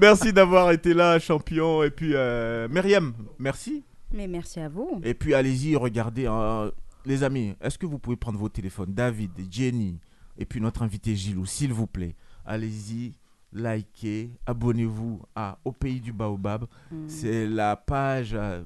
merci 0.00 0.32
d'avoir 0.32 0.70
été 0.70 0.94
là, 0.94 1.18
champion. 1.18 1.82
Et 1.82 1.90
puis, 1.90 2.12
euh, 2.14 2.68
Myriam, 2.68 3.12
merci. 3.38 3.84
Mais 4.12 4.26
merci 4.26 4.60
à 4.60 4.68
vous. 4.68 5.00
Et 5.04 5.14
puis, 5.14 5.34
allez-y, 5.34 5.76
regardez. 5.76 6.26
hein. 6.26 6.70
les 7.04 7.22
amis, 7.24 7.54
est-ce 7.60 7.78
que 7.78 7.86
vous 7.86 7.98
pouvez 7.98 8.16
prendre 8.16 8.38
vos 8.38 8.48
téléphones? 8.48 8.92
David, 8.92 9.30
Jenny, 9.50 9.98
et 10.38 10.44
puis 10.44 10.60
notre 10.60 10.82
invité 10.82 11.14
Gilou, 11.16 11.46
s'il 11.46 11.72
vous 11.72 11.86
plaît. 11.86 12.14
Allez-y, 12.46 13.14
likez, 13.52 14.30
abonnez-vous 14.46 15.20
à 15.34 15.58
Au 15.64 15.72
Pays 15.72 16.00
du 16.00 16.12
Baobab. 16.12 16.64
Mm. 16.90 17.08
C'est 17.08 17.46
la 17.46 17.76
page, 17.76 18.32
euh, 18.34 18.62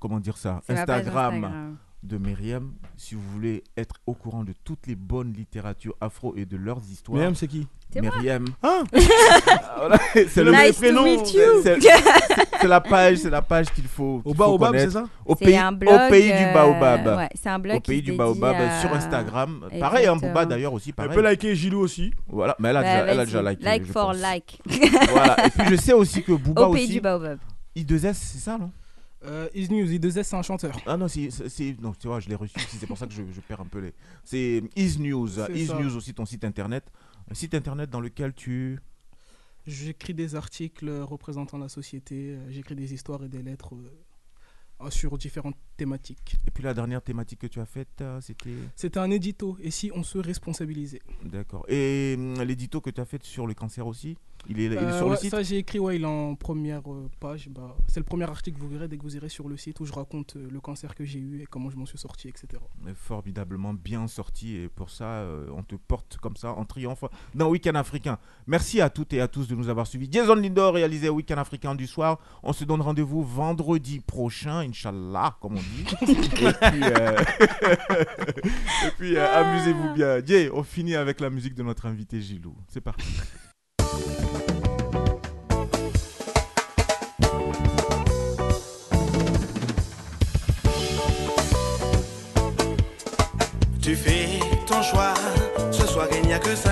comment 0.00 0.20
dire 0.20 0.36
ça? 0.36 0.60
Instagram. 0.68 1.76
De 2.02 2.16
Myriam. 2.18 2.72
Si 2.96 3.14
vous 3.14 3.22
voulez 3.32 3.62
être 3.76 3.96
au 4.06 4.14
courant 4.14 4.42
de 4.44 4.54
toutes 4.64 4.86
les 4.86 4.96
bonnes 4.96 5.32
littératures 5.32 5.94
afro 6.00 6.34
et 6.36 6.44
de 6.46 6.56
leurs 6.56 6.80
histoires. 6.90 7.16
Myriam, 7.16 7.34
c'est 7.34 7.46
qui. 7.48 7.66
Myriam. 7.94 8.44
Ah 8.62 8.82
Voilà, 9.78 9.98
c'est 10.28 10.44
le 10.44 10.52
Nice 10.52 10.76
prénom. 10.78 11.24
C'est- 11.24 12.66
la 12.68 12.80
page, 12.80 13.16
c'est 13.18 13.30
la 13.30 13.42
page 13.42 13.70
qu'il 13.72 13.84
faut. 13.88 14.20
Au 14.24 14.34
Baobab, 14.34 14.76
c'est 14.76 14.90
ça 14.90 15.04
Au 15.24 15.34
C'est 15.34 15.46
pays, 15.46 15.56
un 15.56 15.72
au 15.72 15.76
blog, 15.76 16.10
pays 16.10 16.30
euh, 16.30 16.46
du 16.48 16.54
Baobab. 16.54 17.06
ouais, 17.18 17.28
c'est 17.34 17.48
un 17.48 17.58
blog 17.58 17.76
Au 17.76 17.80
pays 17.80 18.02
du 18.02 18.12
Baobab 18.12 18.54
à- 18.56 18.80
sur 18.80 18.92
Instagram. 18.92 19.64
Pareil, 19.80 20.06
hein, 20.06 20.14
Booba 20.14 20.26
Exactement. 20.26 20.46
d'ailleurs 20.46 20.72
aussi. 20.74 20.92
Elle 20.96 21.08
peut 21.08 21.20
liker 21.22 21.54
Gilou 21.54 21.80
aussi. 21.80 22.12
Voilà, 22.28 22.54
mais 22.58 22.68
elle 22.68 22.76
a, 22.76 22.82
Bah, 22.82 22.88
déjà, 23.00 23.12
elle 23.12 23.18
a 23.20 23.24
déjà 23.24 23.42
liké. 23.50 23.64
Like 23.64 23.86
je 23.86 23.92
for 23.92 24.06
pense. 24.12 24.20
like. 24.20 24.60
voilà. 25.10 25.46
Et 25.46 25.50
puis 25.50 25.66
je 25.70 25.76
sais 25.76 25.92
aussi 25.94 26.22
que 26.22 26.32
Booba 26.32 26.62
Au 26.68 26.72
pays 26.74 26.84
aussi. 26.84 26.92
du 26.92 27.00
Baobab. 27.00 27.38
I2S, 27.76 28.12
c'est 28.14 28.38
ça, 28.38 28.58
non? 28.58 28.70
Euh, 29.24 29.48
Is 29.54 29.68
News, 29.68 29.86
I2S, 29.86 30.22
c'est 30.22 30.36
un 30.36 30.42
chanteur. 30.42 30.80
Ah 30.86 30.96
non, 30.96 31.06
c'est, 31.08 31.28
non, 31.80 31.92
tu 31.92 32.06
vois, 32.06 32.20
je 32.20 32.28
l'ai 32.28 32.34
reçu 32.34 32.54
c'est 32.58 32.86
pour 32.86 32.96
ça 32.96 33.06
que 33.06 33.12
je, 33.12 33.22
je 33.32 33.40
perds 33.40 33.60
un 33.60 33.66
peu 33.66 33.80
les. 33.80 33.92
C'est 34.24 34.62
Is 34.76 34.98
News, 34.98 35.28
Is 35.54 35.66
ça. 35.66 35.78
News 35.78 35.94
aussi 35.96 36.14
ton 36.14 36.24
site 36.24 36.44
internet, 36.44 36.84
un 37.30 37.34
site 37.34 37.54
internet 37.54 37.90
dans 37.90 38.00
lequel 38.00 38.32
tu. 38.32 38.78
J'écris 39.66 40.14
des 40.14 40.34
articles 40.36 40.90
représentant 41.02 41.58
la 41.58 41.68
société, 41.68 42.30
euh, 42.30 42.50
j'écris 42.50 42.74
des 42.74 42.94
histoires 42.94 43.22
et 43.22 43.28
des 43.28 43.42
lettres 43.42 43.74
euh, 43.74 44.90
sur 44.90 45.18
différentes 45.18 45.56
thématiques. 45.76 46.36
Et 46.46 46.50
puis 46.50 46.62
la 46.64 46.72
dernière 46.72 47.02
thématique 47.02 47.40
que 47.40 47.46
tu 47.46 47.60
as 47.60 47.66
faite, 47.66 48.00
euh, 48.00 48.22
c'était. 48.22 48.54
C'était 48.74 48.98
un 48.98 49.10
édito, 49.10 49.58
et 49.60 49.70
si 49.70 49.90
on 49.94 50.02
se 50.02 50.16
responsabilisait? 50.16 51.02
D'accord. 51.24 51.66
Et 51.68 52.14
hum, 52.16 52.42
l'édito 52.42 52.80
que 52.80 52.88
tu 52.88 53.02
as 53.02 53.04
fait 53.04 53.22
sur 53.22 53.46
le 53.46 53.52
cancer 53.52 53.86
aussi, 53.86 54.16
il 54.48 54.60
est, 54.60 54.64
il 54.64 54.72
est 54.72 54.76
Euh, 54.76 54.96
sur 54.96 55.06
ouais, 55.06 55.12
le 55.12 55.16
site 55.16 55.30
Ça, 55.30 55.42
j'ai 55.42 55.58
écrit, 55.58 55.78
ouais, 55.78 55.96
il 55.96 56.02
est 56.02 56.06
en 56.06 56.34
première 56.34 56.90
euh, 56.90 57.08
page. 57.20 57.48
Bah, 57.48 57.76
c'est 57.88 58.00
le 58.00 58.04
premier 58.04 58.24
article 58.24 58.58
que 58.58 58.62
vous 58.62 58.68
verrez 58.68 58.88
dès 58.88 58.96
que 58.96 59.02
vous 59.02 59.16
irez 59.16 59.28
sur 59.28 59.48
le 59.48 59.56
site 59.56 59.80
où 59.80 59.84
je 59.84 59.92
raconte 59.92 60.36
euh, 60.36 60.48
le 60.50 60.60
cancer 60.60 60.94
que 60.94 61.04
j'ai 61.04 61.18
eu 61.18 61.40
et 61.42 61.46
comment 61.46 61.70
je 61.70 61.76
m'en 61.76 61.86
suis 61.86 61.98
sorti, 61.98 62.28
etc. 62.28 62.62
est 62.88 62.94
formidablement 62.94 63.74
bien 63.74 64.06
sorti 64.08 64.56
et 64.56 64.68
pour 64.68 64.90
ça 64.90 65.24
on 65.54 65.62
te 65.62 65.74
porte 65.74 66.18
comme 66.18 66.36
ça 66.36 66.52
en 66.52 66.64
triomphe 66.64 67.04
dans 67.34 67.48
Week-end 67.48 67.74
africain. 67.74 68.18
Merci 68.46 68.80
à 68.80 68.90
toutes 68.90 69.12
et 69.12 69.20
à 69.20 69.28
tous 69.28 69.48
de 69.48 69.54
nous 69.54 69.68
avoir 69.68 69.86
suivis. 69.86 70.08
Jason 70.10 70.34
Lindor 70.34 70.74
réalisé 70.74 71.08
Week-end 71.08 71.38
africain 71.38 71.74
du 71.74 71.86
soir. 71.86 72.18
On 72.42 72.52
se 72.52 72.64
donne 72.64 72.80
rendez-vous 72.80 73.22
vendredi 73.22 74.00
prochain, 74.00 74.60
Inch'Allah, 74.60 75.36
comme 75.40 75.56
on 75.56 75.60
dit. 75.60 75.84
et 76.02 76.52
puis, 76.52 76.82
euh, 76.82 77.16
et 78.86 78.90
puis, 78.98 79.16
euh, 79.16 79.34
amusez-vous 79.34 79.94
bien. 79.94 80.24
Jay, 80.24 80.50
on 80.52 80.62
finit 80.62 80.96
avec 80.96 81.20
la 81.20 81.30
musique 81.30 81.54
de 81.54 81.62
notre 81.62 81.86
invité 81.86 82.20
Gilou. 82.20 82.54
C'est 82.68 82.80
parti. 82.80 83.06
Tu 93.82 93.96
fais 93.96 94.38
ton 94.66 94.82
choix, 94.82 95.14
ce 95.72 95.86
soir 95.86 96.06
il 96.12 96.26
n'y 96.26 96.34
a 96.34 96.38
que 96.38 96.54
ça. 96.54 96.70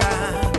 Plus 0.00 0.49